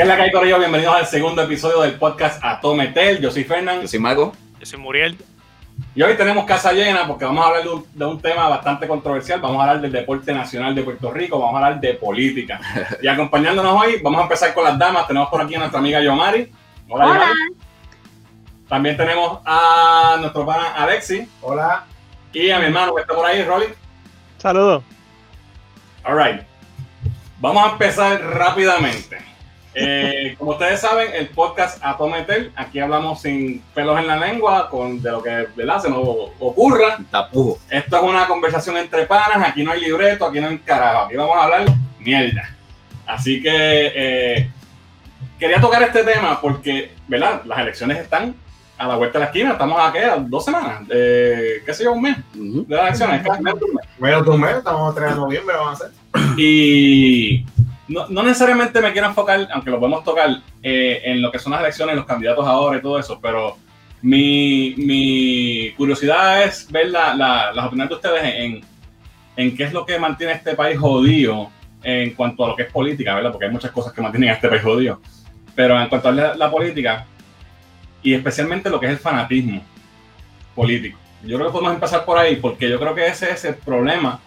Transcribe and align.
¿Qué 0.00 0.04
es 0.04 0.08
la 0.08 0.16
que 0.16 0.22
hay, 0.22 0.32
Corillo? 0.32 0.58
Bienvenidos 0.58 0.96
al 0.96 1.06
segundo 1.06 1.42
episodio 1.42 1.82
del 1.82 1.98
podcast 1.98 2.42
Atometel. 2.42 3.20
Yo 3.20 3.30
soy 3.30 3.44
Fernán. 3.44 3.82
Yo 3.82 3.86
soy 3.86 3.98
Mago. 3.98 4.32
Yo 4.58 4.64
soy 4.64 4.78
Muriel. 4.78 5.18
Y 5.94 6.00
hoy 6.00 6.16
tenemos 6.16 6.46
casa 6.46 6.72
llena 6.72 7.06
porque 7.06 7.26
vamos 7.26 7.44
a 7.44 7.48
hablar 7.48 7.64
de 7.64 7.68
un, 7.68 7.84
de 7.92 8.04
un, 8.06 8.18
tema 8.18 8.48
bastante 8.48 8.88
controversial. 8.88 9.42
Vamos 9.42 9.58
a 9.58 9.60
hablar 9.60 9.82
del 9.82 9.92
deporte 9.92 10.32
nacional 10.32 10.74
de 10.74 10.84
Puerto 10.84 11.12
Rico, 11.12 11.38
vamos 11.38 11.54
a 11.54 11.66
hablar 11.66 11.80
de 11.82 11.92
política. 11.92 12.58
Y 13.02 13.08
acompañándonos 13.08 13.78
hoy, 13.78 14.00
vamos 14.02 14.20
a 14.20 14.22
empezar 14.22 14.54
con 14.54 14.64
las 14.64 14.78
damas. 14.78 15.06
Tenemos 15.06 15.28
por 15.28 15.42
aquí 15.42 15.54
a 15.54 15.58
nuestra 15.58 15.80
amiga 15.80 16.00
Yomari. 16.00 16.50
Hola. 16.88 17.04
Hola. 17.04 17.14
Yomari. 17.18 17.54
También 18.70 18.96
tenemos 18.96 19.40
a 19.44 20.16
nuestro 20.18 20.46
pana 20.46 20.76
Alexi. 20.76 21.28
Hola. 21.42 21.84
Y 22.32 22.48
a 22.48 22.58
mi 22.58 22.64
hermano 22.64 22.94
que 22.94 23.02
está 23.02 23.14
por 23.14 23.26
ahí, 23.26 23.42
Rolly. 23.42 23.66
Saludos. 24.38 24.82
All 26.04 26.16
right. 26.16 26.40
Vamos 27.38 27.66
a 27.66 27.72
empezar 27.72 28.18
rápidamente. 28.22 29.29
Eh, 29.74 30.34
como 30.38 30.52
ustedes 30.52 30.80
saben, 30.80 31.10
el 31.14 31.28
podcast 31.28 31.78
Atometel, 31.82 32.52
aquí 32.56 32.80
hablamos 32.80 33.22
sin 33.22 33.60
pelos 33.74 33.98
en 33.98 34.06
la 34.06 34.16
lengua, 34.16 34.68
con 34.68 35.00
de 35.00 35.10
lo 35.10 35.22
que 35.22 35.46
¿verdad? 35.54 35.80
se 35.80 35.88
nos 35.90 36.00
ocurra. 36.40 36.98
Tapujo. 37.10 37.58
Esto 37.70 37.96
es 37.96 38.02
una 38.02 38.26
conversación 38.26 38.76
entre 38.76 39.06
panas, 39.06 39.48
aquí 39.48 39.62
no 39.62 39.72
hay 39.72 39.80
libreto, 39.80 40.26
aquí 40.26 40.40
no 40.40 40.48
hay 40.48 40.58
carajo, 40.58 41.04
aquí 41.06 41.16
vamos 41.16 41.36
a 41.36 41.44
hablar 41.44 41.66
mierda. 42.00 42.56
Así 43.06 43.42
que 43.42 43.50
eh, 43.52 44.50
quería 45.38 45.60
tocar 45.60 45.82
este 45.82 46.04
tema 46.04 46.40
porque, 46.40 46.92
¿verdad? 47.06 47.42
Las 47.44 47.58
elecciones 47.60 47.98
están 47.98 48.34
a 48.76 48.86
la 48.88 48.96
vuelta 48.96 49.18
de 49.18 49.24
la 49.24 49.30
esquina, 49.30 49.52
estamos 49.52 49.78
aquí 49.80 49.98
a 49.98 50.16
dos 50.16 50.44
semanas, 50.44 50.82
eh, 50.90 51.62
qué 51.66 51.74
sé 51.74 51.84
yo, 51.84 51.92
un 51.92 52.00
mes 52.02 52.16
uh 52.34 52.38
-huh. 52.38 52.66
de 52.66 52.76
las 52.76 53.00
elecciones, 53.00 53.22
menos 53.40 53.60
de 53.60 53.64
un 53.66 53.74
mes. 53.74 53.86
Menos 53.98 54.24
de 54.24 54.30
un 54.30 54.40
mes, 54.40 54.56
estamos 54.56 54.92
a 54.92 54.94
3 54.98 55.10
de 55.10 55.16
noviembre, 55.16 55.54
vamos 55.54 55.80
a 55.80 55.84
hacer. 55.84 56.00
Y 56.38 57.44
no, 57.90 58.06
no, 58.08 58.22
necesariamente 58.22 58.80
me 58.80 58.92
quiero 58.92 59.08
enfocar, 59.08 59.48
aunque 59.52 59.70
lo 59.70 59.80
podemos 59.80 60.04
tocar, 60.04 60.30
eh, 60.62 61.02
en 61.04 61.20
lo 61.20 61.32
que 61.32 61.40
son 61.40 61.52
las 61.52 61.60
elecciones, 61.60 61.96
los 61.96 62.06
candidatos 62.06 62.46
ahora 62.46 62.78
y 62.78 62.80
todo 62.80 62.98
eso, 62.98 63.18
pero 63.20 63.56
mi, 64.00 64.74
mi 64.76 65.72
curiosidad 65.76 66.44
es 66.44 66.70
ver 66.70 66.90
la, 66.90 67.14
la, 67.14 67.52
las 67.52 67.66
opiniones 67.66 67.90
de 67.90 67.94
ustedes 67.96 68.34
en, 68.36 68.60
en 69.36 69.56
qué 69.56 69.64
es 69.64 69.72
lo 69.72 69.84
que 69.84 69.98
mantiene 69.98 70.34
este 70.34 70.54
país 70.54 70.78
jodido 70.78 71.50
en 71.82 72.14
cuanto 72.14 72.44
a 72.44 72.48
lo 72.48 72.56
que 72.56 72.62
es 72.62 72.72
política, 72.72 73.14
¿verdad? 73.14 73.32
Porque 73.32 73.46
hay 73.46 73.52
muchas 73.52 73.72
cosas 73.72 73.92
que 73.92 74.00
mantienen 74.00 74.30
a 74.30 74.34
este 74.34 74.48
país 74.48 74.62
jodido. 74.62 75.00
Pero 75.54 75.80
en 75.80 75.88
cuanto 75.88 76.08
a 76.08 76.12
la, 76.12 76.34
la 76.36 76.50
política, 76.50 77.06
y 78.02 78.14
especialmente 78.14 78.70
lo 78.70 78.78
que 78.78 78.86
es 78.86 78.92
el 78.92 78.98
fanatismo 78.98 79.62
político. 80.54 80.96
Yo 81.24 81.36
creo 81.36 81.48
que 81.48 81.52
podemos 81.52 81.74
empezar 81.74 82.04
por 82.04 82.18
ahí, 82.18 82.36
porque 82.36 82.70
yo 82.70 82.78
creo 82.78 82.94
que 82.94 83.06
ese 83.06 83.30
es 83.32 83.44
el 83.44 83.56
problema 83.56 84.20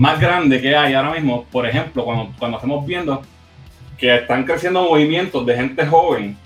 más 0.00 0.18
grande 0.18 0.62
que 0.62 0.74
hay 0.74 0.94
ahora 0.94 1.12
mismo, 1.12 1.44
por 1.52 1.66
ejemplo, 1.66 2.06
cuando, 2.06 2.32
cuando 2.38 2.56
estamos 2.56 2.86
viendo 2.86 3.20
que 3.98 4.14
están 4.14 4.44
creciendo 4.44 4.82
movimientos 4.82 5.44
de 5.44 5.54
gente 5.54 5.86
joven, 5.86 6.38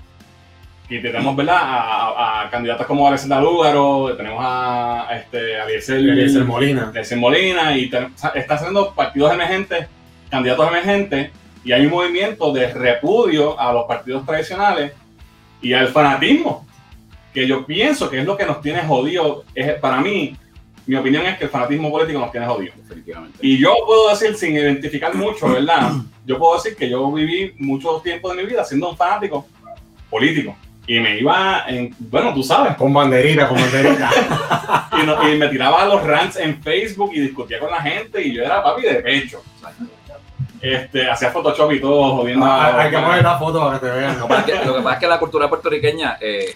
y 0.88 1.00
tenemos, 1.00 1.36
¿verdad? 1.36 1.58
A, 1.60 2.08
a, 2.08 2.42
a 2.42 2.50
candidatas 2.50 2.84
como 2.84 3.06
Alexandra 3.06 3.41
Lúgaro, 3.41 4.16
tenemos 4.16 4.41
a, 4.44 5.06
este, 5.12 5.55
Eliezer 5.60 6.44
Molina. 6.44 6.91
Eliezer 6.91 7.16
Molina, 7.16 7.78
y 7.78 7.88
te, 7.88 8.08
está 8.34 8.55
haciendo 8.55 8.92
partidos 8.92 9.32
emergentes, 9.32 9.86
candidatos 10.28 10.66
emergentes, 10.66 11.30
y 11.64 11.70
hay 11.70 11.86
un 11.86 11.92
movimiento 11.92 12.52
de 12.52 12.72
repudio 12.72 13.58
a 13.58 13.72
los 13.72 13.84
partidos 13.84 14.27
tradicionales 14.27 14.94
y 15.62 15.72
al 15.75 15.88
fanatismo, 15.88 16.66
que 17.32 17.47
yo 17.47 17.64
pienso 17.64 18.10
que 18.10 18.19
es 18.19 18.27
lo 18.27 18.36
que 18.36 18.47
nos 18.47 18.60
tiene 18.60 18.82
jodido. 18.82 19.44
Es, 19.55 19.75
para 19.75 20.00
mí, 20.00 20.36
mi 20.86 20.96
opinión 20.96 21.24
es 21.27 21.38
que 21.38 21.44
el 21.44 21.50
fanatismo 21.50 21.90
político 21.90 22.20
nos 22.20 22.30
tiene 22.30 22.46
jodido. 22.46 22.74
Definitivamente. 22.77 23.38
Y 23.40 23.58
yo 23.58 23.74
puedo 23.86 24.10
decir, 24.10 24.34
sin 24.36 24.54
identificar 24.54 25.14
mucho, 25.14 25.48
¿verdad? 25.48 25.92
Yo 26.26 26.38
puedo 26.38 26.54
decir 26.54 26.74
que 26.74 26.88
yo 26.88 27.12
viví 27.12 27.54
mucho 27.58 28.00
tiempo 28.02 28.30
de 28.30 28.42
mi 28.42 28.48
vida 28.48 28.64
siendo 28.64 28.88
un 28.88 28.96
fanático 28.96 29.46
político. 30.09 30.56
Y 30.86 30.98
me 30.98 31.19
iba 31.19 31.64
en, 31.69 31.94
bueno, 31.98 32.32
tú 32.32 32.42
sabes. 32.42 32.76
Con 32.76 32.94
banderita, 32.94 33.47
con 33.47 33.59
banderita. 33.59 34.10
y, 35.03 35.04
no, 35.04 35.31
y, 35.31 35.36
me 35.36 35.48
tiraba 35.48 35.84
los 35.84 36.03
rants 36.03 36.36
en 36.36 36.62
Facebook 36.62 37.10
y 37.12 37.20
discutía 37.20 37.59
con 37.59 37.70
la 37.70 37.82
gente 37.82 38.22
y 38.22 38.32
yo 38.32 38.42
era 38.42 38.62
papi 38.62 38.82
de 38.84 38.94
pecho. 39.03 39.42
Este, 40.62 41.10
hacía 41.10 41.30
Photoshop 41.30 41.72
y 41.72 41.80
todo, 41.80 42.16
jodiendo. 42.16 42.47
Ah, 42.47 42.80
hay 42.80 42.91
que 42.91 42.98
poner 42.98 43.22
la 43.22 43.38
foto 43.38 43.60
para 43.66 43.78
que 43.78 43.86
te 43.86 43.92
vean. 43.92 44.19
Lo, 44.19 44.28
que, 44.28 44.64
lo 44.64 44.76
que 44.76 44.82
pasa 44.82 44.94
es 44.94 45.00
que 45.00 45.06
la 45.06 45.19
cultura 45.19 45.48
puertorriqueña, 45.48 46.16
eh, 46.19 46.54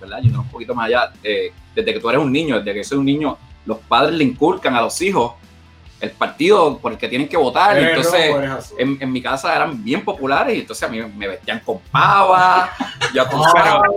¿verdad? 0.00 0.20
Yendo 0.22 0.42
un 0.42 0.48
poquito 0.48 0.76
más 0.76 0.86
allá, 0.86 1.10
eh, 1.24 1.52
desde 1.74 1.92
que 1.92 1.98
tú 1.98 2.08
eres 2.08 2.22
un 2.22 2.30
niño, 2.30 2.58
desde 2.58 2.72
que 2.72 2.84
soy 2.84 2.98
un 2.98 3.04
niño, 3.04 3.36
los 3.68 3.78
padres 3.80 4.14
le 4.16 4.24
inculcan 4.24 4.74
a 4.74 4.80
los 4.80 5.00
hijos 5.02 5.34
el 6.00 6.10
partido 6.12 6.78
por 6.78 6.92
el 6.92 6.98
que 6.98 7.06
tienen 7.06 7.28
que 7.28 7.36
votar. 7.36 7.74
Pero 7.74 7.88
entonces, 7.88 8.34
no 8.34 8.58
en, 8.78 8.98
en, 9.02 9.12
mi 9.12 9.20
casa 9.20 9.54
eran 9.54 9.84
bien 9.84 10.02
populares 10.02 10.56
y 10.56 10.60
entonces 10.60 10.88
a 10.88 10.90
mí 10.90 11.02
me 11.02 11.28
vestían 11.28 11.60
con 11.60 11.78
pava. 11.92 12.70
ya 13.14 13.28
tú 13.28 13.36
sabes. 13.52 13.90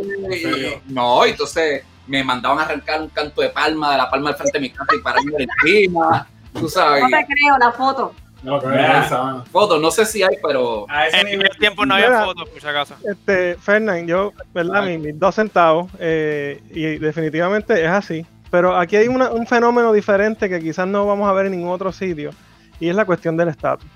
y, 0.44 0.92
no, 0.92 1.24
entonces 1.24 1.86
me 2.06 2.22
mandaban 2.22 2.60
a 2.60 2.64
arrancar 2.64 3.02
un 3.02 3.08
canto 3.08 3.42
de 3.42 3.50
palma 3.50 3.94
de 3.94 3.98
la 3.98 4.10
palma 4.10 4.30
del 4.32 4.38
frente 4.38 4.58
de 4.58 4.62
mi 4.62 4.70
casa 4.72 4.94
y 4.94 5.00
pararme 5.00 5.32
encima. 5.64 6.28
Tú 6.54 6.68
sabes. 6.68 7.04
No 7.04 7.10
te 7.10 7.26
creo 7.28 7.58
la 7.58 7.72
foto. 7.72 8.14
No, 8.44 8.60
que 8.60 8.68
Mira. 8.68 9.06
esa. 9.06 9.44
Fotos, 9.52 9.80
no 9.80 9.92
sé 9.92 10.06
si 10.06 10.22
hay, 10.24 10.36
pero 10.46 10.86
A 10.90 11.08
ese 11.08 11.22
En 11.22 11.28
nivel. 11.28 11.48
el 11.50 11.58
tiempo 11.60 11.86
no 11.86 11.94
había 11.94 12.10
Mira. 12.10 12.26
fotos, 12.26 12.50
por 12.50 12.60
si 12.60 12.68
acaso. 12.68 12.96
Este, 13.10 13.56
Fernán, 13.56 14.08
yo, 14.08 14.34
¿verdad? 14.54 14.84
Mis, 14.84 15.00
mis 15.00 15.20
dos 15.20 15.36
centavos, 15.36 15.92
eh, 16.00 16.60
y 16.72 16.98
definitivamente 16.98 17.80
es 17.80 17.90
así. 17.90 18.26
Pero 18.52 18.78
aquí 18.78 18.98
hay 18.98 19.08
una- 19.08 19.32
un 19.32 19.48
fenómeno 19.48 19.94
diferente 19.94 20.50
que 20.50 20.60
quizás 20.60 20.88
no 20.88 21.08
vamos 21.08 21.28
a 21.28 21.34
ver 21.34 21.48
en 21.48 21.54
ningún 21.54 21.72
otro 21.72 21.92
sitio, 21.92 22.32
y 22.80 22.90
es 22.90 22.96
la 22.96 23.06
cuestión 23.06 23.38
del 23.38 23.48
estatus. 23.48 23.88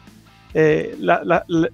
Eh, 0.54 0.98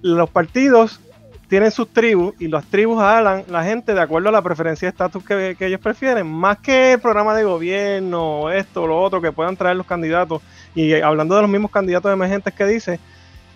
los 0.02 0.28
partidos 0.30 1.00
tienen 1.48 1.70
sus 1.70 1.88
tribus 1.88 2.34
y 2.40 2.48
las 2.48 2.64
tribus 2.64 2.98
jalan 2.98 3.44
la 3.48 3.62
gente 3.62 3.94
de 3.94 4.00
acuerdo 4.00 4.30
a 4.30 4.32
la 4.32 4.42
preferencia 4.42 4.86
de 4.86 4.90
estatus 4.90 5.22
que, 5.24 5.56
ellos 5.60 5.80
prefieren, 5.80 6.26
más 6.26 6.58
que 6.58 6.94
el 6.94 6.98
programa 6.98 7.36
de 7.36 7.44
gobierno, 7.44 8.50
esto, 8.50 8.86
lo 8.86 9.00
otro, 9.00 9.20
que 9.20 9.30
puedan 9.30 9.56
traer 9.56 9.76
los 9.76 9.86
candidatos. 9.86 10.42
Y 10.74 10.94
hablando 10.94 11.36
de 11.36 11.42
los 11.42 11.50
mismos 11.50 11.70
candidatos 11.70 12.12
emergentes 12.12 12.52
que 12.54 12.66
dice, 12.66 12.98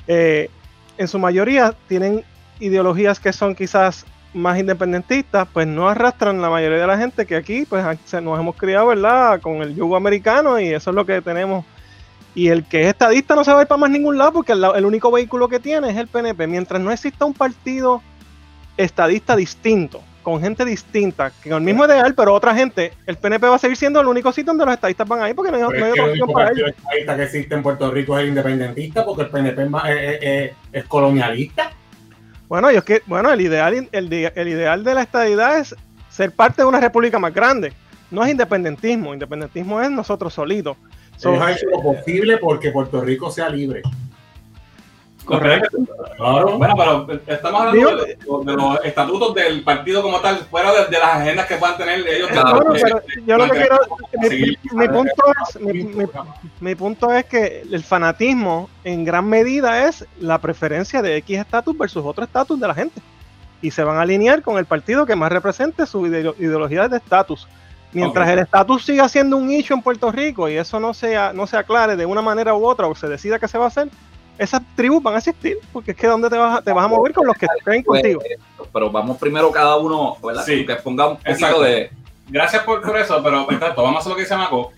eh, 0.06 0.50
en 0.98 1.08
su 1.08 1.18
mayoría 1.18 1.74
tienen 1.88 2.22
ideologías 2.60 3.18
que 3.18 3.32
son 3.32 3.54
quizás 3.54 4.06
más 4.36 4.58
independentistas, 4.58 5.48
pues 5.52 5.66
no 5.66 5.88
arrastran 5.88 6.40
la 6.40 6.50
mayoría 6.50 6.78
de 6.78 6.86
la 6.86 6.98
gente 6.98 7.24
que 7.26 7.36
aquí 7.36 7.64
pues 7.68 7.84
nos 8.22 8.38
hemos 8.40 8.54
criado, 8.56 8.86
¿verdad? 8.88 9.40
Con 9.40 9.62
el 9.62 9.74
yugo 9.74 9.96
americano 9.96 10.60
y 10.60 10.68
eso 10.74 10.90
es 10.90 10.96
lo 10.96 11.04
que 11.06 11.20
tenemos. 11.22 11.64
Y 12.34 12.48
el 12.48 12.64
que 12.64 12.82
es 12.82 12.88
estadista 12.88 13.34
no 13.34 13.44
se 13.44 13.52
va 13.52 13.60
a 13.60 13.62
ir 13.62 13.68
para 13.68 13.78
más 13.80 13.90
ningún 13.90 14.18
lado 14.18 14.32
porque 14.32 14.52
el, 14.52 14.62
el 14.76 14.84
único 14.84 15.10
vehículo 15.10 15.48
que 15.48 15.58
tiene 15.58 15.88
es 15.90 15.96
el 15.96 16.06
PNP. 16.06 16.46
Mientras 16.46 16.80
no 16.82 16.92
exista 16.92 17.24
un 17.24 17.32
partido 17.32 18.02
estadista 18.76 19.34
distinto, 19.36 20.02
con 20.22 20.40
gente 20.42 20.64
distinta, 20.66 21.32
que 21.42 21.48
con 21.48 21.58
el 21.58 21.64
mismo 21.64 21.86
ideal, 21.86 22.14
pero 22.14 22.34
otra 22.34 22.54
gente, 22.54 22.92
el 23.06 23.16
PNP 23.16 23.46
va 23.48 23.54
a 23.56 23.58
seguir 23.58 23.76
siendo 23.78 24.00
el 24.02 24.06
único 24.06 24.32
sitio 24.32 24.50
donde 24.52 24.66
los 24.66 24.74
estadistas 24.74 25.08
van 25.08 25.22
a 25.22 25.30
ir 25.30 25.34
porque 25.34 25.50
no 25.50 25.56
hay, 25.56 25.64
Pero 25.70 25.78
no 25.80 25.86
hay 25.86 25.90
otra 25.92 26.04
el 26.04 26.10
opción 26.10 26.32
para 26.32 26.46
partido 26.48 26.66
ellos. 26.66 26.76
estadista 26.78 27.16
que 27.16 27.22
existe 27.22 27.54
en 27.54 27.62
Puerto 27.62 27.90
Rico 27.90 28.18
es 28.18 28.22
el 28.24 28.28
independentista 28.28 29.02
porque 29.04 29.22
el 29.22 29.28
PNP 29.30 29.62
es- 29.62 30.18
es- 30.22 30.52
es 30.72 30.84
colonialista. 30.84 31.70
Bueno, 32.48 32.70
yo 32.70 32.78
es 32.78 32.84
que, 32.84 33.02
bueno, 33.06 33.32
el 33.32 33.40
ideal, 33.40 33.88
el, 33.90 34.12
el 34.12 34.48
ideal 34.48 34.84
de 34.84 34.94
la 34.94 35.02
estadidad 35.02 35.58
es 35.58 35.74
ser 36.08 36.32
parte 36.32 36.62
de 36.62 36.68
una 36.68 36.80
república 36.80 37.18
más 37.18 37.34
grande. 37.34 37.72
No 38.10 38.24
es 38.24 38.30
independentismo, 38.30 39.12
independentismo 39.12 39.80
es 39.82 39.90
nosotros 39.90 40.32
solitos. 40.32 40.76
So, 41.16 41.34
hecho 41.48 41.66
lo 41.66 41.82
posible 41.82 42.36
porque 42.38 42.70
Puerto 42.70 43.00
Rico 43.00 43.30
sea 43.30 43.48
libre. 43.48 43.82
Correcto. 45.26 45.78
Claro. 46.16 46.56
Bueno, 46.58 46.74
pero 47.06 47.20
estamos 47.26 47.60
hablando 47.62 47.96
de, 48.04 48.16
de 48.16 48.52
los 48.56 48.84
estatutos 48.84 49.34
del 49.34 49.62
partido 49.62 50.02
como 50.02 50.20
tal, 50.20 50.36
fuera 50.50 50.72
de, 50.72 50.84
de 50.86 50.98
las 50.98 51.16
agendas 51.16 51.46
que 51.46 51.56
puedan 51.56 51.76
tener 51.76 52.06
ellos. 52.08 52.28
Claro, 52.30 52.64
pero 52.72 53.00
yo 53.26 53.36
lo 53.36 53.44
que 53.50 53.58
de- 53.58 53.60
quiero, 53.66 53.78
mi, 54.20 54.28
seguir- 54.28 54.58
mi 54.72 54.88
punto 54.88 55.24
es, 55.48 55.60
mi, 55.60 55.72
mi- 55.84 56.06
mi 56.60 56.74
punto 56.74 57.12
es 57.12 57.24
que 57.26 57.62
el 57.70 57.82
fanatismo 57.82 58.70
en 58.84 59.04
gran 59.04 59.26
medida 59.28 59.86
es 59.88 60.06
la 60.20 60.38
preferencia 60.38 61.02
de 61.02 61.16
X 61.16 61.38
estatus 61.40 61.76
versus 61.76 62.04
otro 62.04 62.24
estatus 62.24 62.58
de 62.58 62.68
la 62.68 62.74
gente. 62.74 63.00
Y 63.62 63.70
se 63.70 63.82
van 63.82 63.96
a 63.96 64.02
alinear 64.02 64.42
con 64.42 64.58
el 64.58 64.66
partido 64.66 65.06
que 65.06 65.16
más 65.16 65.32
represente 65.32 65.86
su 65.86 66.02
ideo- 66.06 66.34
ideología 66.38 66.88
de 66.88 66.98
estatus. 66.98 67.48
Mientras 67.92 68.28
el 68.28 68.40
estatus 68.40 68.84
siga 68.84 69.08
siendo 69.08 69.38
un 69.38 69.46
nicho 69.48 69.72
en 69.72 69.80
Puerto 69.80 70.12
Rico 70.12 70.48
y 70.50 70.56
eso 70.56 70.78
no 70.78 70.92
sea, 70.92 71.32
no 71.32 71.46
se 71.46 71.56
aclare 71.56 71.96
de 71.96 72.04
una 72.04 72.20
manera 72.20 72.54
u 72.54 72.66
otra 72.66 72.86
o 72.86 72.94
se 72.94 73.08
decida 73.08 73.38
que 73.38 73.48
se 73.48 73.56
va 73.56 73.64
a 73.64 73.68
hacer, 73.68 73.88
esas 74.38 74.62
tribus 74.74 75.02
van 75.02 75.14
a 75.14 75.18
existir, 75.18 75.58
porque 75.72 75.92
es 75.92 75.96
que 75.96 76.06
¿dónde 76.06 76.28
te 76.28 76.36
vas 76.36 76.58
a, 76.58 76.62
te 76.62 76.72
vas 76.72 76.84
a 76.84 76.88
mover 76.88 77.12
con 77.12 77.26
los 77.26 77.36
que 77.36 77.46
creen 77.64 77.82
pues, 77.84 78.02
contigo? 78.02 78.22
pero 78.72 78.90
vamos 78.90 79.16
primero 79.18 79.50
cada 79.50 79.76
uno, 79.76 80.16
¿verdad? 80.22 80.44
Sí. 80.44 80.66
Que 80.66 80.74
ponga 80.76 81.08
un 81.08 81.16
poquito 81.16 81.30
Exacto. 81.32 81.62
de. 81.62 81.90
Gracias 82.28 82.62
por, 82.64 82.82
por 82.82 82.98
eso, 82.98 83.22
pero 83.22 83.50
exacto, 83.50 83.82
vamos 83.82 83.96
a 83.96 84.00
hacer 84.00 84.10
lo 84.10 84.16
que 84.16 84.22
dice 84.22 84.36
Maco. 84.36 84.72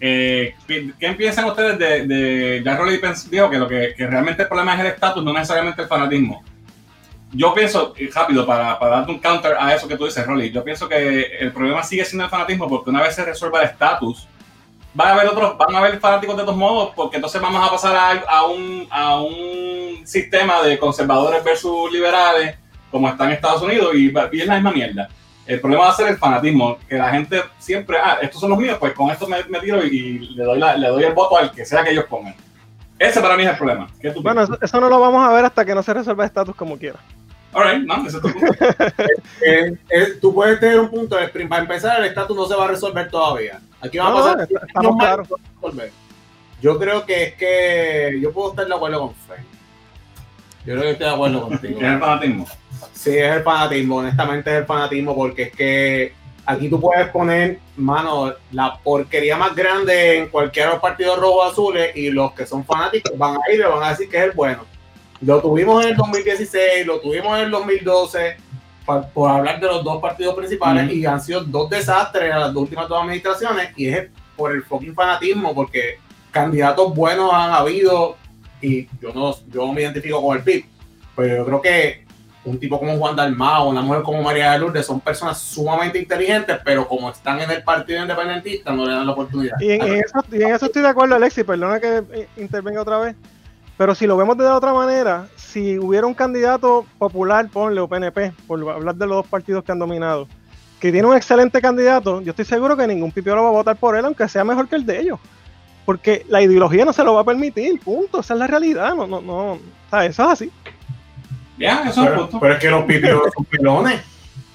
Eh, 0.00 0.54
¿qué, 0.66 1.12
piensan 1.16 1.44
ustedes 1.44 1.78
de, 1.78 2.06
de 2.06 2.62
ya 2.64 2.76
Rolly 2.76 2.98
pens- 2.98 3.28
dijo 3.28 3.48
que 3.50 3.58
lo 3.58 3.68
que, 3.68 3.94
que 3.96 4.06
realmente 4.06 4.42
el 4.42 4.48
problema 4.48 4.74
es 4.74 4.80
el 4.80 4.86
estatus, 4.86 5.22
no 5.22 5.32
necesariamente 5.32 5.82
el 5.82 5.88
fanatismo? 5.88 6.42
Yo 7.32 7.54
pienso, 7.54 7.94
y 7.96 8.08
rápido, 8.08 8.44
para, 8.44 8.78
para 8.78 8.96
darte 8.96 9.12
un 9.12 9.18
counter 9.18 9.56
a 9.58 9.74
eso 9.74 9.88
que 9.88 9.96
tú 9.96 10.04
dices, 10.04 10.26
Rolly, 10.26 10.50
yo 10.50 10.62
pienso 10.62 10.88
que 10.88 11.22
el 11.38 11.52
problema 11.52 11.82
sigue 11.82 12.04
siendo 12.04 12.24
el 12.24 12.30
fanatismo 12.30 12.68
porque 12.68 12.90
una 12.90 13.00
vez 13.00 13.14
se 13.14 13.24
resuelva 13.24 13.60
el 13.62 13.68
estatus, 13.68 14.28
van 14.94 15.08
a 15.08 15.12
haber 15.12 15.28
otros, 15.28 15.56
van 15.58 15.74
a 15.74 15.78
haber 15.78 15.98
fanáticos 16.00 16.36
de 16.36 16.42
todos 16.42 16.56
modos, 16.56 16.90
porque 16.94 17.16
entonces 17.16 17.40
vamos 17.40 17.66
a 17.66 17.70
pasar 17.70 17.96
a, 17.96 18.10
a 18.28 18.46
un, 18.46 18.86
a 18.90 19.20
un 19.20 20.02
sistema 20.06 20.62
de 20.62 20.78
conservadores 20.78 21.42
versus 21.44 21.90
liberales, 21.92 22.56
como 22.90 23.08
está 23.08 23.24
en 23.24 23.32
Estados 23.32 23.62
Unidos 23.62 23.94
y, 23.94 24.12
y 24.32 24.40
es 24.40 24.46
la 24.46 24.54
misma 24.54 24.72
mierda. 24.72 25.08
El 25.46 25.60
problema 25.60 25.84
va 25.84 25.90
a 25.90 25.94
ser 25.96 26.08
el 26.08 26.18
fanatismo, 26.18 26.78
que 26.88 26.96
la 26.96 27.10
gente 27.10 27.42
siempre, 27.58 27.96
ah, 28.02 28.18
estos 28.22 28.40
son 28.40 28.50
los 28.50 28.58
míos, 28.58 28.76
pues 28.78 28.92
con 28.92 29.10
esto 29.10 29.26
me, 29.26 29.42
me 29.48 29.58
tiro 29.60 29.84
y, 29.84 30.18
le, 30.36 30.44
doy 30.44 30.58
la- 30.58 30.76
le 30.76 30.88
doy 30.88 31.02
el 31.04 31.12
voto 31.14 31.36
al 31.36 31.50
que 31.50 31.64
sea 31.64 31.82
que 31.82 31.90
ellos 31.90 32.04
pongan. 32.08 32.34
Ese 32.98 33.20
para 33.20 33.36
mí 33.36 33.42
es 33.42 33.50
el 33.50 33.56
problema. 33.56 33.88
¿Qué 34.00 34.10
tú 34.12 34.22
Bueno, 34.22 34.42
eso, 34.42 34.56
eso 34.60 34.80
no 34.80 34.88
lo 34.88 35.00
vamos 35.00 35.26
a 35.26 35.32
ver 35.32 35.44
hasta 35.44 35.64
que 35.64 35.74
no 35.74 35.82
se 35.82 35.92
resuelva 35.92 36.22
el 36.22 36.28
estatus 36.28 36.54
como 36.54 36.76
quiera. 36.78 37.00
Alright, 37.52 37.82
no, 37.84 38.06
ese 38.06 38.16
es 38.16 38.22
tu 38.22 38.32
punto. 38.32 38.54
Eh, 39.44 39.76
eh, 39.90 40.06
tú 40.20 40.32
puedes 40.34 40.58
tener 40.60 40.80
un 40.80 40.88
punto 40.88 41.16
de 41.16 41.24
sprint. 41.24 41.50
Para 41.50 41.62
empezar, 41.62 41.98
el 42.00 42.06
estatus 42.06 42.36
no 42.36 42.46
se 42.46 42.54
va 42.54 42.64
a 42.64 42.68
resolver 42.68 43.10
todavía. 43.10 43.60
Aquí 43.80 43.98
va 43.98 44.04
No, 44.10 44.18
a 44.18 44.22
pasar. 44.36 44.48
estamos 44.66 44.96
claros. 44.98 45.28
resolver. 45.60 45.92
Yo 46.62 46.78
creo 46.78 47.04
que 47.04 47.22
es 47.24 47.34
que 47.34 48.18
yo 48.22 48.32
puedo 48.32 48.50
estar 48.50 48.66
de 48.66 48.74
acuerdo 48.74 49.00
con 49.00 49.14
Frank. 49.26 49.40
Yo 50.64 50.74
creo 50.74 50.82
que 50.82 50.90
estoy 50.92 51.06
de 51.08 51.12
acuerdo 51.12 51.42
contigo. 51.48 51.78
¿Qué 51.78 51.86
es 51.86 51.92
el 51.92 51.98
fanatismo? 52.00 52.46
Sí, 52.94 53.18
es 53.18 53.36
el 53.36 53.42
fanatismo, 53.42 53.96
honestamente 53.96 54.50
es 54.50 54.56
el 54.58 54.64
fanatismo, 54.66 55.14
porque 55.14 55.42
es 55.44 55.52
que 55.52 56.14
aquí 56.46 56.68
tú 56.70 56.80
puedes 56.80 57.08
poner, 57.08 57.58
mano, 57.76 58.32
la 58.52 58.78
porquería 58.78 59.36
más 59.36 59.54
grande 59.54 60.18
en 60.18 60.28
cualquiera 60.28 60.68
de 60.68 60.74
los 60.74 60.82
partidos 60.82 61.18
rojos 61.18 61.52
azules 61.52 61.94
y 61.96 62.10
los 62.10 62.32
que 62.32 62.46
son 62.46 62.64
fanáticos 62.64 63.16
van 63.18 63.34
a 63.36 63.52
ir 63.52 63.60
y 63.60 63.62
van 63.62 63.82
a 63.82 63.88
decir 63.90 64.08
que 64.08 64.18
es 64.18 64.24
el 64.24 64.32
bueno. 64.32 64.64
Lo 65.24 65.40
tuvimos 65.40 65.84
en 65.84 65.90
el 65.92 65.96
2016, 65.96 66.86
lo 66.86 67.00
tuvimos 67.00 67.38
en 67.38 67.44
el 67.44 67.50
2012, 67.50 68.36
pa- 68.84 69.02
por 69.08 69.30
hablar 69.30 69.60
de 69.60 69.66
los 69.66 69.84
dos 69.84 70.00
partidos 70.00 70.34
principales, 70.34 70.92
y 70.92 71.06
han 71.06 71.20
sido 71.20 71.42
dos 71.44 71.70
desastres 71.70 72.32
a 72.32 72.38
las 72.38 72.52
dos 72.52 72.62
últimas 72.64 72.88
dos 72.88 73.00
administraciones, 73.00 73.70
y 73.76 73.88
es 73.88 74.08
por 74.36 74.52
el 74.52 74.62
fucking 74.62 74.94
fanatismo, 74.94 75.54
porque 75.54 75.98
candidatos 76.30 76.94
buenos 76.94 77.32
han 77.32 77.50
habido, 77.52 78.16
y 78.60 78.86
yo 79.00 79.12
no, 79.14 79.34
yo 79.48 79.66
no 79.66 79.72
me 79.72 79.82
identifico 79.82 80.20
con 80.22 80.36
el 80.38 80.42
PIB, 80.42 80.64
pero 81.14 81.36
yo 81.36 81.44
creo 81.44 81.62
que 81.62 82.02
un 82.44 82.58
tipo 82.58 82.76
como 82.80 82.96
Juan 82.98 83.14
Dalmao, 83.14 83.68
una 83.68 83.82
mujer 83.82 84.02
como 84.02 84.20
María 84.22 84.50
de 84.52 84.58
Lourdes 84.58 84.84
son 84.86 84.98
personas 85.00 85.38
sumamente 85.38 86.00
inteligentes, 86.00 86.58
pero 86.64 86.88
como 86.88 87.08
están 87.10 87.40
en 87.40 87.48
el 87.52 87.62
partido 87.62 88.02
independentista 88.02 88.72
no 88.72 88.84
le 88.84 88.92
dan 88.94 89.06
la 89.06 89.12
oportunidad. 89.12 89.54
Y 89.60 89.70
en, 89.70 89.82
en 89.82 89.94
eso, 90.00 90.24
y 90.32 90.42
en 90.42 90.52
eso 90.52 90.66
estoy 90.66 90.82
de 90.82 90.88
acuerdo, 90.88 91.14
Alexis, 91.14 91.44
perdona 91.44 91.78
que 91.78 92.02
eh, 92.12 92.28
intervenga 92.38 92.82
otra 92.82 92.98
vez. 92.98 93.14
Pero 93.76 93.94
si 93.94 94.06
lo 94.06 94.16
vemos 94.16 94.36
de 94.36 94.46
otra 94.46 94.72
manera, 94.72 95.26
si 95.36 95.78
hubiera 95.78 96.06
un 96.06 96.14
candidato 96.14 96.86
popular, 96.98 97.48
ponle 97.48 97.80
o 97.80 97.88
PNP, 97.88 98.32
por 98.46 98.60
hablar 98.70 98.94
de 98.94 99.06
los 99.06 99.16
dos 99.16 99.26
partidos 99.26 99.64
que 99.64 99.72
han 99.72 99.78
dominado, 99.78 100.28
que 100.78 100.92
tiene 100.92 101.08
un 101.08 101.16
excelente 101.16 101.60
candidato, 101.60 102.20
yo 102.20 102.30
estoy 102.30 102.44
seguro 102.44 102.76
que 102.76 102.86
ningún 102.86 103.12
pipiolo 103.12 103.42
va 103.42 103.48
a 103.48 103.52
votar 103.52 103.76
por 103.76 103.96
él, 103.96 104.04
aunque 104.04 104.28
sea 104.28 104.44
mejor 104.44 104.68
que 104.68 104.76
el 104.76 104.86
de 104.86 105.00
ellos. 105.00 105.18
Porque 105.84 106.24
la 106.28 106.42
ideología 106.42 106.84
no 106.84 106.92
se 106.92 107.02
lo 107.02 107.14
va 107.14 107.22
a 107.22 107.24
permitir, 107.24 107.80
punto. 107.80 108.20
Esa 108.20 108.34
es 108.34 108.38
la 108.38 108.46
realidad, 108.46 108.94
no, 108.94 109.06
no, 109.06 109.20
no. 109.20 109.52
O 109.54 109.60
sea, 109.90 110.04
eso 110.04 110.22
es 110.24 110.28
así. 110.28 110.50
Ya, 111.58 111.82
eso 111.88 112.02
es 112.02 112.08
Pero, 112.08 112.20
punto. 112.22 112.40
pero 112.40 112.54
es 112.54 112.60
que 112.60 112.70
los 112.70 112.84
pipiolos 112.84 113.32
son 113.34 113.44
pelones. 113.46 114.00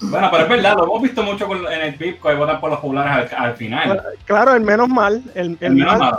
Bueno, 0.00 0.28
pero 0.30 0.44
es 0.44 0.48
verdad, 0.48 0.76
lo 0.76 0.84
hemos 0.84 1.02
visto 1.02 1.22
mucho 1.24 1.46
con- 1.48 1.66
en 1.72 1.80
el 1.82 1.94
PIB 1.96 2.20
que 2.20 2.34
votan 2.34 2.60
por 2.60 2.70
los 2.70 2.78
populares 2.78 3.32
al, 3.32 3.44
al 3.46 3.56
final. 3.56 4.02
Claro, 4.26 4.54
el 4.54 4.60
menos 4.62 4.88
mal, 4.88 5.22
el, 5.34 5.46
el 5.52 5.56
El 5.60 5.74
menos 5.74 5.98
mal, 5.98 6.18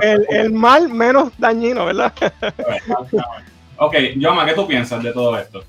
el- 0.00 0.26
el 0.30 0.52
mal 0.52 0.88
menos 0.88 1.32
dañino, 1.38 1.86
¿verdad? 1.86 2.12
Ok, 3.78 3.94
Yoma, 4.16 4.44
¿qué 4.46 4.52
tú 4.52 4.66
piensas 4.68 5.02
de 5.02 5.12
todo 5.12 5.36
esto? 5.36 5.64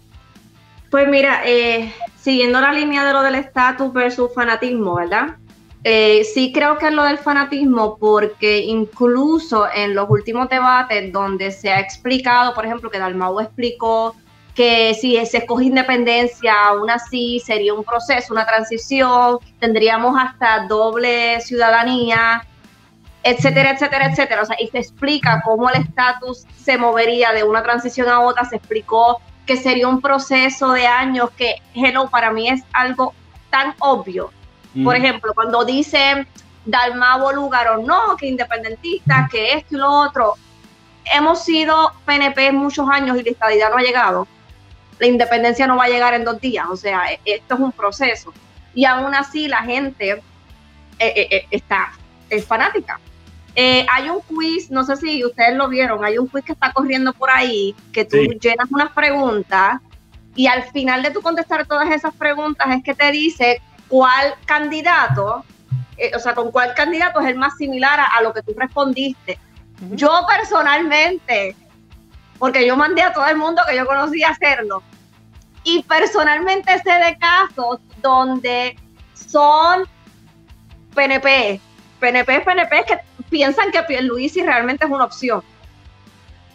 Pues 0.92 1.08
mira, 1.08 1.42
eh, 1.46 1.92
siguiendo 2.20 2.62
la 2.62 2.72
línea 2.72 3.04
de 3.06 3.14
lo 3.14 3.24
del 3.24 3.36
estatus 3.36 3.92
versus 3.92 4.32
fanatismo, 4.36 4.96
¿verdad? 4.96 5.38
Eh, 5.84 6.24
sí 6.24 6.52
creo 6.54 6.78
que 6.78 6.88
es 6.90 6.94
lo 6.94 7.04
del 7.04 7.18
fanatismo 7.18 7.98
porque 7.98 8.60
incluso 8.60 9.66
en 9.74 9.96
los 9.96 10.08
últimos 10.10 10.48
debates 10.50 11.12
donde 11.12 11.52
se 11.52 11.72
ha 11.72 11.80
explicado, 11.80 12.54
por 12.54 12.66
ejemplo, 12.66 12.92
que 12.92 13.00
Dalmau 13.00 13.40
explicó 13.40 14.16
que 14.56 14.94
si 14.94 15.24
se 15.26 15.40
escoge 15.40 15.66
independencia, 15.66 16.54
aún 16.68 16.90
así 16.90 17.42
sería 17.44 17.74
un 17.74 17.84
proceso, 17.84 18.34
una 18.34 18.46
transición, 18.46 19.40
tendríamos 19.60 20.16
hasta 20.20 20.68
doble 20.68 21.42
ciudadanía, 21.42 22.46
etcétera, 23.24 23.72
etcétera, 23.72 24.08
etcétera. 24.12 24.42
O 24.42 24.46
sea, 24.46 24.56
y 24.60 24.68
se 24.68 24.80
explica 24.80 25.42
cómo 25.44 25.70
el 25.70 25.82
estatus 25.82 26.46
se 26.62 26.78
movería 26.78 27.32
de 27.32 27.44
una 27.44 27.64
transición 27.64 28.10
a 28.10 28.20
otra, 28.20 28.46
se 28.46 28.58
explicó 28.58 29.20
que 29.46 29.58
sería 29.58 29.88
un 29.88 30.02
proceso 30.02 30.72
de 30.72 30.86
años 30.88 31.30
que, 31.32 31.56
hello, 31.74 32.08
para 32.10 32.32
mí 32.32 32.48
es 32.48 32.62
algo 32.74 33.14
tan 33.50 33.74
obvio. 33.80 34.32
Por 34.84 34.98
Mm. 34.98 35.04
ejemplo, 35.04 35.34
cuando 35.34 35.66
dicen 35.66 36.28
Dalmavo 36.66 37.32
Lugaro, 37.32 37.80
no, 37.80 38.16
que 38.18 38.28
independentistas, 38.28 39.30
que 39.30 39.54
esto 39.54 39.76
y 39.76 39.80
lo 39.80 39.92
otro, 39.92 40.34
hemos 41.14 41.44
sido 41.44 41.92
PNP 42.06 42.52
muchos 42.54 42.88
años 42.90 43.18
y 43.18 43.24
la 43.24 43.32
estadidad 43.32 43.70
no 43.70 43.78
ha 43.78 43.82
llegado. 43.82 44.28
La 45.00 45.08
independencia 45.08 45.68
no 45.68 45.76
va 45.78 45.86
a 45.86 45.90
llegar 45.90 46.14
en 46.14 46.24
dos 46.24 46.40
días, 46.40 46.66
o 46.70 46.76
sea, 46.76 47.12
e- 47.12 47.20
esto 47.26 47.56
es 47.56 47.60
un 47.60 47.72
proceso. 47.72 48.34
Y 48.74 48.86
aún 48.86 49.14
así 49.16 49.48
la 49.48 49.64
gente 49.64 50.12
eh, 50.12 50.22
eh, 51.00 51.28
eh, 51.32 51.48
está, 51.52 51.92
es 52.30 52.46
fanática. 52.46 53.00
Eh, 53.56 53.86
hay 53.92 54.10
un 54.10 54.20
quiz, 54.22 54.72
no 54.72 54.84
sé 54.84 54.96
si 54.98 55.24
ustedes 55.24 55.56
lo 55.56 55.68
vieron, 55.68 56.04
hay 56.04 56.18
un 56.18 56.28
quiz 56.28 56.44
que 56.44 56.54
está 56.54 56.72
corriendo 56.72 57.14
por 57.14 57.30
ahí, 57.30 57.76
que 57.92 58.04
tú 58.06 58.18
Sí. 58.18 58.38
llenas 58.42 58.68
unas 58.72 58.92
preguntas 58.94 59.80
y 60.36 60.48
al 60.48 60.64
final 60.72 61.04
de 61.04 61.12
tu 61.12 61.22
contestar 61.22 61.66
todas 61.68 61.92
esas 61.92 62.14
preguntas 62.16 62.68
es 62.76 62.84
que 62.84 62.96
te 62.96 63.12
dice 63.12 63.62
cuál 63.88 64.34
candidato, 64.46 65.44
eh, 65.98 66.12
o 66.16 66.20
sea, 66.20 66.34
con 66.34 66.52
cuál 66.52 66.74
candidato 66.74 67.20
es 67.22 67.28
el 67.28 67.36
más 67.36 67.56
similar 67.58 68.00
a, 68.00 68.06
a 68.06 68.22
lo 68.24 68.34
que 68.34 68.42
tú 68.42 68.54
respondiste. 68.58 69.38
Yo 69.92 70.10
personalmente, 70.28 71.56
porque 72.44 72.68
yo 72.68 72.76
mandé 72.76 73.02
a 73.02 73.14
todo 73.14 73.26
el 73.28 73.38
mundo 73.38 73.62
que 73.66 73.74
yo 73.74 73.86
conocía 73.86 74.28
hacerlo, 74.28 74.84
y 75.64 75.82
personalmente 75.84 76.78
sé 76.80 76.92
de 76.92 77.18
casos 77.18 77.80
donde 78.02 78.78
son 79.14 79.88
PNP, 80.94 81.62
PNP, 82.02 82.42
PNP 82.42 82.84
que 82.84 83.00
piensan 83.30 83.72
que 83.72 83.82
Pierluisi 83.84 84.44
realmente 84.44 84.84
es 84.84 84.92
una 84.92 85.06
opción. 85.06 85.42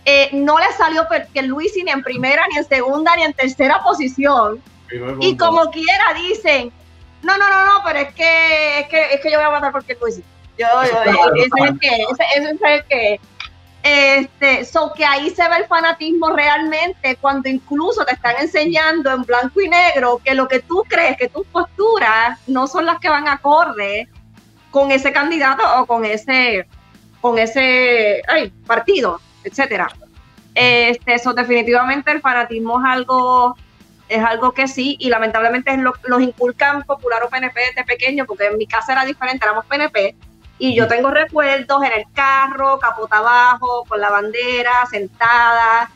Eh, 0.05 0.29
no 0.35 0.59
le 0.59 0.71
salió 0.77 1.07
Pierluisi 1.33 1.83
ni 1.83 1.91
en 1.91 2.03
primera, 2.03 2.47
ni 2.53 2.59
en 2.59 2.69
segunda, 2.69 3.17
ni 3.17 3.23
en 3.23 3.33
tercera 3.33 3.83
posición. 3.83 4.63
Y 5.21 5.39
como 5.39 5.71
quiera 5.71 6.13
dicen, 6.13 6.71
no, 7.23 7.39
no, 7.39 7.49
no, 7.49 7.65
no, 7.65 7.83
pero 7.83 8.01
es 8.01 8.13
que, 8.13 8.81
es 8.81 8.89
que, 8.89 9.15
es 9.15 9.21
que 9.23 9.31
yo 9.31 9.39
voy 9.39 9.47
a 9.47 9.55
votar 9.55 9.73
por 9.73 9.83
Pierluisi. 9.85 10.23
Yo, 10.59 10.67
yo, 10.85 11.03
ese 11.35 11.47
es 11.47 11.71
el 11.71 11.81
que, 11.81 11.89
ese, 11.89 12.25
ese 12.37 12.51
es 12.51 12.61
el 12.63 12.85
que. 12.85 13.21
Este, 13.83 14.65
so 14.65 14.93
que 14.93 15.05
ahí 15.05 15.31
se 15.31 15.49
ve 15.49 15.59
el 15.59 15.65
fanatismo 15.67 16.31
realmente 16.31 17.17
cuando 17.17 17.49
incluso 17.49 18.05
te 18.05 18.15
están 18.15 18.35
enseñando 18.41 19.11
en 19.11 19.23
blanco 19.23 19.61
y 19.61 19.69
negro 19.69 20.21
que 20.23 20.35
lo 20.35 20.49
que 20.49 20.61
tú 20.61 20.85
crees, 20.89 21.17
que 21.17 21.29
tus 21.29 21.47
posturas 21.47 22.39
no 22.49 22.67
son 22.67 22.87
las 22.87 22.99
que 22.99 23.09
van 23.09 23.29
acorde 23.29 24.09
con 24.71 24.91
ese 24.91 25.13
candidato 25.13 25.63
o 25.81 25.87
con 25.87 26.05
ese, 26.05 26.67
con 27.21 27.39
ese 27.39 28.21
partido, 28.67 29.21
etcétera. 29.45 29.89
Este, 30.55 31.15
eso 31.15 31.33
definitivamente 31.33 32.11
el 32.11 32.21
fanatismo 32.21 32.81
es 32.81 32.93
algo 32.93 33.57
es 34.09 34.25
algo 34.25 34.53
que 34.53 34.67
sí, 34.69 34.97
y 34.99 35.11
lamentablemente 35.11 35.77
lo- 35.77 35.93
los 36.05 36.23
inculcan 36.23 36.83
popular 36.85 37.23
o 37.23 37.29
PNP 37.29 37.61
desde 37.61 37.85
pequeño, 37.85 38.25
porque 38.25 38.47
en 38.47 38.57
mi 38.57 38.67
casa 38.67 38.93
era 38.93 39.05
diferente, 39.05 39.45
éramos 39.45 39.67
PNP, 39.67 40.17
y 40.59 40.75
yo 40.75 40.89
tengo 40.89 41.11
recuerdos 41.11 41.83
en 41.85 41.93
el 41.93 42.05
carro, 42.13 42.79
capota 42.79 43.19
abajo, 43.19 43.85
con 43.89 44.01
la 44.01 44.11
bandera, 44.11 44.87
sentada, 44.91 45.91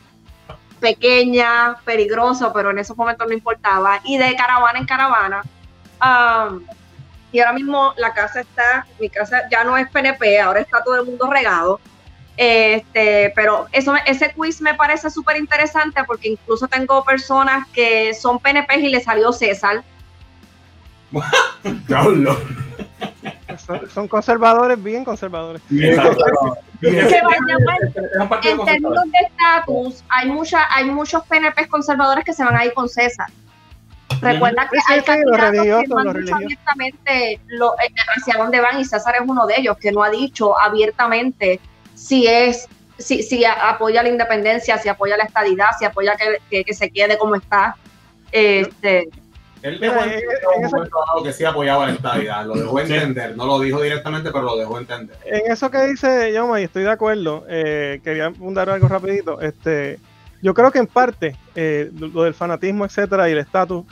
pequeña, 0.79 1.77
peligroso, 1.85 2.51
pero 2.53 2.71
en 2.71 2.79
esos 2.79 2.97
momentos 2.97 3.27
no 3.27 3.33
importaba, 3.33 3.99
y 4.03 4.17
de 4.17 4.35
caravana 4.35 4.79
en 4.79 4.85
caravana. 4.85 5.43
Am, 5.99 6.65
y 7.31 7.39
ahora 7.39 7.53
mismo 7.53 7.93
la 7.97 8.13
casa 8.13 8.41
está, 8.41 8.85
mi 8.99 9.09
casa 9.09 9.43
ya 9.49 9.63
no 9.63 9.75
es 9.77 9.89
PNP, 9.89 10.39
ahora 10.39 10.59
está 10.59 10.83
todo 10.83 10.95
el 10.95 11.05
mundo 11.05 11.29
regado. 11.29 11.79
Este, 12.35 13.31
pero 13.35 13.67
eso, 13.71 13.93
ese 14.05 14.33
quiz 14.33 14.59
me 14.61 14.73
parece 14.73 15.09
súper 15.09 15.37
interesante 15.37 16.03
porque 16.03 16.29
incluso 16.29 16.67
tengo 16.67 17.03
personas 17.03 17.67
que 17.69 18.13
son 18.13 18.39
PNP 18.39 18.79
y 18.79 18.89
le 18.89 19.01
salió 19.01 19.31
César. 19.31 19.83
Son, 23.65 23.89
son 23.89 24.07
conservadores, 24.07 24.81
bien 24.81 25.05
conservadores. 25.05 25.61
Que 25.69 25.95
vaya, 25.95 26.15
partido 28.27 28.59
en 28.59 28.65
términos 28.65 29.03
de 29.05 29.27
estatus, 29.27 30.03
hay, 30.09 30.29
mucha, 30.29 30.65
hay 30.73 30.85
muchos 30.85 31.23
PNP 31.27 31.67
conservadores 31.67 32.25
que 32.25 32.33
se 32.33 32.43
van 32.43 32.57
a 32.57 32.65
ir 32.65 32.73
con 32.73 32.89
César. 32.89 33.27
Recuerda 34.21 34.67
que 34.69 34.77
Sí, 34.79 34.93
hay 34.93 34.99
sí, 34.99 35.05
candidatos 35.05 35.81
que 35.81 35.87
no 35.87 35.99
han 35.99 36.13
dicho 36.13 36.35
abiertamente 36.35 37.39
lo- 37.47 37.73
eh, 37.79 37.93
hacia 38.17 38.37
dónde 38.37 38.59
van 38.59 38.79
y 38.79 38.85
César 38.85 39.15
es 39.15 39.21
uno 39.27 39.45
de 39.47 39.55
ellos 39.57 39.77
que 39.77 39.91
no 39.91 40.03
ha 40.03 40.09
dicho 40.09 40.59
abiertamente 40.59 41.59
si 41.93 42.27
es 42.27 42.67
si, 42.97 43.23
si 43.23 43.43
apoya 43.43 44.03
la 44.03 44.09
independencia, 44.09 44.77
si 44.77 44.87
apoya 44.87 45.17
la 45.17 45.23
estadidad, 45.23 45.67
si 45.79 45.85
apoya 45.85 46.15
que, 46.15 46.37
que- 46.49 46.63
que 46.63 46.73
se 46.73 46.89
quede 46.89 47.17
como 47.17 47.35
está. 47.35 47.75
Este, 48.31 49.09
Él 49.63 49.79
dejó 49.79 49.95
en- 50.03 50.11
entender 50.11 50.29
en 50.29 50.53
en 50.53 50.59
un 50.59 50.65
esa- 50.65 50.75
momento 50.77 50.97
dado 51.07 51.23
que 51.23 51.33
sí 51.33 51.45
apoyaba 51.45 51.87
la 51.87 51.93
estadidad, 51.93 52.45
lo 52.45 52.53
dejó 52.55 52.79
entender, 52.79 53.35
no 53.35 53.45
lo 53.47 53.59
dijo 53.59 53.81
directamente, 53.81 54.29
pero 54.31 54.43
lo 54.43 54.57
dejó 54.57 54.77
entender. 54.77 55.17
En 55.25 55.51
eso 55.51 55.71
que 55.71 55.81
dice 55.87 56.31
Yoma, 56.33 56.61
y 56.61 56.65
estoy 56.65 56.83
de 56.83 56.91
acuerdo, 56.91 57.45
eh, 57.49 57.99
quería 58.03 58.25
abundar 58.27 58.69
algo 58.69 58.87
rapidito. 58.87 59.41
Este, 59.41 59.99
yo 60.41 60.53
creo 60.53 60.71
que 60.71 60.79
en 60.79 60.87
parte 60.87 61.35
eh, 61.55 61.89
lo 61.97 62.23
del 62.23 62.33
fanatismo, 62.33 62.85
etcétera, 62.85 63.29
y 63.29 63.31
el 63.31 63.37
estatus, 63.39 63.85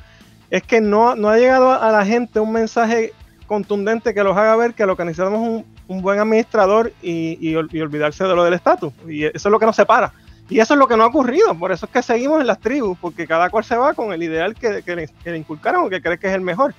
es 0.50 0.64
que 0.64 0.82
no, 0.82 1.16
no 1.16 1.30
ha 1.30 1.38
llegado 1.38 1.72
a 1.82 1.92
la 1.92 2.06
gente 2.06 2.40
un 2.42 2.52
mensaje 2.52 3.14
contundente 3.48 4.14
que 4.14 4.24
los 4.24 4.36
haga 4.38 4.56
ver 4.56 4.74
que 4.74 4.86
lo 4.86 4.96
que 4.98 5.06
necesitamos 5.06 5.42
es 5.42 5.48
un, 5.48 5.66
un 5.88 6.02
buen 6.02 6.20
administrador 6.20 6.92
y, 7.02 7.38
y, 7.40 7.52
y 7.52 7.82
olvidarse 7.82 8.24
de 8.26 8.36
lo 8.36 8.44
del 8.44 8.54
estatus. 8.54 8.94
Y 9.08 9.24
eso 9.26 9.32
es 9.36 9.46
lo 9.52 9.60
que 9.60 9.66
nos 9.66 9.76
separa. 9.76 10.12
Y 10.52 10.60
eso 10.60 10.74
es 10.74 10.80
lo 10.80 10.88
que 10.88 10.98
no 10.98 11.04
ha 11.04 11.08
ocurrido, 11.08 11.56
por 11.58 11.72
eso 11.72 11.86
es 11.86 11.92
que 11.92 12.04
seguimos 12.04 12.42
en 12.42 12.48
las 12.48 12.60
tribus, 12.60 12.98
porque 13.00 13.26
cada 13.26 13.50
cual 13.50 13.64
se 13.64 13.78
va 13.78 13.94
con 13.94 14.12
el 14.12 14.22
ideal 14.22 14.54
que, 14.54 14.84
que, 14.84 14.96
le, 14.96 15.08
que 15.24 15.32
le, 15.32 15.38
inculcaron 15.38 15.86
o 15.86 15.90
que 15.90 16.02
cree 16.02 16.20
que 16.20 16.28
es 16.28 16.34
el 16.34 16.42
mejor. 16.42 16.76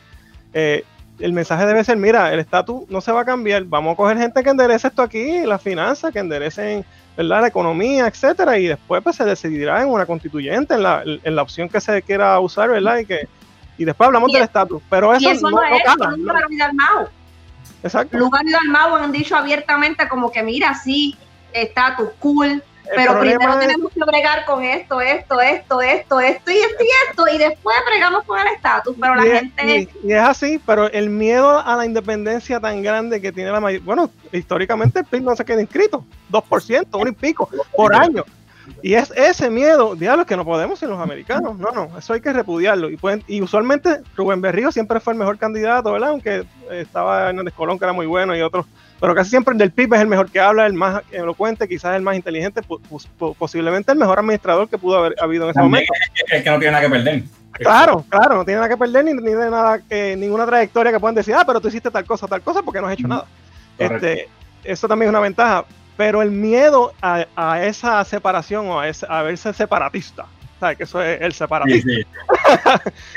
Eh, 0.52 0.84
el 1.18 1.32
mensaje 1.32 1.64
debe 1.64 1.82
ser, 1.82 1.96
mira, 1.96 2.32
el 2.32 2.38
estatus 2.38 2.88
no 2.90 3.00
se 3.00 3.12
va 3.12 3.22
a 3.22 3.24
cambiar, 3.24 3.64
vamos 3.64 3.94
a 3.94 3.96
coger 3.96 4.18
gente 4.18 4.42
que 4.42 4.50
enderece 4.50 4.88
esto 4.88 5.00
aquí, 5.00 5.40
las 5.46 5.62
finanzas, 5.62 6.12
que 6.12 6.18
enderecen 6.18 6.84
¿verdad? 7.16 7.40
la 7.40 7.48
economía, 7.48 8.06
etcétera, 8.06 8.58
y 8.58 8.66
después 8.66 9.02
pues, 9.02 9.16
se 9.16 9.24
decidirá 9.24 9.80
en 9.80 9.88
una 9.88 10.04
constituyente, 10.04 10.74
en 10.74 10.82
la, 10.82 11.02
en 11.04 11.34
la 11.34 11.42
opción 11.42 11.68
que 11.68 11.80
se 11.80 12.02
quiera 12.02 12.38
usar, 12.40 12.68
¿verdad? 12.68 12.98
Y 12.98 13.06
que 13.06 13.26
y 13.78 13.84
después 13.84 14.06
hablamos 14.06 14.30
Y 14.30 14.34
del 14.34 14.42
es- 14.42 14.48
estatus, 14.48 14.82
pero 14.90 15.14
eso, 15.14 15.28
y 15.28 15.32
eso 15.32 15.50
no, 15.50 15.56
no, 15.56 15.62
es 15.62 16.18
no. 16.18 16.34
Dalmau. 16.58 17.08
Exacto. 17.82 18.18
Lugar 18.18 18.42
y 18.46 18.52
Dalmau 18.52 18.96
han 18.96 19.12
dicho 19.12 19.34
abiertamente 19.34 20.08
como 20.08 20.30
que 20.30 20.42
mira, 20.42 20.74
sí, 20.74 21.16
estatus 21.52 22.10
cool, 22.18 22.62
pero 22.94 23.20
primero 23.20 23.58
tenemos 23.58 23.92
que 23.92 24.00
bregar 24.04 24.44
con 24.44 24.64
esto, 24.64 25.00
esto, 25.00 25.40
esto, 25.40 25.80
esto, 25.80 26.20
esto 26.20 26.50
y 26.50 26.56
esto 26.56 26.84
y 26.84 26.88
esto, 27.08 27.24
y 27.34 27.38
después 27.38 27.76
bregamos 27.86 28.24
con 28.24 28.38
el 28.38 28.46
estatus, 28.48 28.96
pero 29.00 29.14
la 29.14 29.22
gente... 29.22 29.88
y- 30.02 30.12
es 30.12 30.20
así, 30.20 30.60
pero 30.64 30.90
el 30.90 31.10
miedo 31.10 31.58
a 31.58 31.76
la 31.76 31.86
independencia 31.86 32.60
tan 32.60 32.82
grande 32.82 33.20
que 33.20 33.32
tiene 33.32 33.50
la 33.50 33.60
mayoría, 33.60 33.84
bueno, 33.84 34.10
históricamente 34.32 35.00
el 35.00 35.04
PIB 35.06 35.22
no 35.22 35.36
se 35.36 35.44
queda 35.44 35.60
inscrito, 35.60 36.04
2%, 36.30 36.86
uno 36.92 37.10
y 37.10 37.12
pico 37.12 37.48
por 37.76 37.94
año. 37.94 38.24
Y 38.80 38.94
es 38.94 39.10
ese 39.16 39.50
miedo, 39.50 39.96
diablos, 39.96 40.26
que 40.26 40.36
no 40.36 40.44
podemos 40.44 40.78
sin 40.78 40.88
los 40.88 41.00
americanos. 41.00 41.58
No, 41.58 41.70
no, 41.72 41.98
eso 41.98 42.12
hay 42.12 42.20
que 42.20 42.32
repudiarlo. 42.32 42.90
Y, 42.90 42.96
pueden, 42.96 43.22
y 43.26 43.42
usualmente 43.42 44.00
Rubén 44.16 44.40
Berrío 44.40 44.70
siempre 44.70 45.00
fue 45.00 45.12
el 45.14 45.18
mejor 45.18 45.36
candidato, 45.38 45.92
¿verdad? 45.92 46.10
Aunque 46.10 46.44
estaba 46.70 47.28
Hernández 47.28 47.54
Colón, 47.54 47.78
que 47.78 47.84
era 47.84 47.92
muy 47.92 48.06
bueno, 48.06 48.36
y 48.36 48.40
otros. 48.42 48.66
Pero 49.02 49.14
casi 49.16 49.30
siempre 49.30 49.50
el 49.52 49.58
del 49.58 49.72
PIB 49.72 49.94
es 49.94 50.00
el 50.00 50.06
mejor 50.06 50.30
que 50.30 50.38
habla, 50.38 50.64
el 50.64 50.74
más 50.74 51.02
elocuente, 51.10 51.66
quizás 51.66 51.96
el 51.96 52.02
más 52.02 52.14
inteligente, 52.14 52.62
posiblemente 53.38 53.90
el 53.90 53.98
mejor 53.98 54.20
administrador 54.20 54.68
que 54.68 54.78
pudo 54.78 54.98
haber 54.98 55.14
habido 55.20 55.44
en 55.44 55.50
ese 55.50 55.58
También 55.58 55.84
momento. 55.88 55.92
es 56.24 56.32
el 56.32 56.44
que 56.44 56.50
no 56.50 56.58
tiene 56.60 56.70
nada 56.72 56.84
que 56.84 56.90
perder. 56.90 57.22
Claro, 57.54 58.04
claro, 58.08 58.36
no 58.36 58.44
tiene 58.44 58.60
nada 58.60 58.68
que 58.68 58.76
perder 58.76 59.04
ni, 59.04 59.12
ni 59.14 59.32
de 59.32 59.50
nada 59.50 59.80
que 59.80 60.16
ninguna 60.16 60.46
trayectoria 60.46 60.92
que 60.92 61.00
puedan 61.00 61.16
decir, 61.16 61.34
ah, 61.34 61.42
pero 61.44 61.60
tú 61.60 61.66
hiciste 61.68 61.90
tal 61.90 62.04
cosa, 62.04 62.28
tal 62.28 62.42
cosa, 62.42 62.62
porque 62.62 62.80
no 62.80 62.86
has 62.86 62.94
hecho 62.94 63.08
nada. 63.08 63.26
Correcto. 63.76 64.06
Este, 64.06 64.28
eso 64.64 64.86
también 64.86 65.08
es 65.08 65.10
una 65.10 65.20
ventaja, 65.20 65.64
pero 65.96 66.22
el 66.22 66.30
miedo 66.30 66.92
a, 67.02 67.26
a 67.34 67.64
esa 67.64 68.04
separación 68.04 68.68
o 68.68 68.78
a, 68.78 68.88
ese- 68.88 69.06
a 69.08 69.22
verse 69.22 69.52
separatista, 69.52 70.26
¿sabes? 70.62 70.76
Que 70.78 70.84
eso 70.84 71.02
es 71.02 71.20
el 71.20 71.32
separatista. 71.32 71.90
sí. 71.90 72.06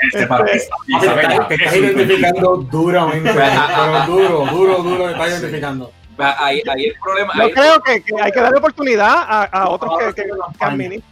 El 0.02 0.10
separatista. 0.20 0.76
Te 0.86 1.06
estás- 1.06 1.48
te 1.48 1.54
estás 1.54 1.76
identificando 1.76 2.56
duramente, 2.56 3.32
pero 3.32 4.06
duro, 4.06 4.46
duro, 4.50 4.82
duro 4.82 5.04
te 5.06 5.12
estás 5.12 5.28
identificando. 5.30 5.92
Ahí, 6.18 6.60
ahí 6.68 6.84
el 6.86 6.94
problema. 7.00 7.32
Yo 7.36 7.42
ahí- 7.44 7.52
creo 7.52 7.80
que, 7.82 8.02
que 8.02 8.14
hay 8.20 8.32
que 8.32 8.40
darle 8.40 8.58
oportunidad 8.58 9.14
a, 9.16 9.44
a 9.44 9.68
otros 9.68 9.92
que, 9.98 10.06
que, 10.14 10.22
que 10.24 10.64
administren. 10.64 11.02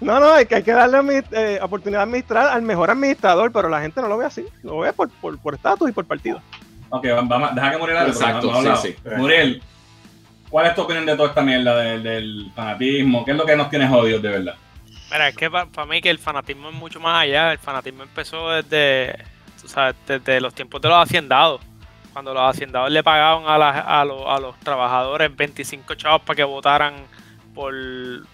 No, 0.00 0.20
no, 0.20 0.32
hay 0.32 0.46
que, 0.46 0.56
hay 0.56 0.62
que 0.62 0.72
darle 0.72 1.24
eh, 1.32 1.58
oportunidad 1.62 2.00
de 2.00 2.04
administrar 2.04 2.48
al 2.48 2.62
mejor 2.62 2.90
administrador, 2.90 3.50
pero 3.52 3.68
la 3.68 3.80
gente 3.80 4.00
no 4.00 4.08
lo 4.08 4.18
ve 4.18 4.26
así, 4.26 4.44
lo 4.62 4.78
ve 4.80 4.92
por 4.92 5.08
por 5.10 5.38
por 5.38 5.54
estatus 5.54 5.88
y 5.88 5.92
por 5.92 6.04
partido. 6.04 6.40
Ok, 6.90 7.06
vamos, 7.28 7.54
deja 7.54 7.70
que 7.72 7.78
Muriel 7.78 7.98
hable, 7.98 8.12
Exacto, 8.12 8.52
sí, 8.76 8.88
sí. 8.88 8.96
Muriel, 9.16 9.62
¿cuál 10.50 10.66
es 10.66 10.74
tu 10.74 10.82
opinión 10.82 11.06
de 11.06 11.16
toda 11.16 11.30
esta 11.30 11.40
mierda 11.42 11.76
del, 11.76 12.02
del 12.02 12.52
fanatismo? 12.54 13.24
¿Qué 13.24 13.30
es 13.32 13.36
lo 13.36 13.46
que 13.46 13.56
nos 13.56 13.70
tiene 13.70 13.88
jodidos 13.88 14.20
de 14.22 14.28
verdad? 14.28 14.54
Mira, 15.12 15.28
es 15.28 15.36
que 15.36 15.50
para 15.50 15.86
mí 15.86 16.00
que 16.00 16.10
el 16.10 16.18
fanatismo 16.18 16.70
es 16.70 16.74
mucho 16.74 16.98
más 17.00 17.22
allá. 17.22 17.52
El 17.52 17.58
fanatismo 17.58 18.02
empezó 18.02 18.50
desde, 18.50 19.14
tú 19.60 19.68
sabes, 19.68 19.94
desde 20.06 20.40
los 20.40 20.54
tiempos 20.54 20.80
de 20.80 20.88
los 20.88 20.98
haciendados. 20.98 21.60
Cuando 22.12 22.32
los 22.34 22.42
haciendados 22.42 22.90
le 22.90 23.02
pagaban 23.02 23.44
a, 23.46 23.58
las- 23.58 23.84
a, 23.86 24.04
los, 24.04 24.22
a 24.26 24.38
los 24.40 24.58
trabajadores 24.60 25.34
25 25.34 25.94
chavos 25.94 26.22
para 26.22 26.36
que 26.36 26.44
votaran 26.44 26.94
por, 27.54 27.74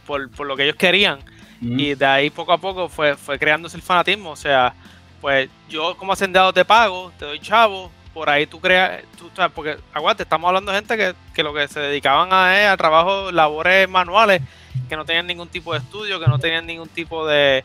por, 0.07 0.31
por 0.31 0.47
lo 0.47 0.57
que 0.57 0.65
ellos 0.65 0.77
querían. 0.77 1.19
Mm. 1.61 1.79
Y 1.81 1.95
de 1.95 2.07
ahí 2.07 2.31
poco 2.31 2.53
a 2.53 2.59
poco 2.59 2.89
fue, 2.89 3.17
fue 3.17 3.39
creándose 3.39 3.77
el 3.77 3.83
fanatismo. 3.83 4.31
O 4.31 4.37
sea, 4.37 4.75
pues 5.21 5.51
yo 5.69 5.97
como 5.97 6.13
hacendado 6.13 6.53
te 6.53 6.65
pago, 6.65 7.13
te 7.19 7.25
doy 7.25 7.41
chavo, 7.41 7.91
por 8.19 8.29
ahí 8.31 8.47
tú 8.49 8.61
creas, 8.61 9.01
tú, 9.17 9.31
sabes, 9.37 9.53
porque 9.55 9.79
aguante, 9.95 10.25
estamos 10.25 10.49
hablando 10.49 10.73
de 10.73 10.79
gente 10.79 10.97
que, 10.97 11.15
que 11.33 11.45
lo 11.45 11.55
que 11.55 11.69
se 11.69 11.79
dedicaban 11.79 12.33
a 12.33 12.61
es 12.61 12.69
a 12.69 12.77
trabajo, 12.77 13.31
labores 13.31 13.89
manuales, 13.89 14.43
que 14.89 14.97
no 14.97 15.05
tenían 15.05 15.29
ningún 15.29 15.47
tipo 15.49 15.73
de 15.73 15.79
estudio, 15.79 16.19
que 16.19 16.27
no 16.27 16.41
tenían 16.41 16.67
ningún 16.67 16.89
tipo 16.89 17.25
de, 17.29 17.65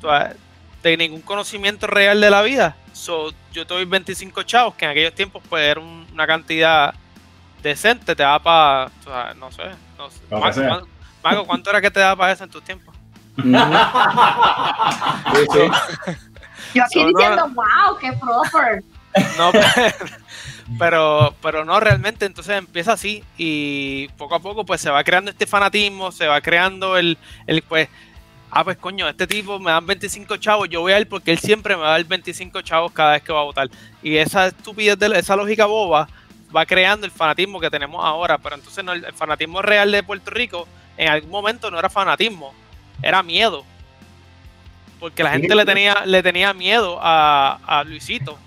sabes, 0.00 0.34
de 0.82 0.96
ningún 0.96 1.20
conocimiento 1.20 1.86
real 1.86 2.22
de 2.22 2.30
la 2.30 2.40
vida. 2.40 2.74
So, 2.94 3.34
yo 3.52 3.66
te 3.66 3.74
doy 3.74 3.84
25 3.84 4.44
chavos, 4.44 4.74
que 4.76 4.86
en 4.86 4.92
aquellos 4.92 5.14
tiempos 5.14 5.42
pues 5.46 5.62
era 5.62 5.78
un- 5.78 6.06
una 6.10 6.26
cantidad 6.26 6.94
decente, 7.62 8.16
te 8.16 8.22
da 8.22 8.38
para, 8.38 8.90
no 9.36 9.52
sé, 9.52 9.62
no 9.98 10.10
sé. 10.10 10.20
Lo 10.30 10.36
que 10.38 10.40
Mago, 10.40 10.52
sea. 10.54 10.68
¿cuánto- 10.68 10.88
Mago, 11.22 11.44
¿cuánto 11.46 11.68
era 11.68 11.82
que 11.82 11.90
te 11.90 12.00
daba 12.00 12.16
para 12.16 12.32
eso 12.32 12.44
en 12.44 12.50
tus 12.50 12.62
tiempos? 12.64 12.94
Sí, 15.34 15.46
sí. 15.52 15.70
Yo 16.74 16.82
aquí 16.84 16.94
So, 17.00 17.00
no- 17.02 17.06
diciendo, 17.18 17.48
wow, 17.54 17.98
qué 18.00 18.12
proper. 18.14 18.82
No, 19.36 19.52
pero, 20.78 21.34
pero 21.42 21.64
no 21.64 21.80
realmente, 21.80 22.24
entonces 22.24 22.56
empieza 22.56 22.92
así 22.92 23.22
y 23.36 24.08
poco 24.16 24.34
a 24.34 24.40
poco 24.40 24.64
pues 24.64 24.80
se 24.80 24.90
va 24.90 25.04
creando 25.04 25.30
este 25.30 25.46
fanatismo, 25.46 26.12
se 26.12 26.26
va 26.26 26.40
creando 26.40 26.96
el, 26.96 27.18
el 27.46 27.62
pues, 27.62 27.88
ah 28.50 28.64
pues 28.64 28.76
coño, 28.78 29.08
este 29.08 29.26
tipo 29.26 29.58
me 29.58 29.70
dan 29.70 29.86
25 29.86 30.36
chavos, 30.38 30.68
yo 30.68 30.80
voy 30.80 30.92
a 30.92 31.00
ir 31.00 31.08
porque 31.08 31.32
él 31.32 31.38
siempre 31.38 31.76
me 31.76 31.82
va 31.82 31.88
a 31.88 31.92
dar 31.92 32.04
25 32.04 32.62
chavos 32.62 32.92
cada 32.92 33.12
vez 33.12 33.22
que 33.22 33.32
va 33.32 33.40
a 33.40 33.44
votar. 33.44 33.68
Y 34.02 34.16
esa 34.16 34.46
estupidez, 34.46 34.98
de, 34.98 35.18
esa 35.18 35.36
lógica 35.36 35.66
boba 35.66 36.08
va 36.54 36.66
creando 36.66 37.06
el 37.06 37.12
fanatismo 37.12 37.60
que 37.60 37.70
tenemos 37.70 38.04
ahora, 38.04 38.38
pero 38.38 38.56
entonces 38.56 38.84
no, 38.84 38.92
el, 38.92 39.04
el 39.04 39.12
fanatismo 39.12 39.62
real 39.62 39.90
de 39.90 40.02
Puerto 40.02 40.30
Rico 40.30 40.66
en 40.96 41.08
algún 41.08 41.30
momento 41.30 41.70
no 41.70 41.78
era 41.78 41.88
fanatismo, 41.88 42.52
era 43.02 43.22
miedo. 43.22 43.64
Porque 45.00 45.24
la 45.24 45.32
gente 45.32 45.52
le 45.56 45.64
tenía, 45.64 46.04
le 46.06 46.22
tenía 46.22 46.54
miedo 46.54 46.98
a, 47.02 47.58
a 47.66 47.82
Luisito 47.82 48.38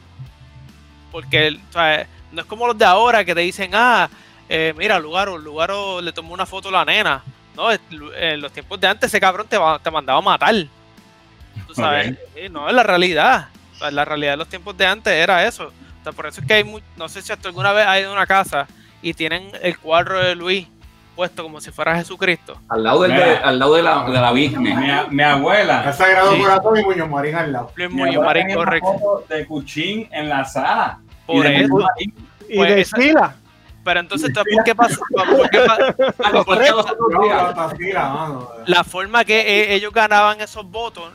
porque 1.16 1.58
o 1.70 1.72
sea, 1.72 2.06
no 2.34 2.42
es 2.42 2.48
como 2.48 2.68
los 2.68 2.78
de 2.78 2.84
ahora 2.84 3.24
que 3.24 3.34
te 3.34 3.40
dicen, 3.40 3.72
ah, 3.74 4.10
eh, 4.50 4.74
mira, 4.78 5.00
Lugaro, 5.00 5.38
Lugaro 5.38 6.02
le 6.02 6.12
tomó 6.12 6.34
una 6.34 6.46
foto 6.46 6.68
a 6.68 6.72
la 6.74 6.84
nena. 6.84 7.24
No, 7.56 7.70
en 7.72 8.42
los 8.42 8.52
tiempos 8.52 8.78
de 8.82 8.88
antes 8.90 9.08
ese 9.10 9.22
cabrón 9.22 9.48
te, 9.48 9.58
va- 9.58 9.80
te 9.80 9.90
mandaba 9.90 10.20
a 10.20 10.22
matar. 10.22 10.54
Tú 11.68 11.74
sabes, 11.74 12.12
Ok. 12.12 12.18
Sí, 12.36 12.50
no 12.52 12.68
es 12.68 12.76
la 12.76 12.84
realidad. 12.84 13.48
O 13.76 13.78
sea, 13.78 13.92
la 13.92 14.04
realidad 14.04 14.32
de 14.34 14.38
los 14.38 14.50
tiempos 14.50 14.76
de 14.76 14.86
antes 14.86 15.14
era 15.14 15.46
eso. 15.48 15.68
O 15.68 16.04
sea, 16.04 16.12
por 16.12 16.26
eso 16.28 16.42
es 16.42 16.48
que 16.48 16.54
hay 16.56 16.64
mu- 16.66 16.82
no 16.98 17.08
sé 17.08 17.22
si 17.22 17.32
hasta 17.32 17.48
alguna 17.48 17.72
vez 17.72 17.88
ido 18.02 18.10
a 18.10 18.14
una 18.14 18.28
casa 18.28 18.68
y 19.02 19.14
tienen 19.14 19.50
el 19.62 19.80
cuadro 19.80 20.20
de 20.20 20.36
Luis 20.36 20.68
puesto 21.16 21.44
como 21.44 21.62
si 21.62 21.72
fuera 21.72 21.96
Jesucristo. 21.96 22.60
Al 22.68 22.84
lado, 22.84 23.04
del, 23.04 23.14
Mira. 23.14 23.26
de, 23.26 23.36
al 23.38 23.58
lado 23.58 23.76
de, 23.76 23.84
la, 23.84 24.04
de 24.04 24.12
la 24.20 24.32
Virgen. 24.34 24.62
Mi, 25.12 25.24
abuela. 25.24 25.86
El 25.88 25.94
Sagrado 25.94 26.34
Sí. 26.36 26.42
Corazón 26.42 26.78
y 26.78 26.84
Muñoz 26.84 27.10
Marín 27.10 27.36
al 27.36 27.54
lado. 27.54 27.72
Luis 27.74 27.90
Muñoz 27.90 28.26
Marín, 28.26 28.54
correcto. 28.54 29.24
de 29.30 29.46
Cuchín 29.48 30.10
en 30.12 30.28
la 30.28 30.44
sala. 30.44 31.00
Y 31.28 31.38
Por 31.38 31.48
de 31.48 31.56
eso. 31.62 31.76
Marín. 31.76 32.14
Y 32.50 32.56
Pues. 32.58 32.92
Pero 33.84 34.00
entonces, 34.00 34.32
¿por 34.34 34.64
qué 34.64 34.74
pasa? 34.76 34.98
¿Por 36.46 36.60
qué 36.60 36.72
así 37.58 37.92
la 38.66 38.84
forma 38.84 39.24
que 39.26 39.40
e- 39.42 39.76
ellos 39.76 39.94
ganaban 39.94 40.42
esos 40.42 40.66
votos, 40.70 41.12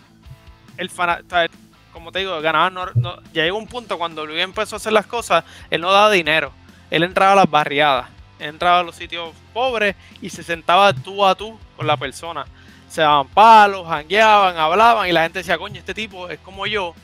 el 0.76 0.88
sea, 0.90 1.46
como 1.92 2.12
te 2.12 2.20
digo, 2.20 2.40
ganaban, 2.40 2.74
no- 2.74 2.86
no- 2.94 3.16
ya 3.32 3.42
llegó 3.42 3.58
un 3.58 3.66
punto 3.66 3.98
cuando 3.98 4.24
Luis 4.24 4.40
empezó 4.40 4.76
a 4.76 4.78
hacer 4.78 4.92
las 4.92 5.06
cosas, 5.06 5.44
él 5.68 5.80
no 5.80 5.90
daba 5.90 6.10
dinero, 6.12 6.52
él 6.90 7.02
entraba 7.02 7.32
a 7.32 7.36
las 7.36 7.50
barriadas, 7.50 8.06
él 8.38 8.50
entraba 8.50 8.80
a 8.80 8.82
los 8.84 8.94
sitios 8.94 9.30
pobres 9.52 9.96
y 10.22 10.30
se 10.30 10.42
sentaba 10.44 10.92
tú 10.92 11.26
a 11.26 11.34
tú 11.34 11.58
con 11.76 11.86
la 11.88 11.96
persona. 11.96 12.46
Se 12.88 13.00
daban 13.02 13.26
palos, 13.28 13.86
jangueaban, 13.88 14.56
hablaban 14.56 15.08
y 15.08 15.12
la 15.12 15.22
gente 15.24 15.40
decía, 15.40 15.58
coño, 15.58 15.78
este 15.78 15.94
tipo 15.94 16.28
es 16.28 16.38
como 16.40 16.66
yo, 16.66 16.94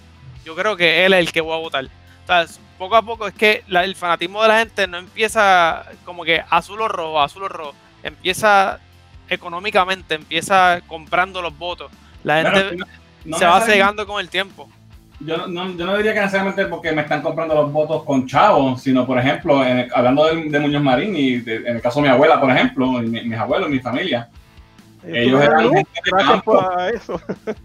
yo 0.44 0.54
creo 0.54 0.76
que 0.76 1.04
él 1.04 1.12
es 1.12 1.20
el 1.20 1.32
que 1.32 1.40
voy 1.40 1.54
a 1.54 1.60
votar. 1.60 1.84
O 1.84 2.26
sea, 2.26 2.42
es- 2.42 2.60
poco 2.78 2.96
a 2.96 3.02
poco 3.02 3.26
es 3.26 3.34
que 3.34 3.64
la- 3.68 3.84
el 3.84 3.94
fanatismo 3.96 4.42
de 4.42 4.48
la 4.48 4.58
gente 4.58 4.86
no 4.86 4.98
empieza 4.98 5.84
como 6.04 6.24
que 6.24 6.42
azul 6.50 6.80
o 6.80 6.88
rojo, 6.88 7.20
azul 7.20 7.44
o 7.44 7.48
rojo, 7.48 7.74
empieza 8.02 8.78
económicamente, 9.28 10.14
empieza 10.14 10.80
comprando 10.86 11.42
los 11.42 11.56
votos. 11.56 11.90
La 12.24 12.42
gente 12.42 12.76
no- 12.76 12.86
no 13.24 13.38
se 13.38 13.44
va 13.46 13.60
cegando 13.60 14.06
con 14.06 14.20
el 14.20 14.28
tiempo. 14.28 14.68
Yo 15.20 15.36
no, 15.38 15.46
no- 15.46 15.70
yo 15.76 15.86
no 15.86 15.96
diría 15.96 16.12
que 16.12 16.20
necesariamente 16.20 16.66
porque 16.66 16.92
me 16.92 17.02
están 17.02 17.22
comprando 17.22 17.54
los 17.54 17.72
votos 17.72 18.04
con 18.04 18.26
chavos, 18.26 18.82
sino, 18.82 19.06
por 19.06 19.18
ejemplo, 19.18 19.64
en 19.64 19.78
el- 19.80 19.90
hablando 19.94 20.26
de, 20.26 20.42
de 20.50 20.58
Muñoz 20.60 20.82
Marín 20.82 21.16
y 21.16 21.36
de- 21.38 21.56
en 21.56 21.76
el 21.76 21.80
caso 21.82 22.00
de 22.00 22.08
mi 22.08 22.12
abuela, 22.12 22.38
por 22.40 22.50
ejemplo, 22.50 23.02
y 23.02 23.06
mi- 23.06 23.22
mis 23.22 23.38
abuelos, 23.38 23.68
mi 23.70 23.80
familia, 23.80 24.28
ellos 25.08 25.40
eran 25.42 25.70
gente 25.72 25.90
de 26.12 26.96
eso. 26.96 27.20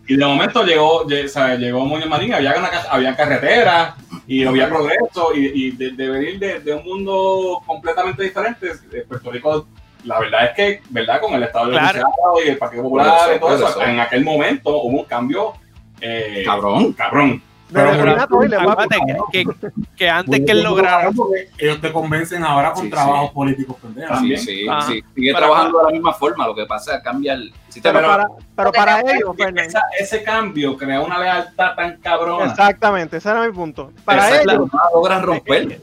Y 0.07 0.15
de 0.15 0.25
momento 0.25 0.63
llegó, 0.63 1.05
llegó 1.07 1.85
Muñoz 1.85 2.07
Marín, 2.07 2.33
había, 2.33 2.55
una 2.57 2.69
había 2.89 3.15
carreteras 3.15 3.95
y 4.35 4.45
había 4.45 4.69
progreso 4.69 5.31
y, 5.35 5.51
y 5.67 5.71
de, 5.71 5.91
de 5.91 6.09
venir 6.09 6.39
de, 6.39 6.59
de 6.59 6.73
un 6.73 6.83
mundo 6.83 7.61
completamente 7.65 8.23
diferente, 8.23 8.71
eh, 8.93 9.05
Puerto 9.07 9.31
Rico 9.31 9.67
la 10.03 10.19
verdad 10.19 10.45
es 10.45 10.51
que, 10.55 10.81
¿verdad? 10.89 11.21
Con 11.21 11.33
el 11.35 11.43
Estado 11.43 11.67
de 11.67 11.77
Claro. 11.77 12.01
y 12.43 12.49
el 12.49 12.57
Partido 12.57 12.83
Popular 12.83 13.19
eso, 13.29 13.35
y 13.35 13.39
todo 13.39 13.55
eso, 13.55 13.67
eso. 13.69 13.83
en 13.83 13.99
aquel 13.99 14.23
momento 14.23 14.69
hubo 14.81 14.99
un 14.99 15.05
cambio 15.05 15.53
eh, 15.99 16.41
Cabrón. 16.45 16.93
cabrón. 16.93 17.43
Pero 17.73 17.91
Letrina 17.93 18.27
por- 18.27 18.39
Toile. 18.39 18.55
Acuérdate 18.57 18.97
que, 19.31 19.43
que- 19.45 19.71
que 19.95 20.09
antes 20.09 20.41
que 20.45 20.51
él 20.51 20.63
lograra. 20.63 21.09
Ellos 21.57 21.81
te 21.81 21.91
convencen 21.91 22.43
ahora 22.43 22.73
con 22.73 22.83
Sí, 22.83 22.89
trabajos 22.89 23.29
sí. 23.29 23.35
políticos 23.35 23.77
pendejos. 23.81 24.09
Sí, 24.09 24.15
También. 24.15 24.39
sí, 24.39 24.65
sí. 24.87 25.03
Sigue 25.15 25.33
Pero- 25.33 25.37
trabajando 25.37 25.77
de 25.79 25.83
la 25.85 25.91
misma 25.91 26.13
forma, 26.13 26.47
lo 26.47 26.55
que 26.55 26.65
pasa 26.65 26.91
es 26.93 26.97
que 26.97 27.03
cambia 27.03 27.33
el 27.33 27.53
sistema. 27.69 27.99
Pero 27.99 28.07
para, 28.11 28.27
pero 28.55 28.71
para 28.71 28.99
ellos, 29.01 29.35
Esa- 29.65 29.81
ese 29.99 30.23
cambio 30.23 30.75
crea 30.77 31.01
una 31.01 31.17
lealtad 31.19 31.75
tan 31.75 31.97
cabrona. 31.97 32.45
exactamente, 32.51 33.17
ese 33.17 33.29
era 33.29 33.45
mi 33.45 33.51
punto. 33.53 33.91
Para 34.03 34.27
Exacto. 34.29 34.51
ellos, 34.51 34.73
no 34.73 34.79
logran 34.93 35.21
romper. 35.23 35.81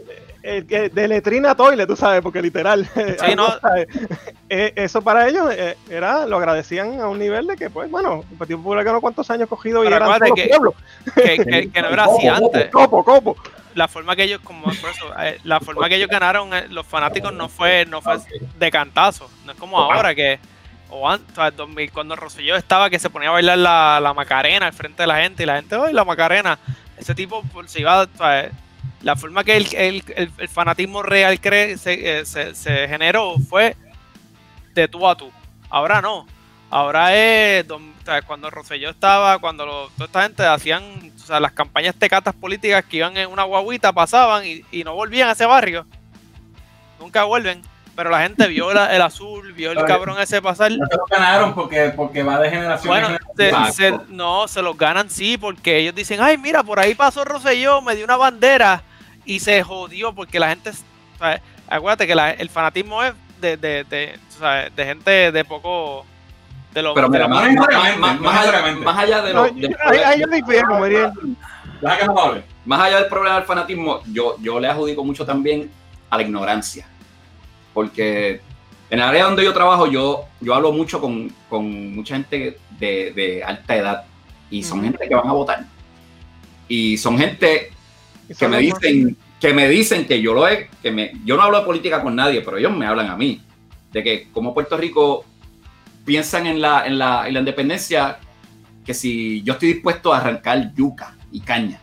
De 0.63 1.09
letrina 1.09 1.51
a 1.53 1.55
toile, 1.55 1.87
tú 1.87 1.97
sabes, 1.97 2.23
porque 2.23 2.41
literal. 2.43 2.89
Sí, 2.95 3.35
no. 3.37 3.49
¿sabes? 3.61 3.89
Eh, 4.49 4.73
eso 4.77 5.03
para 5.03 5.29
ellos 5.29 5.51
eh, 5.53 5.77
era, 5.91 6.27
lo 6.27 6.37
agradecían 6.37 7.01
a 7.01 7.09
un 7.09 7.19
nivel 7.19 7.47
de 7.47 7.57
que, 7.57 7.71
pues, 7.71 7.91
bueno, 7.91 8.25
el 8.31 8.37
Partido 8.37 8.59
Popular 8.59 8.85
ganó 8.85 9.01
cuántos 9.01 9.31
años 9.31 9.49
cogido 9.49 9.85
y 9.85 9.87
eran 9.89 10.05
todos 10.05 10.31
que- 10.35 10.49
pueblos. 10.49 10.75
Que, 11.15 11.37
que- 11.45 11.71
que 11.71 11.83
no 11.83 11.89
era 11.89 12.05
así 12.05 12.27
antes. 12.29 12.71
Copo, 12.71 13.05
copo. 13.05 13.37
La 13.75 13.87
forma 13.87 14.17
que 14.17 14.25
ellos, 14.25 14.41
como 14.43 14.63
por 14.65 14.91
eso, 14.91 15.07
eh, 15.21 15.39
la 15.45 15.61
forma 15.61 15.89
que 15.89 15.97
ellos 15.97 16.09
ganaron, 16.09 16.51
los 16.71 16.87
fanáticos 16.87 17.33
no 17.33 17.49
fue, 17.49 17.85
no 17.87 18.01
fue 18.03 18.17
de 18.59 18.71
cantazo. 18.71 19.31
No 19.45 19.53
es 19.53 19.59
como 19.59 19.79
ahora 19.79 20.15
que, 20.15 20.41
o 20.91 21.09
antes, 21.09 21.31
o 21.33 21.35
sea, 21.43 21.51
2000, 21.53 21.93
cuando 21.93 22.17
Rosselló 22.17 22.57
estaba 22.57 22.91
que 22.91 22.99
se 22.99 23.09
ponía 23.11 23.29
a 23.29 23.33
bailar 23.33 23.59
la, 23.59 24.01
la 24.03 24.15
Macarena 24.15 24.67
al 24.67 24.73
frente 24.73 25.03
de 25.03 25.07
la 25.07 25.21
gente 25.21 25.43
y 25.45 25.47
la 25.47 25.57
gente, 25.57 25.77
¡ay, 25.77 25.93
la 25.93 26.05
Macarena! 26.05 26.59
Ese 26.97 27.15
tipo 27.15 27.43
pues, 27.53 27.71
se 27.71 27.81
iba, 27.81 28.09
sea, 28.17 28.51
la 29.03 29.17
forma 29.17 29.45
que 29.45 29.57
el, 29.57 29.75
el- 29.75 30.05
el- 30.17 30.33
el 30.39 30.49
fanatismo 30.49 31.03
real 31.03 31.41
cre- 31.41 31.77
se, 31.77 32.19
eh, 32.21 32.27
se- 32.27 32.55
se 32.55 32.89
generó 32.89 33.35
fue 33.49 33.77
de 34.75 34.89
tú 34.89 35.07
a 35.09 35.17
tú. 35.17 35.31
Ahora 35.71 36.01
no. 36.03 36.27
Ahora 36.71 37.15
es 37.15 37.67
don- 37.67 37.95
o 38.01 38.05
sea, 38.05 38.23
cuando 38.23 38.51
Rosselló 38.51 38.91
estaba, 38.91 39.39
cuando 39.39 39.65
lo- 39.67 39.89
toda 39.91 40.07
esta 40.07 40.23
gente 40.23 40.45
hacían 40.47 41.13
o 41.17 41.19
sea, 41.29 41.41
las 41.41 41.53
campañas 41.53 41.95
tecatas 41.95 42.35
políticas 42.35 42.85
que 42.85 42.99
iban 42.99 43.17
en 43.17 43.31
una 43.31 43.45
guaguita, 43.45 43.93
pasaban 43.93 44.47
y, 44.47 44.63
y 44.71 44.83
no 44.85 44.95
volvían 44.95 45.29
a 45.29 45.33
ese 45.33 45.47
barrio. 45.47 45.87
Nunca 46.99 47.25
vuelven. 47.25 47.63
Pero 47.95 48.11
la 48.11 48.21
gente 48.23 48.47
vio 48.47 48.73
la- 48.73 48.95
el 48.95 49.03
azul, 49.03 49.53
vio 49.55 49.73
el 49.73 49.85
cabrón 49.85 50.21
ese 50.21 50.41
pasar. 50.41 50.71
No 50.71 50.87
se 50.87 50.97
lo 50.97 51.05
ganaron 51.11 51.53
porque, 51.55 51.93
porque 51.97 52.23
va 52.23 52.39
de 52.39 52.49
generación 52.51 52.87
Bueno, 52.89 53.09
generación. 53.37 54.05
se- 54.07 54.13
no, 54.15 54.47
se 54.47 54.63
los 54.63 54.77
ganan 54.79 55.11
sí, 55.11 55.37
porque 55.37 55.79
ellos 55.79 55.95
dicen, 55.97 56.21
ay, 56.21 56.39
mira, 56.39 56.63
por 56.63 56.79
ahí 56.79 56.95
pasó 56.95 57.25
Rosselló, 57.25 57.81
me 57.83 57.97
dio 57.97 58.05
una 58.05 58.17
bandera 58.17 58.83
y 59.29 59.39
se 59.41 59.63
jodió 59.63 60.13
porque 60.15 60.41
la 60.41 60.49
gente, 60.49 60.71
sea, 61.19 61.41
acuérdate 61.69 62.07
que 62.07 62.15
la- 62.15 62.31
el 62.33 62.49
fanatismo 62.49 63.03
es 63.03 63.13
de, 63.41 63.57
de, 63.57 63.85
de, 63.85 64.19
gente 64.85 65.31
de 65.33 65.45
poco, 65.45 66.05
de 66.73 66.83
los... 66.83 66.95
Pero 66.95 67.09
mira, 67.09 67.29
más, 67.29 67.53
más- 67.99 68.21
más- 68.21 68.47
allá, 68.49 68.73
más 68.77 68.99
allá 68.99 69.23
de 69.23 69.35
No, 69.35 69.47
lo, 69.47 69.53
del 69.53 69.77
ahí, 69.85 69.99
ahí 69.99 70.21
yo 70.21 70.27
problema- 70.27 70.37
difiero, 70.47 70.75
Muriel. 70.79 71.13
Deja 71.81 71.99
que 71.99 72.07
nos 72.07 72.19
hable. 72.21 72.43
más 72.65 72.81
allá 72.81 72.97
del 73.01 73.07
problema 73.09 73.37
del 73.37 73.45
fanatismo, 73.45 74.01
yo, 74.13 74.37
yo 74.41 74.59
le 74.59 74.67
adjudico 74.69 75.05
mucho 75.05 75.25
también 75.25 75.71
a 76.11 76.17
la 76.17 76.23
ignorancia. 76.23 76.89
Porque 77.75 78.41
en 78.91 78.99
el 78.99 79.05
área 79.05 79.25
donde 79.25 79.45
yo 79.45 79.53
trabajo, 79.53 79.87
yo, 79.87 80.25
yo 80.41 80.55
hablo 80.55 80.73
mucho 80.73 81.01
con, 81.01 81.31
con 81.49 81.95
mucha 81.95 82.15
gente 82.17 82.59
de, 82.79 83.13
de 83.13 83.45
alta 83.45 83.77
edad. 83.77 84.05
Y 84.51 84.63
son 84.65 84.83
gente 84.83 85.07
que 85.07 85.15
van 85.15 85.29
a 85.29 85.33
votar. 85.33 85.65
Y 86.67 86.97
son 86.99 87.19
gente 87.19 87.71
Que 88.37 88.49
me 88.49 88.59
dicen 88.59 89.17
que 89.41 89.55
me 89.55 89.69
dicen 89.69 90.07
que 90.07 90.21
yo 90.21 90.35
lo 90.35 90.49
he, 90.49 90.69
que 90.83 90.91
me, 90.91 91.13
yo 91.25 91.37
no 91.37 91.43
hablo 91.43 91.61
de 91.61 91.65
política 91.65 92.03
con 92.03 92.17
nadie, 92.17 92.41
pero 92.41 92.59
ellos 92.59 92.77
me 92.77 92.87
hablan 92.87 93.09
a 93.09 93.17
mí. 93.17 93.41
De 93.93 94.03
que 94.03 94.29
como 94.33 94.53
Puerto 94.53 94.77
Rico 94.77 95.25
piensan 96.05 96.47
en 96.47 96.61
la, 96.61 96.87
en 96.87 96.99
la, 96.99 97.29
en 97.29 97.35
la 97.35 97.41
independencia, 97.41 98.19
que 98.85 98.95
si 98.95 99.43
yo 99.43 99.55
estoy 99.55 99.75
dispuesto 99.75 100.13
a 100.13 100.19
arrancar 100.19 100.75
yuca 100.75 101.17
y 101.31 101.41
caña, 101.41 101.81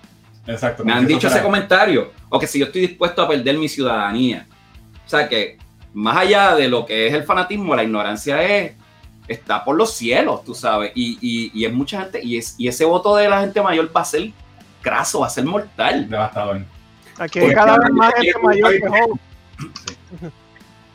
Exacto. 0.47 0.83
me 0.83 0.93
han 0.93 1.07
dicho 1.07 1.27
ese 1.27 1.41
comentario, 1.41 2.11
o 2.29 2.39
que 2.39 2.47
si 2.47 2.59
yo 2.59 2.65
estoy 2.65 2.81
dispuesto 2.81 3.21
a 3.21 3.27
perder 3.27 3.57
mi 3.57 3.69
ciudadanía, 3.69 4.45
o 5.05 5.09
sea 5.09 5.29
que 5.29 5.57
más 5.93 6.17
allá 6.17 6.55
de 6.55 6.67
lo 6.67 6.85
que 6.85 7.07
es 7.07 7.13
el 7.13 7.23
fanatismo, 7.23 7.75
la 7.75 7.83
ignorancia 7.83 8.43
es 8.43 8.73
está 9.27 9.63
por 9.63 9.75
los 9.75 9.93
cielos, 9.93 10.43
tú 10.43 10.53
sabes, 10.53 10.91
y, 10.93 11.17
y, 11.21 11.51
y 11.53 11.65
es 11.65 11.73
mucha 11.73 12.01
gente, 12.01 12.21
y, 12.23 12.37
es, 12.37 12.55
y 12.59 12.67
ese 12.67 12.85
voto 12.85 13.15
de 13.15 13.27
la 13.27 13.41
gente 13.41 13.61
mayor 13.61 13.89
va 13.95 14.01
a 14.01 14.05
ser 14.05 14.31
graso, 14.85 15.19
va 15.19 15.27
a 15.27 15.29
ser 15.29 15.43
mortal. 15.43 16.07
Devastador. 16.09 16.61
Aquí 17.19 17.39
hay 17.39 17.53
cada 17.53 17.77
vez 17.79 17.89
más 17.91 18.13
gente 18.13 18.39
mayor 18.41 18.71
que 18.71 18.87
joven. 18.87 19.19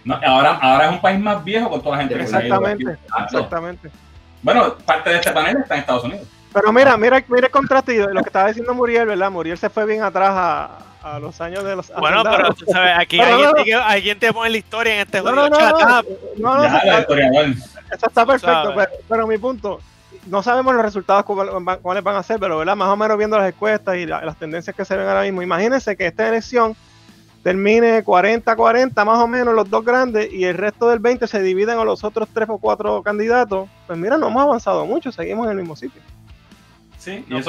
No, 0.05 0.19
ahora, 0.27 0.59
ahora 0.63 0.87
es 0.87 0.93
un 0.93 1.01
país 1.01 1.21
más 1.21 1.45
viejo 1.45 1.69
con 1.69 1.83
toda 1.83 1.97
la 1.97 2.03
gente 2.05 2.17
que 2.17 2.27
se 2.27 2.35
ha 2.37 2.41
Exactamente, 2.41 2.99
exactamente. 3.27 3.91
Bueno, 4.43 4.75
parte 4.79 5.11
de 5.11 5.17
este 5.17 5.31
panel 5.33 5.59
está 5.59 5.75
en 5.75 5.81
Estados 5.81 6.05
Unidos. 6.05 6.27
Pero 6.53 6.73
mira, 6.73 6.97
mira, 6.97 7.23
mira 7.29 7.47
el 7.47 7.53
contraste 7.53 7.95
lo 7.99 8.23
que 8.23 8.29
estaba 8.29 8.49
diciendo 8.49 8.73
Muriel, 8.75 9.07
¿verdad? 9.07 9.31
Muriel 9.31 9.59
se 9.59 9.69
fue 9.69 9.85
bien 9.87 10.03
atrás 10.03 10.31
a, 10.33 10.79
a 11.03 11.19
los 11.19 11.39
años 11.41 11.63
de 11.65 11.77
los 11.77 11.93
Bueno, 11.99 12.23
pero 12.25 12.55
tú 12.55 12.65
sabes, 12.73 12.93
aquí 12.99 13.19
Pero 13.19 13.31
alguien, 13.35 13.51
no, 13.51 13.59
no. 13.59 13.65
te, 13.65 13.75
alguien 13.75 14.19
te 14.19 14.33
pone 14.33 14.51
la 14.51 14.57
historia 14.57 14.95
en 14.95 15.01
este 15.01 15.19
No, 15.21 15.25
jodido 15.31 15.49
no, 15.51 15.59
no, 15.59 15.71
no, 15.71 16.03
no, 16.39 16.57
no, 16.57 16.63
ya, 16.63 16.69
eso 16.69 16.77
está- 16.79 17.01
historiador. 17.01 17.47
eso 17.93 18.07
está 18.07 18.27
perfecto, 18.27 18.75
pero 19.09 19.27
mi 19.27 19.39
punto, 19.39 19.81
no 20.27 20.43
sabemos 20.43 20.75
los 20.75 20.83
resultados 20.83 21.25
cuál- 21.25 21.79
cuáles 21.81 22.05
van 22.05 22.17
a 22.17 22.23
ser, 22.23 22.39
pero 22.39 22.59
¿verdad? 22.59 22.77
más 22.77 22.89
o 22.89 22.97
menos 22.97 23.17
viendo 23.17 23.39
las 23.39 23.49
encuestas 23.49 23.97
y 23.97 24.07
la- 24.07 24.25
las 24.25 24.37
tendencias 24.39 24.75
que 24.77 24.85
se 24.85 24.97
ven 24.97 25.07
ahora 25.09 25.23
mismo, 25.23 25.43
imagínense 25.43 25.97
que 25.97 26.07
esta 26.07 26.29
elección 26.29 26.77
termine 27.43 28.05
40-40 28.05 29.05
más 29.05 29.19
o 29.19 29.27
menos 29.27 29.55
los 29.55 29.69
dos 29.71 29.83
grandes 29.85 30.31
y 30.33 30.45
el 30.45 30.57
resto 30.59 30.89
del 30.91 30.99
20 30.99 31.27
se 31.27 31.41
dividen 31.43 31.79
a 31.79 31.85
los 31.85 32.05
otros 32.05 32.29
tres 32.33 32.49
o 32.51 32.59
cuatro 32.59 33.03
candidatos, 33.03 33.69
pues 33.87 33.99
mira, 33.99 34.19
no 34.19 34.29
hemos 34.29 34.43
avanzado 34.43 34.85
mucho, 34.85 35.11
seguimos 35.11 35.47
en 35.47 35.53
el 35.53 35.57
mismo 35.59 35.75
sitio. 35.75 36.03
Sí, 36.99 37.25
No, 37.29 37.41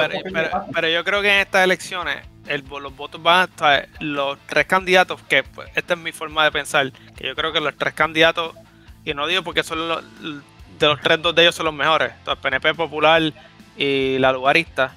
pero, 0.73 0.87
yo 0.87 1.03
creo 1.03 1.21
que 1.21 1.33
en 1.33 1.39
estas 1.41 1.65
elecciones 1.65 2.25
el, 2.47 2.63
los 2.81 2.95
votos 2.95 3.21
van 3.21 3.41
a 3.41 3.43
estar, 3.43 3.89
los 3.99 4.37
tres 4.47 4.65
candidatos, 4.65 5.21
que 5.23 5.43
pues, 5.43 5.67
esta 5.75 5.95
es 5.95 5.99
mi 5.99 6.13
forma 6.13 6.45
de 6.45 6.51
pensar, 6.53 6.89
que 7.17 7.27
yo 7.27 7.35
creo 7.35 7.51
que 7.51 7.59
los 7.59 7.75
tres 7.75 7.93
candidatos, 7.93 8.55
y 9.03 9.13
no 9.13 9.27
digo 9.27 9.43
porque 9.43 9.61
son 9.63 9.89
los, 9.89 10.03
de 10.81 10.87
los 10.87 11.01
tres, 11.01 11.21
dos 11.21 11.33
de 11.33 11.43
ellos 11.43 11.55
son 11.55 11.65
los 11.65 11.73
mejores, 11.73 12.11
entonces 12.17 12.41
PNP 12.41 12.73
Popular 12.75 13.21
y 13.77 14.17
la 14.19 14.31
Lugarista, 14.31 14.91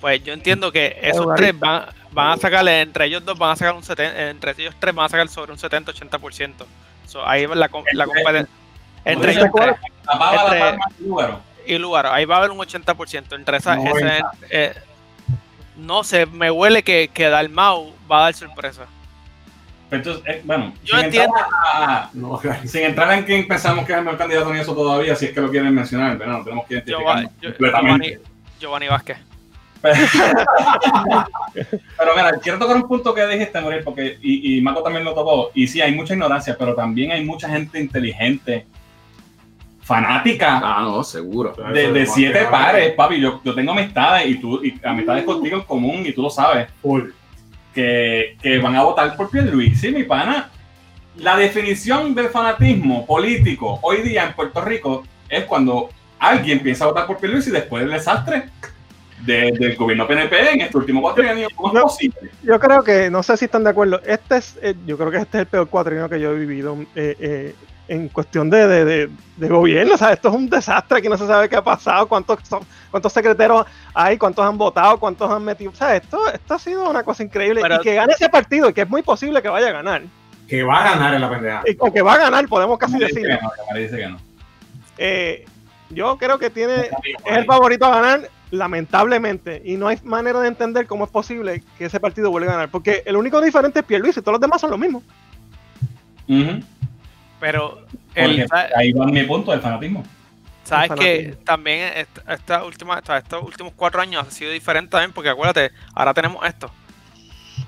pues 0.00 0.22
yo 0.24 0.32
entiendo 0.32 0.72
que 0.72 0.98
esos 1.02 1.22
Lugarista. 1.22 1.36
tres 1.50 1.58
van, 1.60 1.84
van 2.12 2.30
a 2.32 2.36
sacarle, 2.38 2.80
entre 2.80 3.04
ellos 3.06 3.24
dos 3.24 3.38
van 3.38 3.50
a 3.50 3.56
sacar 3.56 3.74
un 3.74 3.82
70, 3.82 4.30
entre 4.30 4.52
ellos 4.58 4.74
tres 4.78 4.94
van 4.94 5.06
a 5.06 5.08
sacar 5.08 5.28
sobre 5.28 5.52
un 5.52 5.58
70-80%. 5.58 6.52
So, 7.06 7.26
ahí 7.26 7.46
va 7.46 7.54
la, 7.54 7.70
la 7.92 8.04
competencia. 8.06 8.48
Entre 9.04 9.32
ellos 9.32 9.46
tres 9.54 9.76
entre- 10.14 10.78
y 10.98 11.04
Lugaro. 11.04 11.40
y 11.66 11.78
lugar, 11.78 12.06
ahí 12.06 12.24
va 12.24 12.36
a 12.36 12.38
haber 12.38 12.50
un 12.50 12.58
80%. 12.58 13.34
Entre 13.36 13.56
esas, 13.58 13.78
ese, 13.78 13.88
90. 13.88 14.30
eh, 14.50 14.74
no 15.76 16.02
sé, 16.04 16.26
me 16.26 16.50
huele 16.50 16.82
que, 16.82 17.08
que 17.12 17.28
Dalmau 17.28 17.94
va 18.10 18.18
a 18.18 18.22
dar 18.24 18.34
sorpresa. 18.34 18.86
Pero 19.88 20.02
Entonces, 20.02 20.22
eh, 20.26 20.42
bueno, 20.44 20.72
Yo 20.84 20.96
sin 20.96 21.04
entiendo. 21.06 21.34
Entrar 21.36 21.52
a- 21.90 22.10
No, 22.12 22.40
sin 22.64 22.82
entrar 22.82 23.12
en 23.18 23.24
quién 23.24 23.46
pensamos 23.46 23.86
que 23.86 23.92
es 23.92 23.98
el 23.98 24.04
mejor 24.04 24.18
candidato 24.18 24.52
ni 24.52 24.58
eso 24.60 24.74
todavía, 24.74 25.14
si 25.14 25.26
es 25.26 25.32
que 25.32 25.40
lo 25.40 25.50
quieren 25.50 25.72
mencionar, 25.74 26.18
¿verdad? 26.18 26.38
No 26.38 26.44
tenemos 26.44 26.66
que 26.66 26.82
Giova- 26.84 27.20
identificarnos 27.20 27.32
Gio- 27.40 27.48
completamente. 27.50 28.08
Giovanni, 28.08 28.24
Giovanni 28.60 28.88
Vázquez. 28.88 29.18
Pero 31.98 32.10
mira, 32.16 32.32
quiero 32.42 32.58
tocar 32.58 32.76
un 32.76 32.88
punto 32.88 33.14
que 33.14 33.26
dijiste, 33.26 33.60
Muriel, 33.60 33.84
porque, 33.84 34.18
y, 34.20 34.56
y 34.58 34.60
Marco 34.60 34.82
también 34.82 35.04
lo 35.04 35.14
tocó, 35.14 35.50
y 35.54 35.66
sí, 35.66 35.80
hay 35.80 35.94
mucha 35.94 36.14
ignorancia, 36.14 36.56
pero 36.58 36.74
también 36.74 37.12
hay 37.12 37.24
mucha 37.24 37.48
gente 37.48 37.78
inteligente, 37.80 38.66
fanática, 39.82 40.60
Ah, 40.62 40.82
no, 40.82 41.04
seguro. 41.04 41.54
de, 41.72 41.92
de 41.92 42.06
siete 42.06 42.46
pares, 42.50 42.92
papi. 42.94 43.20
Yo, 43.20 43.40
yo 43.44 43.54
tengo 43.54 43.72
amistades, 43.72 44.26
y 44.28 44.34
tú, 44.40 44.60
y 44.64 44.74
amistades 44.84 45.24
contigo 45.24 45.58
en 45.58 45.62
común, 45.62 46.04
y 46.04 46.12
tú 46.12 46.22
lo 46.22 46.30
sabes, 46.30 46.68
Full. 46.82 47.10
Que, 47.76 48.36
que 48.42 48.58
van 48.58 48.74
a 48.74 48.82
votar 48.84 49.14
por 49.16 49.28
Pierluisi, 49.30 49.90
mi 49.92 50.04
pana. 50.04 50.48
La 51.18 51.36
definición 51.36 52.14
del 52.14 52.28
fanatismo 52.30 53.04
político 53.06 53.78
hoy 53.82 54.00
día 54.00 54.24
en 54.24 54.32
Puerto 54.32 54.62
Rico 54.64 55.04
es 55.28 55.44
cuando 55.44 55.90
alguien 56.18 56.60
piensa 56.60 56.86
votar 56.86 57.06
por 57.06 57.18
Pierluisi 57.18 57.50
después 57.50 57.82
del 57.82 57.92
desastre 57.92 58.44
de- 59.26 59.52
del 59.52 59.76
gobierno 59.76 60.06
PNP 60.06 60.54
en 60.54 60.60
este 60.62 60.76
último 60.78 61.02
cuatrienio. 61.02 61.48
¿Cómo 61.54 61.76
es 61.76 61.82
posible? 61.82 62.16
Yo 62.42 62.58
creo 62.58 62.82
que, 62.82 63.10
no 63.10 63.22
sé 63.22 63.36
si 63.36 63.44
están 63.44 63.64
de 63.64 63.70
acuerdo, 63.70 64.00
este 64.06 64.36
es, 64.38 64.58
eh, 64.62 64.74
yo 64.86 64.96
creo 64.96 65.10
que 65.10 65.18
este 65.18 65.36
es 65.38 65.40
el 65.42 65.46
peor 65.46 65.68
cuatrienio 65.68 66.08
que 66.08 66.18
yo 66.20 66.32
he 66.32 66.38
vivido 66.38 66.78
eh, 66.94 67.16
eh, 67.20 67.54
en 67.88 68.08
cuestión 68.08 68.50
de, 68.50 68.66
de, 68.66 68.84
de- 68.84 69.10
de 69.36 69.48
gobierno. 69.48 69.94
O 69.94 69.98
sea, 69.98 70.12
esto 70.12 70.28
es 70.28 70.34
un 70.34 70.48
desastre, 70.48 70.98
aquí 70.98 71.08
no 71.08 71.16
se 71.18 71.26
sabe 71.26 71.48
qué 71.48 71.56
ha 71.56 71.62
pasado, 71.64 72.06
cuántos, 72.08 72.38
son- 72.48 72.62
cuántos 72.90 73.12
secretarios 73.12 73.66
hay, 73.94 74.16
cuántos 74.18 74.44
han 74.44 74.56
votado, 74.58 74.98
cuántos 74.98 75.30
han 75.30 75.44
metido. 75.44 75.70
O 75.70 75.74
sea, 75.74 75.94
esto, 75.96 76.18
esto 76.32 76.54
ha 76.54 76.58
sido 76.58 76.88
una 76.90 77.02
cosa 77.02 77.22
increíble. 77.22 77.60
Pero- 77.62 77.76
y 77.76 77.78
que 77.84 77.94
gane 77.94 78.12
ese 78.14 78.28
partido, 78.28 78.68
y 78.70 78.72
que 78.72 78.82
es 78.82 78.88
muy 78.88 79.02
posible 79.02 79.42
que 79.42 79.48
vaya 79.48 79.68
a 79.68 79.72
ganar, 79.72 80.02
Que 80.48 80.62
va 80.62 80.80
a 80.84 80.90
ganar 80.90 81.14
en 81.14 81.20
la 81.20 81.30
pendeja. 81.30 81.62
y- 81.66 81.76
o 81.78 81.92
que 81.92 82.02
va 82.02 82.14
a 82.14 82.18
ganar, 82.18 82.46
podemos 82.48 82.78
casi 82.78 82.94
que 82.98 83.04
no, 83.08 83.08
que 83.36 83.42
no. 83.42 83.50
Eh, 84.98 85.44
yo 85.90 86.16
creo 86.18 86.38
que 86.38 86.50
tiene, 86.50 86.74
es 87.24 87.36
el 87.36 87.44
favorito 87.44 87.84
a 87.86 88.00
ganar, 88.00 88.30
lamentablemente. 88.50 89.60
Y 89.64 89.76
no 89.76 89.88
hay 89.88 89.98
manera 90.04 90.40
de 90.40 90.48
entender 90.48 90.86
cómo 90.86 91.04
es 91.04 91.10
posible 91.10 91.62
que 91.78 91.84
ese 91.86 92.00
partido 92.00 92.30
vuelva 92.30 92.50
a 92.50 92.54
ganar. 92.54 92.68
Porque 92.70 93.02
el 93.06 93.16
único 93.16 93.40
diferente 93.40 93.80
es 93.80 93.84
Pierluisi, 93.84 94.20
todos 94.20 94.34
los 94.34 94.40
demás 94.40 94.60
son 94.60 94.70
los 94.70 94.78
mismos. 94.78 95.02
Pero 97.46 97.86
el, 98.16 98.44
ahí 98.76 98.92
va 98.92 99.06
mi 99.06 99.22
punto 99.22 99.52
del 99.52 99.60
fanatismo. 99.60 100.02
sabes 100.64 100.90
el 100.90 100.96
que 100.98 101.16
fanatismo. 101.16 101.44
también 101.44 101.92
esta, 101.96 102.34
esta 102.34 102.64
última, 102.64 102.98
esta- 102.98 103.18
estos 103.18 103.42
últimos 103.44 103.72
cuatro 103.76 104.00
años 104.02 104.26
ha 104.26 104.30
sido 104.32 104.50
diferente 104.50 104.90
también, 104.90 105.12
porque 105.12 105.30
acuérdate, 105.30 105.70
ahora 105.94 106.12
tenemos 106.12 106.44
esto, 106.44 106.70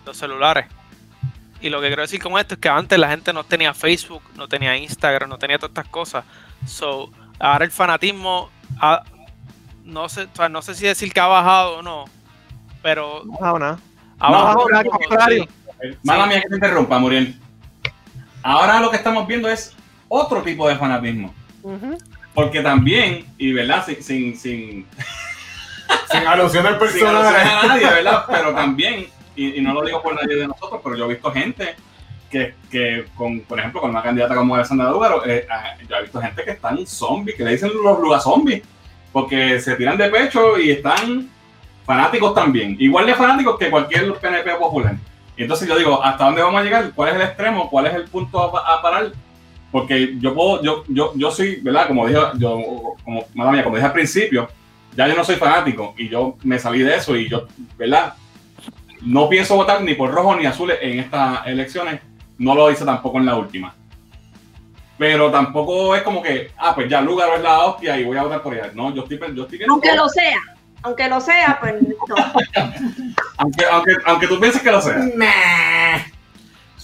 los 0.05 0.17
celulares. 0.17 0.67
Y 1.61 1.71
lo 1.71 1.81
que 1.81 1.87
quiero 1.89 2.03
decir 2.03 2.21
con 2.21 2.37
esto 2.39 2.55
es 2.55 2.61
que 2.61 2.69
antes 2.69 2.99
la 2.99 3.09
gente 3.09 3.33
no 3.33 3.45
tenía 3.45 3.73
Facebook, 3.73 4.23
no 4.37 4.49
tenía 4.49 4.77
Instagram, 4.77 5.29
no 5.29 5.39
tenía 5.39 5.59
todas 5.59 5.71
estas 5.71 5.89
cosas. 5.89 6.25
So, 6.67 7.11
ahora 7.39 7.65
el 7.65 7.71
fanatismo, 7.71 8.51
ha- 8.81 9.03
no 9.85 10.09
sé, 10.09 10.25
o 10.25 10.29
sea, 10.37 10.49
no 10.49 10.61
sé 10.63 10.75
si 10.75 10.87
decir 10.87 11.13
que 11.13 11.21
ha 11.21 11.27
bajado 11.27 11.79
o 11.79 11.83
no, 11.83 12.05
pero 12.83 13.23
No, 13.41 13.59
nada. 13.61 13.79
ha 14.19 14.31
No, 14.31 14.37
bajado 14.45 14.69
no, 14.71 14.83
poco, 14.83 14.99
contrario. 14.99 15.47
sí. 15.81 15.89
Mala 16.03 16.27
mía 16.27 16.41
que 16.43 16.49
te 16.49 16.55
interrumpa, 16.57 16.99
Muriel. 16.99 17.39
Ahora 18.49 18.81
lo 18.81 18.91
que 18.91 18.97
estamos 18.97 19.27
viendo 19.27 19.47
es 19.47 19.77
otro 20.09 20.41
tipo 20.41 20.67
de 20.67 20.77
fanatismo. 20.77 21.35
Porque 22.33 22.63
también, 22.63 23.27
y 23.37 23.53
verdad, 23.53 23.85
sin, 23.85 24.03
sin, 24.03 24.37
sin, 24.39 24.87
Sin 26.11 26.27
alusión 26.27 26.67
al 26.67 26.79
personaje. 26.79 27.43
a 27.43 27.67
nadie, 27.67 27.85
¿verdad? 27.85 28.25
Pero 28.27 28.55
también, 28.55 29.07
y, 29.37 29.59
y 29.59 29.61
no 29.61 29.75
lo 29.75 29.85
digo 29.85 30.03
por 30.03 30.15
nadie 30.15 30.35
de 30.35 30.49
nosotros, 30.49 30.81
pero 30.83 30.97
yo 30.97 31.05
he 31.05 31.09
visto 31.09 31.31
gente 31.31 31.77
que, 32.31 32.55
que 32.71 33.05
con, 33.15 33.41
por 33.41 33.59
ejemplo, 33.59 33.83
con 33.83 33.91
una 33.91 34.03
candidata 34.03 34.35
como 34.35 34.55
Alessandra 34.55 34.91
Lúgaro, 34.91 35.27
eh, 35.27 35.47
ah, 35.51 35.75
yo 35.87 35.97
he 35.97 36.03
visto 36.05 36.19
gente 36.19 36.43
que 36.43 36.53
están 36.53 36.87
zombies, 36.87 37.37
que 37.37 37.45
le 37.45 37.51
dicen 37.51 37.71
los 37.85 38.01
lugar 38.01 38.23
zombies, 38.23 38.63
porque 39.13 39.61
se 39.61 39.77
tiran 39.77 39.99
de 39.99 40.09
pecho 40.09 40.59
y 40.59 40.71
están 40.71 41.29
fanáticos 41.85 42.35
también, 42.35 42.77
igual 42.79 43.05
de 43.05 43.15
fanáticos 43.15 43.59
que 43.59 43.69
cualquier 43.69 44.11
PNP 44.15 44.55
popular. 44.55 44.97
Y 45.39 45.43
entonces 45.43 45.69
yo 45.69 45.79
digo, 45.79 46.03
¿hasta 46.03 46.25
dónde 46.25 46.43
vamos 46.43 46.61
a 46.61 46.65
llegar? 46.65 46.91
¿Cuál 46.95 47.11
es 47.11 47.15
el 47.15 47.23
extremo? 47.23 47.71
¿Cuál 47.71 47.87
es 47.87 47.95
el 47.95 48.05
punto 48.05 48.43
a, 48.43 48.53
pa- 48.53 48.75
a 48.75 48.83
parar? 48.83 49.13
Porque 49.71 50.17
yo 50.19 50.35
puedo, 50.35 50.63
yo, 50.63 50.83
yo, 50.89 51.13
yo 51.15 51.31
soy, 51.31 51.61
¿verdad? 51.61 51.87
Como 51.87 52.07
dije, 52.07 52.21
yo, 52.39 52.61
como, 53.05 53.25
mala 53.35 53.53
mía, 53.53 53.63
como 53.63 53.77
dije 53.77 53.87
al 53.87 53.93
principio, 53.93 54.49
ya 54.97 55.07
yo 55.07 55.15
no 55.15 55.23
soy 55.25 55.37
fanático 55.37 55.95
y 55.97 56.09
yo 56.09 56.37
me 56.43 56.59
salí 56.59 56.81
de 56.81 56.97
eso 56.97 57.17
y 57.17 57.29
yo, 57.29 57.47
¿verdad? 57.77 58.15
No 59.03 59.29
pienso 59.29 59.55
votar 59.55 59.81
ni 59.83 59.95
por 59.95 60.11
rojo 60.11 60.35
ni 60.35 60.45
azul 60.45 60.73
en 60.73 60.99
estas 60.99 61.47
elecciones, 61.47 62.01
no 62.39 62.55
lo 62.57 62.71
hice 62.71 62.85
tampoco 62.85 63.19
en 63.19 63.27
la 63.27 63.37
última. 63.37 63.75
Pero 64.97 65.31
tampoco 65.31 65.95
es 65.95 66.03
como 66.03 66.21
que, 66.21 66.51
ah, 66.59 66.75
pues 66.75 66.89
ya 66.89 67.01
Lugaro 67.01 67.37
es 67.37 67.43
la 67.43 67.61
hostia 67.61 67.97
y 68.01 68.05
voy 68.05 68.17
a 68.17 68.25
votar 68.25 68.43
por 68.43 68.55
ella. 68.55 68.73
No, 68.75 68.93
yo 68.93 69.03
estoy, 69.03 69.21
yo 69.37 69.45
estoy 69.45 69.61
Aunque 69.69 69.95
lo 69.95 70.09
sea, 70.09 70.41
aunque 70.83 71.09
lo 71.09 71.21
sea, 71.21 71.59
pues 71.61 71.75
no. 71.83 72.17
aunque, 73.37 73.65
aunque, 73.67 73.93
aunque 74.05 74.27
tú 74.27 74.41
pienses 74.41 74.63
que 74.63 74.71
lo 74.71 74.81
sea. 74.81 75.01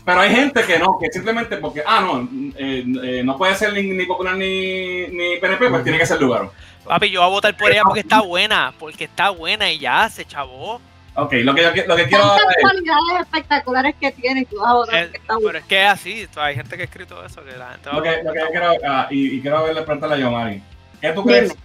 Pero 0.04 0.20
hay 0.20 0.34
gente 0.34 0.62
que 0.64 0.78
no, 0.78 0.98
que 1.00 1.10
simplemente 1.10 1.56
porque, 1.56 1.82
ah, 1.86 2.00
no, 2.00 2.28
eh, 2.58 2.84
eh, 3.02 3.22
no 3.24 3.38
puede 3.38 3.54
ser 3.54 3.72
ni, 3.72 3.82
ni 3.82 4.04
popular 4.04 4.36
ni, 4.36 5.06
ni 5.06 5.38
PNP, 5.38 5.70
pues 5.70 5.82
tiene 5.82 5.98
que 5.98 6.04
ser 6.04 6.20
Lugaro. 6.20 6.52
Papi, 6.84 7.10
yo 7.10 7.20
voy 7.20 7.28
a 7.28 7.30
votar 7.30 7.56
por 7.56 7.70
ella 7.70 7.82
porque 7.84 8.00
está 8.00 8.20
buena, 8.20 8.74
porque 8.78 9.04
está 9.04 9.30
buena 9.30 9.70
y 9.72 9.78
ya 9.78 10.06
se 10.10 10.26
chavó. 10.26 10.80
Ok, 11.16 11.32
lo 11.44 11.54
que, 11.54 11.62
yo, 11.62 11.70
lo 11.86 11.96
que 11.96 12.06
quiero 12.06 12.24
Tantas 12.24 12.56
es, 12.56 12.62
cualidades 12.62 13.20
espectaculares 13.20 13.94
que 14.00 14.10
tiene 14.12 14.44
que 14.44 14.56
vas 14.56 14.66
a 14.66 14.74
votar 14.74 14.94
Eh, 14.96 15.02
porque 15.04 15.16
está 15.18 15.36
pero 15.46 15.58
es 15.58 15.64
que 15.64 15.82
es 15.84 15.88
así, 15.88 16.28
hay 16.36 16.54
gente 16.56 16.76
que 16.76 16.82
ha 16.82 16.84
escrito 16.84 17.24
eso, 17.24 17.42
que 17.44 17.56
la 17.56 17.70
gente 17.70 17.88
va 17.88 17.96
lo 17.96 18.02
que, 18.02 18.22
lo 18.24 18.32
que 18.32 18.40
yo 18.40 18.50
quiero, 18.50 18.72
ah, 18.86 19.06
y, 19.10 19.36
y 19.36 19.40
quiero 19.40 19.62
verle 19.62 19.82
preguntarle 19.82 20.16
a 20.16 20.18
Yomari. 20.18 20.62
¿Qué 21.00 21.12
tú 21.12 21.22
Dime. 21.22 21.38
crees, 21.38 21.56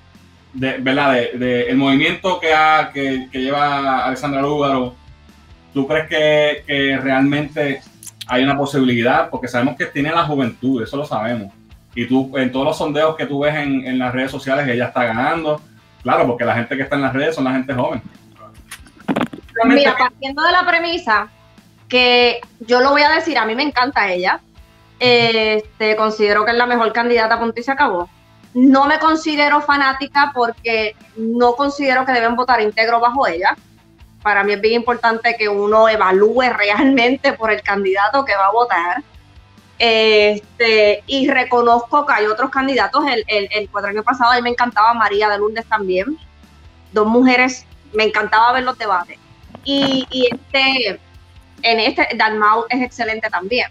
de, 0.53 0.77
verdad, 0.77 1.13
de, 1.13 1.69
el 1.69 1.77
movimiento 1.77 2.39
que, 2.39 2.53
ha, 2.53 2.91
que, 2.93 3.27
lleva 3.31 4.05
Alessandra 4.05 4.41
Lúgaro? 4.41 4.95
¿Tú 5.73 5.88
crees 5.88 6.07
que, 6.07 6.63
que 6.65 6.97
realmente 6.97 7.81
hay 8.27 8.43
una 8.43 8.57
posibilidad? 8.57 9.29
Porque 9.29 9.47
sabemos 9.47 9.75
que 9.77 9.85
tiene 9.85 10.12
la 10.12 10.23
juventud, 10.23 10.81
eso 10.81 10.97
lo 10.97 11.05
sabemos. 11.05 11.53
Y 11.95 12.07
tú, 12.07 12.38
en 12.38 12.51
todos 12.51 12.65
los 12.65 12.77
sondeos 12.77 13.15
que 13.15 13.25
tú 13.25 13.39
ves 13.41 13.55
en, 13.55 13.85
en 13.85 13.99
las 13.99 14.13
redes 14.13 14.31
sociales, 14.31 14.67
ella 14.67 14.85
está 14.85 15.03
ganando. 15.03 15.62
Claro, 16.03 16.27
porque 16.27 16.45
la 16.45 16.55
gente 16.55 16.75
que 16.75 16.83
está 16.83 16.95
en 16.95 17.01
las 17.01 17.13
redes 17.13 17.35
son 17.35 17.43
la 17.43 17.51
gente 17.51 17.73
joven. 17.73 18.01
Mira, 19.65 19.95
partiendo 19.97 20.43
de 20.43 20.51
la 20.51 20.65
premisa 20.65 21.27
que 21.88 22.39
yo 22.62 22.81
lo 22.81 22.91
voy 22.91 23.01
a 23.01 23.09
decir, 23.09 23.38
a 23.38 23.45
mí 23.45 23.55
me 23.55 23.63
encanta 23.63 24.12
ella. 24.12 24.39
Este, 24.99 25.95
considero 25.95 26.45
que 26.45 26.51
es 26.51 26.57
la 26.57 26.65
mejor 26.65 26.93
candidata, 26.93 27.39
punto 27.39 27.59
y 27.59 27.63
se 27.63 27.71
acabó. 27.71 28.09
No 28.53 28.85
me 28.85 28.99
considero 28.99 29.62
fanática 29.62 30.31
porque 30.33 30.95
no 31.15 31.53
considero 31.53 32.05
que 32.05 32.12
deben 32.12 32.35
votar 32.35 32.62
íntegro 32.62 32.99
bajo 32.99 33.27
ella. 33.27 33.55
Para 34.23 34.43
mí 34.43 34.53
es 34.53 34.62
bien 34.62 34.75
importante 34.75 35.35
que 35.38 35.47
uno 35.47 35.88
evalúe 35.88 36.49
realmente 36.55 37.33
por 37.33 37.51
el 37.51 37.62
candidato 37.62 38.25
que 38.25 38.35
va 38.35 38.47
a 38.47 38.51
votar. 38.51 39.03
Este, 39.77 41.03
y 41.07 41.29
reconozco 41.29 42.05
que 42.05 42.13
hay 42.13 42.25
otros 42.25 42.49
candidatos. 42.49 43.05
El, 43.05 43.23
el, 43.27 43.49
el 43.51 44.03
pasado 44.03 44.31
a 44.31 44.35
mí 44.35 44.41
me 44.41 44.49
encantaba 44.49 44.93
María 44.93 45.29
de 45.29 45.38
Lourdes 45.38 45.65
también. 45.67 46.17
Dos 46.91 47.07
mujeres, 47.07 47.65
me 47.93 48.03
encantaba 48.05 48.51
ver 48.51 48.63
los 48.63 48.77
debates. 48.77 49.17
Y, 49.63 50.07
y 50.09 50.27
este, 50.33 50.99
en 51.62 51.79
este, 51.79 52.09
Dalmau 52.15 52.65
es 52.69 52.81
excelente 52.81 53.29
también. 53.29 53.67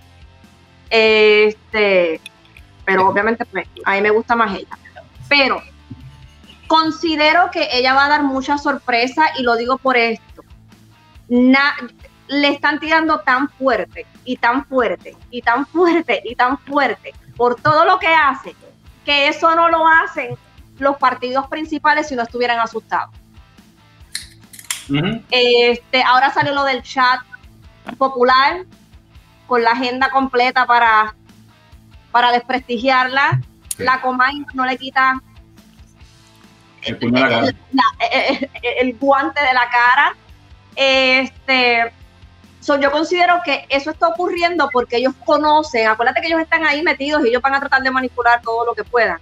Este, 0.89 2.21
pero 2.89 3.07
obviamente 3.07 3.45
pues, 3.45 3.69
a 3.85 3.93
mí 3.93 4.01
me 4.01 4.09
gusta 4.09 4.35
más 4.35 4.57
ella. 4.57 4.79
Pero 5.29 5.61
considero 6.67 7.51
que 7.51 7.69
ella 7.71 7.93
va 7.93 8.07
a 8.07 8.09
dar 8.09 8.23
mucha 8.23 8.57
sorpresa 8.57 9.25
y 9.39 9.43
lo 9.43 9.57
digo 9.57 9.77
por 9.77 9.99
esto. 9.99 10.43
Na- 11.29 11.77
le 12.29 12.49
están 12.49 12.81
tirando 12.81 13.21
tan 13.21 13.51
fuerte 13.51 14.07
y 14.25 14.39
tan 14.39 14.65
fuerte 14.65 15.15
y 15.31 15.43
tan 15.43 15.67
fuerte 15.67 16.23
y 16.25 16.35
tan 16.35 16.57
fuerte 16.57 17.13
por 17.37 17.57
todo 17.61 17.85
lo 17.85 17.99
que 17.99 18.09
hace, 18.09 18.57
que 19.05 19.29
eso 19.29 19.55
no 19.55 19.69
lo 19.69 19.87
hacen 19.87 20.35
los 20.79 20.97
partidos 20.97 21.47
principales 21.49 22.09
si 22.09 22.17
no 22.17 22.23
estuvieran 22.23 22.59
asustados. 22.59 23.15
Este, 25.31 26.03
ahora 26.03 26.33
salió 26.33 26.55
lo 26.55 26.65
del 26.65 26.83
chat 26.83 27.21
popular 27.99 28.65
con 29.47 29.63
la 29.63 29.73
agenda 29.73 30.09
completa 30.11 30.67
para, 30.67 31.15
para 32.11 32.33
desprestigiarla. 32.33 33.41
Sí. 33.77 33.85
La 33.85 34.01
Comay 34.01 34.45
no 34.55 34.65
le 34.67 34.77
quita 34.77 35.21
el 36.83 36.99
la 37.13 37.29
cara. 37.29 37.43
la- 37.73 38.07
eh, 38.07 38.51
eh, 38.63 38.75
el 38.81 38.97
guante 38.99 39.41
de 39.43 39.53
la 39.53 39.69
cara. 39.71 40.17
Este, 40.77 41.93
so, 42.61 42.79
yo 42.81 42.91
considero 42.91 43.41
que 43.45 43.67
eso 43.69 43.91
está 43.91 44.09
ocurriendo 44.09 44.69
porque 44.73 44.97
ellos 44.97 45.15
conocen, 45.25 45.89
acuérdate 45.89 46.21
que 46.21 46.29
ellos 46.29 46.41
están 46.41 46.65
ahí 46.65 46.83
metidos 46.83 47.25
y 47.25 47.29
ellos 47.29 47.43
van 47.43 47.55
a 47.55 47.61
tratar 47.61 47.83
de 47.83 47.91
manipular 47.91 48.41
todo 48.43 48.65
lo 48.65 48.75
que 48.75 48.85
puedan. 48.85 49.19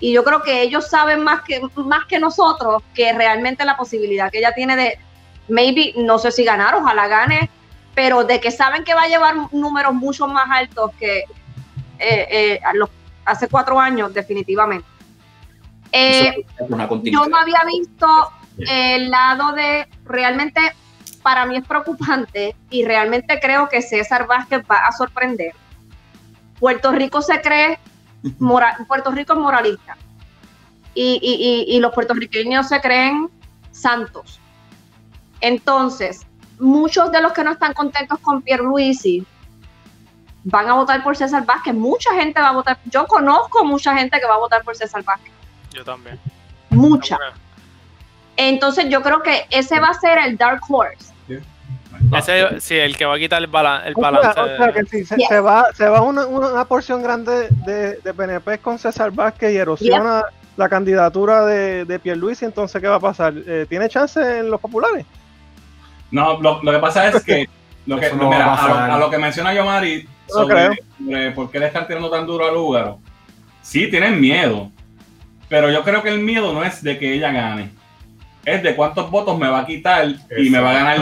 Y 0.00 0.12
yo 0.12 0.24
creo 0.24 0.42
que 0.42 0.62
ellos 0.62 0.88
saben 0.90 1.22
más 1.22 1.42
que, 1.42 1.60
más 1.76 2.04
que 2.06 2.18
nosotros 2.18 2.82
que 2.94 3.12
realmente 3.12 3.64
la 3.64 3.76
posibilidad 3.76 4.30
que 4.30 4.38
ella 4.38 4.52
tiene 4.52 4.76
de, 4.76 4.98
maybe, 5.48 5.94
no 5.96 6.18
sé 6.18 6.32
si 6.32 6.44
ganar, 6.44 6.74
ojalá 6.74 7.06
gane, 7.06 7.48
pero 7.94 8.24
de 8.24 8.40
que 8.40 8.50
saben 8.50 8.84
que 8.84 8.92
va 8.94 9.02
a 9.02 9.08
llevar 9.08 9.34
números 9.52 9.94
mucho 9.94 10.26
más 10.26 10.44
altos 10.50 10.90
que 10.98 11.24
eh, 11.98 12.26
eh, 12.30 12.60
a 12.64 12.74
los, 12.74 12.88
hace 13.24 13.48
cuatro 13.48 13.78
años, 13.80 14.12
definitivamente. 14.14 14.86
Eh, 15.92 16.44
yo 17.12 17.26
no 17.26 17.36
había 17.36 17.62
visto 17.66 18.06
el 18.58 19.10
lado 19.10 19.52
de 19.52 19.86
realmente 20.04 20.60
para 21.22 21.44
mí 21.46 21.56
es 21.56 21.66
preocupante 21.66 22.54
y 22.70 22.84
realmente 22.84 23.38
creo 23.40 23.68
que 23.68 23.82
César 23.82 24.26
Vázquez 24.26 24.62
va 24.70 24.78
a 24.86 24.92
sorprender. 24.92 25.52
Puerto 26.58 26.92
Rico 26.92 27.20
se 27.22 27.40
cree, 27.40 27.78
mora- 28.38 28.78
Puerto 28.88 29.10
Rico 29.10 29.32
es 29.34 29.38
moralista 29.38 29.96
y, 30.94 31.18
y- 31.22 31.66
y- 31.72 31.76
y 31.76 31.80
los 31.80 31.92
puertorriqueños 31.92 32.68
se 32.68 32.80
creen 32.80 33.28
santos. 33.72 34.40
Entonces, 35.40 36.26
muchos 36.58 37.12
de 37.12 37.20
los 37.20 37.32
que 37.32 37.44
no 37.44 37.52
están 37.52 37.74
contentos 37.74 38.18
con 38.20 38.40
Pierluisi 38.42 39.26
van 40.48 40.68
a 40.68 40.74
votar 40.74 41.02
por 41.02 41.16
César 41.16 41.44
Vázquez. 41.44 41.74
Mucha 41.74 42.14
gente 42.14 42.40
va 42.40 42.50
a 42.50 42.52
votar. 42.52 42.78
Yo 42.84 43.04
conozco 43.06 43.64
mucha 43.64 43.96
gente 43.96 44.20
que 44.20 44.26
va 44.26 44.34
a 44.36 44.38
votar 44.38 44.62
por 44.62 44.76
César 44.76 45.02
Vázquez. 45.02 45.32
Yo 45.72 45.84
también. 45.84 46.18
Mucha. 46.70 47.18
Entonces 48.36 48.88
yo 48.88 49.02
creo 49.02 49.22
que 49.22 49.46
ese 49.50 49.80
va 49.80 49.88
a 49.88 49.94
ser 49.94 50.18
el 50.18 50.36
Dark 50.36 50.60
Horse. 50.68 51.12
Ese, 52.16 52.60
sí, 52.60 52.76
el 52.76 52.96
que 52.96 53.06
va 53.06 53.14
a 53.16 53.18
quitar 53.18 53.40
el, 53.40 53.48
bala- 53.48 53.82
el 53.86 53.94
O 53.96 54.00
sea, 54.00 54.10
balance. 54.10 54.40
o 54.40 54.56
sea 54.58 54.72
que 54.72 54.84
si 54.84 55.04
se, 55.04 55.16
Yes. 55.16 55.28
se 55.28 55.40
va, 55.40 55.64
se 55.74 55.88
va 55.88 56.02
una, 56.02 56.64
porción 56.66 57.02
grande 57.02 57.48
de, 57.64 57.96
de 57.96 58.14
PNP 58.14 58.58
con 58.58 58.78
César 58.78 59.10
Vázquez 59.10 59.52
y 59.52 59.56
erosiona 59.56 60.22
la 60.56 60.68
candidatura 60.68 61.44
de, 61.46 61.84
de 61.86 61.98
Pierluisi, 61.98 62.44
entonces 62.44 62.80
¿qué 62.80 62.86
va 62.88 62.96
a 62.96 63.00
pasar? 63.00 63.34
Eh, 63.46 63.66
¿Tiene 63.68 63.88
chance 63.88 64.20
en 64.38 64.50
los 64.50 64.60
populares? 64.60 65.04
No, 66.10 66.38
lo, 66.40 66.62
lo 66.62 66.70
que 66.72 66.78
pasa 66.78 67.08
es 67.08 67.24
que, 67.24 67.48
lo 67.86 67.98
que 67.98 68.06
Eso 68.06 68.16
no 68.16 68.30
mira, 68.30 68.46
va 68.46 68.54
a 68.54 68.64
a, 68.64 68.68
lo, 68.68 68.74
pasar. 68.74 68.90
a 68.90 68.98
lo 68.98 69.10
que 69.10 69.18
menciona 69.18 69.54
Yomari 69.54 70.06
No 70.28 70.34
sobre, 70.34 70.54
creo. 70.54 70.74
sobre 70.98 71.30
por 71.32 71.50
qué 71.50 71.58
le 71.58 71.66
están 71.66 71.86
tirando 71.86 72.10
tan 72.10 72.26
duro 72.26 72.46
a 72.46 72.52
Lúgaro, 72.52 72.98
sí 73.62 73.88
tienen 73.90 74.20
miedo, 74.20 74.70
pero 75.48 75.70
yo 75.70 75.82
creo 75.84 76.02
que 76.02 76.08
el 76.10 76.20
miedo 76.20 76.52
no 76.52 76.64
es 76.64 76.82
de 76.82 76.98
que 76.98 77.14
ella 77.14 77.30
gane, 77.32 77.70
es 78.44 78.62
de 78.62 78.74
cuántos 78.76 79.10
votos 79.10 79.38
me 79.38 79.48
va 79.48 79.60
a 79.60 79.66
quitar 79.66 80.06
y 80.38 80.50
me 80.50 80.58
va 80.60 80.70
a 80.70 80.74
ganar 80.74 80.98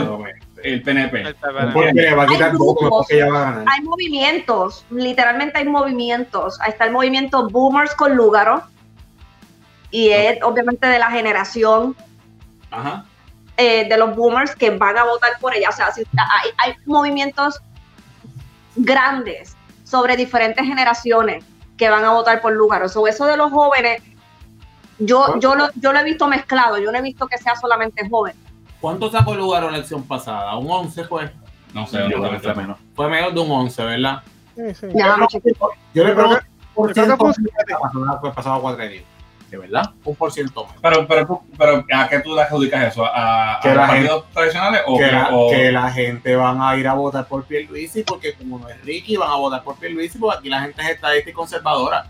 el 0.63 0.81
PNP. 0.81 1.21
El 1.21 1.35
Porque 1.73 1.93
le 1.93 2.15
va 2.15 2.23
a 2.23 2.27
quitar 2.27 2.51
Hay 2.51 2.57
votos 2.57 2.75
grupos. 2.81 2.89
porque 3.07 3.15
ella 3.17 3.29
va 3.31 3.37
a 3.47 3.51
ganar. 3.51 3.65
Hay 3.71 3.81
movimientos, 3.83 4.85
literalmente 4.89 5.59
hay 5.59 5.65
movimientos. 5.65 6.59
Ahí 6.61 6.71
está 6.71 6.85
el 6.85 6.91
movimiento 6.91 7.47
Boomers 7.49 7.93
con 7.93 8.15
Lúgaro. 8.15 8.63
Y 9.91 10.09
es 10.09 10.41
obviamente 10.41 10.87
de 10.87 10.97
la 10.99 11.11
generación 11.11 11.95
Ajá. 12.71 13.05
eh, 13.57 13.87
de 13.87 13.97
los 13.97 14.15
boomers 14.15 14.55
que 14.55 14.71
van 14.71 14.97
a 14.97 15.03
votar 15.03 15.31
por 15.39 15.55
ella. 15.55 15.69
O 15.69 15.71
sea, 15.71 15.91
si- 15.91 16.01
hay, 16.17 16.49
hay 16.57 16.73
movimientos 16.85 17.61
grandes 18.75 19.55
sobre 19.83 20.17
diferentes 20.17 20.65
generaciones 20.65 21.43
que 21.77 21.89
van 21.89 22.03
a 22.05 22.11
votar 22.11 22.41
por 22.41 22.53
Lúgaro. 22.53 22.89
So, 22.89 23.07
eso 23.07 23.25
de 23.25 23.37
los 23.37 23.51
jóvenes, 23.51 24.01
yo, 24.99 25.39
yo, 25.39 25.55
lo, 25.55 25.69
yo 25.75 25.93
lo 25.93 25.99
he 25.99 26.03
visto 26.03 26.27
mezclado, 26.27 26.77
yo 26.77 26.91
no 26.91 26.97
he 26.97 27.01
visto 27.01 27.27
que 27.27 27.37
sea 27.37 27.55
solamente 27.55 28.07
joven. 28.09 28.35
¿Cuánto 28.79 29.09
sacó 29.09 29.33
el 29.33 29.39
lugar 29.39 29.63
la 29.63 29.69
elección 29.69 30.03
pasada? 30.03 30.55
¿Un 30.57 30.69
11 30.69 31.03
fue? 31.05 31.31
No 31.73 31.85
sé, 31.87 31.97
Yo 31.97 32.05
creo 32.05 32.21
que 32.21 32.27
honestamente. 32.27 32.43
fue 32.53 32.61
menos. 32.63 32.77
Fue 32.95 33.09
menos 33.09 33.33
de 33.33 33.39
un 33.41 33.51
11, 33.51 33.83
¿verdad? 33.83 34.23
Sí, 34.55 34.73
sí. 34.73 34.87
Yo 35.93 36.03
le 36.03 36.13
pregunto 36.13 36.39
por 36.75 36.93
fue 36.93 37.03
un 37.03 38.35
pasado, 38.35 38.61
cuatro 38.61 38.83
años. 38.83 39.03
¿De 39.55 39.61
verdad? 39.61 39.91
Un 40.03 40.15
por 40.15 40.31
ciento 40.33 40.65
menos. 40.65 40.81
Pero, 40.81 41.07
pero, 41.07 41.41
pero, 41.57 41.85
¿a 41.95 42.09
qué 42.09 42.19
tú 42.19 42.35
le 42.35 42.41
adjudicas 42.41 42.91
eso? 42.91 43.05
¿A, 43.05 43.55
a 43.57 43.59
Que 43.61 43.73
los 43.73 43.87
partidos 43.87 44.25
tradicionales 44.33 44.81
o, 44.85 44.97
que, 44.97 45.05
que- 45.05 45.11
la, 45.11 45.29
o- 45.31 45.49
que 45.51 45.71
la 45.71 45.91
gente 45.91 46.35
van 46.35 46.61
a 46.61 46.75
ir 46.75 46.87
a 46.87 46.93
votar 46.93 47.25
por 47.25 47.45
Pierluisi 47.45 48.03
porque 48.03 48.33
como 48.33 48.59
no 48.59 48.67
es 48.67 48.81
Ricky, 48.83 49.15
van 49.15 49.29
a 49.31 49.35
votar 49.35 49.63
por 49.63 49.77
Pierluisi 49.77 50.17
porque 50.17 50.39
aquí 50.39 50.49
la 50.49 50.61
gente 50.61 50.81
es 50.81 50.89
estadista 50.89 51.29
y 51.29 51.33
conservadora. 51.33 52.05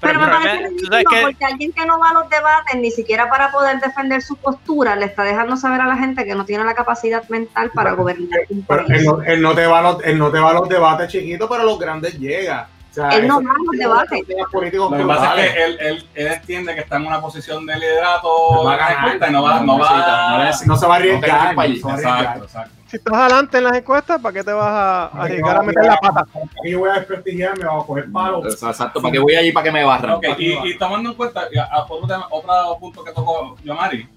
Pero, 0.00 0.14
Pero 0.18 0.24
me 0.24 0.32
parece 0.32 0.68
ridículo 0.68 1.10
que- 1.10 1.20
porque 1.22 1.44
alguien 1.44 1.72
que 1.72 1.84
no 1.84 1.98
va 1.98 2.08
a 2.08 2.14
los 2.14 2.30
debates, 2.30 2.74
ni 2.80 2.90
siquiera 2.90 3.28
para 3.28 3.52
poder 3.52 3.78
defender 3.80 4.22
su 4.22 4.34
postura, 4.36 4.96
le 4.96 5.04
está 5.04 5.24
dejando 5.24 5.58
saber 5.58 5.82
a 5.82 5.86
la 5.86 5.98
gente 5.98 6.24
que 6.24 6.34
no 6.34 6.46
tiene 6.46 6.64
la 6.64 6.72
capacidad 6.74 7.28
mental 7.28 7.70
para 7.74 7.92
gobernar 7.92 8.40
un 8.48 8.62
Pero 8.62 8.86
él, 8.88 9.04
no, 9.04 9.20
él 9.20 9.42
no 9.42 9.54
te 9.54 9.66
va 9.66 9.80
a 9.80 9.82
los, 9.82 10.02
él 10.04 10.16
no 10.18 10.30
te 10.30 10.38
va 10.38 10.50
a 10.50 10.54
los 10.54 10.66
debates 10.70 11.08
chiquitos, 11.12 11.46
pero 11.50 11.64
los 11.64 11.78
grandes 11.78 12.18
llega. 12.18 12.68
O 12.90 12.92
sea, 12.92 13.08
Él 13.10 13.28
no 13.28 13.38
a 13.38 13.42
los 13.42 13.78
debates. 13.78 14.20
Lo 14.52 14.90
que 14.90 15.04
pasa 15.04 15.40
es 15.44 15.52
que 15.54 15.64
él, 15.64 15.76
él, 15.80 16.06
él 16.14 16.26
entiende 16.26 16.74
que 16.74 16.80
está 16.80 16.96
en 16.96 17.06
una 17.06 17.20
posición 17.20 17.64
de 17.64 17.76
liderato 17.78 18.64
va 18.64 18.74
a 18.74 18.76
ganar. 18.76 18.98
encuestas 18.98 19.30
y 19.30 19.32
no 19.32 19.42
va, 19.44 19.60
no 19.60 19.78
va 19.78 19.78
No 19.78 19.86
no 19.86 19.86
se 19.86 19.86
va 19.88 20.06
a 20.06 20.28
No 20.28 20.34
arriesgar. 20.36 20.66
no 20.68 20.76
se 20.76 20.86
va 20.86 20.94
a 20.94 20.96
arriesgar. 20.96 21.98
Exacto, 21.98 22.44
exacto. 22.44 22.74
Si 22.88 22.96
estás 22.96 23.14
adelante 23.14 23.58
en 23.58 23.64
las 23.64 23.76
encuestas, 23.76 24.20
¿para 24.20 24.32
qué 24.34 24.42
te 24.42 24.52
vas 24.52 24.66
a 24.66 25.04
a 25.06 25.22
arriesgar 25.22 25.56
a 25.58 25.62
meter 25.62 25.84
la 25.84 25.96
pata? 25.98 26.24
Aquí 26.34 26.70
yo 26.72 26.80
voy 26.80 26.90
a 26.90 26.94
desprestigiar, 26.94 27.56
me 27.56 27.64
voy 27.64 27.80
a 27.80 27.86
coger 27.86 28.10
palo. 28.10 28.44
Exacto, 28.48 29.00
¿para 29.00 29.12
qué 29.12 29.18
voy 29.20 29.34
allí 29.36 29.52
para 29.52 29.64
que 29.64 29.70
me 29.72 29.84
barran? 29.84 30.10
Ok, 30.14 30.24
y, 30.38 30.52
y 30.70 30.76
tomando 30.76 31.10
en 31.10 31.14
cuenta, 31.16 31.42
y 31.52 31.58
a- 31.58 31.64
a 31.66 31.84
otro, 31.84 32.04
tema, 32.08 32.26
otro 32.30 32.76
punto 32.80 33.04
que 33.04 33.12
tocó 33.12 33.54
Yomari, 33.62 34.08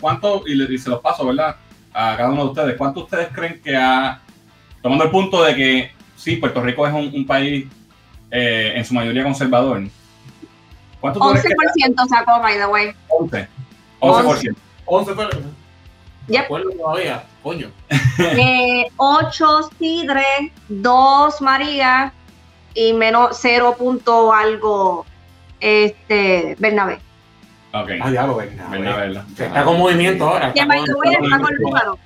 ¿cuánto, 0.00 0.42
y, 0.46 0.54
le- 0.54 0.72
y 0.72 0.78
se 0.78 0.88
los 0.88 1.00
paso, 1.00 1.26
¿verdad? 1.26 1.56
A 1.92 2.16
cada 2.16 2.30
uno 2.30 2.44
de 2.44 2.48
ustedes, 2.52 2.76
¿cuánto 2.78 3.00
ustedes 3.00 3.28
creen 3.34 3.60
que 3.62 3.76
ha, 3.76 4.18
tomando 4.82 5.04
el 5.04 5.10
punto 5.10 5.42
de 5.44 5.54
que 5.54 5.92
sí, 6.16 6.36
Puerto 6.36 6.62
Rico 6.62 6.86
es 6.86 6.94
un, 6.94 7.10
un 7.14 7.26
país 7.26 7.66
eh, 8.30 8.72
en 8.76 8.84
su 8.84 8.94
mayoría 8.94 9.22
conservador, 9.24 9.82
¿cuánto 11.00 11.20
tú 11.20 11.30
crees 11.30 11.44
que 11.44 11.54
11% 11.92 12.08
sacó, 12.08 12.40
by 12.40 12.56
the 12.56 12.66
way. 12.66 12.92
11? 13.08 13.48
11%. 14.00 14.56
11 14.86 15.14
fue. 15.14 15.26
¿Me 15.26 15.32
Yep. 16.34 16.44
acuerdo 16.44 16.70
todavía? 16.70 17.24
Coño. 17.42 17.70
Eh, 18.18 18.86
8 18.96 19.70
Sidre, 19.78 20.24
2 20.68 21.40
María 21.42 22.12
y 22.74 22.92
menos 22.94 23.36
0 23.40 23.74
punto 23.78 24.32
algo 24.32 25.04
este 25.60 26.56
Bernabé. 26.58 26.98
Ok, 27.72 27.90
Ah, 28.00 28.10
diablo, 28.10 28.36
verdad. 28.36 29.24
Se 29.36 29.46
está 29.46 29.64
con 29.64 29.78
movimiento 29.78 30.28
ahora. 30.28 30.52
Que 30.52 30.64
by 30.64 30.84
the 30.84 30.94
way 30.94 31.14
está 31.22 31.38
con 31.40 31.54
Lúgaro, 31.56 31.98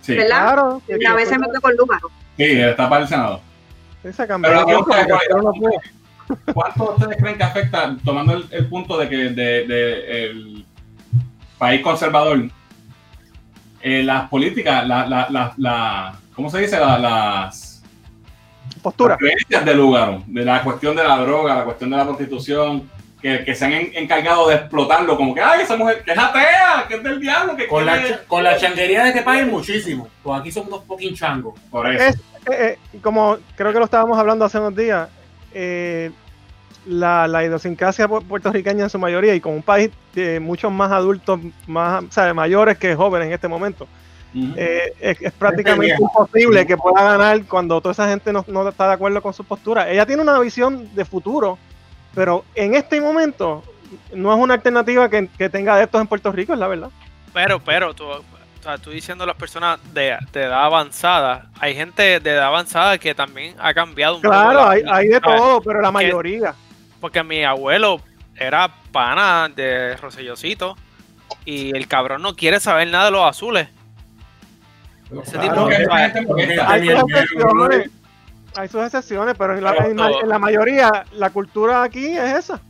Sí, 0.00 0.14
¿verdad? 0.14 0.28
Claro. 0.28 0.82
Bernabé 0.88 1.26
se 1.26 1.38
metió 1.38 1.60
con 1.60 1.76
Lúgaro. 1.76 2.08
sí, 2.36 2.44
está 2.44 2.88
para 2.88 3.02
el 3.02 3.08
Senado. 3.08 3.40
Se 4.02 4.26
cambió. 4.26 4.50
Pero 4.50 4.54
la 4.54 4.60
el 4.60 4.66
pregunta 4.66 5.00
es, 5.00 5.06
tiempo, 5.06 5.22
pero 5.28 5.42
no 5.42 5.52
pudo. 5.52 6.52
¿Cuánto 6.54 6.94
ustedes 6.96 7.16
creen 7.18 7.36
que 7.36 7.42
afecta, 7.44 7.96
tomando 8.04 8.32
el, 8.34 8.46
el 8.50 8.66
punto 8.68 8.96
de 8.98 9.08
que 9.08 9.16
de, 9.16 9.66
de 9.66 10.24
el 10.24 10.64
país 11.58 11.80
conservador, 11.82 12.48
eh, 13.82 14.02
las 14.02 14.28
políticas, 14.28 14.86
la, 14.86 15.06
la, 15.06 15.26
la, 15.30 15.52
la- 15.56 16.14
¿cómo 16.34 16.48
se 16.50 16.60
dice? 16.60 16.78
La- 16.78 16.98
las, 16.98 17.82
Postura. 18.82 19.10
las 19.14 19.18
creencias 19.18 19.64
del 19.64 19.76
lugar, 19.76 20.18
de 20.26 20.44
la 20.44 20.62
cuestión 20.62 20.96
de 20.96 21.04
la 21.04 21.18
droga, 21.18 21.56
la 21.56 21.64
cuestión 21.64 21.90
de 21.90 21.96
la 21.96 22.04
prostitución, 22.04 22.90
que, 23.20 23.44
que 23.44 23.54
se 23.54 23.64
han 23.66 23.72
en- 23.72 23.90
encargado 23.94 24.48
de 24.48 24.56
explotarlo, 24.56 25.16
como 25.16 25.34
que, 25.34 25.40
ay, 25.40 25.62
esa 25.62 25.76
mujer, 25.76 26.02
que 26.04 26.12
es 26.12 26.18
atea, 26.18 26.86
que 26.88 26.94
es 26.94 27.02
del 27.02 27.20
diablo, 27.20 27.54
que 27.56 27.68
Con 27.68 27.84
la, 27.86 27.98
quiere-". 28.00 28.14
ch- 28.16 28.26
con 28.26 28.42
la 28.42 28.56
changuería 28.56 29.02
de 29.04 29.10
este 29.10 29.22
país, 29.22 29.46
muchísimo. 29.46 30.08
Pues 30.22 30.40
aquí 30.40 30.50
son 30.50 30.66
unos 30.68 30.84
fucking 30.84 31.14
changos. 31.14 31.54
Por 31.70 31.88
eso. 31.92 32.04
Es, 32.04 32.16
eh, 32.50 32.78
eh, 32.92 32.98
como 33.02 33.38
creo 33.56 33.72
que 33.72 33.78
lo 33.78 33.84
estábamos 33.84 34.18
hablando 34.18 34.44
hace 34.44 34.58
unos 34.58 34.74
días, 34.76 35.08
eh, 35.52 36.10
la, 36.86 37.28
la 37.28 37.44
idiosincrasia 37.44 38.08
pu- 38.08 38.24
puertorriqueña 38.26 38.84
en 38.84 38.90
su 38.90 38.98
mayoría 38.98 39.34
y 39.34 39.40
con 39.40 39.54
un 39.54 39.62
país 39.62 39.90
de 40.14 40.40
muchos 40.40 40.72
más 40.72 40.90
adultos, 40.90 41.40
más 41.66 42.02
o 42.04 42.10
sea, 42.10 42.34
mayores 42.34 42.76
que 42.78 42.94
jóvenes 42.94 43.28
en 43.28 43.34
este 43.34 43.48
momento, 43.48 43.86
eh, 44.56 44.92
es, 44.98 45.20
es 45.20 45.32
prácticamente 45.32 45.92
Este, 45.92 46.02
imposible 46.02 46.66
que 46.66 46.76
pueda 46.76 47.02
ganar 47.02 47.44
cuando 47.44 47.80
toda 47.80 47.92
esa 47.92 48.08
gente 48.08 48.32
no, 48.32 48.44
no 48.48 48.68
está 48.68 48.88
de 48.88 48.94
acuerdo 48.94 49.20
con 49.22 49.34
su 49.34 49.44
postura. 49.44 49.90
Ella 49.90 50.06
tiene 50.06 50.22
una 50.22 50.38
visión 50.38 50.88
de 50.94 51.04
futuro, 51.04 51.58
pero 52.14 52.44
en 52.54 52.74
este 52.74 53.00
momento 53.00 53.62
no 54.14 54.32
es 54.32 54.38
una 54.38 54.54
alternativa 54.54 55.08
que, 55.10 55.28
que 55.36 55.50
tenga 55.50 55.74
adeptos 55.74 56.00
en 56.00 56.06
Puerto 56.06 56.32
Rico, 56.32 56.54
es 56.54 56.58
la 56.58 56.66
verdad. 56.66 56.88
Pero, 57.34 57.60
pero, 57.60 57.94
tú, 57.94 58.04
o 58.62 58.64
sea, 58.64 58.78
tú 58.78 58.90
diciendo 58.90 59.26
las 59.26 59.34
personas 59.34 59.80
de, 59.92 60.16
de 60.32 60.42
edad 60.44 60.64
avanzada, 60.64 61.46
hay 61.58 61.74
gente 61.74 62.20
de 62.20 62.30
edad 62.30 62.44
avanzada 62.46 62.96
que 62.96 63.12
también 63.12 63.56
ha 63.58 63.74
cambiado 63.74 64.14
un 64.16 64.22
poco 64.22 64.32
Claro, 64.32 64.52
la- 64.54 64.70
hay, 64.70 64.82
hay 64.88 65.08
de 65.08 65.18
¿sabes? 65.18 65.36
todo, 65.40 65.60
pero 65.62 65.80
la 65.80 65.90
mayoría. 65.90 66.54
Porque 67.00 67.24
mi 67.24 67.42
abuelo 67.42 68.00
era 68.36 68.70
pana 68.92 69.48
de 69.54 69.96
Rosellosito 69.96 70.76
y 71.44 71.76
el 71.76 71.88
cabrón 71.88 72.22
no 72.22 72.36
quiere 72.36 72.60
saber 72.60 72.86
nada 72.88 73.06
de 73.06 73.10
los 73.10 73.24
azules. 73.28 73.66
Ese 75.22 75.32
Claro, 75.32 75.66
tipo 75.66 76.36
de-. 76.36 76.60
Hay 76.60 76.86
sus 76.88 77.00
excepciones, 77.10 77.90
hay 78.56 78.68
sus 78.68 78.82
excepciones, 78.84 79.34
pero 79.36 79.58
en 79.58 79.64
la, 79.64 79.72
Pero 79.72 79.86
en 79.90 79.96
la- 79.96 80.08
todo- 80.08 80.22
en 80.22 80.28
la 80.28 80.38
mayoría 80.38 81.04
la 81.14 81.30
cultura 81.30 81.82
aquí 81.82 82.06
es 82.16 82.32
esa. 82.44 82.60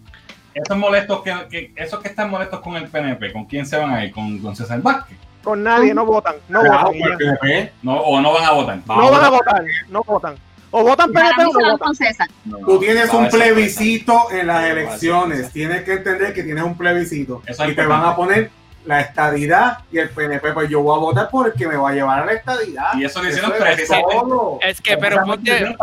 Esos 0.54 0.76
molestos 0.76 1.22
que, 1.22 1.34
que- 1.50 1.72
esos 1.76 2.00
que 2.00 2.08
están 2.08 2.30
molestos 2.30 2.60
con 2.60 2.76
el 2.76 2.88
PNP, 2.88 3.32
¿con 3.32 3.44
quién 3.44 3.66
se 3.66 3.76
van 3.76 3.90
a 3.92 4.04
ir? 4.04 4.12
¿Con, 4.12 4.38
con 4.38 4.56
César 4.56 4.80
Vázquez? 4.80 5.18
Con 5.42 5.62
nadie, 5.62 5.92
no 5.94 6.06
votan, 6.06 6.36
no 6.48 6.60
Claro, 6.62 6.86
votan. 6.92 7.00
porque 7.00 7.24
después 7.24 7.70
No, 7.82 7.94
¿O 8.00 8.20
no 8.20 8.32
van 8.32 8.44
a 8.44 8.50
votar? 8.52 8.78
No 8.86 9.10
van 9.10 9.24
a 9.24 9.28
votar, 9.30 9.64
no 9.88 10.02
votan. 10.04 10.34
O 10.74 10.82
votan 10.84 11.12
PNP 11.12 11.42
o 11.42 11.44
no 11.44 11.52
votan. 11.52 11.78
con 11.78 11.94
César. 11.94 12.28
Tú 12.64 12.78
tienes 12.78 13.12
un 13.12 13.28
plebiscito 13.28 14.30
en 14.30 14.46
las 14.46 14.64
elecciones. 14.64 15.50
Tienes 15.52 15.82
que 15.82 15.94
entender 15.94 16.32
que 16.32 16.42
tienes 16.42 16.64
un 16.64 16.76
plebiscito. 16.76 17.42
Eso 17.46 17.68
y 17.68 17.74
te 17.74 17.84
van 17.84 18.04
a 18.04 18.16
poner 18.16 18.50
la 18.86 19.00
estadidad 19.00 19.78
y 19.92 19.98
el 19.98 20.08
PNP. 20.08 20.52
Pues 20.52 20.70
yo 20.70 20.80
voy 20.80 20.96
a 20.96 21.00
votar 21.00 21.28
por 21.28 21.46
el 21.48 21.52
que 21.52 21.66
me 21.68 21.76
va 21.76 21.90
a 21.90 21.92
llevar 21.92 22.22
a 22.22 22.26
la 22.26 22.32
estadidad. 22.32 22.94
Y 22.96 23.04
eso 23.04 23.22
lo 23.22 23.28
hicieron 23.28 23.52
precisamente. 23.58 24.14
todo. 24.14 24.58
Es 24.62 24.80
que, 24.80 24.96
pero 24.96 25.22
ponte, 25.26 25.76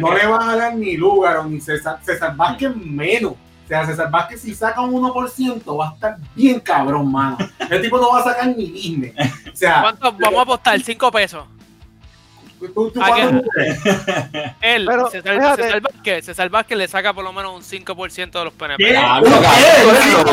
No 0.00 0.14
le 0.14 0.26
van 0.26 0.48
a 0.48 0.56
dar 0.56 0.74
ni 0.76 0.96
lugar 0.96 1.44
ni 1.44 1.60
César, 1.60 1.98
César 2.02 2.34
Vázquez 2.34 2.74
menos. 2.74 3.34
O 3.72 3.74
sea, 3.74 3.86
César 3.86 4.10
Vázquez 4.10 4.42
si 4.42 4.54
saca 4.54 4.82
un 4.82 4.92
1% 4.92 5.78
va 5.80 5.88
a 5.88 5.92
estar 5.94 6.16
bien 6.34 6.60
cabrón, 6.60 7.10
mano. 7.10 7.38
El 7.70 7.80
tipo 7.80 7.96
no 7.96 8.10
va 8.12 8.20
a 8.20 8.24
sacar 8.24 8.48
ni 8.48 8.66
Disney. 8.70 9.14
O 9.50 9.56
sea, 9.56 9.80
¿cuánto 9.80 10.12
vamos 10.12 10.38
a 10.40 10.42
apostar? 10.42 10.78
¿Cinco 10.82 11.10
pesos? 11.10 11.44
tú, 12.74 12.90
tú 12.90 13.02
¿A 13.02 13.06
cuánto- 13.08 13.48
Él, 14.60 14.84
Pero, 14.86 15.10
César, 15.10 15.34
fíjate. 15.36 15.62
César 15.62 15.80
Vázquez, 15.80 16.24
César 16.26 16.48
Vázquez 16.50 16.76
le 16.78 16.86
saca 16.88 17.14
por 17.14 17.24
lo 17.24 17.32
menos 17.32 17.54
un 17.56 17.62
5% 17.62 18.38
de 18.38 18.44
los 18.44 18.52
PNP. 18.52 18.84
¿Qué? 18.84 18.96
Ah, 18.96 19.20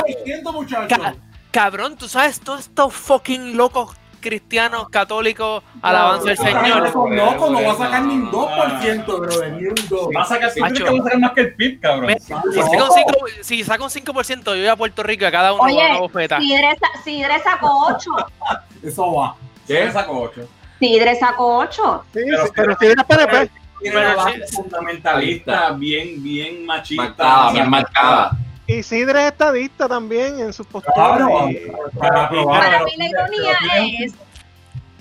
¿Qué? 0.06 0.18
¿Qué? 0.26 0.42
Muchacho. 0.52 0.88
Ca- 1.02 1.16
Cabrón, 1.52 1.96
tú 1.96 2.10
sabes, 2.10 2.42
todos 2.42 2.60
estos 2.60 2.94
fucking 2.94 3.56
locos 3.56 3.96
cristianos, 4.20 4.90
católicos, 4.90 5.64
alabanza 5.82 6.30
al 6.32 6.38
Señor. 6.38 6.92
son 6.92 7.16
locos, 7.16 7.52
no 7.52 7.64
va 7.64 7.72
a 7.72 7.76
sacar 7.78 8.02
ni 8.04 8.14
un 8.16 8.26
No, 8.26 8.48
2%, 8.50 9.20
brother, 9.20 9.52
ni 9.54 9.68
un 9.68 9.76
2%. 9.76 10.16
Va 10.16 10.22
a 10.22 10.26
sacar, 10.26 10.52
si 10.52 10.60
Macho. 10.60 10.84
que 10.86 10.92
va 10.92 11.00
a 11.00 11.04
sacar 11.04 11.20
más 11.20 11.32
que 11.32 11.42
el 11.42 11.54
PIB, 11.56 11.80
cabrón. 11.80 12.08
Ve, 12.08 12.20
Si 12.20 12.28
saca, 12.28 12.44
un 12.86 12.92
5, 12.92 13.12
si 13.42 13.64
saca 13.64 13.84
un 13.84 13.90
5%, 13.90 14.44
yo 14.46 14.52
voy 14.62 14.68
a 14.68 14.76
Puerto 14.76 15.04
Rico 15.04 15.24
y 15.24 15.28
a 15.28 15.32
cada 15.32 15.54
uno 15.54 15.64
doy 15.64 15.74
una 15.74 15.84
Oye, 15.92 16.00
bofeta. 16.00 16.40
Sidre, 16.40 16.78
sa- 16.80 17.04
Sidre 17.04 17.40
sacó 17.44 17.88
8. 17.88 18.12
Eso 18.84 19.14
va. 19.14 19.36
¿Qué 19.68 19.92
sacó 19.92 20.22
8? 20.22 20.48
Sidre 20.80 21.16
sacó 21.16 21.58
8. 21.58 22.04
Sí, 22.14 22.20
Pero- 22.26 22.46
sí, 22.46 22.52
pero 22.56 22.78
si 22.80 22.86
eres 22.86 23.04
PNP, 23.06 23.50
Tiene 23.82 23.98
una 23.98 24.16
base 24.16 24.48
sí. 24.48 24.56
fundamentalista 24.56 25.72
bien, 25.72 26.22
bien 26.24 26.66
machista. 26.66 27.04
Marcada, 27.04 27.52
bien 27.54 27.70
marcada. 27.70 28.32
Y 28.78 28.84
Sidre 28.84 29.22
es 29.26 29.32
estadista 29.32 29.88
también 29.88 30.40
en 30.40 30.54
sus 30.54 30.66
posturas. 30.68 31.18
Claro. 31.18 31.50
y- 31.50 31.72
Para 31.98 32.30
probar. 32.30 32.60
Para 32.60 32.72
pero- 32.72 32.86
mí 32.86 32.92
la 32.98 33.08
ironía 33.08 33.58
es 34.06 34.14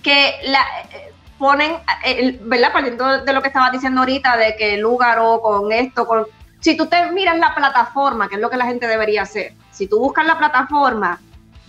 que 0.02 0.34
la 0.44 0.60
eh, 0.92 1.12
ponen, 1.38 1.72
eh, 2.04 2.16
el- 2.18 2.38
¿verdad? 2.42 2.72
Partiendo 2.72 3.22
de 3.24 3.32
lo 3.32 3.42
que 3.42 3.48
estabas 3.48 3.72
diciendo 3.72 4.00
ahorita, 4.00 4.36
de 4.36 4.56
que 4.56 4.76
Lúgaro 4.78 5.40
con 5.40 5.70
esto, 5.72 6.06
con... 6.06 6.26
Si 6.60 6.76
tú 6.76 6.86
te 6.86 7.10
miras 7.12 7.38
la 7.38 7.54
plataforma, 7.54 8.28
que 8.28 8.34
es 8.36 8.40
lo 8.40 8.50
que 8.50 8.56
la 8.56 8.64
gente 8.66 8.86
debería 8.86 9.22
hacer, 9.22 9.52
si 9.70 9.86
tú 9.86 9.98
buscas 10.00 10.26
la 10.26 10.38
plataforma, 10.38 11.20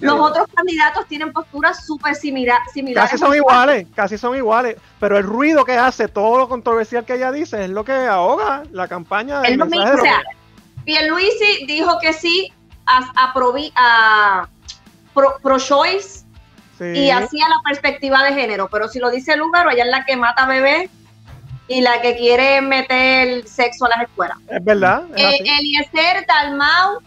Los 0.01 0.17
otros 0.17 0.47
candidatos 0.55 1.05
tienen 1.07 1.33
posturas 1.33 1.85
súper 1.85 2.15
simila- 2.15 2.62
similares. 2.73 3.12
Casi 3.12 3.21
son 3.21 3.35
iguales, 3.35 3.85
casi 3.93 4.17
son 4.17 4.33
iguales. 4.38 4.77
Pero 4.97 5.17
el 5.17 5.25
ruido 5.25 5.65
que 5.65 5.73
hace, 5.77 6.07
todo 6.07 6.38
lo 6.38 6.47
controversial 6.47 7.03
que 7.03 7.15
ella 7.15 7.33
dice, 7.33 7.65
es 7.65 7.69
lo 7.69 7.83
que 7.83 7.91
ahoga 7.91 8.63
la 8.71 8.88
campaña 8.88 9.41
Es 9.43 9.57
lo 9.57 9.65
mismo, 9.65 9.85
de 9.85 9.91
o 9.95 9.97
sea, 10.01 10.21
Pierluisi 10.89 11.67
dijo 11.67 11.99
que 11.99 12.13
sí 12.13 12.52
a, 12.88 13.12
a, 13.15 13.32
provi- 13.32 13.71
a 13.75 14.47
pro, 15.13 15.60
choice 15.60 16.25
y 16.80 17.12
hacía 17.12 17.47
la 17.47 17.58
perspectiva 17.63 18.23
de 18.23 18.34
género, 18.34 18.67
pero 18.71 18.88
si 18.88 18.97
lo 18.97 19.12
dice 19.12 19.38
Lugaro, 19.38 19.69
ella 19.69 19.84
es 19.84 19.91
la 19.91 20.04
que 20.04 20.15
mata 20.17 20.47
bebés 20.47 20.89
y 21.67 21.82
la 21.82 22.02
que 22.02 22.17
quiere 22.17 22.62
meter 22.62 23.47
sexo 23.47 23.86
a 23.86 23.89
las 23.89 24.02
escuelas. 24.02 24.39
Es 24.49 24.63
verdad, 24.65 25.04
es 25.15 25.41
Eh. 25.41 25.43
Eliezer, 25.60 26.25
Dalmau 26.25 27.02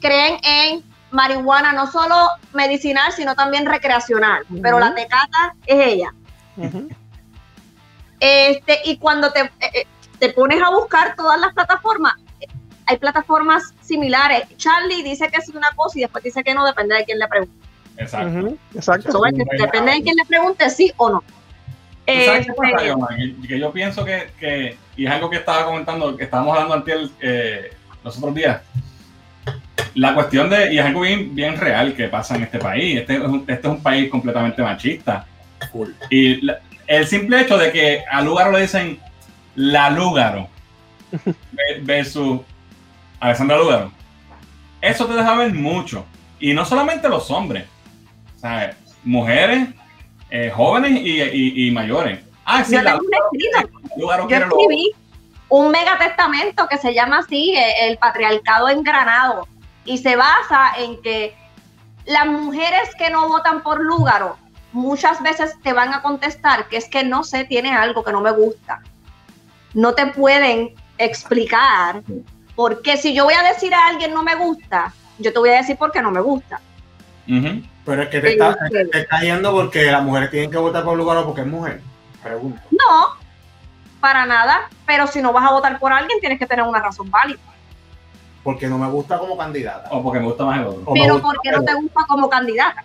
creen 0.00 0.38
en 0.42 0.82
marihuana 1.10 1.74
no 1.74 1.86
solo 1.92 2.30
medicinal, 2.54 3.12
sino 3.12 3.34
también 3.34 3.66
recreacional, 3.66 4.46
pero 4.62 4.78
la 4.78 4.94
tecata 4.94 5.54
es 5.66 5.88
ella. 5.88 6.10
Este, 8.18 8.80
y 8.86 8.96
cuando 8.96 9.30
te, 9.30 9.40
eh, 9.40 9.50
eh, 9.74 9.86
te 10.18 10.30
pones 10.30 10.62
a 10.62 10.70
buscar 10.70 11.14
todas 11.16 11.38
las 11.38 11.52
plataformas, 11.52 12.14
hay 12.86 12.96
plataformas 12.98 13.74
similares. 13.80 14.42
Charlie 14.56 15.02
dice 15.02 15.28
que 15.28 15.40
sí 15.40 15.52
una 15.56 15.70
cosa 15.76 15.98
y 15.98 16.02
después 16.02 16.22
dice 16.24 16.42
que 16.44 16.54
no, 16.54 16.64
depende 16.66 16.94
de 16.96 17.04
quién 17.04 17.18
le 17.18 17.28
pregunte. 17.28 17.54
Exacto. 17.96 18.56
Exacto. 18.74 19.12
So, 19.12 19.20
depende 19.22 19.92
de 19.92 20.02
quién 20.02 20.16
le 20.16 20.24
pregunte, 20.26 20.68
sí 20.70 20.92
o 20.96 21.10
no. 21.10 21.20
¿Tú 21.20 22.12
sabes 22.12 22.46
qué 22.46 22.52
Este, 22.52 22.52
pasa, 22.72 22.84
Yomar? 22.86 23.16
Que, 23.16 23.48
que 23.48 23.58
yo 23.58 23.72
pienso 23.72 24.04
que, 24.04 24.30
que- 24.38 24.76
y 24.96 25.06
es 25.06 25.10
algo 25.10 25.30
que 25.30 25.36
estaba 25.36 25.64
comentando, 25.64 26.16
que 26.16 26.24
estábamos 26.24 26.52
hablando 26.54 26.74
antes 26.74 27.10
eh, 27.20 27.72
los 28.02 28.18
otros 28.18 28.34
días, 28.34 28.60
la 29.94 30.14
cuestión 30.14 30.50
de, 30.50 30.74
y 30.74 30.78
es 30.78 30.84
algo 30.84 31.00
bien, 31.02 31.34
bien 31.34 31.56
real 31.56 31.94
que 31.94 32.08
pasa 32.08 32.36
en 32.36 32.42
este 32.42 32.58
país, 32.58 32.98
este 33.00 33.14
es 33.14 33.20
un, 33.20 33.38
este 33.46 33.54
es 33.54 33.64
un 33.64 33.82
país 33.82 34.10
completamente 34.10 34.60
machista. 34.62 35.26
Full. 35.72 35.90
Y 36.10 36.40
la- 36.42 36.58
el 36.86 37.06
simple 37.06 37.40
hecho 37.40 37.56
de 37.56 37.72
que 37.72 38.04
a 38.10 38.20
Lúgaro 38.20 38.52
le 38.52 38.60
dicen 38.62 38.98
la 39.54 39.88
Lúgaro 39.88 40.48
ve- 41.52 41.78
versus 41.82 42.40
Alessandra 43.24 43.56
Lúgaro, 43.56 43.90
eso 44.82 45.06
te 45.06 45.14
deja 45.14 45.34
ver 45.36 45.54
mucho. 45.54 46.04
Y 46.38 46.52
no 46.52 46.64
solamente 46.66 47.08
los 47.08 47.30
hombres, 47.30 47.64
¿sabes? 48.36 48.76
mujeres, 49.02 49.68
eh, 50.30 50.50
jóvenes 50.54 50.92
y, 51.00 51.22
y- 51.22 51.68
y 51.68 51.70
mayores. 51.70 52.20
Ah, 52.44 52.62
sí, 52.62 52.74
yo 52.74 52.82
la 52.82 52.92
tengo 52.92 53.04
un 53.04 53.38
escrito 53.40 53.68
Lúgaro 53.96 54.28
Yo 54.28 54.36
escribí 54.36 54.90
un 55.48 55.70
megatestamento 55.70 56.66
que 56.68 56.76
se 56.76 56.92
llama 56.92 57.20
así, 57.20 57.54
eh, 57.56 57.88
el 57.88 57.96
patriarcado 57.96 58.68
engranado, 58.68 59.48
y 59.86 59.96
se 59.98 60.16
basa 60.16 60.72
en 60.78 61.00
que 61.00 61.34
las 62.04 62.26
mujeres 62.26 62.90
que 62.98 63.08
no 63.08 63.28
votan 63.28 63.62
por 63.62 63.80
Lúgaro 63.82 64.36
muchas 64.72 65.22
veces 65.22 65.54
te 65.62 65.72
van 65.72 65.94
a 65.94 66.02
contestar 66.02 66.68
que 66.68 66.76
es 66.76 66.88
que 66.90 67.04
no 67.04 67.24
sé, 67.24 67.44
tiene 67.44 67.74
algo 67.74 68.04
que 68.04 68.12
no 68.12 68.20
me 68.20 68.32
gusta. 68.32 68.82
No 69.72 69.94
te 69.94 70.08
pueden 70.08 70.74
explicar 70.98 72.02
porque 72.54 72.96
si 72.96 73.14
yo 73.14 73.24
voy 73.24 73.34
a 73.34 73.42
decir 73.42 73.74
a 73.74 73.88
alguien 73.88 74.12
no 74.14 74.22
me 74.22 74.34
gusta, 74.36 74.92
yo 75.18 75.32
te 75.32 75.38
voy 75.38 75.50
a 75.50 75.56
decir 75.56 75.76
por 75.76 75.90
qué 75.92 76.00
no 76.02 76.10
me 76.10 76.20
gusta. 76.20 76.60
Pero 77.26 78.02
es 78.02 78.08
que 78.08 78.20
te 78.20 78.32
está, 78.32 78.56
te 78.90 79.00
está 79.00 79.20
yendo 79.20 79.52
porque 79.52 79.90
las 79.90 80.02
mujeres 80.02 80.30
tienen 80.30 80.50
que 80.50 80.56
votar 80.58 80.84
por 80.84 80.96
lugar 80.96 81.22
porque 81.24 81.42
es 81.42 81.46
mujer. 81.46 81.80
Pregunto. 82.22 82.60
No, 82.70 83.08
para 84.00 84.24
nada, 84.26 84.68
pero 84.86 85.06
si 85.06 85.20
no 85.20 85.32
vas 85.32 85.46
a 85.48 85.52
votar 85.52 85.78
por 85.78 85.92
alguien 85.92 86.18
tienes 86.20 86.38
que 86.38 86.46
tener 86.46 86.64
una 86.64 86.80
razón 86.80 87.10
válida. 87.10 87.40
Porque 88.42 88.66
no 88.66 88.76
me 88.78 88.88
gusta 88.88 89.18
como 89.18 89.36
candidata. 89.36 89.88
O 89.90 90.02
porque 90.02 90.20
me 90.20 90.26
gusta 90.26 90.44
más 90.44 90.58
el 90.60 90.66
otro. 90.66 90.92
Pero 90.92 91.14
gusta- 91.14 91.22
¿por 91.28 91.40
qué 91.42 91.50
no 91.50 91.62
te 91.62 91.74
gusta 91.74 92.00
como 92.06 92.28
candidata? 92.28 92.84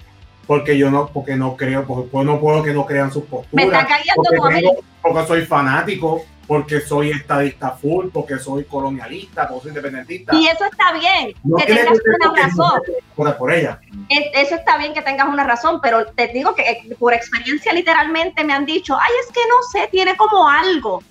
Porque 0.49 0.75
yo 0.79 0.89
no, 0.89 1.05
porque 1.13 1.35
no 1.35 1.55
creo, 1.55 1.85
porque 1.85 2.09
pues 2.09 2.25
no 2.25 2.39
puedo 2.39 2.63
que 2.63 2.73
no 2.73 2.83
crean 2.83 3.12
sus 3.13 3.21
Me 3.25 3.29
posturas. 3.29 3.65
está 3.67 3.85
cayendo 3.85 4.23
Porque, 4.35 4.55
tengo- 4.55 4.75
porque 5.03 5.27
soy 5.27 5.45
fanático, 5.45 6.23
porque 6.47 6.81
soy 6.81 7.12
estadista 7.12 7.69
full, 7.73 8.07
porque 8.12 8.39
soy 8.39 8.63
colonialista, 8.63 9.47
porque 9.47 9.62
soy 9.62 9.69
independentista. 9.69 10.33
Y 10.35 10.47
eso 10.47 10.65
está 10.65 10.91
bien, 10.93 11.35
No 11.43 11.55
que 11.57 11.67
tengas 11.67 11.99
una 12.03 12.33
razón. 12.47 12.81
por 13.38 13.53
ella. 13.53 13.79
Es- 14.09 14.47
Eso 14.47 14.55
está 14.55 14.79
bien 14.79 14.95
que 14.95 15.03
tengas 15.03 15.27
una 15.29 15.43
razón, 15.43 15.81
pero 15.83 16.07
te 16.07 16.29
digo 16.29 16.55
que 16.55 16.63
eh, 16.63 16.95
por 16.97 17.13
experiencia 17.13 17.71
literalmente 17.71 18.43
me 18.43 18.53
han 18.53 18.65
dicho, 18.65 18.97
ay, 18.99 19.12
es 19.23 19.31
que 19.31 19.41
no 19.47 19.62
sé, 19.71 19.88
tiene 19.91 20.17
como 20.17 20.49
algo. 20.49 21.03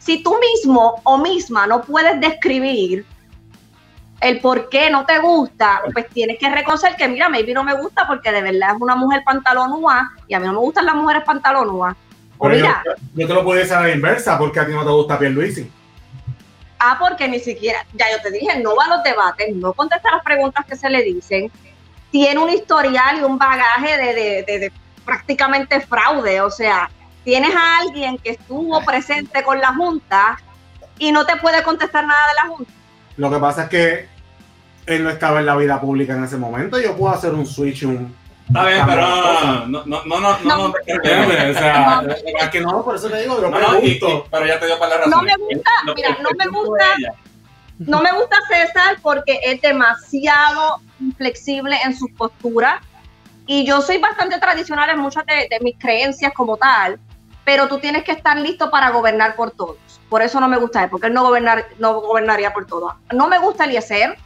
Si 0.00 0.20
tú 0.24 0.34
mismo 0.40 1.00
o 1.04 1.16
misma 1.18 1.68
no 1.68 1.80
puedes 1.82 2.20
describir 2.20 3.06
el 4.24 4.40
por 4.40 4.68
qué 4.68 4.90
no 4.90 5.04
te 5.04 5.18
gusta, 5.18 5.82
pues 5.92 6.08
tienes 6.08 6.38
que 6.38 6.48
reconocer 6.48 6.96
que, 6.96 7.06
mira, 7.08 7.28
maybe 7.28 7.52
no 7.52 7.62
me 7.62 7.74
gusta 7.74 8.06
porque 8.06 8.32
de 8.32 8.40
verdad 8.42 8.70
es 8.74 8.80
una 8.80 8.96
mujer 8.96 9.22
pantalonúa 9.24 10.10
y 10.26 10.34
a 10.34 10.40
mí 10.40 10.46
no 10.46 10.52
me 10.54 10.58
gustan 10.60 10.86
las 10.86 10.94
mujeres 10.94 11.22
pantalonúas. 11.24 11.94
O 12.38 12.44
Pero 12.48 12.56
mira, 12.56 12.82
yo 13.14 13.26
te 13.26 13.34
lo 13.34 13.44
puedo 13.44 13.58
decir 13.58 13.74
a 13.74 13.82
la 13.82 13.90
inversa, 13.90 14.38
porque 14.38 14.60
a 14.60 14.66
ti 14.66 14.72
no 14.72 14.82
te 14.84 14.90
gusta 14.90 15.18
Pierluisi. 15.18 15.70
Ah, 16.78 16.96
porque 16.98 17.28
ni 17.28 17.38
siquiera, 17.38 17.84
ya 17.94 18.06
yo 18.10 18.20
te 18.22 18.30
dije, 18.30 18.58
no 18.60 18.74
va 18.76 18.84
a 18.86 18.88
los 18.96 19.02
debates, 19.04 19.54
no 19.54 19.72
contesta 19.72 20.10
las 20.10 20.22
preguntas 20.24 20.64
que 20.66 20.76
se 20.76 20.90
le 20.90 21.02
dicen, 21.02 21.50
tiene 22.10 22.38
un 22.40 22.50
historial 22.50 23.18
y 23.18 23.22
un 23.22 23.38
bagaje 23.38 23.96
de, 23.96 24.14
de- 24.14 24.44
de- 24.46 24.58
de 24.58 24.72
prácticamente 25.04 25.80
fraude, 25.80 26.40
o 26.40 26.50
sea, 26.50 26.90
tienes 27.24 27.54
a 27.54 27.78
alguien 27.78 28.18
que 28.18 28.30
estuvo 28.30 28.82
presente 28.84 29.42
con 29.42 29.60
la 29.60 29.74
Junta 29.74 30.38
y 30.98 31.12
no 31.12 31.24
te 31.26 31.36
puede 31.36 31.62
contestar 31.62 32.06
nada 32.06 32.20
de 32.28 32.34
la 32.42 32.54
Junta. 32.54 32.72
Lo 33.16 33.30
que 33.30 33.38
pasa 33.38 33.62
es 33.64 33.68
que 33.68 34.13
él 34.86 35.04
no 35.04 35.10
estaba 35.10 35.40
en 35.40 35.46
la 35.46 35.56
vida 35.56 35.80
pública 35.80 36.14
en 36.14 36.24
ese 36.24 36.36
momento. 36.36 36.80
Yo 36.80 36.96
puedo 36.96 37.14
hacer 37.14 37.32
un 37.32 37.46
switch, 37.46 37.84
un. 37.84 38.14
Está 38.46 38.66
bien, 38.66 38.84
pero 38.86 39.00
no, 39.66 39.86
no, 39.86 40.04
no, 40.04 40.20
no, 40.20 40.38
no, 40.40 40.64
o 40.66 40.74
sea, 40.84 42.02
Es 42.40 42.48
que 42.50 42.60
no, 42.60 42.84
por 42.84 42.96
eso 42.96 43.08
te 43.08 43.22
digo, 43.22 43.40
yo 43.40 43.48
no, 43.48 43.56
pregunto. 43.56 44.26
pero 44.30 44.46
ya 44.46 44.60
te 44.60 44.66
dio 44.66 44.78
para 44.78 44.90
la 44.90 44.96
razón. 44.98 45.10
No 45.12 45.22
me 45.22 45.34
gusta, 45.36 45.70
mira, 45.96 46.18
no 46.20 46.28
me 46.36 46.46
gusta. 46.48 46.84
No 47.78 48.02
me 48.02 48.12
gusta 48.12 48.36
César 48.48 48.98
porque 49.02 49.40
es 49.42 49.60
demasiado 49.60 50.80
inflexible 51.00 51.76
en 51.84 51.96
sus 51.96 52.10
posturas 52.12 52.80
y 53.46 53.66
yo 53.66 53.80
soy 53.82 53.98
bastante 53.98 54.38
tradicional 54.38 54.90
en 54.90 54.98
muchas 54.98 55.26
de, 55.26 55.48
de 55.50 55.58
mis 55.60 55.76
creencias 55.78 56.32
como 56.34 56.56
tal, 56.56 57.00
pero 57.44 57.66
tú 57.66 57.78
tienes 57.78 58.04
que 58.04 58.12
estar 58.12 58.38
listo 58.38 58.70
para 58.70 58.90
gobernar 58.90 59.34
por 59.36 59.50
todos. 59.50 59.76
Por 60.08 60.22
eso 60.22 60.38
no 60.38 60.48
me 60.48 60.58
gusta 60.58 60.84
él, 60.84 60.90
porque 60.90 61.08
él 61.08 61.14
no, 61.14 61.24
gobernar, 61.24 61.66
no 61.78 62.00
gobernaría 62.00 62.52
por 62.52 62.66
todos. 62.66 62.92
No 63.12 63.26
me 63.26 63.38
gusta 63.38 63.64
Eliezer 63.64 64.16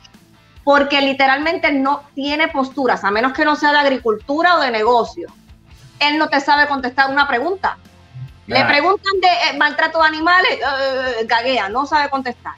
porque 0.68 1.00
literalmente 1.00 1.72
no 1.72 2.02
tiene 2.14 2.48
posturas, 2.48 3.02
a 3.02 3.10
menos 3.10 3.32
que 3.32 3.42
no 3.42 3.56
sea 3.56 3.72
de 3.72 3.78
agricultura 3.78 4.56
o 4.56 4.60
de 4.60 4.70
negocio. 4.70 5.26
Él 5.98 6.18
no 6.18 6.28
te 6.28 6.40
sabe 6.42 6.66
contestar 6.68 7.10
una 7.10 7.26
pregunta. 7.26 7.78
Le 8.46 8.62
preguntan 8.66 9.14
de 9.18 9.28
eh, 9.28 9.56
maltrato 9.56 9.98
de 10.02 10.06
animales, 10.08 10.50
eh, 10.52 11.24
gaguea, 11.24 11.70
no 11.70 11.86
sabe 11.86 12.10
contestar. 12.10 12.52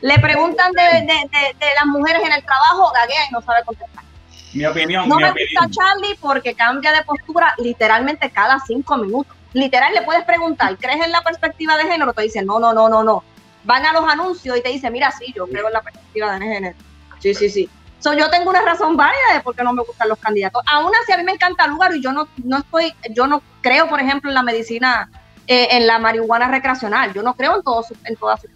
Le 0.00 0.16
preguntan 0.20 0.70
de, 0.74 0.82
de- 0.82 1.06
de- 1.06 1.54
de 1.58 1.66
las 1.74 1.86
mujeres 1.86 2.22
en 2.24 2.30
el 2.34 2.44
trabajo, 2.44 2.92
gaguea 2.94 3.24
y 3.28 3.32
no 3.32 3.42
sabe 3.42 3.64
contestar. 3.64 4.04
Mi 4.52 4.64
opinión, 4.66 5.08
No 5.08 5.16
mi 5.16 5.24
me 5.24 5.30
opinión. 5.32 5.64
gusta 5.64 5.82
Charlie 5.82 6.16
porque 6.20 6.54
cambia 6.54 6.92
de 6.92 7.02
postura 7.02 7.52
literalmente 7.58 8.30
cada 8.30 8.60
cinco 8.64 8.96
minutos. 8.96 9.34
Literal, 9.54 9.92
le 9.92 10.02
puedes 10.02 10.22
preguntar, 10.24 10.76
¿crees 10.78 11.04
en 11.04 11.10
la 11.10 11.22
perspectiva 11.22 11.76
de 11.78 11.82
género? 11.86 12.12
Te 12.12 12.22
dice, 12.22 12.44
no, 12.44 12.60
no, 12.60 12.72
no, 12.72 12.88
no, 12.88 13.02
no. 13.02 13.24
Van 13.64 13.84
a 13.86 13.92
los 13.92 14.08
anuncios 14.08 14.56
y 14.56 14.62
te 14.62 14.68
dice, 14.68 14.88
mira, 14.88 15.10
sí, 15.10 15.32
yo 15.34 15.48
creo 15.48 15.66
en 15.66 15.72
la 15.72 15.82
perspectiva 15.82 16.38
de 16.38 16.46
género. 16.46 16.76
Sí, 17.24 17.32
sí, 17.34 17.48
sí. 17.48 17.70
So, 18.00 18.12
yo 18.12 18.28
tengo 18.28 18.50
una 18.50 18.60
razón 18.60 18.98
válida 18.98 19.32
de 19.32 19.40
por 19.40 19.54
qué 19.56 19.62
no 19.64 19.72
me 19.72 19.82
gustan 19.82 20.10
los 20.10 20.18
candidatos. 20.18 20.62
Aún 20.70 20.92
así, 21.02 21.12
a 21.12 21.16
mí 21.16 21.22
me 21.24 21.32
encanta 21.32 21.64
el 21.64 21.70
lugar 21.70 21.96
y 21.96 22.02
yo 22.02 22.12
no, 22.12 22.28
no 22.44 22.58
estoy, 22.58 22.92
yo 23.14 23.26
no 23.26 23.42
creo, 23.62 23.88
por 23.88 23.98
ejemplo, 23.98 24.30
en 24.30 24.34
la 24.34 24.42
medicina, 24.42 25.08
eh, 25.46 25.68
en 25.70 25.86
la 25.86 25.98
marihuana 25.98 26.48
recreacional. 26.48 27.14
Yo 27.14 27.22
no 27.22 27.32
creo 27.32 27.56
en, 27.56 27.62
todo 27.62 27.82
su- 27.82 27.96
en 28.04 28.14
toda 28.16 28.36
su. 28.36 28.46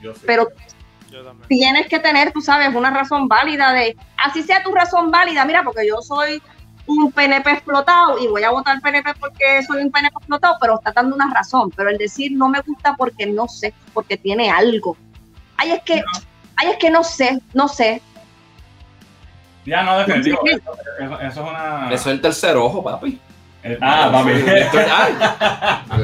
Yo 0.00 0.14
sí. 0.14 0.20
Pero 0.24 0.46
Yo 1.10 1.24
tienes 1.48 1.88
que 1.88 1.98
tener, 1.98 2.30
tú 2.30 2.40
sabes, 2.40 2.72
una 2.72 2.90
razón 2.90 3.26
válida 3.26 3.72
de, 3.72 3.96
así 4.24 4.44
sea 4.44 4.62
tu 4.62 4.72
razón 4.72 5.10
válida, 5.10 5.44
mira, 5.44 5.64
porque 5.64 5.88
yo 5.88 6.00
soy 6.00 6.40
un 6.86 7.10
PNP 7.10 7.50
explotado 7.50 8.18
y 8.18 8.28
voy 8.28 8.44
a 8.44 8.50
votar 8.50 8.80
PNP 8.80 9.14
porque 9.18 9.64
soy 9.66 9.82
un 9.82 9.90
PNP 9.90 10.14
explotado, 10.16 10.58
pero 10.60 10.74
está 10.76 10.92
dando 10.92 11.16
una 11.16 11.28
razón. 11.34 11.70
Pero 11.74 11.90
el 11.90 11.98
decir 11.98 12.30
no 12.32 12.48
me 12.48 12.60
gusta 12.60 12.94
porque 12.96 13.26
no 13.26 13.48
sé, 13.48 13.74
porque 13.92 14.16
tiene 14.16 14.48
algo. 14.48 14.96
Ay, 15.56 15.72
es 15.72 15.82
que, 15.82 16.04
ay, 16.56 16.70
es 16.70 16.76
que 16.78 16.90
no 16.90 17.02
sé, 17.04 17.40
no 17.52 17.68
sé. 17.68 18.00
Ya, 19.66 19.82
no, 19.82 19.98
definitivo. 19.98 20.40
Sí. 20.44 20.50
Eso, 20.52 20.78
eso- 21.00 21.20
eso 21.20 21.44
es 21.44 21.50
una. 21.50 21.86
Eso 21.86 21.94
es 22.10 22.14
el 22.14 22.20
tercer 22.20 22.56
ojo, 22.56 22.82
papi. 22.82 23.18
Eh, 23.62 23.78
ah, 23.80 24.10
papi. 24.12 24.30
Esto 24.32 24.78
es- 24.80 24.88
ay, 24.92 25.14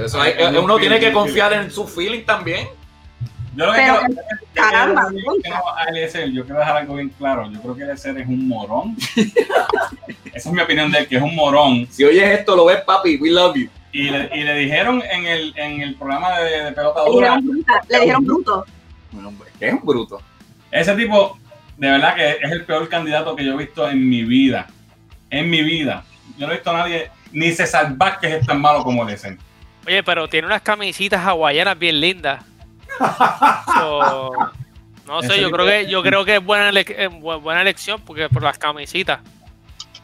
eso 0.04 0.20
hay- 0.20 0.34
uno 0.56 0.78
tiene 0.78 0.98
que 0.98 1.12
confiar 1.12 1.52
en 1.52 1.70
su 1.70 1.86
feeling 1.86 2.24
también. 2.24 2.66
Yo 3.54 3.66
lo 3.66 3.72
que 3.72 3.78
Pero, 3.80 3.98
quiero, 3.98 4.14
yo 4.14 4.20
caramba, 4.54 5.08
quiero- 5.10 5.34
yo 5.44 5.88
Eliezer, 5.88 6.30
yo 6.30 6.44
quiero 6.44 6.60
dejar 6.60 6.76
algo 6.78 6.94
bien 6.94 7.08
claro. 7.18 7.50
Yo 7.50 7.60
creo 7.60 7.74
que 7.76 7.82
Eliezer 7.82 8.16
es 8.18 8.28
un 8.28 8.48
morón. 8.48 8.96
Esa 10.32 10.48
es 10.48 10.52
mi 10.54 10.60
opinión 10.62 10.90
de 10.90 11.00
él, 11.00 11.08
que 11.08 11.16
es 11.16 11.22
un 11.22 11.34
morón. 11.34 11.86
Si 11.90 12.04
oyes 12.04 12.38
esto, 12.38 12.54
lo 12.56 12.66
ves, 12.66 12.80
papi, 12.82 13.16
we 13.20 13.30
love 13.30 13.56
you. 13.56 13.68
Y 13.92 14.04
le, 14.08 14.30
y 14.32 14.44
le 14.44 14.54
dijeron 14.54 15.02
en 15.10 15.26
el, 15.26 15.52
en 15.58 15.80
el 15.82 15.96
programa 15.96 16.38
de, 16.38 16.64
de 16.64 16.72
pelota 16.72 17.02
Le 17.04 17.10
dura, 17.10 17.36
dijeron 17.36 17.64
le 17.88 18.00
dijeron 18.00 18.24
bruto. 18.24 18.66
Que 19.58 19.66
es 19.68 19.72
un 19.74 19.80
bruto. 19.84 20.22
Ese 20.70 20.94
tipo 20.94 21.38
de 21.76 21.90
verdad 21.90 22.14
que 22.14 22.30
es 22.42 22.50
el 22.52 22.64
peor 22.64 22.88
candidato 22.88 23.34
que 23.34 23.44
yo 23.44 23.54
he 23.54 23.56
visto 23.56 23.88
en 23.88 24.08
mi 24.08 24.22
vida. 24.24 24.66
En 25.30 25.48
mi 25.48 25.62
vida. 25.62 26.04
Yo 26.36 26.46
no 26.46 26.52
he 26.52 26.56
visto 26.56 26.70
a 26.70 26.74
nadie, 26.78 27.10
ni 27.32 27.52
César 27.52 27.92
Vázquez 27.96 28.32
es 28.40 28.46
tan 28.46 28.60
malo 28.60 28.82
como 28.84 29.04
dicen. 29.06 29.38
Oye, 29.86 30.02
pero 30.02 30.28
tiene 30.28 30.46
unas 30.46 30.60
camisitas 30.62 31.24
hawaianas 31.24 31.78
bien 31.78 32.00
lindas. 32.00 32.44
So, 33.74 34.30
no 35.06 35.22
sé, 35.22 35.40
yo 35.40 35.50
creo 35.50 35.66
que 35.66 35.86
yo 35.88 36.02
creo 36.02 36.24
que 36.24 36.36
es 36.36 36.44
buena, 36.44 36.68
ele- 36.68 36.84
eh, 36.88 37.08
bu- 37.08 37.40
buena 37.40 37.62
elección 37.62 38.00
porque 38.04 38.28
por 38.28 38.42
las 38.42 38.58
camisitas. 38.58 39.20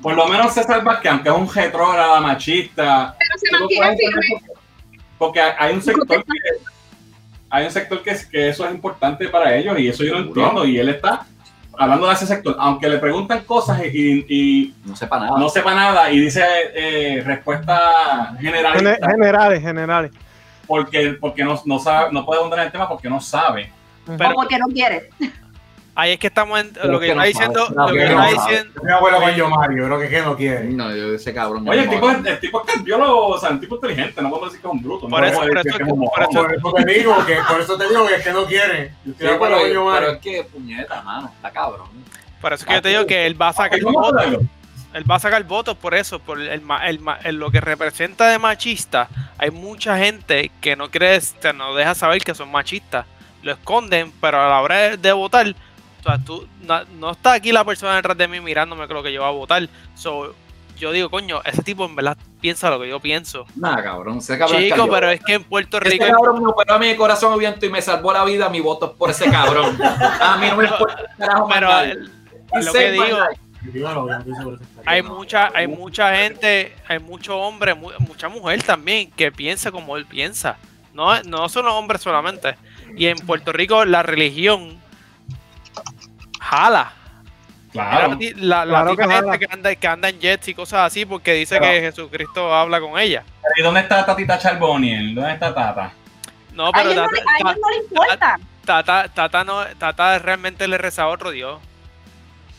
Por 0.02 0.14
lo 0.14 0.26
menos 0.28 0.52
César 0.54 0.82
Vázquez, 0.84 1.12
aunque 1.12 1.28
es 1.28 1.34
un 1.34 1.52
retrógrada, 1.52 2.20
machista, 2.20 3.14
Pero 3.18 3.38
se 3.38 3.58
mantiene 3.58 3.96
firme. 3.96 4.42
porque 5.18 5.40
hay 5.40 5.52
hay 5.58 5.74
un 5.74 5.82
sector 5.82 6.24
que 6.24 6.32
hay 7.50 7.64
un 7.64 7.70
sector 7.70 8.02
que, 8.02 8.16
que 8.30 8.48
eso 8.48 8.66
es 8.66 8.72
importante 8.74 9.28
para 9.28 9.54
ellos 9.56 9.78
y 9.78 9.88
eso 9.88 10.04
yo 10.04 10.14
lo 10.14 10.20
entiendo 10.26 10.64
y 10.64 10.78
él 10.78 10.88
está 10.88 11.24
hablando 11.78 12.06
de 12.08 12.14
ese 12.14 12.26
sector, 12.26 12.56
aunque 12.58 12.88
le 12.88 12.98
preguntan 12.98 13.40
cosas 13.44 13.82
y, 13.92 14.24
y 14.28 14.74
No 14.84 14.96
sepa 14.96 15.18
nada. 15.20 15.38
no 15.38 15.48
sepa 15.48 15.74
nada 15.74 16.10
y 16.10 16.18
dice 16.20 16.42
eh, 16.74 17.22
respuesta 17.24 18.34
Gene- 18.40 18.58
generalista 18.58 19.10
generales, 19.10 19.62
generales. 19.62 20.10
porque, 20.66 21.16
porque 21.20 21.44
no, 21.44 21.60
no, 21.66 21.78
sabe, 21.78 22.12
no 22.12 22.24
puede 22.24 22.40
abundar 22.40 22.60
en 22.60 22.66
el 22.66 22.72
tema 22.72 22.88
porque 22.88 23.08
no 23.10 23.20
sabe. 23.20 23.70
Pero 24.06 24.30
o 24.30 24.34
porque 24.34 24.58
no 24.58 24.66
quiere. 24.72 25.10
Ahí 25.96 26.12
es 26.12 26.18
que 26.20 26.28
estamos 26.28 26.60
en 26.60 26.72
Pero 26.72 26.92
lo 26.92 27.00
que 27.00 27.06
que 27.08 27.14
no 27.14 27.22
está 27.24 27.38
diciendo, 27.40 27.68
lo 27.74 27.86
que 27.92 28.02
está 28.04 28.14
no 28.14 28.26
diciendo, 28.30 28.80
Mi 28.84 28.92
abuelo 28.92 29.20
con 29.20 29.34
yo 29.34 29.48
Mario, 29.50 29.84
creo 29.86 29.98
que 29.98 30.04
es 30.04 30.10
que 30.10 30.22
no 30.22 30.36
quiere. 30.36 30.64
No, 30.64 30.94
yo 30.94 31.14
ese 31.14 31.34
cabrón. 31.34 31.68
Oye, 31.68 31.80
el 31.82 31.90
tipo, 31.90 32.10
es- 32.10 32.24
el 32.26 32.40
tipo 32.40 32.64
es 32.64 32.72
cardiólogo, 32.74 33.26
o 33.28 33.38
sea, 33.38 33.50
un 33.50 33.60
tipo 33.60 33.74
inteligente, 33.74 34.22
no 34.22 34.28
podemos 34.30 34.50
decir 34.52 34.60
que 34.62 34.68
es 34.68 34.72
un 34.72 34.82
bruto. 34.82 35.08
Por 35.08 35.20
no 35.20 35.26
eso- 35.26 35.38
por 35.40 35.48
que 35.48 35.84
por 36.60 36.74
te 36.84 36.92
digo 36.92 37.26
que, 37.26 37.38
por 37.48 37.60
eso 37.60 37.76
te 37.76 37.88
digo 37.88 38.06
que 38.06 38.14
es 38.14 38.22
que 38.24 38.32
no 38.32 38.44
quiere. 38.44 38.88
Yo 38.88 38.94
Sí, 39.04 39.10
estoy 39.12 39.26
de 39.28 39.34
acuerdo 39.34 39.56
pero, 39.56 39.66
con 39.66 39.74
yo 39.74 39.80
pero 39.80 39.84
Mario. 39.94 40.10
es 40.12 40.18
que, 40.18 40.44
puñeta, 40.44 41.02
mano, 41.02 41.32
está 41.34 41.50
cabrón. 41.50 41.88
por 42.40 42.52
eso 42.52 42.62
es 42.62 42.68
que 42.68 42.74
yo 42.74 42.82
te 42.82 42.88
digo 42.90 43.06
que 43.06 43.26
él 43.26 43.40
va 43.40 43.48
a 43.48 43.52
sacar 43.52 43.80
¿Cómo 43.80 44.00
votos. 44.00 44.22
Él 44.94 45.10
va 45.10 45.16
a 45.16 45.18
sacar 45.18 45.44
votos 45.44 45.76
por 45.76 45.94
eso, 45.94 46.18
por 46.20 46.40
el, 46.40 46.48
el 46.48 47.00
el- 47.24 47.36
lo 47.36 47.50
que 47.50 47.60
representa 47.60 48.28
de 48.30 48.38
machista. 48.38 49.08
Hay 49.36 49.50
mucha 49.50 49.98
gente 49.98 50.50
que 50.60 50.74
no 50.76 50.90
quiere, 50.90 51.20
no 51.54 51.74
deja 51.74 51.94
saber 51.94 52.22
que 52.22 52.34
son 52.34 52.50
machistas. 52.50 53.04
Lo 53.42 53.52
esconden, 53.52 54.10
pero 54.22 54.40
a 54.40 54.48
la 54.48 54.60
hora 54.62 54.76
de, 54.76 54.96
de 54.96 55.12
votar, 55.12 55.54
o 56.06 56.08
sea, 56.08 56.18
tú, 56.24 56.46
no, 56.62 56.84
no 56.98 57.10
está 57.12 57.32
aquí 57.32 57.50
la 57.52 57.64
persona 57.64 57.96
detrás 57.96 58.16
de 58.16 58.28
mí 58.28 58.40
mirándome 58.40 58.86
con 58.86 58.96
lo 58.96 59.02
que 59.02 59.12
yo 59.12 59.22
voy 59.22 59.28
a 59.28 59.32
votar. 59.32 59.68
So, 59.94 60.34
yo 60.78 60.92
digo, 60.92 61.08
coño, 61.10 61.40
ese 61.44 61.62
tipo 61.62 61.84
en 61.84 61.96
verdad 61.96 62.16
piensa 62.40 62.70
lo 62.70 62.78
que 62.80 62.88
yo 62.88 63.00
pienso. 63.00 63.46
Nada, 63.56 63.82
cabrón. 63.82 64.18
Ese 64.18 64.38
cabrón 64.38 64.60
Chico, 64.62 64.88
pero 64.90 65.10
es 65.10 65.20
que 65.24 65.34
en 65.34 65.44
Puerto 65.44 65.78
Ese 65.78 65.90
Rico. 65.90 66.04
cabrón 66.06 66.42
me 66.42 66.48
operó 66.50 66.74
a 66.74 66.78
mi 66.78 66.94
corazón 66.96 67.32
abierto 67.32 67.64
y 67.66 67.70
me 67.70 67.80
salvó 67.82 68.12
la 68.12 68.24
vida. 68.24 68.48
Mi 68.50 68.60
voto 68.60 68.86
es 68.86 68.92
por 68.92 69.10
ese 69.10 69.30
cabrón. 69.30 69.76
A 69.82 70.36
mí 70.36 70.46
no 70.50 70.56
me 70.56 70.64
importa 70.64 71.00
el 71.00 71.16
carajo 71.18 71.48
Pero 71.52 71.80
el- 71.80 72.10
He 72.52 72.62
lo 72.62 72.72
que 72.72 72.90
digo, 72.92 73.06
hay 74.84 75.02
mucha, 75.02 75.50
hay 75.54 75.66
mucha 75.66 76.14
gente, 76.16 76.74
hay 76.86 76.98
mucho 77.00 77.38
hombre, 77.38 77.74
mu- 77.74 77.90
mucha 78.00 78.28
mujer 78.28 78.62
también 78.62 79.10
que 79.10 79.32
piensa 79.32 79.72
como 79.72 79.96
él 79.96 80.06
piensa. 80.06 80.56
No, 80.94 81.20
no 81.24 81.48
son 81.48 81.64
los 81.66 81.74
hombres 81.74 82.00
solamente. 82.00 82.54
Y 82.96 83.06
en 83.06 83.18
Puerto 83.18 83.52
Rico 83.52 83.84
la 83.84 84.02
religión 84.02 84.78
jala. 86.46 86.92
Claro. 87.72 88.18
La, 88.36 88.64
la 88.64 88.70
Claro 88.84 88.96
que 88.96 89.02
jala. 89.02 89.14
gente 89.32 89.38
que 89.46 89.52
anda, 89.52 89.74
que 89.74 89.86
anda 89.88 90.08
en 90.08 90.18
jets 90.20 90.48
y 90.48 90.54
cosas 90.54 90.86
así 90.86 91.04
porque 91.04 91.34
dice 91.34 91.58
Pero- 91.58 91.70
que 91.72 91.80
Jesucristo 91.82 92.54
habla 92.54 92.80
con 92.80 92.98
ella. 92.98 93.22
¿Y 93.56 93.62
dónde 93.62 93.80
está 93.80 94.04
Tatita 94.06 94.38
Charboniel? 94.38 95.14
¿Dónde 95.14 95.32
está 95.34 95.54
Tata? 95.54 95.92
No, 96.54 96.68
A 96.68 96.72
pero 96.72 96.94
no, 96.94 97.06
le- 97.10 97.20
a 97.20 97.38
ellos 97.38 97.56
no 97.60 97.70
le 97.70 97.76
importa. 97.76 98.38
Tata, 98.64 99.08
Tata 99.12 99.44
no, 99.44 99.64
Tata 99.78 100.18
realmente 100.18 100.66
le 100.66 100.78
rezaba 100.78 101.10
a 101.10 101.14
otro 101.14 101.30
Dios. 101.30 101.60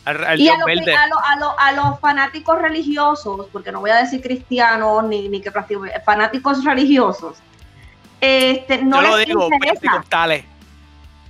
Al, 0.06 0.24
al 0.24 0.40
Y 0.40 0.44
Dios 0.44 0.56
a, 0.56 0.60
los, 0.60 0.66
verde. 0.68 0.96
a, 0.96 1.08
los- 1.08 1.20
a 1.26 1.36
los- 1.38 1.54
a 1.58 1.72
los 1.74 2.00
fanáticos 2.00 2.62
religiosos, 2.62 3.48
porque 3.52 3.72
no 3.72 3.80
voy 3.82 3.90
a 3.90 3.96
decir 3.98 4.22
cristianos 4.22 5.04
ni, 5.06 5.28
ni 5.30 5.42
que 5.42 5.52
practiquen, 5.52 5.92
fanáticos 6.06 6.64
religiosos, 6.64 7.38
este, 8.22 8.84
no 8.84 9.02
Yo 9.02 9.08
lo 9.10 9.18
les 9.18 9.26
digo, 9.28 9.50
interesa. 9.52 10.04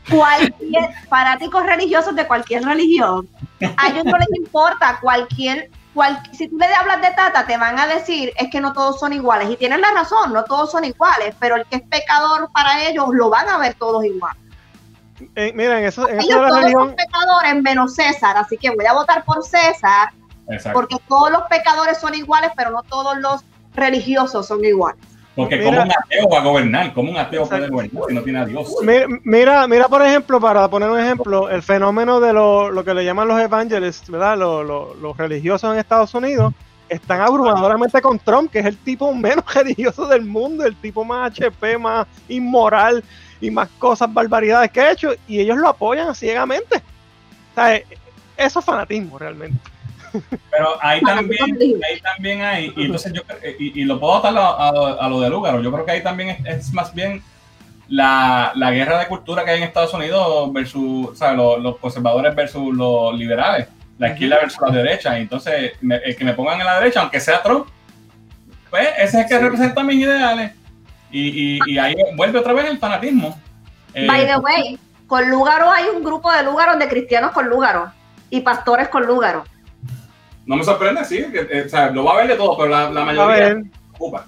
Cualquier 0.09 0.93
fanáticos 1.09 1.65
religiosos 1.65 2.15
de 2.15 2.27
cualquier 2.27 2.63
religión. 2.63 3.27
A 3.77 3.87
ellos 3.87 4.05
no 4.05 4.17
les 4.17 4.29
importa 4.35 4.99
cualquier, 5.01 5.69
cual, 5.93 6.21
si 6.31 6.47
tú 6.47 6.57
le 6.57 6.65
hablas 6.67 7.01
de 7.01 7.11
Tata, 7.11 7.45
te 7.45 7.57
van 7.57 7.79
a 7.79 7.87
decir 7.87 8.31
es 8.37 8.49
que 8.51 8.61
no 8.61 8.73
todos 8.73 8.99
son 8.99 9.13
iguales. 9.13 9.49
Y 9.49 9.57
tienen 9.57 9.81
la 9.81 9.91
razón, 9.91 10.33
no 10.33 10.43
todos 10.43 10.71
son 10.71 10.85
iguales, 10.85 11.35
pero 11.39 11.55
el 11.55 11.65
que 11.65 11.77
es 11.77 11.81
pecador 11.83 12.49
para 12.51 12.87
ellos 12.87 13.07
lo 13.11 13.29
van 13.29 13.49
a 13.49 13.57
ver 13.57 13.73
todos 13.75 14.05
igual. 14.05 14.35
Eh, 15.35 15.51
miren, 15.55 15.83
eso, 15.83 16.07
en 16.07 16.19
eso 16.19 16.27
Ellos 16.27 16.35
de 16.35 16.41
la 16.41 16.47
todos 16.47 16.61
religión, 16.61 16.87
son 16.89 16.95
pecadores 16.95 17.63
menos 17.63 17.95
César, 17.95 18.37
así 18.37 18.57
que 18.57 18.69
voy 18.69 18.85
a 18.85 18.93
votar 18.93 19.25
por 19.25 19.43
César 19.43 20.11
Exacto. 20.47 20.77
porque 20.77 20.95
todos 21.07 21.31
los 21.31 21.41
pecadores 21.43 21.97
son 21.97 22.13
iguales, 22.13 22.51
pero 22.55 22.69
no 22.69 22.83
todos 22.83 23.17
los 23.17 23.43
religiosos 23.73 24.47
son 24.47 24.63
iguales. 24.63 25.01
Porque 25.37 25.55
Mira- 25.57 25.69
como 25.69 25.81
un 25.83 25.91
ateo 25.91 26.29
va 26.29 26.37
a 26.39 26.43
gobernar, 26.43 26.93
como 26.93 27.11
un 27.11 27.17
ateo 27.17 27.47
puede 27.47 27.65
Exacto. 27.67 27.73
gobernar 27.75 28.03
si 28.09 28.13
no 28.15 28.21
tiene 28.23 28.39
a 28.39 28.45
Dios. 28.45 28.75
Mi- 28.81 29.19
Mira, 29.23 29.67
mira, 29.67 29.87
por 29.87 30.01
ejemplo, 30.01 30.41
para 30.41 30.67
poner 30.67 30.89
un 30.89 30.99
ejemplo, 30.99 31.47
el 31.49 31.61
fenómeno 31.61 32.19
de 32.19 32.33
lo, 32.33 32.71
lo 32.71 32.83
que 32.83 32.93
le 32.95 33.05
llaman 33.05 33.27
los 33.27 33.39
evangelists, 33.39 34.09
¿verdad? 34.09 34.35
Lo- 34.37 34.63
lo- 34.63 34.95
los 34.95 35.15
religiosos 35.15 35.71
en 35.71 35.79
Estados 35.79 36.13
Unidos 36.15 36.53
están 36.89 37.21
abrumadoramente 37.21 38.01
con 38.01 38.17
Trump, 38.17 38.49
que 38.51 38.59
es 38.59 38.65
el 38.65 38.77
tipo 38.77 39.13
menos 39.13 39.45
religioso 39.53 40.07
del 40.07 40.25
mundo, 40.25 40.65
el 40.65 40.75
tipo 40.75 41.05
más 41.05 41.31
HP, 41.31 41.77
más 41.77 42.07
inmoral 42.27 43.03
y 43.39 43.51
más 43.51 43.69
cosas, 43.77 44.11
barbaridades 44.11 44.71
que 44.71 44.81
ha 44.81 44.91
hecho, 44.91 45.11
y 45.27 45.39
ellos 45.39 45.57
lo 45.57 45.67
apoyan 45.69 46.15
ciegamente. 46.15 46.77
O 46.77 47.55
sea, 47.55 47.75
eh, 47.75 47.85
eso 48.35 48.59
es 48.59 48.65
fanatismo 48.65 49.19
realmente. 49.19 49.59
Pero 50.51 50.77
ahí 50.81 50.99
también, 51.01 51.39
ahí 51.83 51.99
también 52.01 52.41
hay, 52.41 52.73
y 52.75 52.85
entonces 52.85 53.13
yo 53.13 53.21
y, 53.59 53.81
y 53.81 53.85
lo 53.85 53.99
puedo 53.99 54.15
atar 54.17 54.35
a, 54.37 54.47
a- 54.47 55.05
a 55.05 55.09
lo 55.09 55.19
de 55.21 55.29
Lúgaro, 55.29 55.61
yo 55.61 55.71
creo 55.71 55.85
que 55.85 55.91
ahí 55.91 56.03
también 56.03 56.29
es, 56.29 56.45
es 56.67 56.73
más 56.73 56.93
bien 56.93 57.21
la, 57.87 58.51
la 58.55 58.71
guerra 58.71 58.99
de 58.99 59.07
cultura 59.07 59.45
que 59.45 59.51
hay 59.51 59.57
en 59.59 59.63
Estados 59.63 59.93
Unidos 59.93 60.51
versus, 60.53 61.09
o 61.09 61.15
sea, 61.15 61.33
los, 61.33 61.59
los 61.61 61.77
conservadores 61.77 62.35
versus 62.35 62.75
los 62.75 63.17
liberales, 63.17 63.67
la 63.97 64.09
izquierda 64.09 64.37
versus 64.41 64.59
la 64.61 64.71
derecha, 64.75 65.17
y 65.17 65.21
entonces 65.23 65.73
me- 65.81 65.95
el 65.97 66.15
que 66.15 66.25
me 66.25 66.33
pongan 66.33 66.59
en 66.59 66.65
la 66.65 66.79
derecha, 66.79 67.01
aunque 67.01 67.19
sea 67.19 67.41
Trump, 67.41 67.67
pues 68.69 68.87
ese 68.97 69.03
es 69.05 69.13
el 69.23 69.25
que 69.27 69.39
representa 69.39 69.83
mis 69.83 69.97
ideales, 69.97 70.51
y, 71.11 71.55
y, 71.55 71.59
y 71.67 71.77
ahí 71.77 71.95
vuelve 72.15 72.39
otra 72.39 72.53
vez 72.53 72.65
el 72.65 72.77
fanatismo. 72.77 73.39
Eh, 73.93 74.05
By 74.07 74.25
the 74.27 74.37
way, 74.37 74.77
con 75.07 75.29
Lúgaro 75.29 75.71
hay 75.71 75.85
un 75.95 76.03
grupo 76.03 76.29
de 76.31 76.43
Lúgaros 76.43 76.77
de 76.77 76.87
cristianos 76.89 77.31
con 77.31 77.47
Lúgaro 77.47 77.91
y 78.29 78.41
pastores 78.41 78.89
con 78.89 79.05
Lúgaro. 79.07 79.45
No 80.47 80.55
me 80.55 80.63
sorprende, 80.63 81.05
sí, 81.05 81.23
que, 81.31 81.47
eh, 81.51 81.63
o 81.65 81.69
sea, 81.69 81.91
lo 81.91 82.03
va 82.03 82.13
a 82.13 82.17
ver 82.17 82.27
de 82.29 82.35
todo, 82.35 82.57
pero 82.57 82.69
la, 82.69 82.89
la 82.89 83.01
A 83.01 83.05
mayoría... 83.05 83.35
ver, 83.35 83.63
ocupa. 83.93 84.25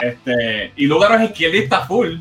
Este, 0.00 0.72
y 0.76 0.86
Lugaro 0.86 1.14
es 1.14 1.30
izquierdista 1.30 1.80
full. 1.86 2.16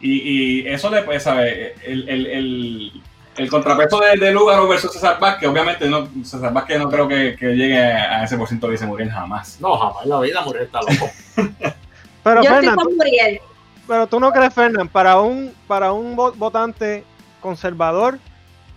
Y, 0.00 0.62
y 0.62 0.68
eso 0.68 0.90
le 0.90 1.02
puede 1.02 1.20
saber. 1.20 1.74
El, 1.84 2.08
el, 2.08 2.26
el, 2.26 2.92
el 3.36 3.50
contrapeso 3.50 3.98
de, 4.00 4.16
de 4.18 4.32
Lugaro 4.32 4.66
versus 4.68 4.92
César 4.92 5.18
Vázquez, 5.20 5.48
obviamente 5.48 5.88
no, 5.88 6.08
César 6.24 6.52
Vázquez 6.52 6.78
no 6.78 6.88
creo 6.90 7.06
que, 7.08 7.36
que 7.38 7.46
llegue 7.54 7.78
a 7.82 8.24
ese 8.24 8.36
por 8.36 8.48
ciento 8.48 8.66
de 8.66 8.72
dice 8.72 8.86
Muriel 8.86 9.10
jamás. 9.10 9.58
No, 9.60 9.76
jamás 9.76 10.04
en 10.04 10.10
la 10.10 10.20
vida 10.20 10.40
Muriel 10.42 10.64
está 10.66 10.80
loco. 10.80 11.10
pero 12.22 12.42
Yo 12.42 12.50
estoy 12.54 12.74
con 12.74 12.96
Muriel. 12.96 13.40
pero 13.86 14.06
tú 14.06 14.20
no 14.20 14.32
crees, 14.32 14.52
Fernán, 14.54 14.88
para 14.88 15.20
un, 15.20 15.52
para 15.66 15.92
un 15.92 16.16
vo- 16.16 16.34
votante 16.36 17.04
conservador 17.40 18.18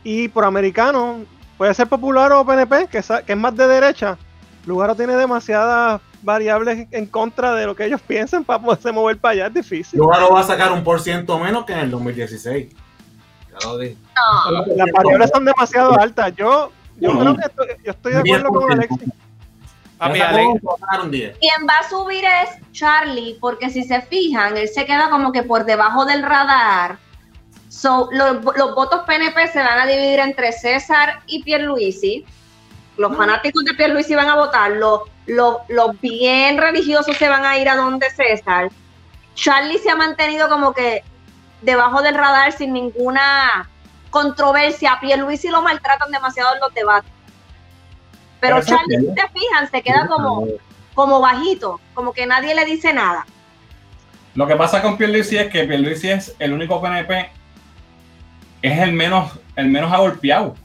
y 0.04 0.28
proamericano, 0.30 1.20
puede 1.60 1.74
ser 1.74 1.88
popular 1.88 2.32
o 2.32 2.46
PNP, 2.46 2.88
que, 2.88 3.02
que 3.26 3.34
es 3.34 3.38
más 3.38 3.54
de 3.54 3.68
derecha, 3.68 4.18
Lugaro 4.66 4.96
tiene 4.96 5.18
demasiadas 5.18 6.00
variables 6.22 6.88
en 6.90 7.06
contra 7.06 7.54
de 7.54 7.66
lo 7.66 7.76
que 7.76 7.84
ellos 7.84 8.00
piensan 8.02 8.46
para 8.46 8.62
poderse 8.62 8.94
mover 8.94 9.18
para 9.18 9.34
allá, 9.34 9.48
es 9.48 9.54
difícil. 9.56 10.00
Lugaro 10.00 10.32
va 10.32 10.40
a 10.40 10.44
sacar 10.44 10.72
un 10.72 10.86
por 10.86 11.02
ciento 11.02 11.38
menos 11.38 11.66
que 11.66 11.74
en 11.74 11.80
el 11.80 11.92
2016. 11.92 12.70
Ya 12.72 13.68
lo 13.68 13.78
dije. 13.78 13.98
No. 14.16 14.66
Las 14.74 14.88
variables 14.94 15.32
son 15.34 15.44
demasiado 15.44 16.00
altas. 16.00 16.34
Yo, 16.38 16.72
yo 16.98 17.20
creo 17.20 17.36
que 17.36 17.46
estoy, 17.46 17.68
yo 17.84 17.92
estoy 17.92 18.14
de 18.14 18.20
acuerdo 18.20 18.50
con 18.50 18.70
10%. 18.70 18.72
Alexis. 18.72 19.10
Papi, 19.98 21.10
10. 21.10 21.38
Quien 21.40 21.68
va 21.68 21.74
a 21.80 21.90
subir 21.90 22.24
es 22.24 22.72
Charlie, 22.72 23.38
porque 23.42 23.70
si 23.70 23.84
se 23.84 24.02
fijan, 24.04 24.56
él 24.56 24.70
se 24.70 24.86
queda 24.86 25.10
como 25.10 25.34
que 25.34 25.44
por 25.44 25.66
debajo 25.66 26.06
del 26.06 26.24
radar. 26.24 27.00
So, 27.70 28.10
los, 28.12 28.44
los 28.58 28.76
votos 28.76 29.02
PNP 29.06 29.48
se 29.48 29.60
van 29.60 29.80
a 29.80 29.86
dividir 29.86 30.20
entre 30.20 30.52
César 30.52 31.22
y 31.28 31.44
Pierluisi. 31.44 32.26
Los 32.98 33.16
fanáticos 33.16 33.64
de 33.64 33.76
Pierluisi 33.76 34.16
van 34.16 34.28
a 34.28 34.36
votar, 34.36 34.72
los, 34.72 35.02
los, 35.28 35.58
los 35.70 36.02
bien 36.02 36.58
religiosos 36.58 37.16
se 37.16 37.30
van 37.30 37.46
a 37.46 37.58
ir 37.60 37.70
a 37.70 37.76
donde 37.76 38.10
César. 38.10 38.70
Charlie 39.36 39.78
se 39.78 39.92
ha 39.92 39.96
mantenido 39.96 40.50
como 40.50 40.74
que 40.74 41.04
debajo 41.62 42.02
del 42.02 42.16
radar 42.16 42.52
sin 42.52 42.74
ninguna 42.74 43.70
controversia. 44.10 44.94
A 44.94 45.00
Pierluisi 45.00 45.50
lo 45.50 45.62
maltratan 45.62 46.12
demasiado 46.12 46.56
en 46.56 46.60
los 46.62 46.74
debates. 46.74 47.12
Pero 48.42 48.64
Charlie, 48.64 48.98
si 48.98 49.06
se 49.06 49.28
fijan, 49.40 49.70
se 49.70 49.82
queda 49.84 50.08
como, 50.08 50.48
como 50.96 51.22
bajito, 51.22 51.80
como 51.94 52.14
que 52.14 52.26
nadie 52.26 52.56
le 52.56 52.66
dice 52.66 52.94
nada. 52.94 53.28
Lo 54.34 54.48
que 54.48 54.56
pasa 54.56 54.82
con 54.82 54.98
Pierluisi 54.98 55.38
es 55.38 55.52
que 55.52 55.66
Pierluisi 55.66 56.10
es 56.10 56.36
el 56.40 56.54
único 56.54 56.82
PNP 56.82 57.39
es 58.62 58.80
el 58.80 58.94
menos, 58.94 59.32
el 59.56 59.68
menos 59.70 59.92
agolpeado 59.92 60.56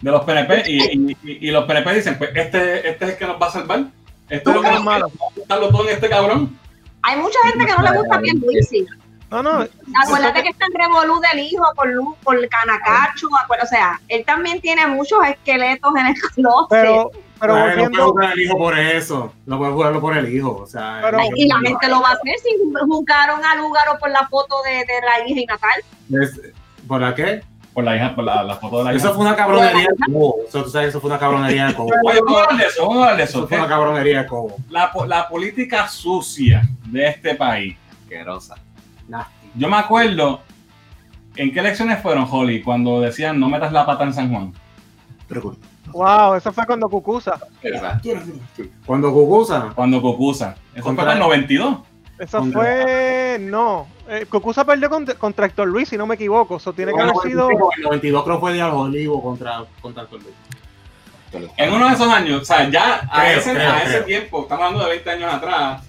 de 0.00 0.10
los 0.10 0.24
PNP. 0.24 0.64
Y, 0.70 0.82
y- 0.82 1.16
y- 1.22 1.48
y 1.48 1.50
los 1.50 1.64
PNP 1.64 1.94
dicen, 1.94 2.18
pues 2.18 2.30
este, 2.34 2.88
este 2.88 3.04
es 3.04 3.10
el 3.12 3.16
que 3.18 3.26
nos 3.26 3.40
va 3.40 3.46
a 3.46 3.50
salvar. 3.50 3.84
Este 4.28 4.50
es 4.50 4.56
lo 4.56 4.62
que 4.62 4.70
nos 4.70 4.86
va 4.86 4.96
a 4.96 5.00
salvar 5.48 5.70
todo 5.70 5.88
en 5.88 5.94
este 5.94 6.08
cabrón. 6.08 6.58
Hay 7.02 7.16
mucha 7.18 7.38
gente 7.48 7.66
que 7.66 7.72
no 7.72 7.82
le 7.92 7.98
gusta 7.98 8.18
bien 8.18 8.40
Luisi. 8.40 8.84
No, 9.30 9.42
no, 9.42 9.66
Acuérdate 10.04 10.42
que 10.44 10.50
está 10.50 10.66
en 10.66 10.74
revolú 10.74 11.20
del 11.32 11.40
hijo 11.40 11.64
por, 11.74 11.88
Lu- 11.88 12.16
por 12.22 12.36
Canacacho. 12.48 13.26
acuérdate, 13.42 13.66
O 13.66 13.70
sea, 13.70 14.00
él 14.08 14.24
también 14.24 14.60
tiene 14.60 14.86
muchos 14.86 15.18
esqueletos 15.26 15.92
en 15.96 16.06
el 16.06 16.14
closet. 16.34 16.68
pero, 16.70 17.10
pero 17.40 17.54
no 17.54 17.60
puede 17.62 17.74
volviendo, 17.76 18.04
jugar 18.12 18.32
el 18.32 18.40
hijo 18.40 18.56
por 18.56 18.78
eso. 18.78 19.32
No 19.46 19.58
puede 19.58 19.72
jugarlo 19.72 20.00
por 20.00 20.16
el 20.16 20.32
hijo. 20.32 20.56
O 20.58 20.66
sea, 20.66 21.00
Pero- 21.02 21.18
y 21.34 21.48
la 21.48 21.58
gente 21.58 21.88
lo 21.88 22.00
va 22.00 22.10
a 22.10 22.12
hacer 22.12 22.34
si 22.42 22.50
jugaron 22.88 23.44
a 23.44 23.56
Lúgaro 23.56 23.98
por 23.98 24.10
la 24.10 24.26
foto 24.28 24.54
de, 24.64 24.70
de 24.70 25.00
la 25.04 25.28
hija 25.28 25.40
y 25.40 25.46
Natal. 25.46 25.82
Es- 26.22 26.40
¿Por 26.86 27.00
la 27.00 27.14
qué? 27.14 27.42
Por 27.74 27.84
la 27.84 27.94
hija, 27.96 28.14
por 28.14 28.24
la, 28.24 28.42
la 28.42 28.56
foto 28.56 28.78
de 28.78 28.84
la 28.84 28.90
hija. 28.94 28.98
Eso 29.04 29.14
fue 29.14 29.24
una 29.26 29.36
cabronería 29.36 29.88
de 29.90 30.12
Cobo. 30.12 30.36
Eso, 30.48 30.62
tú 30.64 30.70
sabes, 30.70 30.88
eso 30.88 31.00
fue 31.00 31.10
una 31.10 31.18
cabronería 31.18 31.66
de 31.66 31.74
Cobo. 31.74 31.90
Oye, 32.04 32.20
vamos 32.24 32.40
a 32.40 32.44
hablar 32.44 32.58
de 32.58 32.66
eso, 32.66 32.82
vamos 32.82 32.96
a 32.96 33.00
hablar 33.02 33.16
de 33.18 33.22
eso. 33.24 33.38
Eso 33.40 33.48
fue 33.48 33.58
una 33.58 33.68
cabronería 33.68 34.22
de 34.22 34.26
Cobo. 34.26 34.56
La, 34.70 34.90
la 35.06 35.28
política 35.28 35.86
sucia 35.88 36.62
de 36.86 37.06
este 37.08 37.34
país. 37.34 37.76
Asquerosa. 38.04 38.54
Nasty. 39.08 39.50
Yo 39.56 39.68
me 39.68 39.76
acuerdo, 39.76 40.40
¿en 41.36 41.52
qué 41.52 41.60
elecciones 41.60 42.00
fueron, 42.00 42.26
Holly? 42.30 42.62
Cuando 42.62 43.00
decían 43.00 43.38
no 43.38 43.48
metas 43.50 43.72
la 43.72 43.84
pata 43.84 44.04
en 44.04 44.14
San 44.14 44.30
Juan. 44.30 44.52
wow, 45.92 46.34
eso 46.34 46.52
fue 46.52 46.64
cuando 46.66 46.88
Cucusa. 46.88 47.38
Exacto. 47.62 48.08
Cuando 48.86 49.12
Cucusa, 49.12 49.72
Cuando 49.74 50.00
Cocusa. 50.00 50.56
Eso 50.74 50.82
Contra- 50.84 51.04
fue 51.04 51.12
para 51.12 51.12
el 51.14 51.18
92. 51.20 51.78
Eso 52.18 52.38
Contra- 52.38 52.60
fue, 52.62 53.38
no, 53.40 53.86
eh, 54.08 54.26
Cucusa 54.28 54.64
perdió 54.64 54.88
contra, 54.88 55.14
contra 55.14 55.46
Héctor 55.46 55.68
Luis, 55.68 55.88
si 55.88 55.96
no 55.96 56.06
me 56.06 56.14
equivoco, 56.14 56.56
eso 56.56 56.72
tiene 56.72 56.92
que 56.92 57.00
haber 57.00 57.14
sido, 57.22 57.48
el 57.50 57.82
92 57.82 58.24
creo 58.24 58.40
fue 58.40 58.52
de 58.52 58.62
Olivo 58.62 59.22
contra, 59.22 59.64
contra 59.80 60.02
el 60.02 60.08
Cordero. 60.08 60.34
En 61.56 61.72
uno 61.72 61.88
de 61.88 61.94
esos 61.94 62.08
años, 62.08 62.42
o 62.42 62.44
sea, 62.44 62.68
ya 62.70 63.08
a 63.10 63.22
Creo, 63.22 63.38
ese, 63.38 63.52
creo, 63.52 63.72
a 63.72 63.82
ese 63.82 64.00
tiempo, 64.02 64.42
estamos 64.42 64.64
hablando 64.64 64.84
de 64.84 64.90
20 64.90 65.10
años 65.10 65.34
atrás, 65.34 65.82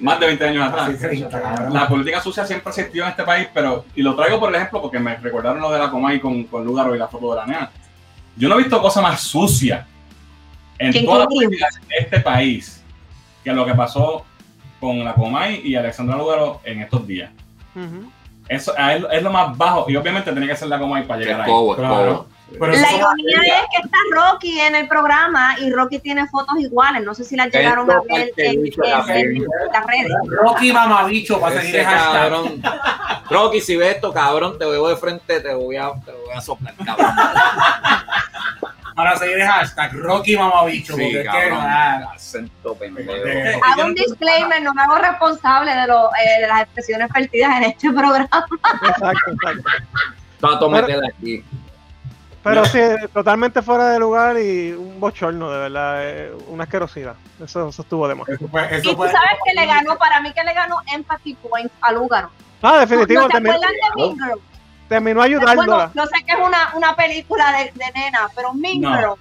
más 0.00 0.20
de 0.20 0.26
20 0.26 0.44
años 0.48 0.68
atrás. 0.68 0.90
Sí, 1.00 1.16
sí. 1.16 1.24
La 1.70 1.86
política 1.88 2.20
sucia 2.20 2.44
siempre 2.44 2.70
existió 2.70 3.04
en 3.04 3.10
este 3.10 3.22
país, 3.22 3.48
pero, 3.54 3.84
y 3.94 4.02
lo 4.02 4.16
traigo 4.16 4.40
por 4.40 4.48
el 4.50 4.56
ejemplo 4.56 4.82
porque 4.82 4.98
me 4.98 5.16
recordaron 5.16 5.60
lo 5.60 5.70
de 5.70 5.78
la 5.78 5.90
Comay 5.90 6.18
con, 6.20 6.44
con 6.44 6.64
Lugaro 6.64 6.94
y 6.94 6.98
la 6.98 7.08
foto 7.08 7.30
de 7.30 7.36
la 7.36 7.46
nena. 7.46 7.70
Yo 8.36 8.48
no 8.48 8.56
he 8.56 8.58
visto 8.58 8.80
cosa 8.82 9.00
más 9.00 9.20
sucia 9.20 9.86
en 10.78 10.90
¿Quién 10.92 11.04
toda 11.04 11.20
la 11.20 11.26
dijo? 11.26 11.44
política 11.44 11.68
de 11.88 11.96
este 11.98 12.20
país 12.20 12.82
que 13.44 13.52
lo 13.52 13.66
que 13.66 13.74
pasó 13.74 14.24
con 14.82 15.04
la 15.04 15.14
Comay 15.14 15.62
y 15.64 15.76
Alexandra 15.76 16.16
Lugaro 16.16 16.60
en 16.64 16.82
estos 16.82 17.06
días. 17.06 17.30
Ujú. 17.76 18.10
Eso 18.48 18.76
es, 18.76 19.04
es 19.12 19.22
lo 19.22 19.30
más 19.30 19.56
bajo, 19.56 19.88
y 19.88 19.94
obviamente 19.94 20.32
tenía 20.32 20.48
que 20.48 20.56
ser 20.56 20.66
la 20.66 20.80
Comay 20.80 21.06
para 21.06 21.20
llegar 21.20 21.42
ahí. 21.42 21.46
cobo, 21.46 21.74
es 21.74 21.78
Claro. 21.78 22.26
Pero 22.50 22.66
La 22.66 22.92
ironía 22.92 23.36
es 23.46 23.66
que 23.70 23.82
está 23.82 23.98
Rocky 24.10 24.60
en 24.60 24.74
el 24.74 24.88
programa 24.88 25.56
y 25.58 25.70
Rocky 25.70 26.00
tiene 26.00 26.26
fotos 26.26 26.58
iguales. 26.58 27.02
No 27.02 27.14
sé 27.14 27.24
si 27.24 27.34
las 27.34 27.50
llegaron 27.50 27.90
a 27.90 28.00
ver 28.02 28.30
en, 28.36 28.62
las 28.82 29.06
redes. 29.86 30.12
Rocky 30.26 30.70
Mamabicho 30.70 31.40
para 31.40 31.60
seguir 31.60 31.76
Ese 31.76 31.88
el 31.88 31.96
cabrón. 31.96 32.62
Rocky, 33.30 33.60
si 33.62 33.76
ves 33.76 33.94
esto, 33.94 34.12
cabrón, 34.12 34.58
te 34.58 34.66
veo 34.66 34.86
de 34.88 34.96
frente, 34.96 35.40
te 35.40 35.54
voy 35.54 35.76
a, 35.76 35.92
te 36.04 36.12
voy 36.12 36.34
a 36.34 36.40
soplar, 36.42 36.74
cabrón. 36.84 37.06
Para 38.94 39.16
seguir 39.16 39.38
el 39.38 39.46
hashtag 39.46 39.92
Rocky 39.94 40.36
Mamabicho. 40.36 40.94
Sí, 40.94 41.02
porque 41.02 41.16
es 41.20 41.22
que, 41.22 41.30
cabrón. 41.48 41.58
ah, 41.60 42.12
Acento 42.14 42.74
pendejo. 42.74 43.10
Eh, 43.12 43.60
Hago 43.64 43.84
un 43.86 43.94
disclaimer, 43.94 44.62
no 44.62 44.74
me 44.74 44.82
hago 44.82 44.96
responsable 44.98 45.74
de, 45.74 45.86
lo, 45.86 46.08
eh, 46.14 46.40
de 46.42 46.46
las 46.48 46.62
expresiones 46.62 47.08
vertidas 47.12 47.56
en 47.58 47.62
este 47.64 47.90
programa. 47.90 48.28
exacto, 48.82 49.30
exacto. 49.32 49.70
Tato, 50.40 50.70
métela 50.70 51.08
aquí. 51.08 51.44
Pero 52.44 52.64
sí, 52.64 52.80
totalmente 53.12 53.62
fuera 53.62 53.90
de 53.90 54.00
lugar 54.00 54.36
y 54.36 54.72
un 54.72 54.98
bochorno, 54.98 55.48
de 55.52 55.58
verdad, 55.60 55.94
eh, 56.02 56.32
una 56.48 56.64
asquerosidad. 56.64 57.14
Eso, 57.42 57.68
eso 57.68 57.82
estuvo 57.82 58.08
de 58.08 58.16
más. 58.16 58.28
Eso 58.28 58.48
fue, 58.48 58.68
Y 58.78 58.82
tú 58.82 58.96
fue. 58.96 59.06
sabes 59.12 59.38
que 59.44 59.54
le 59.54 59.64
ganó, 59.64 59.96
para 59.96 60.20
mí 60.20 60.32
que 60.32 60.42
le 60.42 60.52
ganó 60.52 60.76
Empathy 60.92 61.34
Point 61.34 61.70
a 61.80 61.92
Lugaro. 61.92 62.30
Ah, 62.60 62.72
¿No 62.72 62.78
definitivo, 62.80 63.26
te 63.28 63.32
terminó, 63.34 63.54
acuerdan 63.54 63.72
de 63.74 64.02
Mean 64.02 64.16
Girls? 64.18 64.42
Terminó 64.92 65.20
Bueno, 65.20 65.36
ayudándola. 65.38 65.90
yo 65.94 66.06
sé 66.06 66.24
que 66.24 66.32
es 66.32 66.38
una, 66.38 66.70
una 66.74 66.94
película 66.96 67.52
de, 67.52 67.72
de 67.74 67.92
nena, 67.94 68.28
pero 68.34 68.52
Mean 68.54 68.80
No. 68.80 69.16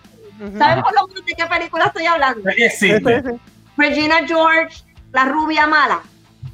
¿Saben 0.58 0.82
por 0.84 0.94
lo 0.94 1.08
menos 1.08 1.26
de 1.26 1.34
qué 1.36 1.46
película 1.46 1.86
estoy 1.86 2.06
hablando? 2.06 2.42
¿De 2.42 2.56
qué 2.56 2.70
Sí, 2.70 2.90
sí, 2.90 2.98
sí. 3.06 3.40
Regina 3.78 4.16
George, 4.28 4.84
la 5.12 5.26
rubia 5.26 5.68
mala. 5.68 6.00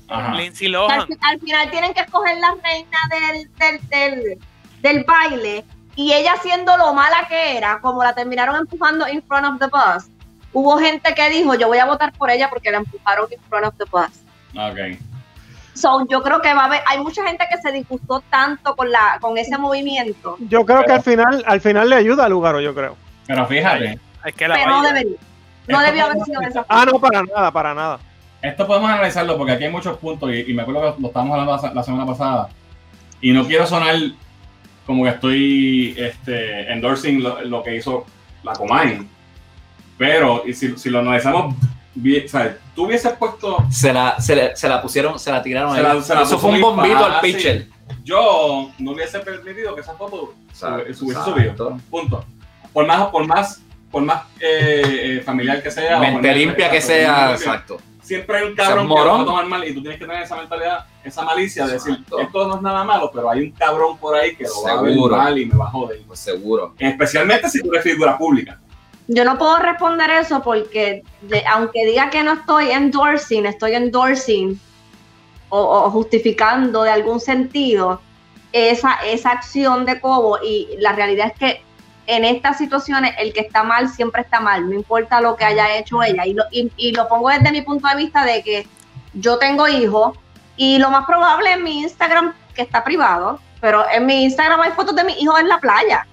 Ajá. 0.09 0.33
Lindsay 0.35 0.67
Al, 0.67 0.71
Lohan. 0.73 1.07
fi- 1.07 1.17
al 1.21 1.39
final 1.39 1.69
tienen 1.71 1.93
que 1.93 2.01
escoger 2.01 2.37
la 2.37 2.55
reina 2.63 2.97
del, 3.11 3.49
del, 3.57 3.89
del, 3.89 4.39
del 4.81 5.03
baile 5.05 5.65
y 5.95 6.13
ella 6.13 6.35
siendo 6.41 6.75
lo 6.77 6.93
mala 6.93 7.27
que 7.27 7.57
era, 7.57 7.79
como 7.81 8.03
la 8.03 8.13
terminaron 8.13 8.55
empujando 8.57 9.07
in 9.07 9.21
front 9.23 9.45
of 9.45 9.59
the 9.59 9.67
bus, 9.67 10.05
hubo 10.53 10.77
gente 10.77 11.13
que 11.13 11.29
dijo 11.29 11.55
yo 11.55 11.67
voy 11.67 11.77
a 11.79 11.85
votar 11.85 12.11
por 12.13 12.29
ella 12.29 12.49
porque 12.49 12.71
la 12.71 12.77
empujaron 12.77 13.27
in 13.31 13.39
front 13.49 13.65
of 13.65 13.75
the 13.77 13.85
bus. 13.85 14.21
Ok. 14.55 14.99
So, 15.77 16.05
yo 16.09 16.23
creo 16.23 16.41
que 16.41 16.53
va 16.53 16.63
a 16.63 16.65
haber, 16.65 16.81
hay 16.87 16.99
mucha 17.01 17.23
gente 17.25 17.45
que 17.49 17.57
se 17.61 17.71
disgustó 17.71 18.21
tanto 18.29 18.75
con 18.75 18.91
la 18.91 19.17
con 19.21 19.37
ese 19.37 19.57
movimiento, 19.57 20.35
Yo 20.39 20.65
creo 20.65 20.83
que 20.83 20.93
al 20.93 21.03
final, 21.03 21.43
al 21.45 21.61
final 21.61 21.89
le 21.89 21.95
ayuda 21.95 22.25
a 22.25 22.29
Lugaro, 22.29 22.59
yo 22.61 22.73
creo. 22.73 22.95
Pero 23.27 23.45
fíjate, 23.45 23.99
Es 24.25 24.35
que 24.35 24.47
la 24.47 24.55
pero 24.55 24.69
no 24.71 24.81
debería. 24.83 25.17
No 25.67 25.79
debió 25.81 26.05
haber 26.05 26.23
sido 26.23 26.39
de 26.41 26.47
esa 26.47 26.65
Ah, 26.69 26.85
no, 26.85 26.99
para 26.99 27.23
nada, 27.23 27.51
para 27.51 27.73
nada. 27.73 27.99
esto 28.41 28.65
podemos 28.65 28.89
analizarlo 28.89 29.37
porque 29.37 29.51
aquí 29.53 29.65
hay 29.65 29.71
muchos 29.71 29.97
puntos 29.97 30.31
y, 30.31 30.49
y 30.49 30.53
me 30.53 30.61
acuerdo 30.61 30.95
que 30.95 31.01
lo 31.01 31.07
estábamos 31.09 31.37
hablando 31.39 31.61
la, 31.67 31.73
la 31.73 31.83
semana 31.83 32.05
pasada 32.05 32.49
y 33.21 33.31
no 33.31 33.45
quiero 33.45 33.65
sonar 33.67 33.95
como 34.85 35.03
que 35.03 35.09
estoy 35.09 35.95
este, 35.97 36.71
endorsing 36.71 37.21
lo, 37.21 37.41
lo 37.41 37.61
que 37.63 37.75
hizo 37.75 38.05
la 38.43 38.53
Comay, 38.53 39.05
pero 39.97 40.43
y 40.45 40.53
si, 40.53 40.77
si 40.77 40.89
lo 40.89 40.99
analizamos 40.99 41.55
bien, 41.93 42.25
o 42.25 42.29
sea, 42.29 42.57
tú 42.77 42.85
hubieses 42.85 43.13
puesto, 43.13 43.57
Se 43.71 43.91
la, 43.91 44.21
se, 44.21 44.35
la- 44.35 44.55
se 44.55 44.69
la 44.69 44.79
pusieron, 44.83 45.17
se 45.17 45.31
la 45.31 45.41
tiraron 45.41 45.75
Se 45.75 45.81
la- 45.81 45.99
se 45.99 46.13
la 46.13 46.21
Eso 46.21 46.37
fue 46.37 46.51
un 46.51 46.61
bombito 46.61 47.03
al 47.03 47.13
fácil. 47.13 47.35
pitcher. 47.35 47.67
yo 48.03 48.69
no 48.77 48.91
hubiese 48.91 49.17
permitido 49.19 49.73
que 49.73 49.81
esa 49.81 49.95
foto 49.95 50.35
hubiese 50.53 50.93
subido, 50.93 51.77
punto. 51.89 52.23
Por 52.71 52.85
más, 52.85 53.07
por 53.07 53.25
más, 53.25 53.63
por 53.89 54.03
más 54.03 54.25
eh, 54.39 54.81
eh, 55.17 55.21
familiar 55.25 55.63
que 55.63 55.71
sea, 55.71 55.97
Mente 55.99 56.31
limpia 56.35 56.69
que 56.69 56.79
sea, 56.79 57.31
exacto. 57.31 57.77
siempre 58.03 58.37
hay 58.37 58.43
un 58.45 58.55
cabrón 58.55 58.87
que 58.87 58.93
lo 58.93 59.05
va 59.07 59.21
a 59.21 59.25
tomar 59.25 59.45
mal 59.47 59.67
y 59.67 59.73
tú 59.73 59.81
tienes 59.81 59.97
que 59.99 60.05
tener 60.05 60.21
esa 60.21 60.35
mentalidad, 60.35 60.85
esa 61.03 61.23
malicia 61.23 61.65
de 61.65 61.73
decir, 61.73 61.97
esto 62.19 62.47
no 62.47 62.57
es 62.57 62.61
nada 62.61 62.83
malo, 62.83 63.09
pero 63.11 63.31
hay 63.31 63.41
un 63.41 63.51
cabrón 63.53 63.97
por 63.97 64.15
ahí 64.15 64.35
que 64.35 64.43
lo 64.43 64.61
va 64.63 64.71
a 64.73 64.81
ver 64.83 64.95
mal 64.95 65.35
y 65.39 65.47
me 65.47 65.57
va 65.57 65.65
a 65.65 65.71
joder. 65.71 65.99
Pues 66.05 66.19
seguro. 66.19 66.75
Especialmente 66.77 67.49
si 67.49 67.63
tú 67.63 67.71
eres 67.73 67.81
figura 67.83 68.15
pública. 68.15 68.59
Yo 69.07 69.23
no 69.23 69.37
puedo 69.37 69.57
responder 69.59 70.09
eso 70.09 70.41
porque 70.41 71.03
de- 71.21 71.45
aunque 71.47 71.85
diga 71.85 72.09
que 72.09 72.23
no 72.23 72.33
estoy 72.33 72.71
endorsing, 72.71 73.45
estoy 73.45 73.73
endorsing 73.75 74.59
o, 75.49 75.89
justificando 75.91 76.83
de 76.83 76.91
algún 76.91 77.19
sentido 77.21 78.01
esa, 78.51 78.95
esa 79.05 79.31
acción 79.31 79.85
de 79.85 80.01
Cobo 80.01 80.39
y 80.43 80.67
la 80.79 80.91
realidad 80.91 81.27
es 81.27 81.39
que 81.39 81.61
en 82.05 82.25
estas 82.25 82.57
situaciones 82.57 83.13
el 83.17 83.33
que 83.33 83.41
está 83.41 83.63
mal 83.63 83.89
siempre 83.89 84.21
está 84.23 84.39
mal, 84.39 84.67
no 84.69 84.73
importa 84.75 85.19
lo 85.21 85.35
que 85.35 85.45
haya 85.45 85.77
hecho 85.77 86.01
ella. 86.03 86.25
Y 86.25 86.33
lo, 86.33 86.43
y, 86.51 86.71
y 86.77 86.91
lo 86.93 87.07
pongo 87.07 87.29
desde 87.29 87.51
mi 87.51 87.61
punto 87.61 87.87
de 87.87 87.95
vista 87.95 88.23
de 88.25 88.43
que 88.43 88.67
yo 89.13 89.37
tengo 89.37 89.67
hijos 89.67 90.17
y 90.57 90.79
lo 90.79 90.89
más 90.89 91.05
probable 91.05 91.51
en 91.53 91.63
mi 91.63 91.81
Instagram, 91.81 92.33
que 92.53 92.61
está 92.63 92.83
privado, 92.83 93.39
pero 93.61 93.85
en 93.89 94.05
mi 94.05 94.23
Instagram 94.23 94.61
hay 94.61 94.71
fotos 94.71 94.95
de 94.95 95.03
mis 95.03 95.17
hijos 95.21 95.39
en 95.39 95.47
la 95.49 95.59
playa. 95.59 96.07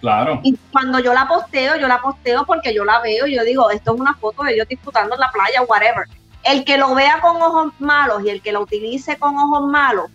Claro. 0.00 0.40
Y 0.42 0.56
cuando 0.72 0.98
yo 0.98 1.12
la 1.12 1.28
posteo, 1.28 1.76
yo 1.76 1.86
la 1.86 2.00
posteo 2.00 2.44
porque 2.46 2.72
yo 2.74 2.84
la 2.84 3.00
veo 3.00 3.26
y 3.26 3.36
yo 3.36 3.44
digo, 3.44 3.70
esto 3.70 3.94
es 3.94 4.00
una 4.00 4.14
foto 4.14 4.42
de 4.44 4.54
ellos 4.54 4.66
disfrutando 4.68 5.14
en 5.14 5.20
la 5.20 5.30
playa, 5.30 5.62
whatever. 5.62 6.06
El 6.42 6.64
que 6.64 6.78
lo 6.78 6.94
vea 6.94 7.20
con 7.20 7.36
ojos 7.42 7.72
malos 7.80 8.22
y 8.24 8.30
el 8.30 8.40
que 8.40 8.52
lo 8.52 8.62
utilice 8.62 9.18
con 9.18 9.36
ojos 9.36 9.68
malos 9.70 10.06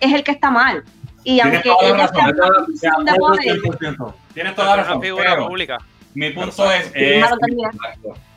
es 0.00 0.12
el 0.12 0.22
que 0.22 0.30
está 0.30 0.50
mal. 0.50 0.84
Y 1.24 1.40
Tienes 1.40 1.54
aunque 1.54 1.68
toda 1.68 1.82
la 1.82 1.88
ella 1.94 2.04
está 2.04 2.20
en 2.28 2.36
razón. 2.38 3.04
de 3.04 3.14
poder, 3.14 3.60
100%. 3.60 4.14
Tienes 4.34 4.54
toda 4.54 4.76
la 4.76 4.82
razón. 4.84 5.02
figura 5.02 5.30
Pero 5.30 5.48
pública. 5.48 5.78
mi 6.14 6.30
punto 6.30 6.70
es. 6.70 6.92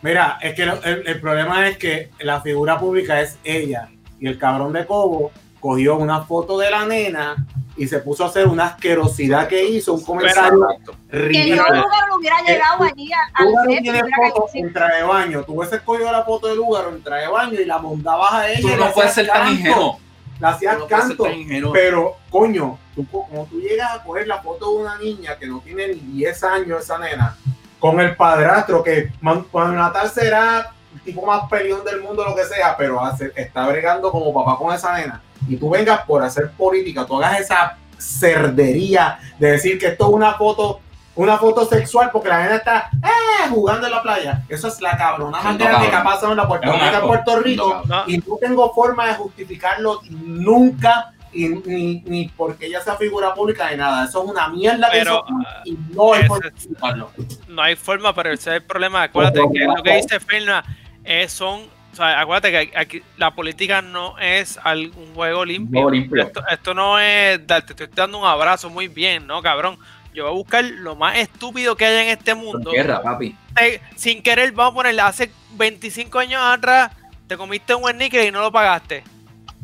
Mira, 0.01 0.39
es 0.41 0.55
que 0.55 0.63
el, 0.63 1.03
el 1.05 1.21
problema 1.21 1.67
es 1.67 1.77
que 1.77 2.09
la 2.19 2.41
figura 2.41 2.79
pública 2.79 3.21
es 3.21 3.37
ella 3.43 3.87
y 4.19 4.27
el 4.27 4.37
cabrón 4.39 4.73
de 4.73 4.85
Cobo 4.87 5.31
cogió 5.59 5.95
una 5.97 6.21
foto 6.21 6.57
de 6.57 6.71
la 6.71 6.85
nena 6.85 7.35
y 7.83 7.87
se 7.87 7.99
puso 7.99 8.23
a 8.23 8.27
hacer 8.27 8.47
una 8.47 8.65
asquerosidad 8.67 9.47
que 9.47 9.63
hizo, 9.65 9.93
un 9.93 10.03
comentario 10.03 10.67
que 11.09 11.17
ridículo. 11.17 11.63
lugar 11.63 12.07
no 12.09 12.15
hubiera 12.17 12.41
llegado 12.41 12.83
allí 12.83 13.11
a- 13.11 13.17
al 13.33 13.45
Lugaro 13.47 13.69
set, 13.71 13.81
tiene 13.81 14.01
fotos 14.15 14.51
en 14.55 14.73
traje 14.73 14.97
de 14.97 15.03
baño. 15.03 15.43
Tú 15.43 15.57
ves 15.57 15.81
cogido 15.83 16.11
la 16.11 16.23
foto 16.23 16.47
de 16.47 16.55
Lugaro 16.55 16.89
en 16.89 17.01
traje 17.01 17.23
de 17.23 17.27
baño 17.31 17.59
y 17.59 17.65
la 17.65 17.79
mondabas 17.79 18.33
a 18.33 18.51
ella. 18.51 18.61
Tú 18.61 18.67
no 18.77 18.91
puedes 18.91 19.11
hacías 19.11 19.13
ser 19.13 19.27
tan 19.27 19.35
canto. 19.37 19.51
ingenuo. 19.53 19.99
Le 20.39 20.47
hacías 20.47 20.77
no 20.77 20.87
canto. 20.87 21.25
Pero, 21.73 22.15
coño, 22.29 22.77
tú, 22.95 23.07
co- 23.11 23.27
como 23.27 23.45
tú 23.45 23.59
llegas 23.59 23.91
a 23.95 24.03
coger 24.03 24.27
la 24.27 24.41
foto 24.41 24.71
de 24.71 24.81
una 24.83 24.97
niña 24.99 25.37
que 25.39 25.47
no 25.47 25.59
tiene 25.59 25.87
ni 25.87 25.95
10 25.95 26.43
años, 26.43 26.83
esa 26.83 26.97
nena, 26.99 27.35
con 27.79 27.99
el 27.99 28.15
padrastro, 28.15 28.83
que 28.83 29.09
Juan 29.51 29.75
Natal 29.75 30.09
será 30.09 30.71
tipo 31.03 31.25
más 31.25 31.49
peleón 31.49 31.83
del 31.85 32.01
mundo, 32.01 32.23
lo 32.23 32.35
que 32.35 32.43
sea, 32.45 32.75
pero 32.77 33.03
hace- 33.03 33.31
está 33.35 33.67
bregando 33.67 34.11
como 34.11 34.33
papá 34.33 34.57
con 34.57 34.73
esa 34.73 34.93
nena, 34.97 35.21
y 35.47 35.55
tú 35.57 35.69
vengas 35.69 36.01
por 36.05 36.23
hacer 36.23 36.51
política, 36.51 37.05
tú 37.05 37.17
hagas 37.17 37.39
esa, 37.41 37.77
cerdería 37.97 39.19
de 39.39 39.51
decir 39.51 39.77
que 39.79 39.87
esto 39.87 40.07
es 40.07 40.13
una 40.13 40.33
foto, 40.33 40.79
una 41.15 41.37
foto 41.37 41.65
sexual 41.65 42.09
porque 42.11 42.29
la 42.29 42.39
gente 42.41 42.55
está 42.55 42.89
eh, 43.03 43.49
jugando 43.49 43.85
en 43.87 43.91
la 43.91 44.01
playa. 44.01 44.41
Eso 44.49 44.67
es 44.69 44.79
la 44.81 44.97
cabrona 44.97 45.41
más 45.41 45.57
grande 45.57 45.89
que 45.89 45.95
ha 45.95 46.03
pasado 46.03 46.31
en 46.31 46.37
la 46.37 46.47
Puerto 46.47 46.67
Es 46.73 46.81
Rico, 46.81 46.95
en. 47.01 47.07
Puerto 47.07 47.39
Rico 47.39 47.81
No, 47.85 48.03
y 48.07 48.17
no 48.17 48.37
tengo 48.39 48.73
forma 48.73 49.07
de 49.07 49.13
justificarlo 49.15 50.01
nunca. 50.09 51.13
Y, 51.33 51.47
ni, 51.47 52.01
ni 52.07 52.27
porque 52.27 52.65
ella 52.65 52.81
sea 52.81 52.95
figura 52.95 53.33
pública 53.33 53.71
ni 53.71 53.77
nada. 53.77 54.03
Eso 54.05 54.21
es 54.23 54.29
una 54.29 54.49
mierda 54.49 54.89
que 54.91 54.97
Pero, 54.99 55.23
hizo 55.25 55.63
y 55.63 55.77
no 55.95 56.13
es 56.13 56.19
ese- 56.19 56.27
por 56.27 56.51
justificarlo. 56.51 57.11
no 57.47 57.61
hay 57.61 57.75
forma, 57.77 58.13
pero 58.13 58.31
ese 58.33 58.49
es 58.49 58.55
el 58.57 58.63
problema. 58.63 59.03
Acuérdate 59.03 59.39
que 59.53 59.59
lo 59.59 59.81
que 59.81 59.95
dice 59.95 60.19
Ferna 60.19 60.61
es 61.03 61.31
son, 61.31 61.61
o 61.91 61.95
sea, 61.95 62.19
acuérdate 62.21 62.51
que 62.69 62.77
aquí 62.77 63.01
la 63.17 63.31
política 63.31 63.81
no 63.81 64.17
es 64.19 64.59
al- 64.63 64.91
un 64.95 65.13
juego 65.13 65.43
limpio. 65.45 65.81
Esto, 66.27 66.43
esto 66.49 66.73
no 66.73 66.99
es 66.99 67.45
darte, 67.45 67.73
te 67.73 67.83
estoy 67.85 67.95
dando 67.95 68.19
un 68.19 68.25
abrazo 68.25 68.69
muy 68.69 68.87
bien, 68.87 69.27
¿no, 69.27 69.41
cabrón? 69.41 69.77
Yo 70.13 70.23
voy 70.25 70.31
a 70.33 70.35
buscar 70.35 70.63
lo 70.65 70.95
más 70.95 71.17
estúpido 71.17 71.75
que 71.75 71.85
hay 71.85 72.03
en 72.07 72.09
este 72.17 72.35
mundo. 72.35 72.71
tierra, 72.71 73.01
papi. 73.01 73.35
Te- 73.55 73.81
sin 73.95 74.21
querer, 74.21 74.51
vamos 74.51 74.73
a 74.73 74.75
ponerle, 74.75 75.01
hace 75.01 75.31
25 75.53 76.19
años 76.19 76.41
atrás, 76.43 76.91
te 77.27 77.37
comiste 77.37 77.73
un 77.73 77.81
buen 77.81 77.97
níquel 77.97 78.27
y 78.27 78.31
no 78.31 78.41
lo 78.41 78.51
pagaste. 78.51 79.03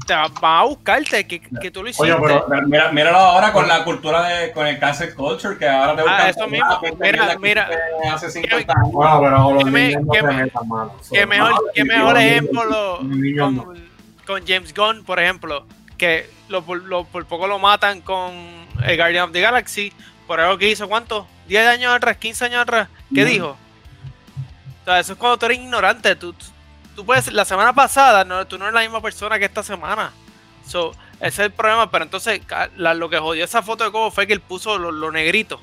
Te 0.05 0.13
va- 0.13 0.29
a 0.59 0.63
buscarte 0.63 1.27
que, 1.27 1.41
que 1.41 1.71
tú 1.71 1.83
lo 1.83 1.89
hiciste. 1.89 2.11
Oye, 2.13 2.15
pero 2.21 2.45
Mira, 2.67 2.91
míralo 2.91 3.17
ahora 3.17 3.51
con 3.51 3.67
la 3.67 3.83
cultura 3.83 4.23
de, 4.27 4.51
con 4.51 4.65
el 4.67 4.79
cancel 4.79 5.13
culture, 5.15 5.57
que 5.57 5.67
ahora 5.67 5.95
te 5.95 6.01
buscan 6.03 6.21
Ah, 6.21 6.29
eso 6.29 6.47
mismo. 6.47 6.65
ah, 6.69 6.79
Mira, 6.99 7.37
mira. 7.39 7.69
Hace 8.13 8.29
50 8.31 8.73
años. 8.73 8.91
Bueno, 8.91 9.19
pero 9.21 9.53
los 9.53 9.63
Que 9.65 9.71
me- 9.71 9.87
niños 9.87 10.03
no 10.05 10.11
que 10.13 10.19
se 10.19 10.25
me- 10.27 10.33
metan 10.43 10.67
mano. 10.67 10.93
que 11.11 11.25
mejor, 11.25 11.71
que 11.73 11.83
mejor 11.83 12.17
ejemplo 12.17 12.63
no. 13.01 13.65
con, 13.65 13.87
con 14.25 14.47
James 14.47 14.73
Gunn, 14.73 15.03
por 15.03 15.19
ejemplo, 15.19 15.65
que 15.97 16.29
lo, 16.47 16.61
por- 16.63 16.83
lo- 16.83 17.03
por 17.05 17.25
poco 17.25 17.47
lo 17.47 17.59
matan 17.59 18.01
con 18.01 18.31
el 18.85 18.95
Guardian 18.97 19.25
of 19.25 19.31
the 19.33 19.41
Galaxy, 19.41 19.91
por 20.27 20.39
algo 20.39 20.57
que 20.57 20.69
hizo, 20.69 20.87
¿cuánto? 20.87 21.27
¿10 21.49 21.67
años 21.67 21.93
atrás? 21.93 22.17
¿15 22.19 22.43
años 22.45 22.61
atrás? 22.61 22.87
¿Qué 23.13 23.25
dijo? 23.25 23.57
O 24.81 24.85
sea, 24.85 24.99
eso 24.99 25.13
es 25.13 25.19
cuando 25.19 25.37
tú 25.37 25.47
eres 25.47 25.57
ignorante. 25.59 26.15
Tú, 26.15 26.33
tú, 26.97 27.05
puedes, 27.05 27.31
la 27.31 27.45
semana 27.45 27.73
pasada, 27.73 28.25
no, 28.25 28.45
tú 28.47 28.57
no 28.57 28.65
eres 28.65 28.73
la 28.73 28.81
misma 28.81 29.01
persona 29.01 29.37
que 29.39 29.45
esta 29.45 29.61
semana. 29.63 30.11
So, 30.67 30.91
ese 31.19 31.27
es 31.27 31.39
el 31.39 31.51
problema, 31.51 31.89
pero 31.91 32.03
entonces 32.03 32.41
la- 32.75 32.93
lo 32.95 33.07
que 33.09 33.19
jodió 33.19 33.45
esa 33.45 33.61
foto 33.61 33.83
de 33.85 33.91
Cobo 33.91 34.11
fue 34.11 34.25
que 34.27 34.33
él 34.33 34.41
puso 34.41 34.77
lo, 34.77 34.91
lo 34.91 35.11
negrito. 35.11 35.61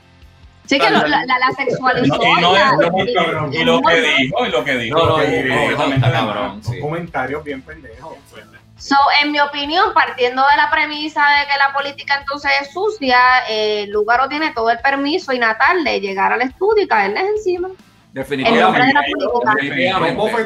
Sí, 0.67 0.79
que 0.79 0.89
lo- 0.91 1.07
la, 1.07 1.27
la, 1.27 1.39
la 1.39 1.51
sexualizó. 1.57 2.15
Y 2.23 2.41
no 2.41 2.53
la- 2.55 2.71
es 2.71 3.65
lo. 3.67 3.81
Y 3.81 3.83
que 3.83 4.01
dijo, 4.01 4.47
y 4.47 4.51
lo 4.51 4.65
que 4.65 4.77
dijo. 4.79 4.99
No, 4.99 5.19
no, 5.19 5.97
no, 5.97 6.01
cabrón. 6.01 6.65
Sí. 6.65 6.81
comentarios 6.81 7.43
bien 7.45 7.61
pendejos. 7.63 8.15
So, 8.79 8.97
en 9.23 9.31
mi 9.33 9.41
opinión, 9.41 9.93
partiendo 9.95 10.43
de 10.51 10.57
la 10.57 10.71
premisa 10.71 11.23
de 11.39 11.47
que 11.47 11.59
la 11.59 11.73
política 11.73 12.17
entonces 12.21 12.51
es 12.63 12.73
sucia, 12.73 13.19
eh, 13.49 13.87
Lugaro 13.89 14.29
tiene 14.29 14.53
todo 14.53 14.71
el 14.71 14.79
permiso 14.79 15.33
y 15.33 15.39
Natal 15.39 15.85
de 15.85 16.01
llegar 16.01 16.33
al 16.33 16.43
estudio 16.43 16.85
y 16.85 16.89
caerles 16.89 17.25
encima. 17.37 17.69
Definitivamente. 18.15 18.95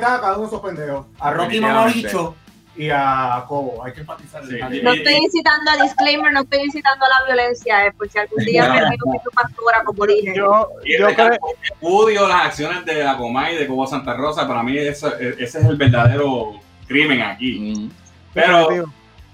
cada 0.00 0.32
uno 0.36 0.40
de 0.40 0.46
esos 0.46 0.60
pendejos. 0.60 1.06
A 1.20 1.30
Rocky. 1.32 1.60
Mamabicho 1.60 2.34
y 2.76 2.88
a 2.90 3.44
Cobo. 3.46 3.84
Hay 3.84 3.92
que 3.92 4.00
enfatizar. 4.00 4.44
Sí. 4.46 4.54
el- 4.58 4.82
No 4.84 4.92
estoy 4.92 5.14
incitando 5.14 5.70
a 5.70 5.82
disclaimer, 5.82 6.32
no 6.32 6.40
estoy 6.40 6.60
incitando 6.60 7.04
a 7.04 7.08
la 7.08 7.26
violencia, 7.26 7.86
eh, 7.86 7.92
por 7.92 8.08
si 8.08 8.18
algún 8.18 8.42
día 8.44 8.72
me 8.72 8.80
veo 8.80 8.90
mi 9.06 9.18
pastora, 9.34 9.82
como 9.84 10.06
dije. 10.06 10.32
Yo, 10.34 10.68
yo 10.84 11.06
creo, 11.14 12.28
las 12.28 12.46
acciones 12.46 12.84
de 12.86 13.04
la 13.04 13.16
Comay 13.18 13.54
y 13.54 13.58
de 13.58 13.66
Cobo 13.66 13.86
Santa 13.86 14.14
Rosa, 14.14 14.48
para 14.48 14.62
mí 14.62 14.78
eso- 14.78 15.14
ese 15.18 15.42
es 15.44 15.54
el 15.56 15.76
verdadero 15.76 16.52
crimen 16.86 17.20
aquí. 17.20 17.74
Mm. 17.76 17.90
Pero, 18.32 18.68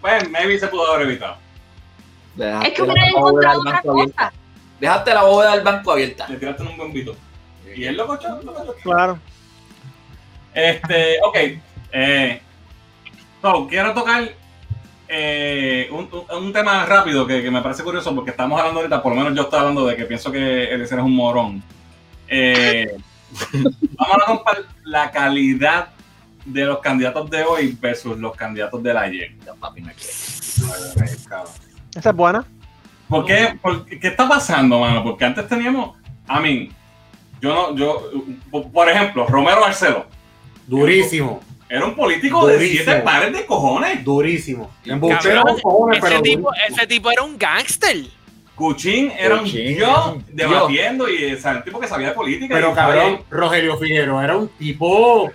pues, 0.01 0.28
maybe 0.30 0.59
se 0.59 0.66
pudo 0.68 0.93
haber 0.93 1.07
evitado. 1.07 1.37
Dejaste 2.35 2.68
Es 2.68 2.74
que 2.74 2.82
bóveda 2.82 3.07
encontrado 3.07 3.61
otra 3.61 3.72
banco 3.74 3.91
abierta. 3.93 4.14
cosa. 4.30 4.32
Dejaste 4.80 5.14
la 5.14 5.22
bóveda 5.22 5.53
del 5.55 5.61
banco 5.64 5.93
abierta. 5.93 6.26
Le 6.28 6.37
tiraste 6.37 6.62
un 6.64 6.76
bombito. 6.76 7.14
Y 7.77 7.85
él 7.85 7.97
lo 7.97 8.07
cochó. 8.07 8.41
lo 8.43 8.55
cochó. 8.55 8.75
Claro. 8.83 9.18
Este, 10.53 11.18
ok. 11.25 11.37
Eh, 11.93 12.41
so, 13.43 13.66
quiero 13.66 13.93
tocar 13.93 14.29
eh, 15.09 15.89
un, 15.91 16.53
tema 16.53 16.87
rápido 16.87 17.27
que, 17.27 17.43
que 17.43 17.51
me 17.51 17.61
parece 17.62 17.83
curioso 17.83 18.14
porque 18.14 18.31
estamos 18.31 18.59
hablando 18.59 18.81
ahorita, 18.81 19.03
por 19.03 19.12
lo 19.14 19.18
menos 19.18 19.37
yo 19.37 19.43
estoy 19.43 19.59
hablando 19.59 19.87
de 19.87 19.97
que 19.97 20.05
pienso 20.07 20.33
que 20.33 20.64
Eliezer 20.72 20.99
es 20.99 21.05
un 21.05 21.14
morón. 21.14 21.62
Eh, 22.29 22.97
vamos 23.97 24.16
a 24.22 24.27
comparar 24.27 24.62
la 24.85 25.11
calidad 25.11 25.89
de 26.45 26.64
los 26.64 26.79
candidatos 26.79 27.31
de 27.31 27.43
hoy 27.43 27.77
versus 27.81 28.18
los 28.18 28.35
candidatos 28.37 28.83
del 28.83 28.97
ayer. 28.97 29.33
Ya, 29.45 29.55
papi, 29.55 29.83
me 29.83 29.95
quedé. 29.95 30.11
Esa 31.95 32.11
es 32.11 32.16
buena. 32.16 32.45
¿Por 33.09 33.25
qué? 33.25 33.59
Por- 33.61 33.85
¿Qué 33.87 34.09
está 34.09 34.29
pasando, 34.29 34.81
mano? 34.81 35.03
Porque 35.03 35.25
antes 35.25 35.47
teníamos, 35.47 35.97
a 36.27 36.41
mí, 36.41 36.70
yo 37.45 37.55
no, 37.55 37.76
yo, 37.76 38.11
por- 38.72 38.88
ejemplo, 38.88 39.26
Romero 39.26 39.61
Barceló, 39.61 40.07
Durísimo, 40.66 41.40
era 41.68 41.84
un 41.84 41.95
político 41.95 42.47
de 42.47 42.59
siete 42.68 42.97
pares 42.97 43.32
de 43.32 43.45
cojones. 43.47 44.03
durísimo. 44.05 44.70
Embustero 44.84 45.42
cabrón, 45.42 45.61
cojones, 45.62 45.99
Ese 45.99 46.07
pero 46.09 46.22
tipo, 46.22 46.49
durísimo. 46.51 46.76
ese 46.78 46.86
tipo 46.86 47.11
era 47.11 47.22
un 47.22 47.38
gángster. 47.38 47.97
Cuchín 48.55 49.12
era 49.18 49.34
un 49.40 49.45
yo 49.47 49.53
Dios. 49.59 50.14
debatiendo 50.28 51.09
y 51.11 51.34
o 51.34 51.40
sea, 51.40 51.53
un 51.57 51.64
tipo 51.64 51.80
que 51.80 51.88
sabía 51.88 52.09
de 52.09 52.14
política. 52.14 52.55
Pero 52.55 52.72
cabrón, 52.72 53.20
Rogelio 53.30 53.76
Figueroa 53.78 54.24
era 54.24 54.36
un 54.36 54.49
tipo. 54.49 55.30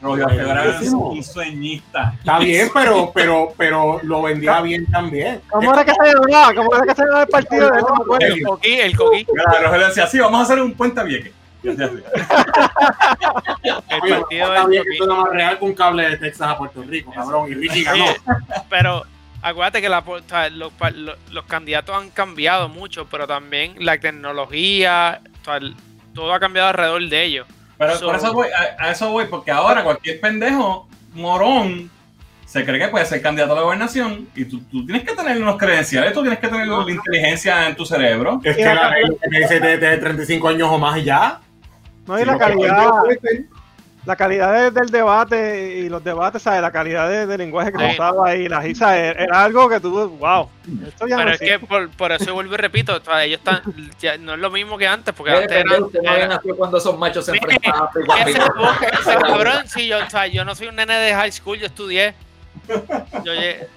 Rogelio 0.00 0.28
Figueroa 0.28 0.64
era 0.64 0.80
un 0.80 1.22
sueñista. 1.24 2.14
Está 2.18 2.38
bien, 2.38 2.70
pero, 2.72 3.10
pero, 3.12 3.52
pero 3.56 3.98
lo 4.04 4.22
vendía 4.22 4.60
bien 4.60 4.86
también. 4.86 5.40
¿Cómo 5.50 5.72
era 5.74 5.84
que 5.84 5.92
se 5.92 6.14
llamaba? 6.14 6.54
¿Cómo 6.54 6.74
era 6.76 6.86
que 6.86 6.94
se 6.94 7.02
llamaba 7.02 7.22
el 7.22 7.28
partido 7.28 7.66
acuerdo. 7.66 8.26
El 8.26 8.42
coquí, 8.44 8.72
el 8.80 8.96
coquí. 8.96 9.26
Mira, 9.34 9.60
Rogelio 9.64 9.88
decía, 9.88 10.06
sí, 10.06 10.18
vamos 10.20 10.38
a 10.40 10.42
hacer 10.44 10.62
un 10.62 10.72
puente 10.74 11.00
a 11.00 11.02
Vieques. 11.02 11.32
El 11.62 12.02
partido 14.00 14.54
está 14.54 14.66
bien 14.66 14.82
que 14.82 14.88
esto 14.90 15.04
era 15.04 15.14
más 15.14 15.30
real 15.30 15.58
que 15.58 15.64
un 15.64 15.74
cable 15.74 16.10
de 16.10 16.16
Texas 16.16 16.48
a 16.48 16.58
Puerto 16.58 16.82
Rico, 16.82 17.12
cabrón. 17.12 17.50
Y 17.50 17.54
Richie 17.54 17.84
ganó. 17.84 18.06
Pero 18.68 19.04
acuérdate 19.42 19.80
que 19.80 19.88
la, 19.88 20.00
o 20.00 20.20
sea, 20.26 20.50
los, 20.50 20.72
pa- 20.72 20.90
lo- 20.90 21.16
los 21.30 21.44
candidatos 21.44 21.96
han 21.96 22.10
cambiado 22.10 22.68
mucho, 22.68 23.06
pero 23.10 23.26
también 23.26 23.74
la 23.78 23.98
tecnología, 23.98 25.20
o 25.40 25.44
sea, 25.44 25.56
el- 25.56 25.74
todo 26.14 26.32
ha 26.34 26.40
cambiado 26.40 26.68
alrededor 26.68 27.08
de 27.08 27.24
ellos. 27.24 27.46
Pero 27.78 27.96
So- 27.96 28.06
por 28.06 28.16
eso 28.16 28.32
voy, 28.32 28.48
a, 28.48 28.84
a 28.84 28.90
eso 28.92 29.10
voy, 29.10 29.26
porque 29.26 29.50
ahora 29.50 29.82
cualquier 29.82 30.20
pendejo 30.20 30.88
morón 31.14 31.90
se 32.46 32.64
cree 32.66 32.78
que 32.78 32.88
puede 32.88 33.06
ser 33.06 33.22
candidato 33.22 33.52
a 33.52 33.56
la 33.56 33.62
gobernación 33.62 34.28
y 34.36 34.44
tú, 34.44 34.60
tú 34.70 34.84
tienes 34.84 35.04
que 35.04 35.14
tener 35.14 35.40
unos 35.40 35.56
credenciales, 35.56 36.12
tú 36.12 36.20
tienes 36.20 36.38
que 36.38 36.48
tener 36.48 36.66
la 36.68 36.84
inteligencia 36.90 37.66
en 37.66 37.74
tu 37.74 37.86
cerebro. 37.86 38.40
Es 38.44 38.56
que 38.56 38.64
la 38.74 38.94
dice 39.30 39.58
de, 39.58 39.78
de 39.78 39.96
35 39.96 40.48
años 40.48 40.68
o 40.70 40.78
más 40.78 40.98
y 40.98 41.04
ya. 41.04 41.40
No, 42.06 42.18
y 42.20 42.24
la 42.24 42.36
calidad, 42.38 42.90
la 44.04 44.16
calidad 44.16 44.52
de- 44.52 44.70
del 44.72 44.90
debate 44.90 45.76
y 45.78 45.88
los 45.88 46.02
debates, 46.02 46.42
¿sabes? 46.42 46.60
La 46.60 46.72
calidad 46.72 47.08
de, 47.08 47.26
de 47.26 47.38
lenguaje 47.38 47.72
que 47.72 47.78
Sí. 47.78 47.92
usaba 47.94 48.28
ahí, 48.30 48.48
la 48.48 48.58
risa, 48.60 48.98
era, 48.98 49.22
era 49.22 49.44
algo 49.44 49.68
que 49.68 49.78
tú, 49.78 50.08
wow, 50.18 50.48
esto 50.88 51.06
ya 51.06 51.16
Pero 51.16 51.28
no 51.28 51.34
es 51.34 51.38
que 51.38 51.44
existe. 51.54 51.66
por, 51.68 51.88
por 51.90 52.10
eso 52.10 52.34
vuelvo 52.34 52.54
y 52.54 52.56
repito, 52.56 53.00
ellos 53.20 53.38
están, 53.38 53.62
ya 54.00 54.18
no 54.18 54.34
es 54.34 54.40
lo 54.40 54.50
mismo 54.50 54.76
que 54.76 54.88
antes, 54.88 55.14
porque 55.14 55.32
antes 55.32 55.52
eran, 55.52 55.84
usted 55.84 56.00
no 56.02 56.10
había 56.10 56.24
era- 56.24 56.40
cuando 56.56 56.78
esos 56.78 56.98
machos 56.98 57.24
se 57.26 57.32
enfrentaban. 57.36 57.88
ese, 58.26 58.38
ese 58.40 59.14
cabrón, 59.20 59.68
si 59.68 59.86
yo, 59.86 59.98
o 60.04 60.10
sea, 60.10 60.26
yo 60.26 60.44
no 60.44 60.56
soy 60.56 60.66
un 60.66 60.74
nene 60.76 60.94
de 60.96 61.14
high 61.14 61.30
school, 61.30 61.56
yo 61.58 61.66
estudié. 61.66 62.14
Yo 63.24 63.34
llegué- 63.34 63.68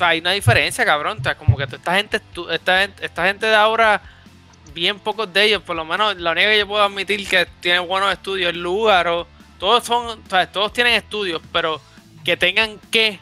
hay 0.00 0.18
una 0.20 0.32
diferencia, 0.32 0.84
cabrón. 0.84 1.18
O 1.20 1.22
sea, 1.22 1.36
como 1.36 1.56
que 1.56 1.64
esta 1.64 1.94
gente, 1.96 2.20
esta, 2.50 2.80
gente- 2.80 3.04
esta 3.04 3.26
gente 3.26 3.46
de 3.46 3.54
ahora, 3.54 4.00
bien 4.72 4.98
pocos 4.98 5.32
de 5.32 5.44
ellos, 5.44 5.62
por 5.62 5.76
lo 5.76 5.84
menos 5.84 6.16
la 6.16 6.32
única 6.32 6.48
que 6.48 6.58
yo 6.58 6.66
puedo 6.66 6.82
admitir 6.82 7.26
que 7.28 7.46
tiene 7.60 7.78
buenos 7.80 8.12
estudios 8.12 8.50
es 8.50 8.56
Lugaro. 8.56 9.26
Todos 9.58 9.84
son, 9.84 10.06
o 10.06 10.30
sea, 10.30 10.50
todos 10.50 10.72
tienen 10.72 10.94
estudios, 10.94 11.42
pero 11.52 11.80
que 12.24 12.36
tengan 12.36 12.78
que 12.90 13.18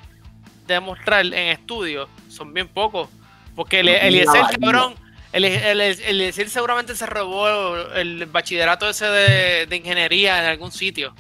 demostrar 0.67 1.25
en 1.25 1.35
estudios 1.35 2.09
son 2.29 2.53
bien 2.53 2.69
pocos. 2.69 3.09
Porque 3.55 3.81
el, 3.81 3.87
Ni 3.87 3.93
Eliezer, 3.93 4.43
la 4.43 4.49
cabrón, 4.51 4.95
el, 5.33 5.45
el, 5.45 5.81
el 5.81 6.33
seguramente 6.33 6.95
se 6.95 7.07
robó 7.07 7.77
el 7.95 8.27
bachillerato 8.27 8.89
ese 8.89 9.07
de, 9.07 9.67
de 9.67 9.77
ingeniería 9.77 10.39
en 10.41 10.47
algún 10.47 10.73
sitio. 10.73 11.15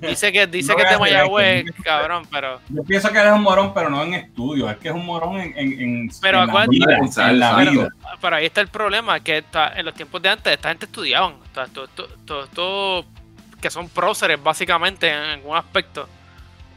Dice 0.00 0.32
que, 0.32 0.46
dice 0.46 0.72
No 0.72 0.76
que 0.76 0.82
es 0.84 0.90
de 0.90 0.98
Mayagüez, 0.98 1.64
cabrón, 1.84 2.26
pero. 2.30 2.60
Yo 2.68 2.82
pienso 2.84 3.10
que 3.12 3.18
él 3.20 3.26
es 3.28 3.32
un 3.32 3.42
morón, 3.42 3.72
pero 3.74 3.90
no 3.90 4.02
en 4.02 4.14
estudios, 4.14 4.70
es 4.70 4.76
que 4.78 4.88
es 4.88 4.94
un 4.94 5.04
morón 5.06 5.38
en, 5.40 5.56
en, 5.58 5.80
en, 5.80 6.10
Pero 6.20 6.42
en 6.42 6.46
la 6.52 6.66
vida. 6.66 6.98
En 7.30 7.38
la 7.38 7.56
Pero, 7.56 7.70
vida. 7.70 7.88
pero 8.20 8.36
ahí 8.36 8.46
está 8.46 8.60
el 8.60 8.68
problema, 8.68 9.20
que 9.20 9.38
está- 9.38 9.72
en 9.76 9.84
los 9.84 9.94
tiempos 9.94 10.20
de 10.22 10.28
antes 10.30 10.52
esta 10.52 10.68
gente 10.70 10.86
estudiaban. 10.86 11.34
Sea, 11.54 11.66
todo, 11.66 12.46
todo, 12.48 13.04
que 13.60 13.70
son 13.70 13.88
próceres 13.88 14.42
básicamente 14.42 15.08
en 15.08 15.14
algún 15.18 15.56
aspecto. 15.56 16.08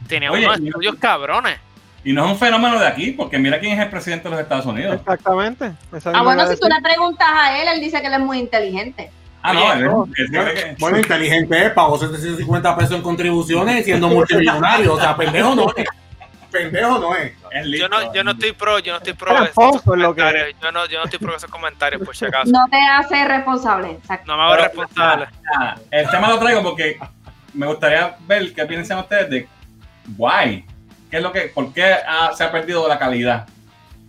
Tenían 0.06 0.32
Oye, 0.32 0.46
unos 0.46 0.60
y- 0.60 0.68
estudios 0.68 0.94
cabrones. 0.96 1.58
Y 2.04 2.12
no 2.12 2.24
es 2.26 2.30
un 2.32 2.38
fenómeno 2.38 2.78
de 2.78 2.86
aquí, 2.86 3.10
porque 3.10 3.36
mira 3.36 3.58
quién 3.58 3.72
es 3.76 3.84
el 3.84 3.90
presidente 3.90 4.24
de 4.24 4.30
los 4.30 4.40
Estados 4.40 4.64
Unidos. 4.66 4.94
Exactamente. 4.94 5.72
Ah, 6.14 6.22
bueno, 6.22 6.46
si 6.46 6.56
tú 6.56 6.68
le 6.68 6.80
preguntas 6.80 7.26
a 7.28 7.60
él, 7.60 7.66
él 7.66 7.80
dice 7.80 8.00
que 8.00 8.06
él 8.06 8.12
es 8.12 8.20
muy 8.20 8.38
inteligente. 8.38 9.10
Ah, 9.48 9.76
no, 9.76 10.02
Oye, 10.02 10.14
que- 10.14 10.76
Bueno, 10.78 10.98
inteligente 10.98 11.66
es, 11.66 11.72
pagó 11.72 11.98
750 11.98 12.76
pesos 12.76 12.92
en 12.96 13.02
contribuciones 13.02 13.84
siendo 13.84 14.08
multimillonario. 14.08 14.94
O 14.94 15.00
sea, 15.00 15.16
pendejo 15.16 15.54
no 15.54 15.66
es. 15.76 15.86
Pendejo 16.50 16.98
no 16.98 17.14
es. 17.14 17.32
es 17.52 17.78
Yo 17.78 17.88
no, 17.88 18.12
yo 18.12 18.24
no 18.24 18.30
estoy 18.32 18.52
pro, 18.52 18.78
yo 18.78 18.92
no 18.92 18.98
estoy 18.98 19.12
pro 19.12 19.34
esos 19.34 19.50
Fonso 19.50 19.94
en 19.94 20.02
lo 20.02 20.14
que- 20.14 20.20
comentarios. 20.22 20.56
Yo 20.62 20.72
no, 20.72 20.86
yo 20.86 20.98
no 20.98 21.04
estoy 21.04 21.18
pro 21.18 21.30
de 21.32 21.36
esos 21.36 21.50
comentarios, 21.50 22.02
por 22.02 22.16
si 22.16 22.24
acaso. 22.24 22.50
No 22.50 22.66
te 22.70 22.78
hace 22.78 23.24
responsable. 23.28 23.90
Exacto. 23.92 24.24
No 24.32 24.36
me 24.36 24.42
hago 24.44 24.52
Pero, 24.52 24.64
responsable. 24.64 25.26
el 25.90 26.10
tema 26.10 26.28
lo 26.28 26.38
traigo 26.38 26.62
porque 26.62 26.98
me 27.54 27.66
gustaría 27.66 28.16
ver 28.26 28.52
qué 28.52 28.64
piensan 28.66 28.98
ustedes 28.98 29.30
de 29.30 29.48
why. 30.16 30.64
¿Qué 31.10 31.18
es 31.18 31.22
lo 31.22 31.30
que, 31.32 31.42
¿Por 31.42 31.72
qué 31.72 31.94
ah, 32.06 32.32
se 32.34 32.42
ha 32.44 32.50
perdido 32.50 32.88
la 32.88 32.98
calidad? 32.98 33.46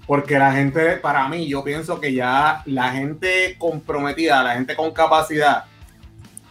Porque 0.07 0.39
la 0.39 0.53
gente, 0.53 0.97
para 0.97 1.27
mí, 1.27 1.47
yo 1.47 1.63
pienso 1.63 1.99
que 1.99 2.13
ya 2.13 2.63
la 2.65 2.91
gente 2.91 3.55
comprometida, 3.59 4.41
la 4.41 4.53
gente 4.53 4.75
con 4.75 4.91
capacidad, 4.91 5.65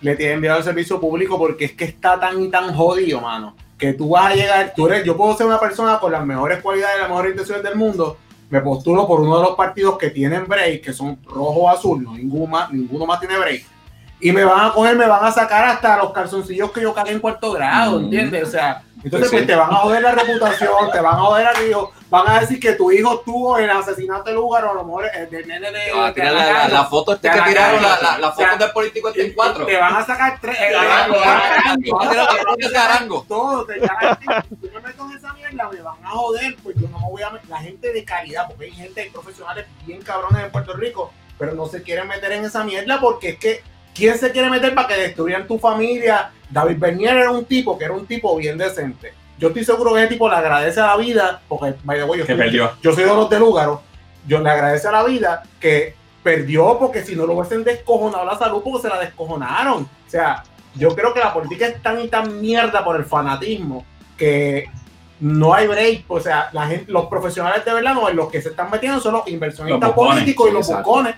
le 0.02 0.14
tiene 0.14 0.34
enviado 0.34 0.58
el 0.58 0.64
servicio 0.64 1.00
público 1.00 1.38
porque 1.38 1.64
es 1.64 1.72
que 1.72 1.86
está 1.86 2.20
tan 2.20 2.40
y 2.42 2.50
tan 2.50 2.74
jodido, 2.74 3.20
mano. 3.20 3.56
Que 3.78 3.94
tú 3.94 4.10
vas 4.10 4.32
a 4.32 4.34
llegar, 4.34 4.72
tú 4.76 4.86
eres, 4.86 5.04
yo 5.04 5.16
puedo 5.16 5.34
ser 5.36 5.46
una 5.46 5.58
persona 5.58 5.98
con 5.98 6.12
las 6.12 6.24
mejores 6.24 6.60
cualidades 6.60 6.96
y 6.96 7.00
las 7.00 7.08
mejores 7.08 7.30
intenciones 7.32 7.64
del 7.64 7.76
mundo, 7.76 8.18
me 8.48 8.60
postulo 8.60 9.06
por 9.06 9.20
uno 9.20 9.38
de 9.38 9.42
los 9.42 9.56
partidos 9.56 9.98
que 9.98 10.10
tienen 10.10 10.46
break, 10.46 10.82
que 10.82 10.92
son 10.92 11.18
rojo 11.24 11.60
o 11.60 11.70
azul, 11.70 12.02
no, 12.02 12.14
ninguno 12.14 12.46
más, 12.46 12.70
ninguno 12.70 13.06
más 13.06 13.20
tiene 13.20 13.38
break. 13.38 13.64
Y 14.20 14.32
me 14.32 14.44
van 14.44 14.66
a 14.66 14.72
coger, 14.72 14.96
me 14.96 15.06
van 15.06 15.24
a 15.24 15.32
sacar 15.32 15.64
hasta 15.64 15.96
los 15.98 16.12
calzoncillos 16.12 16.70
que 16.70 16.80
yo 16.80 16.94
cagué 16.94 17.12
en 17.12 17.20
cuarto 17.20 17.52
grado. 17.52 18.00
¿entiendes? 18.00 18.48
O 18.48 18.50
sea, 18.50 18.82
entonces 19.02 19.30
pues 19.30 19.42
sí. 19.42 19.46
te 19.46 19.54
van 19.54 19.70
a 19.70 19.76
joder 19.76 20.02
la 20.02 20.12
reputación, 20.12 20.90
te 20.92 21.00
van 21.00 21.14
a 21.14 21.18
joder 21.18 21.46
al 21.46 21.68
hijo, 21.68 21.92
van 22.08 22.28
a 22.28 22.40
decir 22.40 22.60
que 22.60 22.72
tu 22.74 22.90
hijo 22.92 23.14
estuvo 23.14 23.58
en 23.58 23.64
el 23.64 23.70
asesinato 23.70 24.30
de 24.30 24.34
lugar 24.36 24.64
o 24.64 24.70
a 24.70 24.74
lo 24.74 24.84
mejor 24.84 25.10
el 25.14 25.28
del 25.28 25.46
nene 25.48 25.70
de... 25.70 25.90
Ah, 25.94 26.06
de 26.06 26.12
tira 26.14 26.32
la, 26.32 26.52
la, 26.52 26.68
la 26.68 26.84
foto 26.84 27.14
este 27.14 27.30
que 27.30 27.40
tiraron, 27.40 27.82
la, 27.82 27.98
la, 28.00 28.18
la 28.18 28.32
foto 28.32 28.56
del 28.58 28.70
político 28.70 29.08
este 29.08 29.26
en 29.26 29.32
cuatro. 29.34 29.66
Te 29.66 29.76
van 29.76 29.96
a 29.96 30.06
sacar 30.06 30.38
tres... 30.40 30.56
eh, 30.60 30.68
te 30.70 30.76
van 30.76 30.86
a 30.86 31.08
sacar 31.08 31.52
Arango. 31.52 31.98
Va 31.98 32.06
a 32.06 32.10
tirar 32.10 32.26
la 32.34 32.42
foto 32.42 32.68
de 32.68 32.78
Arango. 32.78 33.24
todo, 33.28 33.66
te 33.66 33.80
yo 33.80 34.70
me 34.72 34.80
meto 34.80 35.10
en 35.10 35.16
esa 35.16 35.32
mierda, 35.32 35.68
me 35.70 35.80
van 35.80 36.04
a 36.04 36.10
joder, 36.10 36.56
pues 36.62 36.76
yo 36.76 36.88
no 36.88 37.00
me 37.00 37.10
voy 37.10 37.22
a 37.22 37.30
meter. 37.30 37.48
La 37.48 37.58
gente 37.58 37.92
de 37.92 38.04
calidad, 38.04 38.46
porque 38.46 38.66
hay 38.66 38.72
gente, 38.72 39.10
profesionales 39.12 39.66
bien 39.84 40.00
cabrones 40.02 40.44
en 40.44 40.52
Puerto 40.52 40.74
Rico, 40.74 41.12
pero 41.38 41.54
no 41.54 41.66
se 41.66 41.82
quieren 41.82 42.06
meter 42.08 42.32
en 42.32 42.44
esa 42.44 42.64
mierda 42.64 43.00
porque 43.00 43.30
es 43.30 43.38
que, 43.38 43.62
¿quién 43.94 44.16
se 44.18 44.30
quiere 44.30 44.48
meter 44.48 44.74
para 44.74 44.88
que 44.88 44.96
destruyan 44.96 45.46
tu 45.46 45.58
familia? 45.58 46.30
David 46.48 46.78
Bernier 46.78 47.16
era 47.16 47.30
un 47.32 47.44
tipo 47.44 47.76
que 47.76 47.84
era 47.84 47.94
un 47.94 48.06
tipo 48.06 48.36
bien 48.36 48.56
decente. 48.56 49.12
Yo 49.38 49.48
estoy 49.48 49.64
seguro 49.64 49.92
que 49.94 50.00
ese 50.00 50.08
tipo 50.08 50.28
le 50.28 50.36
agradece 50.36 50.80
a 50.80 50.86
la 50.86 50.96
vida, 50.96 51.40
porque, 51.48 51.74
by 51.84 51.98
the 51.98 52.04
way, 52.04 52.20
yo, 52.20 52.26
Que 52.26 52.32
estoy- 52.32 52.44
perdió. 52.46 52.72
yo 52.82 52.92
soy 52.94 53.04
de 53.04 53.10
los 53.14 53.28
de 53.30 53.38
Lúgaro, 53.38 53.82
yo 54.26 54.40
le 54.40 54.50
agradece 54.50 54.88
a 54.88 54.92
la 54.92 55.04
vida 55.04 55.42
que 55.60 55.94
perdió 56.22 56.76
porque 56.78 57.04
si 57.04 57.14
no 57.14 57.26
lo 57.26 57.34
hubiesen 57.34 57.62
descojonado 57.62 58.24
la 58.24 58.36
salud 58.36 58.60
porque 58.64 58.82
se 58.82 58.88
la 58.88 58.98
descojonaron. 58.98 59.82
O 59.84 60.10
sea, 60.10 60.42
yo 60.74 60.94
creo 60.96 61.14
que 61.14 61.20
la 61.20 61.32
política 61.32 61.66
es 61.66 61.80
tan 61.82 62.00
y 62.00 62.08
tan 62.08 62.40
mierda 62.40 62.82
por 62.84 62.96
el 62.96 63.04
fanatismo 63.04 63.84
que 64.16 64.68
no 65.20 65.54
hay 65.54 65.66
break. 65.68 66.04
O 66.08 66.18
sea, 66.18 66.48
la 66.52 66.66
gente, 66.66 66.90
los 66.90 67.06
profesionales 67.06 67.64
de 67.64 67.72
verdad, 67.72 67.94
no, 67.94 68.10
los 68.10 68.28
que 68.30 68.42
se 68.42 68.48
están 68.48 68.70
metiendo 68.70 68.98
son 69.00 69.12
los 69.14 69.28
inversionistas 69.28 69.80
Los 69.88 69.92
políticos 69.94 70.48
y 70.50 70.52
los 70.52 70.66
exacto. 70.68 70.88
bucones. 70.90 71.14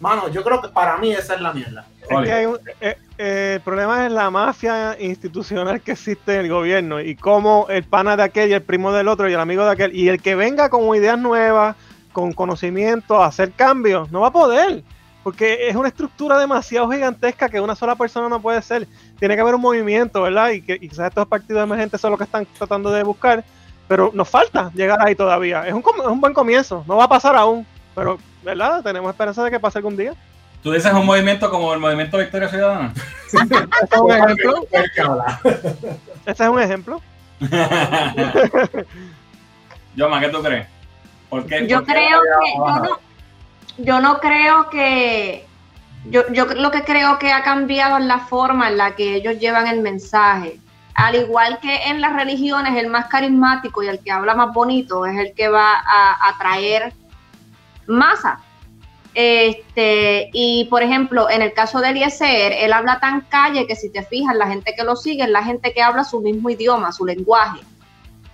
Mano, 0.00 0.28
yo 0.28 0.44
creo 0.44 0.60
que 0.60 0.68
para 0.68 0.98
mí 0.98 1.12
esa 1.12 1.36
es 1.36 1.40
la 1.40 1.52
mierda. 1.52 1.86
Es 2.02 2.08
que 2.24 2.32
hay 2.32 2.44
un- 2.46 2.58
el 3.16 3.60
problema 3.60 4.06
es 4.06 4.12
la 4.12 4.30
mafia 4.30 4.96
institucional 4.98 5.80
que 5.80 5.92
existe 5.92 6.34
en 6.34 6.40
el 6.40 6.48
gobierno 6.48 7.00
y 7.00 7.14
cómo 7.14 7.66
el 7.68 7.84
pana 7.84 8.16
de 8.16 8.24
aquel 8.24 8.50
y 8.50 8.54
el 8.54 8.62
primo 8.62 8.92
del 8.92 9.08
otro 9.08 9.28
y 9.28 9.32
el 9.32 9.40
amigo 9.40 9.64
de 9.64 9.70
aquel 9.70 9.94
y 9.94 10.08
el 10.08 10.20
que 10.20 10.34
venga 10.34 10.68
con 10.68 10.94
ideas 10.96 11.18
nuevas, 11.18 11.76
con 12.12 12.32
conocimiento, 12.32 13.22
a 13.22 13.26
hacer 13.26 13.52
cambios, 13.52 14.10
no 14.10 14.20
va 14.20 14.28
a 14.28 14.32
poder. 14.32 14.82
Porque 15.22 15.68
es 15.68 15.76
una 15.76 15.88
estructura 15.88 16.38
demasiado 16.38 16.90
gigantesca 16.90 17.48
que 17.48 17.60
una 17.60 17.74
sola 17.74 17.96
persona 17.96 18.28
no 18.28 18.42
puede 18.42 18.60
ser. 18.60 18.86
Tiene 19.18 19.34
que 19.34 19.40
haber 19.40 19.54
un 19.54 19.62
movimiento, 19.62 20.20
¿verdad? 20.20 20.50
Y, 20.50 20.56
y 20.56 20.88
quizás 20.88 21.08
estos 21.08 21.26
partidos 21.26 21.62
emergentes 21.62 21.98
son 21.98 22.10
los 22.10 22.18
que 22.18 22.24
están 22.24 22.46
tratando 22.58 22.90
de 22.90 23.02
buscar. 23.04 23.42
Pero 23.88 24.10
nos 24.12 24.28
falta 24.28 24.70
llegar 24.74 24.98
ahí 25.00 25.14
todavía. 25.14 25.66
Es 25.66 25.72
un, 25.72 25.80
es 25.80 26.06
un 26.06 26.20
buen 26.20 26.34
comienzo. 26.34 26.84
No 26.86 26.98
va 26.98 27.04
a 27.04 27.08
pasar 27.08 27.36
aún. 27.36 27.66
Pero, 27.94 28.18
¿verdad? 28.42 28.82
Tenemos 28.82 29.10
esperanza 29.10 29.42
de 29.42 29.50
que 29.50 29.58
pase 29.58 29.78
algún 29.78 29.96
día. 29.96 30.14
¿Tú 30.64 30.72
dices 30.72 30.92
un 30.94 31.04
movimiento 31.04 31.50
como 31.50 31.74
el 31.74 31.78
movimiento 31.78 32.16
Victoria 32.16 32.48
Ciudadana? 32.48 32.94
Este 33.34 33.94
es 33.94 34.00
un 34.00 34.10
ejemplo. 34.10 34.64
Este 36.24 36.42
es 36.42 36.48
un 36.48 36.62
ejemplo. 36.62 37.02
Yoma, 39.94 40.20
¿qué 40.20 40.28
tú 40.30 40.42
crees? 40.42 40.66
¿Por 41.28 41.44
qué? 41.44 41.66
Yo 41.66 41.80
por 41.80 41.86
qué 41.86 41.92
creo 41.92 42.20
que, 42.22 42.54
yo 42.56 42.76
no, 42.76 42.98
yo 43.76 44.00
no 44.00 44.18
creo 44.20 44.70
que, 44.70 45.44
yo, 46.06 46.32
yo 46.32 46.46
lo 46.46 46.70
que 46.70 46.82
creo 46.82 47.18
que 47.18 47.30
ha 47.30 47.42
cambiado 47.42 47.98
es 47.98 48.04
la 48.06 48.20
forma 48.20 48.68
en 48.68 48.78
la 48.78 48.96
que 48.96 49.16
ellos 49.16 49.38
llevan 49.38 49.66
el 49.66 49.82
mensaje. 49.82 50.58
Al 50.94 51.16
igual 51.16 51.58
que 51.60 51.88
en 51.88 52.00
las 52.00 52.14
religiones, 52.14 52.74
el 52.78 52.88
más 52.88 53.08
carismático 53.08 53.82
y 53.82 53.88
el 53.88 53.98
que 53.98 54.10
habla 54.10 54.34
más 54.34 54.54
bonito 54.54 55.04
es 55.04 55.18
el 55.18 55.34
que 55.34 55.48
va 55.48 55.74
a 55.74 56.30
atraer 56.30 56.94
masa. 57.86 58.40
Este, 59.14 60.28
y 60.32 60.64
por 60.66 60.82
ejemplo, 60.82 61.30
en 61.30 61.40
el 61.42 61.52
caso 61.52 61.80
de 61.80 61.90
Eliezer, 61.90 62.52
él 62.52 62.72
habla 62.72 62.98
tan 63.00 63.20
calle 63.22 63.66
que 63.66 63.76
si 63.76 63.88
te 63.90 64.02
fijas, 64.02 64.34
la 64.34 64.48
gente 64.48 64.74
que 64.76 64.82
lo 64.84 64.96
sigue 64.96 65.22
es 65.22 65.30
la 65.30 65.44
gente 65.44 65.72
que 65.72 65.82
habla 65.82 66.02
su 66.04 66.20
mismo 66.20 66.50
idioma, 66.50 66.90
su 66.92 67.06
lenguaje, 67.06 67.60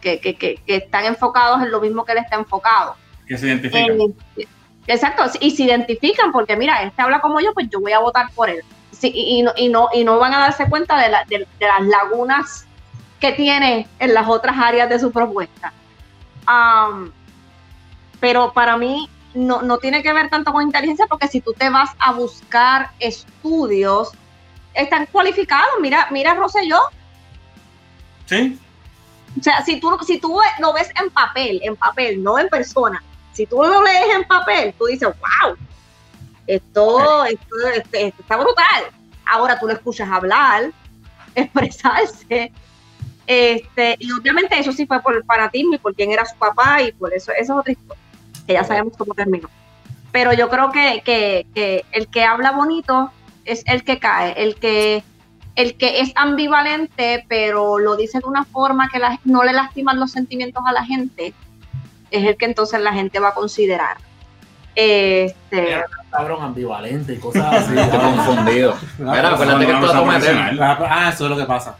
que, 0.00 0.18
que, 0.20 0.36
que, 0.36 0.56
que 0.66 0.76
están 0.76 1.04
enfocados 1.04 1.62
en 1.62 1.70
lo 1.70 1.80
mismo 1.80 2.04
que 2.04 2.12
él 2.12 2.18
está 2.18 2.36
enfocado. 2.36 2.96
Que 3.28 3.36
se 3.36 3.46
identifica. 3.48 3.92
Eh, 4.38 4.46
exacto, 4.86 5.24
y 5.40 5.50
se 5.50 5.64
identifican 5.64 6.32
porque 6.32 6.56
mira, 6.56 6.82
este 6.82 7.02
habla 7.02 7.20
como 7.20 7.40
yo, 7.40 7.52
pues 7.52 7.68
yo 7.70 7.78
voy 7.80 7.92
a 7.92 7.98
votar 7.98 8.30
por 8.34 8.48
él. 8.48 8.62
Sí, 8.90 9.12
y, 9.14 9.42
no, 9.42 9.52
y, 9.56 9.68
no, 9.68 9.88
y 9.92 10.02
no 10.04 10.18
van 10.18 10.32
a 10.34 10.38
darse 10.40 10.66
cuenta 10.68 10.98
de, 10.98 11.10
la- 11.10 11.24
de- 11.24 11.46
de 11.58 11.66
las 11.66 11.82
lagunas 11.86 12.66
que 13.20 13.32
tiene 13.32 13.86
en 13.98 14.14
las 14.14 14.26
otras 14.28 14.56
áreas 14.58 14.88
de 14.88 14.98
su 14.98 15.12
propuesta. 15.12 15.72
Pero 18.20 18.52
para 18.52 18.76
mí 18.76 19.08
no, 19.34 19.62
no 19.62 19.78
tiene 19.78 20.02
que 20.02 20.12
ver 20.12 20.28
tanto 20.28 20.52
con 20.52 20.62
inteligencia 20.62 21.06
porque 21.06 21.28
si 21.28 21.40
tú 21.40 21.52
te 21.52 21.70
vas 21.70 21.90
a 21.98 22.12
buscar 22.12 22.90
estudios, 22.98 24.10
están 24.74 25.06
cualificados. 25.06 25.70
Mira, 25.80 26.08
mira 26.10 26.34
Rosselló, 26.34 26.80
¿Sí? 28.26 28.58
o 29.38 29.42
sea, 29.42 29.64
si 29.64 29.80
tú, 29.80 29.96
si 30.06 30.18
tú 30.18 30.38
lo 30.58 30.72
ves 30.72 30.90
en 31.00 31.10
papel, 31.10 31.60
en 31.62 31.76
papel, 31.76 32.22
no 32.22 32.38
en 32.38 32.48
persona, 32.48 33.02
si 33.32 33.46
tú 33.46 33.62
lo 33.62 33.82
lees 33.82 34.14
en 34.14 34.24
papel, 34.24 34.74
tú 34.78 34.86
dices, 34.86 35.08
wow, 35.08 35.56
esto, 36.46 37.24
esto, 37.24 37.56
este- 37.74 38.06
esto 38.08 38.22
está 38.22 38.36
brutal. 38.36 38.84
Ahora 39.26 39.58
tú 39.58 39.66
lo 39.66 39.72
escuchas 39.72 40.08
hablar, 40.10 40.72
expresarse, 41.34 42.52
este, 43.26 43.96
y 44.00 44.10
obviamente 44.10 44.58
eso 44.58 44.72
sí 44.72 44.86
fue 44.86 45.00
por 45.00 45.14
el 45.14 45.22
fanatismo 45.24 45.74
y 45.74 45.78
por 45.78 45.94
quién 45.94 46.10
era 46.10 46.24
su 46.26 46.36
papá 46.36 46.82
y 46.82 46.90
por 46.92 47.14
eso, 47.14 47.30
eso 47.32 47.40
es 47.40 47.50
otra 47.50 47.72
historia, 47.72 47.99
que 48.50 48.54
ya 48.54 48.64
sabemos 48.64 48.94
cómo 48.98 49.14
terminó. 49.14 49.48
Pero 50.10 50.32
yo 50.32 50.48
creo 50.48 50.72
que, 50.72 51.02
que, 51.04 51.46
que 51.54 51.84
el 51.92 52.08
que 52.08 52.24
habla 52.24 52.50
bonito 52.50 53.12
es 53.44 53.62
el 53.66 53.84
que 53.84 54.00
cae, 54.00 54.32
el 54.42 54.56
que 54.56 55.04
el 55.54 55.76
que 55.76 56.00
es 56.00 56.12
ambivalente, 56.16 57.24
pero 57.28 57.78
lo 57.78 57.94
dice 57.96 58.18
de 58.18 58.24
una 58.26 58.44
forma 58.44 58.88
que 58.88 58.98
la- 58.98 59.20
no 59.24 59.44
le 59.44 59.52
lastiman 59.52 60.00
los 60.00 60.10
sentimientos 60.10 60.62
a 60.66 60.72
la 60.72 60.84
gente, 60.84 61.32
es 62.10 62.24
el 62.26 62.36
que 62.36 62.46
entonces 62.46 62.80
la 62.80 62.92
gente 62.92 63.20
va 63.20 63.28
a 63.28 63.34
considerar. 63.34 63.98
Este, 64.74 65.82
Cabrón, 66.10 66.42
ambivalente 66.42 67.12
y 67.14 67.18
cosas 67.18 67.44
así. 67.68 67.78
Estoy 67.78 67.98
confundido. 68.00 68.76
Mira, 68.98 69.28
acuérdate 69.34 69.66
que 69.66 69.72
esto 69.72 69.86
es 69.86 69.92
Vamos 69.92 70.14
a 70.14 70.16
a 70.16 70.18
meter. 70.18 70.34
profesional. 70.36 70.86
Ah, 70.88 71.10
eso 71.12 71.24
es 71.24 71.30
lo 71.30 71.36
que 71.36 71.44
pasa. 71.44 71.76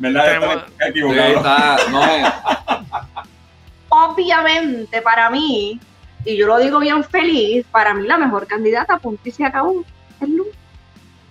¿Verdad? 0.00 0.24
Tenemos- 0.24 0.56
Está 0.56 0.84
Sí, 0.84 0.90
equivocado. 0.90 1.28
está, 1.36 1.76
no 1.90 2.02
es. 2.04 2.26
obviamente 3.88 5.02
para 5.02 5.30
mí, 5.30 5.80
y 6.24 6.36
yo 6.36 6.46
lo 6.46 6.58
digo 6.58 6.78
bien 6.78 7.04
feliz, 7.04 7.64
para 7.70 7.94
mí 7.94 8.06
la 8.06 8.18
mejor 8.18 8.46
candidata, 8.46 8.98
punto 8.98 9.22
y 9.24 9.30
se 9.30 9.44
acabó, 9.44 9.84
es 10.20 10.28
Luz. 10.28 10.48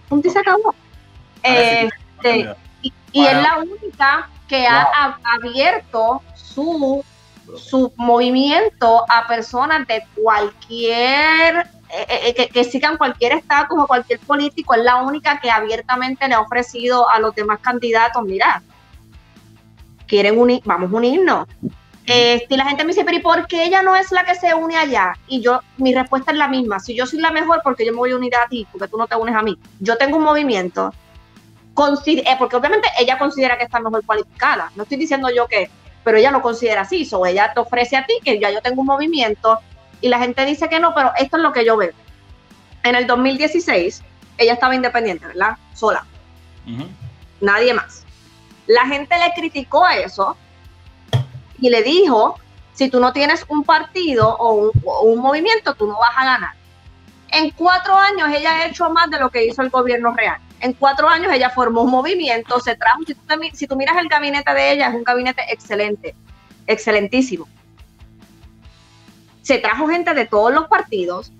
Punto 0.09 0.27
y 0.27 0.31
se 0.31 0.39
acabó. 0.39 0.73
Este, 1.43 2.55
y, 2.81 2.93
y 3.11 3.25
es 3.25 3.33
la 3.33 3.57
única 3.59 4.29
que 4.47 4.65
ha 4.65 4.85
ab- 4.91 5.19
abierto 5.23 6.21
su, 6.35 7.03
su 7.57 7.91
movimiento 7.97 9.03
a 9.09 9.27
personas 9.27 9.85
de 9.87 10.03
cualquier, 10.15 11.57
eh, 11.89 12.07
eh, 12.27 12.33
que, 12.33 12.47
que 12.47 12.63
sigan 12.63 12.97
cualquier 12.97 13.33
estatus 13.33 13.77
o 13.77 13.87
cualquier 13.87 14.19
político, 14.19 14.73
es 14.73 14.83
la 14.83 14.97
única 14.97 15.39
que 15.39 15.51
abiertamente 15.51 16.27
le 16.27 16.35
ha 16.35 16.41
ofrecido 16.41 17.09
a 17.09 17.19
los 17.19 17.35
demás 17.35 17.59
candidatos, 17.59 18.23
mira, 18.23 18.61
quieren 20.07 20.39
unir, 20.39 20.61
vamos 20.63 20.91
a 20.91 20.95
unirnos. 20.95 21.47
Este, 22.07 22.53
y 22.53 22.57
la 22.57 22.65
gente 22.65 22.83
me 22.83 22.93
dice, 22.93 23.03
pero 23.03 23.17
¿y 23.17 23.21
por 23.21 23.47
qué 23.47 23.65
ella 23.65 23.83
no 23.83 23.95
es 23.95 24.11
la 24.11 24.23
que 24.23 24.33
se 24.33 24.53
une 24.55 24.77
allá? 24.77 25.13
Y 25.27 25.41
yo, 25.41 25.59
mi 25.77 25.93
respuesta 25.93 26.31
es 26.31 26.37
la 26.37 26.47
misma. 26.47 26.79
Si 26.79 26.95
yo 26.95 27.05
soy 27.05 27.19
la 27.19 27.31
mejor, 27.31 27.61
porque 27.63 27.85
yo 27.85 27.91
me 27.91 27.97
voy 27.97 28.11
a 28.11 28.15
unir 28.15 28.35
a 28.35 28.47
ti? 28.47 28.65
Porque 28.71 28.87
tú 28.87 28.97
no 28.97 29.07
te 29.07 29.15
unes 29.15 29.35
a 29.35 29.41
mí. 29.41 29.57
Yo 29.79 29.97
tengo 29.97 30.17
un 30.17 30.23
movimiento, 30.23 30.93
eh, 32.05 32.35
porque 32.39 32.55
obviamente 32.55 32.87
ella 32.97 33.17
considera 33.17 33.57
que 33.57 33.65
está 33.65 33.79
mejor 33.79 34.05
cualificada. 34.05 34.71
No 34.75 34.83
estoy 34.83 34.97
diciendo 34.97 35.29
yo 35.29 35.47
que, 35.47 35.69
pero 36.03 36.17
ella 36.17 36.31
lo 36.31 36.41
considera 36.41 36.81
así. 36.81 37.03
So, 37.03 37.25
ella 37.25 37.51
te 37.53 37.59
ofrece 37.59 37.97
a 37.97 38.05
ti 38.05 38.13
que 38.23 38.39
ya 38.39 38.51
yo 38.51 38.61
tengo 38.61 38.81
un 38.81 38.87
movimiento 38.87 39.59
y 39.99 40.07
la 40.07 40.19
gente 40.19 40.45
dice 40.45 40.69
que 40.69 40.79
no, 40.79 40.95
pero 40.95 41.11
esto 41.17 41.37
es 41.37 41.43
lo 41.43 41.51
que 41.51 41.65
yo 41.65 41.75
veo. 41.75 41.93
En 42.83 42.95
el 42.95 43.05
2016, 43.05 44.01
ella 44.37 44.53
estaba 44.53 44.75
independiente, 44.75 45.27
¿verdad? 45.27 45.57
Sola 45.73 46.05
nadie 47.41 47.73
más. 47.73 48.03
La 48.67 48.85
gente 48.85 49.17
le 49.17 49.33
criticó 49.33 49.87
eso 49.87 50.35
y 51.59 51.69
le 51.69 51.83
dijo, 51.83 52.39
Si 52.73 52.89
tú 52.89 52.99
no 52.99 53.11
tienes 53.11 53.45
un 53.47 53.63
partido 53.63 54.35
o 54.37 54.71
un, 55.03 55.19
movimiento, 55.19 55.73
tú 55.73 55.87
no 55.87 55.97
vas 55.97 56.13
a 56.15 56.25
ganar. 56.25 56.53
En 57.29 57.51
cuatro 57.51 57.95
años 57.95 58.29
ella 58.29 58.51
ha 58.51 58.65
hecho 58.67 58.89
más 58.89 59.09
de 59.09 59.19
lo 59.19 59.29
que 59.29 59.45
hizo 59.45 59.61
el 59.61 59.69
gobierno 59.69 60.13
real. 60.15 60.37
En 60.59 60.73
cuatro 60.73 61.07
años 61.09 61.31
ella 61.33 61.49
formó 61.49 61.81
un 61.81 61.91
movimiento, 61.91 62.59
se 62.59 62.75
trajo, 62.75 63.01
si 63.53 63.67
tú, 63.67 63.75
miras 63.75 63.97
el 63.97 64.07
gabinete 64.07 64.53
de 64.53 64.71
ella, 64.71 64.89
es 64.89 64.95
un 64.95 65.03
gabinete 65.03 65.41
excelente, 65.49 66.15
excelentísimo. 66.65 67.47
Se 69.41 69.59
trajo 69.59 69.87
gente 69.87 70.13
de 70.13 70.25
todos 70.25 70.51
los 70.53 70.67
partidos 70.67 71.31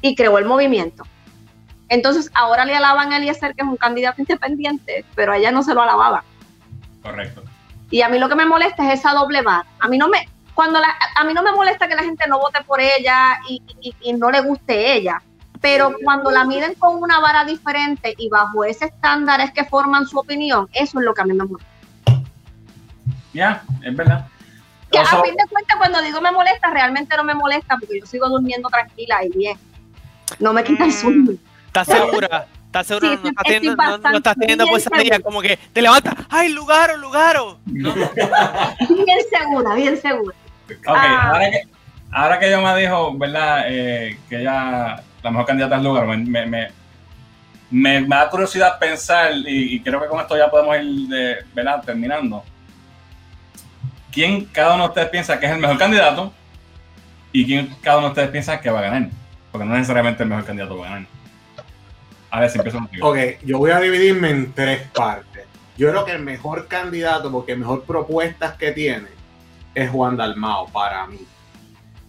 y 0.00 0.14
creó 0.14 0.38
el 0.38 0.44
movimiento. 0.44 1.04
Entonces 1.88 2.30
ahora 2.34 2.64
le 2.64 2.74
alaban 2.74 3.12
a 3.12 3.18
Eliezer 3.18 3.54
que 3.54 3.62
es 3.62 3.68
un 3.68 3.76
candidato 3.76 4.20
independiente, 4.20 5.04
pero 5.14 5.32
a 5.32 5.38
ella 5.38 5.52
no 5.52 5.62
se 5.62 5.74
lo 5.74 5.82
alababan. 5.82 6.22
Correcto. 7.02 7.41
Y 7.92 8.00
a 8.02 8.08
mí 8.08 8.18
lo 8.18 8.28
que 8.28 8.34
me 8.34 8.46
molesta 8.46 8.90
es 8.90 8.98
esa 9.00 9.12
doble 9.12 9.42
vara. 9.42 9.66
A 9.78 9.86
mí 9.86 9.98
no 9.98 10.08
me, 10.08 10.26
cuando 10.54 10.80
la, 10.80 10.88
a 11.14 11.24
mí 11.24 11.34
no 11.34 11.42
me 11.42 11.52
molesta 11.52 11.86
que 11.86 11.94
la 11.94 12.02
gente 12.02 12.24
no 12.26 12.38
vote 12.38 12.64
por 12.64 12.80
ella 12.80 13.38
y, 13.48 13.62
y- 13.82 13.94
y 14.00 14.12
no 14.14 14.30
le 14.30 14.40
guste 14.40 14.94
ella. 14.94 15.22
Pero 15.60 15.94
cuando 16.02 16.30
la 16.30 16.44
miden 16.44 16.74
con 16.74 16.96
una 17.00 17.20
vara 17.20 17.44
diferente 17.44 18.14
y 18.18 18.28
bajo 18.30 18.64
ese 18.64 18.86
estándar 18.86 19.40
es 19.42 19.52
que 19.52 19.64
forman 19.66 20.06
su 20.06 20.18
opinión, 20.18 20.68
eso 20.72 20.98
es 20.98 21.04
lo 21.04 21.12
que 21.14 21.20
a 21.20 21.24
mí 21.24 21.34
me 21.34 21.44
molesta. 21.44 21.70
Ya, 23.32 23.62
es 23.82 23.94
verdad. 23.94 24.26
Que 24.90 24.98
a 24.98 25.04
fin 25.06 25.36
de 25.36 25.44
cuentas, 25.50 25.76
cuando 25.78 26.02
digo 26.02 26.20
me 26.20 26.32
molesta, 26.32 26.70
realmente 26.70 27.16
no 27.16 27.24
me 27.24 27.34
molesta 27.34 27.76
porque 27.78 28.00
yo 28.00 28.06
sigo 28.06 28.28
durmiendo 28.28 28.68
tranquila 28.70 29.24
y 29.24 29.28
bien. 29.36 29.58
No 30.38 30.52
me 30.52 30.64
quita 30.64 30.84
el 30.84 30.90
Mm. 30.90 30.92
sueño. 30.94 31.32
¿Estás 31.66 31.86
segura? 31.88 32.46
¿Estás 32.72 32.86
segura? 32.86 33.08
Sí, 33.10 33.18
no, 33.22 33.28
estás 33.28 33.44
teniendo, 33.44 33.76
no- 33.76 33.98
no 33.98 34.16
estás 34.16 34.34
teniendo 34.36 34.64
segura. 34.78 35.20
como 35.20 35.42
que 35.42 35.58
te 35.74 35.82
levantas, 35.82 36.14
¡ay, 36.30 36.48
Lugaro, 36.54 36.96
Lugaro! 36.96 37.58
No, 37.66 37.94
Bien 39.04 39.18
segura, 39.30 39.74
bien 39.74 40.00
segura. 40.00 40.34
Ok, 40.86 40.96
Ah. 40.96 41.30
ahora, 41.34 41.50
que, 41.50 41.62
ahora 42.10 42.38
que 42.38 42.46
ella 42.48 42.60
me 42.74 42.80
dijo, 42.80 43.18
¿verdad? 43.18 43.64
Eh, 43.68 44.18
que 44.26 44.40
ella, 44.40 45.02
la 45.22 45.30
mejor 45.30 45.44
candidata 45.44 45.76
es 45.76 45.82
lugar, 45.82 46.06
me, 46.06 46.16
me, 46.16 46.46
me, 46.46 46.68
me- 47.70 48.00
me 48.00 48.16
da 48.16 48.30
curiosidad 48.30 48.78
pensar, 48.78 49.32
y, 49.34 49.74
y 49.74 49.80
creo 49.82 50.00
que 50.00 50.08
con 50.08 50.20
esto 50.20 50.34
ya 50.38 50.50
podemos 50.50 50.74
ir 50.78 51.08
de, 51.08 51.36
¿verdad? 51.52 51.82
terminando. 51.84 52.42
¿Quién 54.10 54.46
cada 54.46 54.74
uno 54.76 54.84
de 54.84 54.88
ustedes 54.88 55.08
piensa 55.10 55.38
que 55.38 55.44
es 55.44 55.52
el 55.52 55.58
mejor 55.58 55.76
candidato? 55.76 56.32
¿Y 57.32 57.44
quién 57.44 57.74
cada 57.82 57.98
uno 57.98 58.06
de 58.06 58.12
ustedes 58.12 58.30
piensa 58.30 58.58
que 58.58 58.70
va 58.70 58.78
a 58.78 58.82
ganar? 58.82 59.10
Porque 59.50 59.66
no 59.66 59.74
necesariamente 59.74 60.22
el 60.22 60.30
mejor 60.30 60.46
candidato 60.46 60.78
va 60.78 60.86
a 60.86 60.90
ganar. 60.90 61.08
A 62.32 62.40
ver 62.40 62.50
si 62.50 62.56
empiezo 62.56 62.78
contigo. 62.78 63.10
Ok, 63.10 63.18
yo 63.44 63.58
voy 63.58 63.72
a 63.72 63.78
dividirme 63.78 64.30
en 64.30 64.54
tres 64.54 64.88
partes. 64.94 65.44
Yo 65.76 65.90
creo 65.90 66.06
que 66.06 66.12
el 66.12 66.22
mejor 66.22 66.66
candidato, 66.66 67.30
porque 67.30 67.54
mejor 67.54 67.84
propuestas 67.84 68.56
que 68.56 68.72
tiene, 68.72 69.08
es 69.74 69.90
Juan 69.90 70.16
Dalmao 70.16 70.66
para 70.68 71.06
mí. 71.06 71.18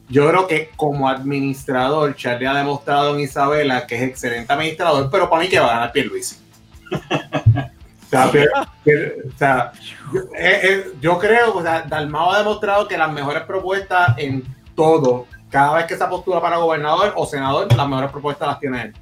Yo 0.08 0.30
creo 0.30 0.48
que 0.48 0.72
como 0.78 1.10
administrador, 1.10 2.16
Charlie 2.16 2.48
ha 2.48 2.54
demostrado 2.54 3.16
en 3.16 3.20
Isabela 3.20 3.86
que 3.86 3.96
es 3.96 4.04
excelente 4.04 4.54
administrador, 4.54 5.10
pero 5.12 5.30
para 5.30 5.44
mí 5.44 5.50
que 5.50 5.60
va 5.60 5.66
a 5.66 5.74
ganar 5.74 5.92
Pierluisi. 5.92 6.38
o 6.90 6.98
sea, 9.38 9.74
eh, 10.38 10.38
eh, 10.38 10.92
yo 11.02 11.20
creo, 11.20 11.54
o 11.54 11.62
sea, 11.62 11.82
Dalmao 11.82 12.32
ha 12.32 12.38
demostrado 12.38 12.88
que 12.88 12.98
las 12.98 13.12
mejores 13.12 13.44
propuestas 13.44 14.18
en 14.18 14.42
todo, 14.74 15.28
cada 15.50 15.74
vez 15.74 15.86
que 15.86 15.98
se 15.98 16.06
postula 16.06 16.40
para 16.40 16.56
gobernador 16.56 17.12
o 17.18 17.26
senador, 17.26 17.68
las 17.76 17.90
mejores 17.90 18.12
propuestas 18.12 18.48
las 18.48 18.60
tiene 18.62 18.84
él. 18.84 18.94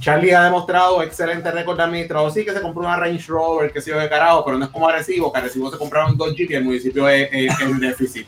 Charlie 0.00 0.32
ha 0.32 0.44
demostrado 0.44 1.02
excelente 1.02 1.50
récord 1.50 1.76
de 1.76 1.82
administrador. 1.82 2.30
Sí, 2.32 2.44
que 2.44 2.52
se 2.52 2.60
compró 2.60 2.82
una 2.82 2.96
Range 2.96 3.24
Rover, 3.26 3.72
que 3.72 3.80
se 3.80 3.90
yo 3.90 3.98
de 3.98 4.08
carajo, 4.08 4.44
pero 4.44 4.56
no 4.58 4.64
es 4.66 4.70
como 4.70 4.88
Arecibo, 4.88 5.32
que 5.32 5.38
Arecibo 5.40 5.70
se 5.70 5.78
compraron 5.78 6.16
dos 6.16 6.34
Jeep 6.36 6.50
y 6.50 6.54
el 6.54 6.64
municipio 6.64 7.08
es, 7.08 7.28
es- 7.32 7.80
déficit. 7.80 8.26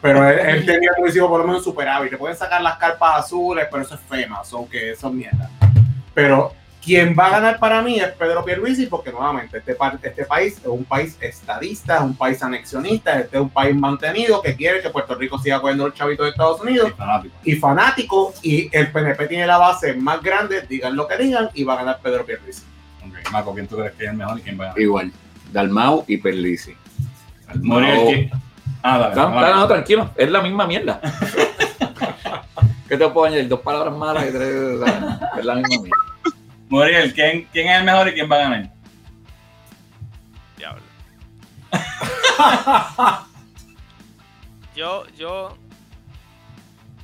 Pero 0.00 0.28
él, 0.28 0.66
tenía 0.66 0.90
el 0.96 1.00
municipio 1.00 1.28
por 1.28 1.40
lo 1.40 1.46
menos 1.46 1.62
superávit. 1.62 2.10
Le 2.12 2.18
pueden 2.18 2.36
sacar 2.36 2.60
las 2.62 2.76
carpas 2.76 3.20
azules, 3.24 3.66
pero 3.70 3.82
eso 3.82 3.94
es 3.94 4.00
FEMA, 4.08 4.42
son 4.44 4.66
que 4.68 4.90
eso 4.92 5.08
es 5.08 5.14
mierda. 5.14 5.48
Pero 6.14 6.52
quien 6.82 7.14
va 7.16 7.26
a 7.26 7.30
ganar 7.30 7.58
para 7.58 7.80
mí 7.80 8.00
es 8.00 8.08
Pedro 8.08 8.44
Pierluisi, 8.44 8.86
porque 8.86 9.12
nuevamente 9.12 9.58
este, 9.58 9.76
este 10.02 10.24
país 10.24 10.58
es 10.58 10.66
un 10.66 10.84
país 10.84 11.16
estadista, 11.20 11.96
es 11.96 12.02
un 12.02 12.16
país 12.16 12.42
anexionista, 12.42 13.20
este 13.20 13.36
es 13.36 13.42
un 13.42 13.50
país 13.50 13.74
mantenido 13.76 14.42
que 14.42 14.56
quiere 14.56 14.82
que 14.82 14.90
Puerto 14.90 15.14
Rico 15.14 15.38
siga 15.38 15.60
cogiendo 15.60 15.86
los 15.86 15.94
chavitos 15.94 16.26
de 16.26 16.30
Estados 16.30 16.60
Unidos 16.60 16.92
fanático. 16.96 17.34
y 17.44 17.54
fanático 17.54 18.34
y 18.42 18.76
el 18.76 18.90
PNP 18.90 19.28
tiene 19.28 19.46
la 19.46 19.58
base 19.58 19.94
más 19.94 20.20
grande, 20.20 20.62
digan 20.68 20.96
lo 20.96 21.06
que 21.06 21.16
digan 21.16 21.50
y 21.54 21.62
va 21.62 21.74
a 21.74 21.76
ganar 21.76 22.00
Pedro 22.02 22.26
Pierluisi. 22.26 22.62
Ok, 23.06 23.30
Marco, 23.30 23.54
¿quién 23.54 23.68
tú 23.68 23.76
crees 23.76 23.92
que 23.92 24.04
es 24.04 24.10
el 24.10 24.16
mejor 24.16 24.38
y 24.38 24.42
quién 24.42 24.58
va 24.58 24.64
a 24.64 24.66
ganar? 24.68 24.80
Igual. 24.80 25.12
Dalmau 25.52 26.04
y 26.08 26.16
No. 27.60 27.78
¿quién? 28.06 28.30
Ah, 28.82 28.98
dale. 28.98 29.14
No, 29.14 29.40
dale. 29.40 29.54
no, 29.54 29.68
tranquilo, 29.68 30.10
es 30.16 30.30
la 30.30 30.42
misma 30.42 30.66
mierda. 30.66 31.00
¿Qué 32.88 32.96
te 32.96 33.08
puedo 33.08 33.26
añadir? 33.26 33.48
Dos 33.48 33.60
palabras 33.60 33.96
malas 33.96 34.28
y 34.28 34.32
tres. 34.32 34.80
es 35.38 35.44
la 35.44 35.54
misma 35.54 35.68
mierda. 35.82 36.11
Muriel, 36.72 37.12
¿quién, 37.12 37.46
¿quién 37.52 37.68
es 37.68 37.78
el 37.80 37.84
mejor 37.84 38.08
y 38.08 38.14
quién 38.14 38.30
va 38.32 38.36
a 38.36 38.38
ganar? 38.38 38.70
diablo. 40.56 40.82
Yo, 44.74 45.04
yo, 45.18 45.54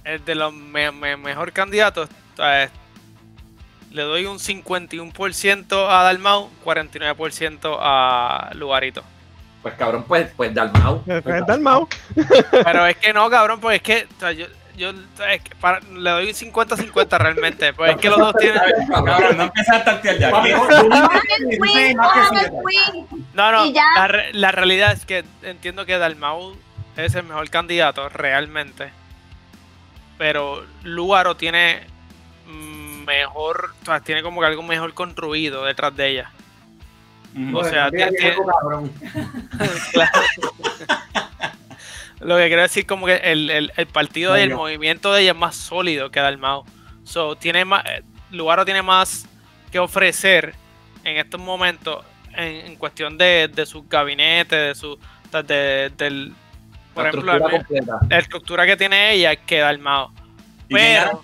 el 0.04 0.24
de 0.24 0.34
los 0.34 0.54
me- 0.54 0.90
me- 0.90 1.18
mejor 1.18 1.52
candidatos, 1.52 2.08
eh, 2.38 2.70
le 3.90 4.02
doy 4.04 4.24
un 4.24 4.38
51% 4.38 5.86
a 5.86 6.02
Dalmau, 6.04 6.48
49% 6.64 7.76
a 7.78 8.50
Lugarito. 8.54 9.02
Pues 9.60 9.74
cabrón, 9.74 10.04
pues, 10.08 10.30
pues 10.34 10.54
Dalmau. 10.54 11.02
Es 11.06 11.46
Dalmau. 11.46 11.86
Pero 12.64 12.86
es 12.86 12.96
que 12.96 13.12
no, 13.12 13.28
cabrón, 13.28 13.60
pues 13.60 13.76
es 13.76 13.82
que 13.82 14.08
o 14.16 14.20
sea, 14.20 14.32
yo, 14.32 14.46
yo 14.78 14.90
es 14.90 15.42
que 15.42 15.54
para- 15.56 15.80
le 15.80 16.10
doy 16.10 16.26
un 16.28 16.34
50-50 16.34 17.18
realmente. 17.18 17.72
Pues 17.74 17.90
es 17.92 17.96
que 17.98 18.08
los 18.08 18.18
dos 18.18 18.34
tienen. 18.38 18.60
Cabrón, 18.88 19.36
no 19.36 19.42
empiezas 19.44 19.76
a 19.76 19.84
tartear 19.84 20.18
ya. 20.18 20.30
Papi, 20.30 20.48
¿Quién- 20.48 20.58
yo 20.70 20.82
digo 20.82 20.88
Cojan 21.02 21.20
que 21.20 21.34
el 21.44 21.50
sí, 21.50 21.58
queen, 21.72 21.96
más 21.96 22.12
que 22.12 22.18
cojan 22.20 22.34
el 22.36 22.40
siete. 22.40 22.56
queen. 23.10 23.26
No, 23.34 23.52
no, 23.52 23.72
la, 23.96 24.08
re- 24.08 24.32
la 24.32 24.52
realidad 24.52 24.92
es 24.92 25.04
que 25.04 25.24
entiendo 25.42 25.84
que 25.84 25.98
Dalmau 25.98 26.56
es 26.96 27.14
el 27.14 27.24
mejor 27.24 27.50
candidato 27.50 28.08
realmente. 28.08 28.90
Pero 30.16 30.64
Lugaro 30.82 31.36
tiene 31.36 31.82
mm, 32.46 33.04
mejor, 33.04 33.72
o 33.82 33.84
sea, 33.84 34.00
tiene 34.00 34.22
como 34.22 34.40
que 34.40 34.46
algo 34.46 34.62
mejor 34.62 34.94
construido 34.94 35.64
detrás 35.64 35.94
de 35.96 36.08
ella. 36.08 36.30
Ujú. 37.36 37.58
O 37.58 37.64
sea, 37.64 37.90
tiene- 37.90 38.10
cabrón. 38.60 38.92
Claro. 39.92 40.20
Lo 42.20 42.36
que 42.36 42.46
quiero 42.48 42.62
decir 42.62 42.84
como 42.86 43.06
que 43.06 43.16
el, 43.16 43.48
el- 43.50 43.72
el 43.76 43.86
partido 43.86 44.36
y 44.36 44.40
el 44.42 44.48
Obvio. 44.48 44.56
movimiento 44.58 45.12
de 45.12 45.22
ella 45.22 45.32
es 45.32 45.36
más 45.38 45.54
sólido 45.56 46.10
que 46.10 46.20
Dalmau. 46.20 46.64
So, 47.04 47.36
tiene 47.36 47.64
más, 47.64 47.84
eh, 47.86 48.02
Lugaro 48.30 48.64
tiene 48.64 48.82
más 48.82 49.26
que 49.70 49.78
ofrecer 49.78 50.54
en 51.04 51.16
estos 51.16 51.40
momentos 51.40 52.04
en, 52.34 52.66
en 52.66 52.76
cuestión 52.76 53.16
de, 53.16 53.48
de 53.48 53.64
sus 53.66 53.88
gabinetes, 53.88 54.50
de 54.50 54.74
su 54.74 54.98
de, 55.46 55.90
del 55.96 56.34
por 56.94 57.04
La 57.04 57.10
ejemplo 57.10 57.32
estructura 57.36 58.00
la 58.10 58.18
estructura 58.18 58.66
que 58.66 58.76
tiene 58.76 59.12
ella 59.12 59.36
que 59.36 59.58
Dalmau. 59.58 60.10
¿Y 60.68 60.74
quién 60.74 60.94
gana? 60.94 61.10
Pero 61.10 61.22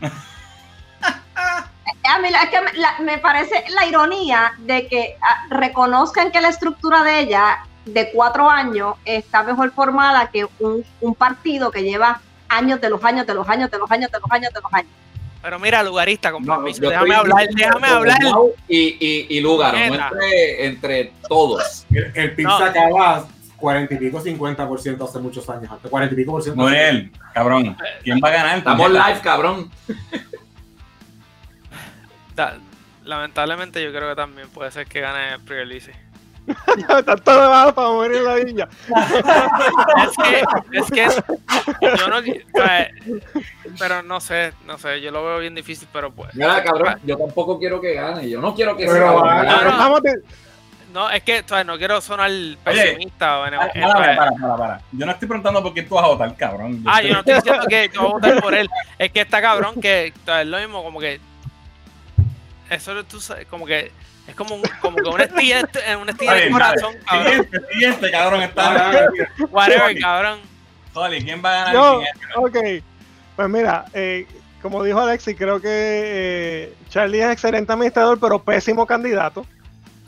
Wow. 0.00 0.10
A 2.04 2.18
mí 2.18 2.30
la- 2.30 2.42
es 2.42 2.50
que 2.50 2.60
me, 2.60 2.72
la- 2.74 2.98
me 3.00 3.18
parece 3.18 3.64
la 3.74 3.86
ironía 3.86 4.52
de 4.58 4.86
que 4.86 5.16
ah, 5.20 5.46
reconozcan 5.50 6.30
que 6.32 6.40
la 6.40 6.48
estructura 6.48 7.02
de 7.02 7.20
ella 7.20 7.58
de 7.84 8.10
cuatro 8.12 8.48
años 8.48 8.94
está 9.04 9.42
mejor 9.42 9.72
formada 9.72 10.30
que 10.30 10.46
un, 10.60 10.84
un 11.00 11.14
partido 11.14 11.70
que 11.70 11.82
lleva 11.82 12.20
años 12.48 12.80
de 12.80 12.90
los 12.90 13.02
años, 13.04 13.26
de 13.26 13.34
los 13.34 13.48
años, 13.48 13.70
de 13.70 13.78
los 13.78 13.90
años, 13.90 14.10
de 14.10 14.18
los 14.18 14.30
años, 14.30 14.52
de 14.52 14.60
los 14.60 14.72
años. 14.72 14.90
Pero 15.42 15.58
mira, 15.58 15.82
lugarista, 15.82 16.30
con 16.32 16.44
No, 16.44 16.56
permiso, 16.56 16.80
déjame 16.88 17.14
hablar, 17.14 17.48
déjame 17.54 17.86
hablar. 17.88 18.18
Y, 18.68 18.78
y, 19.00 19.26
y 19.30 19.40
Lugaro, 19.40 19.78
no 19.78 19.84
entre, 19.94 20.66
entre 20.66 21.12
todos. 21.28 21.86
El, 21.90 22.12
el 22.14 22.34
PIB 22.34 22.46
No. 22.46 22.58
sacaba 22.58 23.26
40 23.56 23.94
y 23.94 23.96
pico, 23.98 24.20
50% 24.22 25.08
hace 25.08 25.18
muchos 25.18 25.48
años. 25.48 25.70
Antes 25.70 25.90
40 25.90 26.12
y 26.14 26.16
pico 26.16 26.32
por 26.32 26.42
ciento. 26.42 26.60
Muriel, 26.60 27.10
cabrón. 27.32 27.76
¿Quién 28.02 28.20
va 28.22 28.28
a 28.28 28.32
ganar? 28.32 28.58
Estamos 28.58 28.90
live, 28.90 29.20
cabrón. 29.22 29.70
Da- 32.40 32.56
lamentablemente 33.04 33.82
yo 33.82 33.90
creo 33.92 34.08
que 34.08 34.16
también 34.16 34.48
puede 34.48 34.70
ser 34.70 34.86
que 34.86 35.00
gane 35.00 35.38
Priorlice. 35.40 35.92
Está 36.98 37.16
todo 37.16 37.42
debajo 37.42 37.74
para 37.74 37.88
morir 37.90 38.16
en 38.16 38.24
la 38.24 38.34
villa. 38.36 38.68
Es 40.00 40.16
que, 40.16 40.78
es 40.78 40.90
que 40.90 41.06
yo 41.96 42.08
no, 42.08 42.16
o 42.18 42.22
sea, 42.64 42.90
pero 43.78 44.02
no 44.02 44.20
sé, 44.20 44.52
no 44.66 44.78
sé, 44.78 45.00
yo 45.02 45.10
lo 45.10 45.22
veo 45.24 45.38
bien 45.38 45.54
difícil, 45.54 45.86
pero 45.92 46.10
pues, 46.10 46.34
Mira, 46.34 46.62
cabrón, 46.64 46.98
yo 47.04 47.16
tampoco 47.18 47.58
quiero 47.58 47.78
que 47.80 47.92
gane. 47.94 48.28
Yo 48.28 48.40
no 48.40 48.54
quiero 48.54 48.74
que 48.76 48.86
Pero 48.86 49.20
sea. 49.22 50.00
de- 50.02 50.22
no, 50.94 51.08
es 51.10 51.22
que, 51.22 51.40
o 51.40 51.48
sea, 51.48 51.62
no 51.62 51.76
quiero 51.78 52.00
sonar 52.00 52.30
pesimista 52.64 53.38
o 53.40 53.46
en- 53.46 53.54
Para, 53.56 53.70
en- 53.74 54.16
para, 54.40 54.56
para. 54.56 54.80
Yo 54.92 55.06
no 55.06 55.12
estoy 55.12 55.28
preguntando 55.28 55.62
por 55.62 55.72
quién 55.74 55.86
tú 55.88 55.94
vas 55.94 56.04
a 56.04 56.08
votar, 56.08 56.34
cabrón. 56.36 56.82
Ah, 56.86 57.02
yo 57.02 57.12
no 57.12 57.18
estoy 57.20 57.34
diciendo 57.34 57.64
que 57.68 57.90
yo 57.92 58.00
voy 58.02 58.10
a 58.10 58.14
votar 58.14 58.40
por 58.42 58.54
él. 58.54 58.68
Es 58.98 59.12
que 59.12 59.20
está 59.20 59.40
cabrón 59.40 59.80
que 59.80 60.12
o 60.20 60.24
sea, 60.24 60.40
es 60.42 60.48
lo 60.48 60.58
mismo, 60.58 60.82
como 60.82 60.98
que. 60.98 61.20
Eso 62.70 63.04
tú 63.04 63.20
sabes, 63.20 63.46
como 63.46 63.66
que 63.66 63.90
Es 64.26 64.34
como, 64.36 64.54
un- 64.54 64.62
como 64.80 64.96
que 64.96 65.08
una 65.08 65.24
estilla, 65.24 65.68
en 65.88 65.98
una 65.98 66.12
estilla 66.12 66.34
de 66.34 66.50
corazón, 66.50 66.94
cabrón. 67.04 67.26
Siguiente, 67.32 67.60
siguiente, 67.72 68.10
cabrón. 68.12 68.42
Está. 68.42 69.08
Whatever, 69.50 69.98
cabrón. 69.98 70.40
¿quién 71.24 71.42
va 71.44 71.50
a 71.50 71.64
ganar? 71.64 71.74
Yo, 71.74 72.02
ok. 72.36 72.56
Pues 73.34 73.48
mira, 73.48 73.86
eh, 73.92 74.26
como 74.62 74.84
dijo 74.84 75.00
Alexi, 75.00 75.34
creo 75.34 75.60
que 75.60 75.68
eh, 75.68 76.74
Charlie 76.90 77.22
es 77.22 77.30
excelente 77.30 77.72
administrador, 77.72 78.20
pero 78.20 78.40
pésimo 78.42 78.86
candidato. 78.86 79.44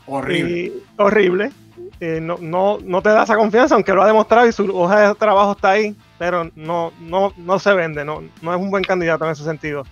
Horrible. 0.05 0.51
Y 0.51 0.83
horrible. 0.97 1.51
Eh, 1.99 2.19
no, 2.21 2.37
no, 2.39 2.79
no 2.81 3.01
te 3.01 3.09
da 3.09 3.23
esa 3.23 3.35
confianza, 3.35 3.75
aunque 3.75 3.93
lo 3.93 4.03
ha 4.03 4.07
demostrado 4.07 4.47
y 4.47 4.51
su 4.53 4.65
hoja 4.77 5.09
de 5.09 5.15
trabajo 5.15 5.53
está 5.53 5.71
ahí, 5.71 5.95
pero 6.19 6.49
no, 6.55 6.91
no, 6.99 7.33
no 7.37 7.59
se 7.59 7.73
vende, 7.73 8.03
no, 8.05 8.23
no 8.41 8.53
es 8.53 8.59
un 8.59 8.69
buen 8.69 8.83
candidato 8.83 9.25
en 9.25 9.31
ese 9.31 9.43
sentido. 9.43 9.85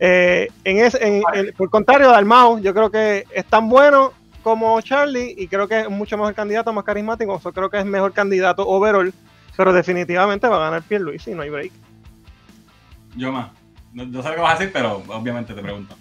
Eh, 0.00 0.48
en 0.64 0.78
ese, 0.78 1.04
en- 1.06 1.22
en- 1.34 1.52
por 1.54 1.70
contrario, 1.70 2.10
Dalmau, 2.10 2.60
yo 2.60 2.72
creo 2.72 2.90
que 2.90 3.24
es 3.32 3.44
tan 3.46 3.68
bueno 3.68 4.12
como 4.42 4.80
Charlie 4.80 5.34
y 5.36 5.48
creo 5.48 5.66
que 5.66 5.80
es 5.80 5.88
mucho 5.90 6.16
mejor 6.16 6.34
candidato, 6.34 6.72
más 6.72 6.84
carismático. 6.84 7.40
Yo 7.42 7.52
creo 7.52 7.68
que 7.70 7.78
es 7.78 7.84
mejor 7.84 8.12
candidato 8.12 8.66
overall, 8.66 9.12
pero 9.56 9.72
definitivamente 9.72 10.46
va 10.48 10.56
a 10.56 10.70
ganar 10.70 10.82
Pierluisi, 10.82 11.32
no 11.32 11.42
hay 11.42 11.50
break. 11.50 11.72
Yo 13.16 13.32
más. 13.32 13.50
No, 13.92 14.04
yo 14.04 14.22
sé 14.22 14.28
lo 14.28 14.34
que 14.36 14.40
vas 14.40 14.54
a 14.54 14.58
decir, 14.58 14.72
pero 14.72 15.02
obviamente 15.08 15.52
te 15.54 15.62
pregunto. 15.62 15.96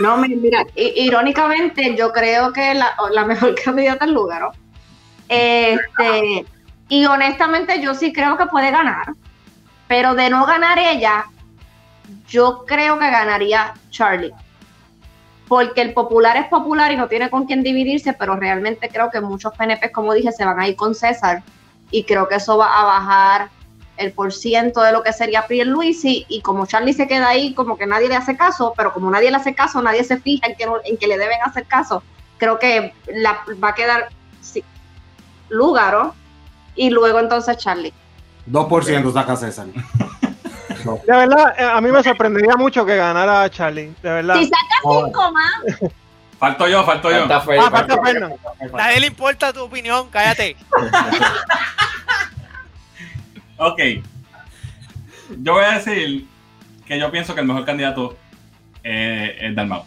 No, 0.00 0.16
mi- 0.18 0.36
mira, 0.36 0.64
i- 0.76 0.92
irónicamente, 1.04 1.96
yo 1.96 2.12
creo 2.12 2.52
que 2.52 2.74
la, 2.74 2.94
la 3.10 3.24
mejor 3.24 3.54
candidata 3.64 4.04
es 4.04 4.10
Lugaro. 4.12 4.52
Este, 5.28 6.46
y 6.88 7.04
honestamente, 7.06 7.80
yo 7.82 7.94
sí 7.94 8.12
creo 8.12 8.36
que 8.36 8.46
puede 8.46 8.70
ganar. 8.70 9.06
Pero 9.88 10.14
de 10.14 10.30
no 10.30 10.46
ganar 10.46 10.78
ella, 10.78 11.26
yo 12.28 12.64
creo 12.66 12.98
que 12.98 13.10
ganaría 13.10 13.74
Charlie. 13.90 14.32
Porque 15.48 15.80
el 15.80 15.92
popular 15.94 16.36
es 16.36 16.46
popular 16.48 16.90
y 16.90 16.96
no 16.96 17.06
tiene 17.08 17.30
con 17.30 17.44
quién 17.46 17.62
dividirse, 17.62 18.12
pero 18.14 18.34
realmente 18.36 18.88
creo 18.88 19.10
que 19.10 19.20
muchos 19.20 19.52
PNP, 19.56 19.92
como 19.92 20.12
dije, 20.12 20.32
se 20.32 20.44
van 20.44 20.58
a 20.58 20.66
ir 20.66 20.74
con 20.74 20.94
César. 20.94 21.42
Y 21.90 22.02
creo 22.04 22.26
que 22.28 22.34
eso 22.36 22.58
va 22.58 22.80
a 22.80 22.84
bajar 22.84 23.48
el 23.96 24.12
por 24.12 24.32
ciento 24.32 24.82
de 24.82 24.92
lo 24.92 25.02
que 25.02 25.12
sería 25.12 25.46
Pierluisi 25.46 26.26
y 26.28 26.42
como 26.42 26.66
Charlie 26.66 26.92
se 26.92 27.06
queda 27.08 27.28
ahí 27.28 27.54
como 27.54 27.78
que 27.78 27.86
nadie 27.86 28.08
le 28.08 28.16
hace 28.16 28.36
caso, 28.36 28.74
pero 28.76 28.92
como 28.92 29.10
nadie 29.10 29.30
le 29.30 29.36
hace 29.36 29.54
caso, 29.54 29.80
nadie 29.80 30.04
se 30.04 30.18
fija 30.18 30.48
en 30.48 30.56
que, 30.56 30.66
no- 30.66 30.80
en 30.84 30.98
que 30.98 31.06
le 31.06 31.16
deben 31.16 31.38
hacer 31.42 31.64
caso, 31.64 32.02
creo 32.36 32.58
que 32.58 32.92
la, 33.06 33.38
va 33.62 33.68
a 33.70 33.74
quedar 33.74 34.08
sí, 34.42 34.62
Lúgaro 35.48 36.14
y 36.74 36.90
luego 36.90 37.20
entonces 37.20 37.56
Charlie. 37.56 37.92
2% 38.50 39.12
saca 39.14 39.34
César. 39.36 39.66
No. 40.86 41.00
De 41.06 41.12
verdad, 41.26 41.54
eh, 41.58 41.64
a 41.64 41.80
mí 41.80 41.90
me 41.90 42.02
sorprendería 42.02 42.56
mucho 42.56 42.86
que 42.86 42.96
ganara 42.96 43.48
Charlie, 43.50 43.92
de 44.02 44.10
verdad. 44.10 44.36
Si 44.36 44.44
saca 44.44 44.56
Joder. 44.82 45.04
cinco 45.06 45.32
más, 45.32 45.92
Falto 46.38 46.68
yo, 46.68 46.84
falto 46.84 47.10
yo. 47.10 47.18
Falta 47.20 47.40
Fer, 47.40 47.58
Ah, 47.60 47.70
falta-. 47.70 47.96
Nadie 48.76 49.00
le 49.00 49.06
importa 49.06 49.52
tu 49.52 49.60
opinión, 49.62 50.08
cállate. 50.10 50.56
Ok. 53.58 53.80
Yo 55.38 55.54
voy 55.54 55.64
a 55.64 55.78
decir 55.78 56.26
que 56.86 56.98
yo 56.98 57.10
pienso 57.10 57.34
que 57.34 57.40
el 57.40 57.46
mejor 57.46 57.64
candidato 57.64 58.16
eh, 58.84 59.36
es 59.40 59.54
Dalmau. 59.56 59.84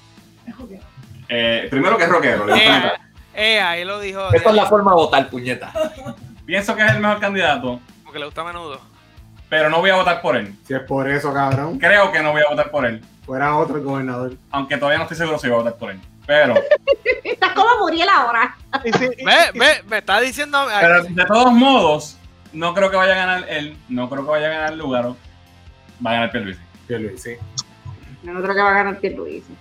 Eh, 1.29 1.67
primero 1.69 1.95
que 1.97 2.03
es 2.05 2.09
rockero. 2.09 2.43
Eh, 2.49 2.67
metal. 2.67 2.93
eh, 3.35 3.61
ahí 3.61 3.85
lo 3.85 3.99
dijo. 3.99 4.33
Esta 4.33 4.49
es 4.49 4.55
la 4.55 4.65
forma 4.65 4.91
de 4.91 4.95
votar, 4.95 5.29
puñeta. 5.29 5.71
Pienso 6.45 6.75
que 6.75 6.83
es 6.83 6.91
el 6.93 6.99
mejor 6.99 7.19
candidato, 7.19 7.79
Porque 8.03 8.17
le 8.19 8.25
gusta 8.25 8.41
a 8.41 8.45
menudo. 8.45 8.81
Pero 9.49 9.69
no 9.69 9.79
voy 9.79 9.89
a 9.89 9.95
votar 9.95 10.21
por 10.21 10.37
él. 10.37 10.53
Si 10.65 10.73
es 10.73 10.81
por 10.81 11.09
eso, 11.09 11.33
cabrón, 11.33 11.79
Creo 11.79 12.11
que 12.11 12.21
no 12.21 12.31
voy 12.31 12.41
a 12.41 12.49
votar 12.49 12.69
por 12.69 12.85
él, 12.85 13.01
fuera 13.25 13.55
otro 13.55 13.77
el 13.77 13.83
gobernador. 13.83 14.33
aunque 14.51 14.77
todavía 14.77 14.99
no 14.99 15.03
estoy 15.03 15.17
seguro 15.17 15.39
si 15.39 15.47
voy 15.47 15.55
a 15.55 15.63
votar 15.63 15.75
por 15.77 15.91
él. 15.91 15.99
Pero, 16.25 16.53
estás 17.23 17.53
como 17.53 17.79
Muriel 17.79 18.07
ahora. 18.07 18.55
Ve, 18.83 19.49
ve, 19.55 19.83
me 19.87 19.97
está 19.97 20.21
diciendo. 20.21 20.67
pero 20.79 21.03
de 21.03 21.25
todos 21.25 21.51
modos, 21.51 22.17
no 22.53 22.73
creo 22.75 22.91
que 22.91 22.97
vaya 22.97 23.13
a 23.13 23.25
ganar 23.25 23.49
él, 23.49 23.75
no 23.89 24.07
creo 24.09 24.23
que 24.23 24.29
vaya 24.29 24.47
a 24.47 24.49
ganar 24.51 24.73
Lugaro, 24.75 25.17
va 26.05 26.11
a 26.11 26.13
ganar 26.13 26.31
Pierluisi. 26.31 26.61
Pierluisi, 26.87 27.17
sí. 27.17 27.65
Yo 28.21 28.33
no 28.33 28.41
creo 28.43 28.53
que 28.53 28.61
va 28.61 28.69
a 28.69 28.73
ganar 28.73 28.99
Pierluisi. 28.99 29.55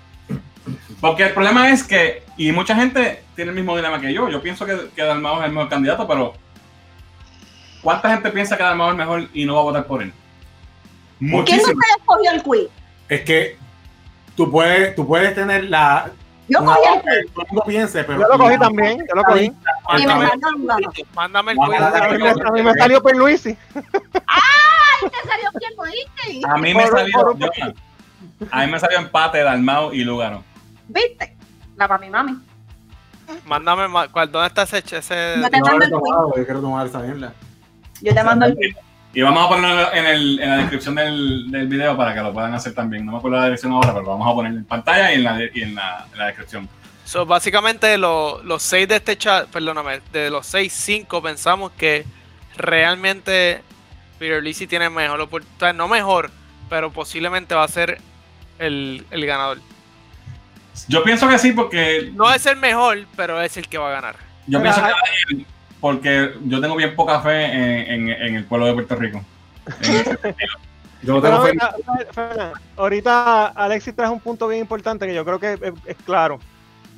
Porque 1.01 1.25
el 1.25 1.33
problema 1.33 1.71
es 1.71 1.85
que, 1.85 2.23
y 2.37 2.53
mucha 2.53 2.75
gente 2.75 3.23
tiene 3.35 3.51
el 3.51 3.57
mismo 3.57 3.77
dilema 3.77 4.01
que 4.01 4.13
yo, 4.13 4.29
yo 4.29 4.43
pienso 4.43 4.67
que, 4.67 4.91
que 4.95 5.03
Dalmau 5.03 5.41
es 5.41 5.47
el 5.47 5.53
mejor 5.53 5.71
candidato, 5.71 6.07
pero 6.07 6.35
¿cuánta 7.83 8.11
gente 8.11 8.31
piensa 8.31 8.57
que 8.57 8.63
Dalmau 8.63 8.91
es 8.91 8.97
mejor 8.97 9.29
y 9.33 9.45
no 9.45 9.55
va 9.55 9.61
a 9.61 9.65
votar 9.65 9.87
por 9.87 10.03
él? 10.03 10.13
¿Quién 11.19 11.31
Muchísimo. 11.31 11.73
no 11.73 11.81
se 11.81 11.99
escogió 12.01 12.31
el 12.31 12.43
quiz? 12.43 12.69
Es 13.09 13.21
que 13.23 13.57
tú 14.37 14.51
puedes, 14.51 14.95
tú 14.95 15.07
puedes 15.07 15.35
tener 15.35 15.65
la. 15.65 16.11
Yo 16.49 16.65
cogí 16.65 16.81
el 16.95 17.03
que 17.03 17.31
todo 17.33 17.43
el 17.43 17.49
mundo 17.49 17.63
piense, 17.67 18.05
pero. 18.05 18.21
yo 18.21 18.29
lo 18.29 18.39
cogí 18.39 18.59
también, 18.59 18.99
yo 18.99 19.15
lo 19.15 19.25
cogí. 19.25 19.45
y 19.45 20.07
me 20.07 20.31
Mándame- 21.15 21.51
el 21.53 21.57
cuidado. 21.59 21.97
a 21.97 22.09
mí 22.09 22.19
me, 22.23 22.31
a 22.31 22.51
mí 22.53 22.63
me 22.63 22.75
salió 22.75 23.03
Pierluisi. 23.03 23.57
Ay, 23.75 25.11
te 25.11 25.29
salió 25.29 25.51
Pierluisi. 25.59 26.43
A 26.49 26.57
mí 26.57 26.75
me 26.75 26.87
salió, 26.87 27.37
a 28.51 28.65
mí 28.67 28.73
me 28.73 28.81
salió 28.81 28.99
empate 28.99 29.43
Dalmau 29.43 29.93
y 29.93 30.05
Lugaro. 30.05 30.43
¿Viste? 30.89 31.37
La 31.77 31.87
mami 31.89 32.09
mami. 32.11 32.39
Mándame, 33.45 33.89
ma- 33.89 34.09
¿cuál- 34.09 34.33
¿dónde 34.33 34.49
está 34.49 34.63
ese? 34.63 34.79
ese 34.79 35.35
Yo 35.43 35.51
te 35.51 35.59
Yo 35.59 35.65
mando 35.65 35.85
el 35.85 35.91
quiz. 35.91 36.13
yo 36.37 36.45
quiero 36.47 36.61
tomar 36.63 36.87
esa 36.87 37.01
mierda. 37.01 37.35
Yo 38.01 38.15
te 38.15 38.23
mando 38.25 38.47
el. 38.47 38.77
Y 39.15 39.23
vamos 39.23 39.47
a 39.47 39.49
ponerlo 39.49 39.93
en, 39.95 40.07
el, 40.07 40.39
en 40.41 40.51
la 40.51 40.57
descripción 40.59 40.95
del, 40.95 41.51
del 41.51 41.67
video 41.67 41.97
para 41.97 42.15
que 42.15 42.21
lo 42.21 42.33
puedan 42.33 42.53
hacer 42.55 42.75
también. 42.75 43.05
No 43.07 43.13
me 43.13 43.19
acuerdo 43.19 43.39
la 43.39 43.45
dirección 43.45 43.73
ahora, 43.73 43.89
pero 43.93 44.03
lo 44.03 44.11
vamos 44.11 44.31
a 44.31 44.35
poner 44.35 44.53
en 44.53 44.65
pantalla 44.65 45.13
y 45.13 45.17
en 45.17 45.25
la, 45.25 45.39
y 45.55 45.63
en 45.63 45.75
la, 45.75 46.07
en 46.13 46.19
la 46.19 46.27
descripción. 46.27 46.69
So, 47.05 47.25
básicamente 47.25 47.97
lo- 47.97 48.43
los 48.45 48.63
seis 48.63 48.87
de 48.87 48.97
este 48.97 49.17
chat, 49.17 49.49
perdóname, 49.49 50.03
de 50.13 50.29
los 50.31 50.47
seis, 50.47 50.73
cinco 50.75 51.23
pensamos 51.23 51.73
que 51.73 52.05
realmente 52.57 53.63
Peter 54.19 54.43
Lisi 54.43 54.67
tiene 54.67 54.91
mejor 54.91 55.21
oportunidad, 55.21 55.75
no 55.75 55.89
mejor, 55.89 56.31
pero 56.69 56.91
posiblemente 56.93 57.55
va 57.55 57.65
a 57.65 57.69
ser 57.69 57.99
el, 58.59 59.07
el 59.11 59.25
ganador. 59.27 59.59
Yo 60.87 61.03
pienso 61.03 61.27
que 61.29 61.39
sí, 61.39 61.53
porque 61.53 62.11
No 62.15 62.33
es 62.33 62.45
el 62.47 62.57
mejor, 62.57 62.99
pero 63.17 63.41
es 63.41 63.57
el 63.57 63.69
que 63.69 63.79
va 63.79 63.89
a 63.89 63.93
ganar. 63.93 64.17
yo 64.47 64.59
Mira, 64.61 64.75
pienso 64.75 64.81
que 64.87 64.93
va 64.93 64.99
a 64.99 65.33
ir 65.33 65.47
porque 65.81 66.33
yo 66.45 66.61
tengo 66.61 66.77
bien 66.77 66.95
poca 66.97 67.21
fe 67.21 67.45
en, 67.45 68.09
en- 68.09 68.23
en 68.23 68.35
el 68.37 68.45
pueblo 68.45 68.67
de 68.67 68.73
Puerto 68.75 68.97
Rico. 68.97 69.23
En- 69.83 70.35
Yo 71.01 71.15
no 71.15 71.23
Pero, 71.23 71.43
tengo 71.45 71.45
fe. 72.13 72.33
mira, 72.33 72.53
ahorita 72.77 73.47
Alexis 73.47 73.95
trae 73.95 74.09
un 74.11 74.19
punto 74.19 74.49
bien 74.49 74.63
importante 74.63 75.07
que 75.07 75.15
yo 75.15 75.25
creo 75.25 75.39
que 75.39 75.53
es, 75.53 75.61
es 75.87 75.97
claro. 76.05 76.41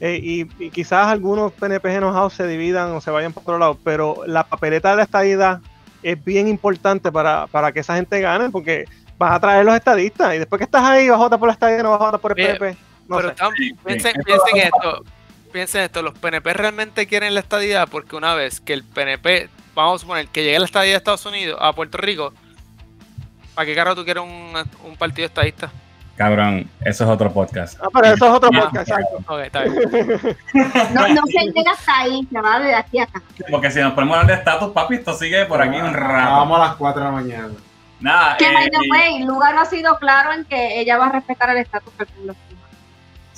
Eh, 0.01 0.18
y, 0.22 0.49
y 0.64 0.70
quizás 0.70 1.09
algunos 1.09 1.53
PNP 1.53 1.95
enojados 1.97 2.33
se 2.33 2.47
dividan 2.47 2.93
o 2.93 3.03
se 3.03 3.11
vayan 3.11 3.35
por 3.35 3.43
otro 3.43 3.59
lado, 3.59 3.78
pero 3.85 4.22
la 4.26 4.45
papeleta 4.45 4.89
de 4.93 4.97
la 4.97 5.03
estadidad 5.03 5.61
es 6.03 6.24
bien 6.24 6.49
importante 6.49 7.12
para, 7.12 7.47
para 7.49 7.72
que 7.72 7.81
esa 7.81 7.97
gente 7.97 8.18
gane, 8.22 8.49
porque 8.49 8.87
vas 9.18 9.33
a 9.33 9.41
traer 9.41 9.66
los 9.66 9.74
estadistas 9.74 10.35
y 10.35 10.39
después 10.39 10.59
que 10.59 10.64
estás 10.64 10.83
ahí 10.83 11.07
vas 11.11 11.18
a 11.20 11.24
votar 11.24 11.39
por 11.39 11.49
la 11.49 11.53
estadía 11.53 11.83
no 11.83 11.91
vas 11.91 12.01
a 12.01 12.05
votar 12.07 12.20
por 12.20 12.41
el 12.41 12.47
PNP. 12.47 12.76
No 13.07 13.16
pero 13.16 13.28
sé. 13.28 13.35
piensen, 13.85 14.14
piensen 14.24 14.57
esto, 14.57 15.05
piensen 15.51 15.82
esto, 15.82 16.03
los 16.03 16.18
PNP 16.18 16.53
realmente 16.55 17.07
quieren 17.07 17.34
la 17.34 17.40
estadía 17.40 17.86
porque 17.86 18.16
una 18.16 18.34
vez 18.34 18.61
que 18.61 18.72
el 18.72 18.84
PNP, 18.84 19.48
vamos 19.74 19.96
a 19.96 20.03
suponer 20.03 20.28
que 20.28 20.42
llegue 20.44 20.59
la 20.59 20.64
estadía 20.64 20.92
de 20.92 20.96
Estados 20.98 21.26
Unidos 21.26 21.59
a 21.61 21.72
Puerto 21.72 21.98
Rico, 21.98 22.32
¿para 23.55 23.66
qué 23.66 23.74
carro 23.74 23.94
tú 23.94 24.05
quieres 24.05 24.22
un, 24.22 24.53
un 24.84 24.96
partido 24.96 25.26
estadista? 25.26 25.70
Cabrón, 26.16 26.68
eso 26.84 27.05
es 27.05 27.11
otro 27.11 27.32
podcast. 27.32 27.78
Ah, 27.82 27.88
pero 27.94 28.09
eso 28.14 28.26
es 28.26 28.30
otro 28.32 28.51
Ya. 28.53 28.61
podcast, 28.61 28.90
exacto. 28.90 29.16
Ok, 29.26 29.40
está 29.40 29.62
bien. 29.62 30.36
No, 30.92 31.09
no 31.09 31.22
se 31.26 31.40
llega 31.51 31.70
hasta 31.72 31.98
ahí, 31.98 32.28
se 32.30 32.40
va 32.42 32.59
de 32.61 32.74
aquí 32.74 32.98
acá. 32.98 33.22
Porque 33.51 33.70
si 33.70 33.80
nos 33.80 33.94
ponemos 33.94 34.16
a 34.16 34.20
hablar 34.20 34.36
de 34.36 34.40
estatus, 34.40 34.70
papi, 34.72 34.96
esto 34.96 35.14
sigue 35.14 35.46
por 35.46 35.62
aquí 35.62 35.80
un 35.80 35.94
rato. 35.94 36.30
Vamos 36.32 36.61
a 36.61 36.64
las 36.66 36.76
4 36.76 37.01
de 37.01 37.07
la 37.07 37.12
mañana. 37.12 37.48
Nada, 38.01 38.36
Que 38.36 38.44
eh, 38.48 38.53
by 38.53 38.68
the 38.70 38.78
way, 38.90 39.24
Lugar 39.24 39.57
ha 39.57 39.64
sido 39.64 39.96
claro 39.98 40.32
en 40.32 40.44
que 40.44 40.80
ella 40.80 40.98
va 40.98 41.07
a 41.07 41.12
respetar 41.12 41.51
el 41.51 41.59
estatus 41.59 41.96
del 41.96 42.07
pueblo. 42.09 42.34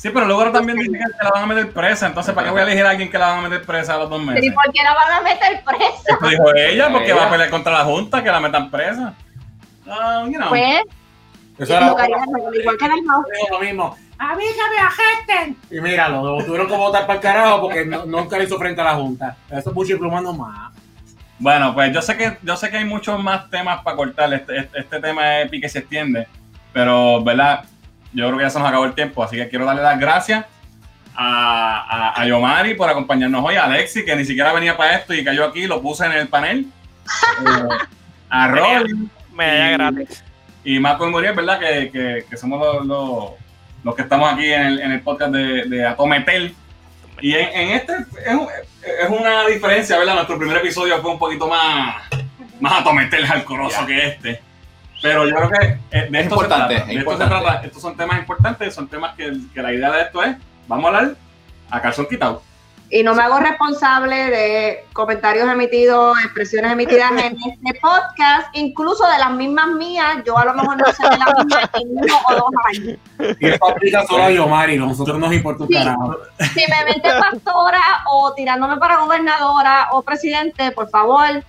Sí, 0.02 0.10
pero 0.10 0.26
luego 0.26 0.50
también 0.50 0.78
dice 0.78 0.92
que 0.92 1.24
la 1.24 1.30
van 1.30 1.42
a 1.44 1.46
meter 1.46 1.72
presa. 1.72 2.06
Entonces, 2.06 2.34
¿para 2.34 2.46
qué 2.46 2.50
voy 2.52 2.60
a 2.60 2.64
elegir 2.64 2.84
a 2.84 2.90
alguien 2.90 3.10
que 3.10 3.18
la 3.18 3.28
van 3.28 3.38
a 3.44 3.48
meter 3.48 3.64
presa 3.66 3.94
a 3.94 3.98
los 3.98 4.10
dos 4.10 4.20
Pero 4.26 4.38
¿y 4.38 4.48
meses? 4.48 4.54
por 4.54 4.72
qué 4.72 4.82
la 4.82 4.94
van 4.94 5.12
a 5.12 5.20
meter 5.22 5.64
presa? 5.64 6.16
Eso 6.16 6.28
dijo 6.28 6.54
ella, 6.54 6.88
porque 6.90 7.12
va 7.12 7.26
a 7.26 7.30
pelear 7.30 7.50
contra 7.50 7.72
la 7.72 7.84
Junta, 7.84 8.22
que 8.22 8.30
la 8.30 8.40
metan 8.40 8.70
presa. 8.70 9.14
Ah, 9.88 10.24
you 10.26 10.32
know. 10.38 10.48
Pues, 10.48 10.82
Eso 11.58 11.76
era 11.76 11.88
Lugar, 11.88 12.08
igual 12.08 12.76
que 12.78 12.84
el 12.86 13.02
mouse. 13.04 13.26
lo 13.50 13.60
mismo. 13.60 13.96
A 14.18 14.36
mí 14.36 14.44
que 14.44 14.76
me 14.76 14.80
ajesten. 14.80 15.56
Y 15.70 15.80
míralo, 15.80 16.38
lo 16.38 16.44
tuvieron 16.44 16.68
que 16.68 16.76
votar 16.76 17.02
para 17.06 17.14
el 17.14 17.20
carajo 17.20 17.60
porque 17.62 17.84
no- 17.84 18.04
nunca 18.06 18.38
le 18.38 18.44
hizo 18.44 18.56
frente 18.58 18.80
a 18.80 18.84
la 18.84 18.94
Junta. 18.94 19.36
Eso 19.50 19.70
es 19.70 19.74
mucho 19.74 19.94
y 19.94 19.98
plumando 19.98 20.32
más. 20.32 20.72
Bueno, 21.40 21.74
pues 21.74 21.92
yo 21.92 22.00
sé 22.00 22.16
que 22.16 22.38
yo 22.42 22.56
sé 22.56 22.70
que 22.70 22.76
hay 22.76 22.84
muchos 22.84 23.20
más 23.20 23.50
temas 23.50 23.82
para 23.82 23.96
cortar. 23.96 24.32
Este, 24.32 24.58
este, 24.58 24.78
este 24.78 25.00
tema 25.00 25.40
es 25.40 25.50
pique 25.50 25.66
y 25.66 25.70
se 25.70 25.80
extiende. 25.80 26.28
Pero, 26.72 27.22
¿verdad? 27.24 27.64
Yo 28.12 28.26
creo 28.26 28.38
que 28.38 28.44
ya 28.44 28.50
se 28.50 28.58
nos 28.58 28.68
acabó 28.68 28.84
el 28.84 28.94
tiempo. 28.94 29.22
Así 29.24 29.36
que 29.36 29.48
quiero 29.48 29.64
darle 29.64 29.82
las 29.82 29.98
gracias 29.98 30.44
a, 31.14 32.12
a, 32.14 32.20
a 32.22 32.26
Yomari 32.26 32.74
por 32.74 32.88
acompañarnos 32.88 33.44
hoy. 33.44 33.56
A 33.56 33.64
Alexi, 33.64 34.04
que 34.04 34.14
ni 34.16 34.24
siquiera 34.24 34.52
venía 34.52 34.76
para 34.76 34.96
esto 34.96 35.14
y 35.14 35.24
cayó 35.24 35.44
aquí, 35.44 35.66
lo 35.66 35.80
puse 35.82 36.04
en 36.06 36.12
el 36.12 36.28
panel. 36.28 36.66
Eh, 37.46 37.68
a 38.30 38.48
Rolly 38.48 39.08
Medalla 39.32 39.68
Y- 39.70 39.72
gratis. 39.72 40.24
y 40.64 40.78
Marco 40.78 41.06
y 41.06 41.10
Muriel, 41.10 41.34
¿verdad? 41.34 41.58
Que, 41.58 41.90
que, 41.90 42.24
que 42.28 42.36
somos 42.36 42.60
los, 42.60 42.86
los, 42.86 43.30
los 43.84 43.94
que 43.94 44.02
estamos 44.02 44.32
aquí 44.32 44.52
en 44.52 44.62
el, 44.62 44.80
en 44.80 44.92
el 44.92 45.00
podcast 45.00 45.32
de, 45.32 45.64
de 45.64 45.86
Atometel. 45.86 46.54
Y 47.20 47.34
en, 47.34 47.48
en 47.48 47.68
este 47.70 47.92
es, 47.94 48.36
es 49.04 49.08
una 49.10 49.46
diferencia, 49.46 49.98
¿verdad? 49.98 50.14
Nuestro 50.14 50.38
primer 50.38 50.56
episodio 50.58 51.00
fue 51.00 51.10
un 51.12 51.18
poquito 51.18 51.46
más, 51.48 51.96
más 52.60 52.80
atometel 52.80 53.24
alcoroso 53.26 53.80
Ya. 53.80 53.86
que 53.86 54.06
este. 54.06 54.42
Pero 55.02 55.26
yo 55.26 55.34
creo 55.34 55.50
que 55.50 55.66
eh, 55.90 56.08
de 56.10 56.20
esto 56.20 56.34
importante, 56.36 56.74
se 56.74 56.80
es 56.80 56.84
trata. 56.84 56.86
De 56.86 56.92
esto 56.92 56.92
se 56.92 56.94
importante. 56.94 57.42
trata. 57.44 57.66
Estos 57.66 57.82
son 57.82 57.96
temas 57.96 58.18
importantes, 58.18 58.74
son 58.74 58.88
temas 58.88 59.14
que, 59.16 59.32
que 59.52 59.60
la 59.62 59.72
idea 59.72 59.90
de 59.90 60.02
esto 60.02 60.22
es, 60.22 60.36
vamos 60.68 60.84
a 60.84 60.88
hablar 60.98 61.14
a 61.70 61.80
calzón 61.82 62.06
quitado. 62.06 62.42
Y 62.94 63.02
no 63.02 63.14
me 63.14 63.22
hago 63.22 63.38
responsable 63.40 64.14
de 64.14 64.84
comentarios 64.92 65.48
emitidos, 65.50 66.14
expresiones 66.24 66.72
emitidas 66.72 67.10
en 67.12 67.38
este 67.40 67.80
podcast, 67.80 68.48
incluso 68.52 69.08
de 69.08 69.18
las 69.18 69.30
mismas 69.30 69.68
mías. 69.68 70.18
Yo 70.26 70.36
a 70.36 70.44
lo 70.44 70.52
mejor 70.52 70.76
no 70.76 70.84
sé 70.92 71.02
de 71.02 71.16
las 71.16 71.34
mismas 71.38 71.70
en 71.72 71.88
uno 71.88 72.14
o 72.28 72.34
dos 72.34 72.50
años. 72.68 72.98
Y 73.40 73.46
esto 73.48 73.66
aplica 73.70 74.06
solo 74.06 74.24
a 74.24 74.30
Yomari, 74.30 74.76
nosotros 74.76 75.18
nos 75.18 75.32
importa 75.32 75.62
un 75.62 75.68
Sí. 75.70 75.74
carajo. 75.74 76.18
Si 76.52 76.60
me 76.70 76.84
mente 76.92 77.08
pastora 77.18 77.80
o 78.10 78.34
tirándome 78.34 78.76
para 78.76 78.98
gobernadora 78.98 79.88
o 79.92 80.02
presidente, 80.02 80.70
por 80.72 80.90
favor, 80.90 81.42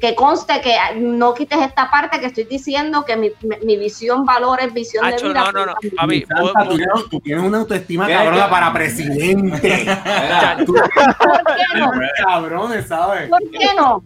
que 0.00 0.14
conste 0.14 0.60
que 0.62 0.74
no 0.96 1.34
quites 1.34 1.60
esta 1.60 1.90
parte 1.90 2.18
que 2.18 2.26
estoy 2.26 2.44
diciendo 2.44 3.04
que 3.04 3.16
mi, 3.16 3.30
mi- 3.42 3.58
mi 3.64 3.76
visión, 3.76 4.24
valores, 4.24 4.72
visión 4.72 5.04
de 5.10 5.16
vida. 5.22 5.44
no, 5.44 5.52
no, 5.52 5.66
no. 5.66 5.74
Papi, 5.96 6.24
Santa, 6.26 6.40
puedo- 6.40 6.54
tú, 6.70 6.76
tienes, 6.76 7.08
tú 7.10 7.20
tienes 7.20 7.44
una 7.44 7.58
autoestima 7.58 8.08
cabrona 8.08 8.48
para 8.48 8.72
presidente. 8.72 9.84
¿Por 9.86 11.44
qué 11.44 11.78
no? 11.78 11.90
cabrones, 12.26 12.88
¿sabes? 12.88 13.28
¿Por 13.28 13.40
qué 13.50 13.66
no? 13.76 14.02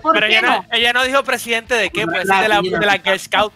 ¿Por 0.00 0.12
pero 0.14 0.26
qué 0.28 0.32
ella 0.38 0.42
no? 0.42 0.48
no, 0.58 0.64
ella 0.72 0.92
no 0.92 1.02
dijo 1.04 1.22
presidente 1.24 1.74
de 1.74 1.90
qué, 1.90 2.04
puede 2.06 2.24
ser 2.24 2.42
de 2.42 2.48
la, 2.48 2.60
de 2.62 2.86
la 2.86 2.98
Girl 2.98 3.18
Scout. 3.18 3.52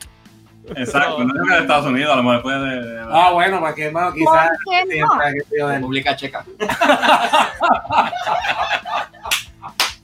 Exacto, 0.77 1.25
no 1.25 1.45
es 1.45 1.51
de 1.51 1.59
Estados 1.63 1.87
Unidos, 1.87 2.13
a 2.13 2.17
lo 2.17 2.23
mejor 2.23 2.43
puede 2.43 2.59
de, 2.61 2.85
de- 2.95 3.01
Ah, 3.11 3.31
bueno, 3.33 3.61
para 3.61 3.75
que, 3.75 3.91
bueno, 3.91 4.09
¿Por 4.09 4.19
quizás. 4.19 4.51
qué 4.69 5.01
no? 5.01 5.69
República 5.69 6.15
Checa. 6.17 6.45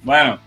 Bueno, 0.02 0.38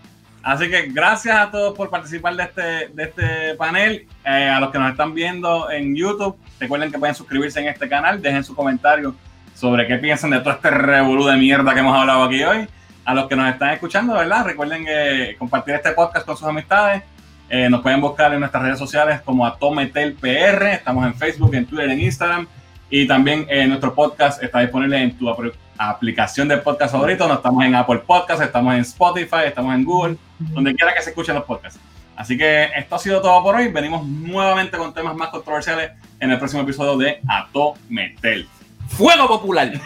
así 0.42 0.68
que 0.70 0.88
gracias 0.88 1.36
a 1.36 1.50
todos 1.50 1.76
por 1.76 1.90
participar 1.90 2.34
de 2.36 2.42
este, 2.44 2.88
de 2.88 3.02
este 3.02 3.54
panel. 3.56 4.06
Eh, 4.24 4.48
a 4.48 4.60
los 4.60 4.70
que 4.70 4.78
nos 4.78 4.90
están 4.90 5.14
viendo 5.14 5.70
en 5.70 5.94
YouTube, 5.94 6.36
recuerden 6.58 6.90
que 6.90 6.98
pueden 6.98 7.14
suscribirse 7.14 7.60
en 7.60 7.68
este 7.68 7.88
canal, 7.88 8.20
dejen 8.20 8.44
su 8.44 8.54
comentario 8.54 9.14
sobre 9.54 9.86
qué 9.86 9.96
piensan 9.96 10.30
de 10.30 10.40
todo 10.40 10.54
este 10.54 10.70
revolú 10.70 11.26
de 11.26 11.36
mierda 11.36 11.74
que 11.74 11.80
hemos 11.80 11.98
hablado 11.98 12.24
aquí 12.24 12.42
hoy. 12.42 12.66
A 13.04 13.14
los 13.14 13.28
que 13.28 13.36
nos 13.36 13.50
están 13.50 13.70
escuchando, 13.70 14.14
¿verdad? 14.14 14.44
Recuerden 14.44 14.84
eh, 14.88 15.34
compartir 15.38 15.74
este 15.74 15.90
podcast 15.92 16.24
con 16.24 16.36
sus 16.36 16.46
amistades. 16.46 17.02
Eh, 17.48 17.68
nos 17.68 17.82
pueden 17.82 18.00
buscar 18.00 18.32
en 18.32 18.40
nuestras 18.40 18.62
redes 18.62 18.78
sociales 18.78 19.20
como 19.22 19.44
AtometelPR. 19.44 20.66
Estamos 20.66 21.04
en 21.06 21.14
Facebook, 21.14 21.54
en 21.54 21.66
Twitter, 21.66 21.90
en 21.90 22.00
Instagram. 22.00 22.46
Y 22.90 23.06
también 23.06 23.46
eh, 23.48 23.66
nuestro 23.66 23.94
podcast 23.94 24.42
está 24.42 24.60
disponible 24.60 25.00
en 25.00 25.16
tu 25.16 25.26
apro- 25.26 25.52
aplicación 25.78 26.48
de 26.48 26.58
podcast 26.58 26.92
favorito. 26.92 27.26
No 27.28 27.34
estamos 27.34 27.64
en 27.64 27.74
Apple 27.74 28.00
Podcast, 28.06 28.42
estamos 28.42 28.74
en 28.74 28.80
Spotify, 28.80 29.46
estamos 29.46 29.74
en 29.74 29.84
Google, 29.84 30.16
donde 30.38 30.74
quiera 30.74 30.92
que 30.94 31.02
se 31.02 31.10
escuchen 31.10 31.34
los 31.36 31.44
podcasts. 31.44 31.78
Así 32.16 32.36
que 32.36 32.64
esto 32.76 32.96
ha 32.96 32.98
sido 32.98 33.22
todo 33.22 33.42
por 33.42 33.54
hoy. 33.54 33.68
Venimos 33.68 34.04
nuevamente 34.06 34.76
con 34.76 34.92
temas 34.92 35.14
más 35.14 35.28
controversiales 35.30 35.92
en 36.18 36.30
el 36.32 36.38
próximo 36.38 36.62
episodio 36.62 36.98
de 36.98 37.20
Ato 37.28 37.74
Metel. 37.88 38.46
Fuego 38.88 39.26
popular. 39.28 39.72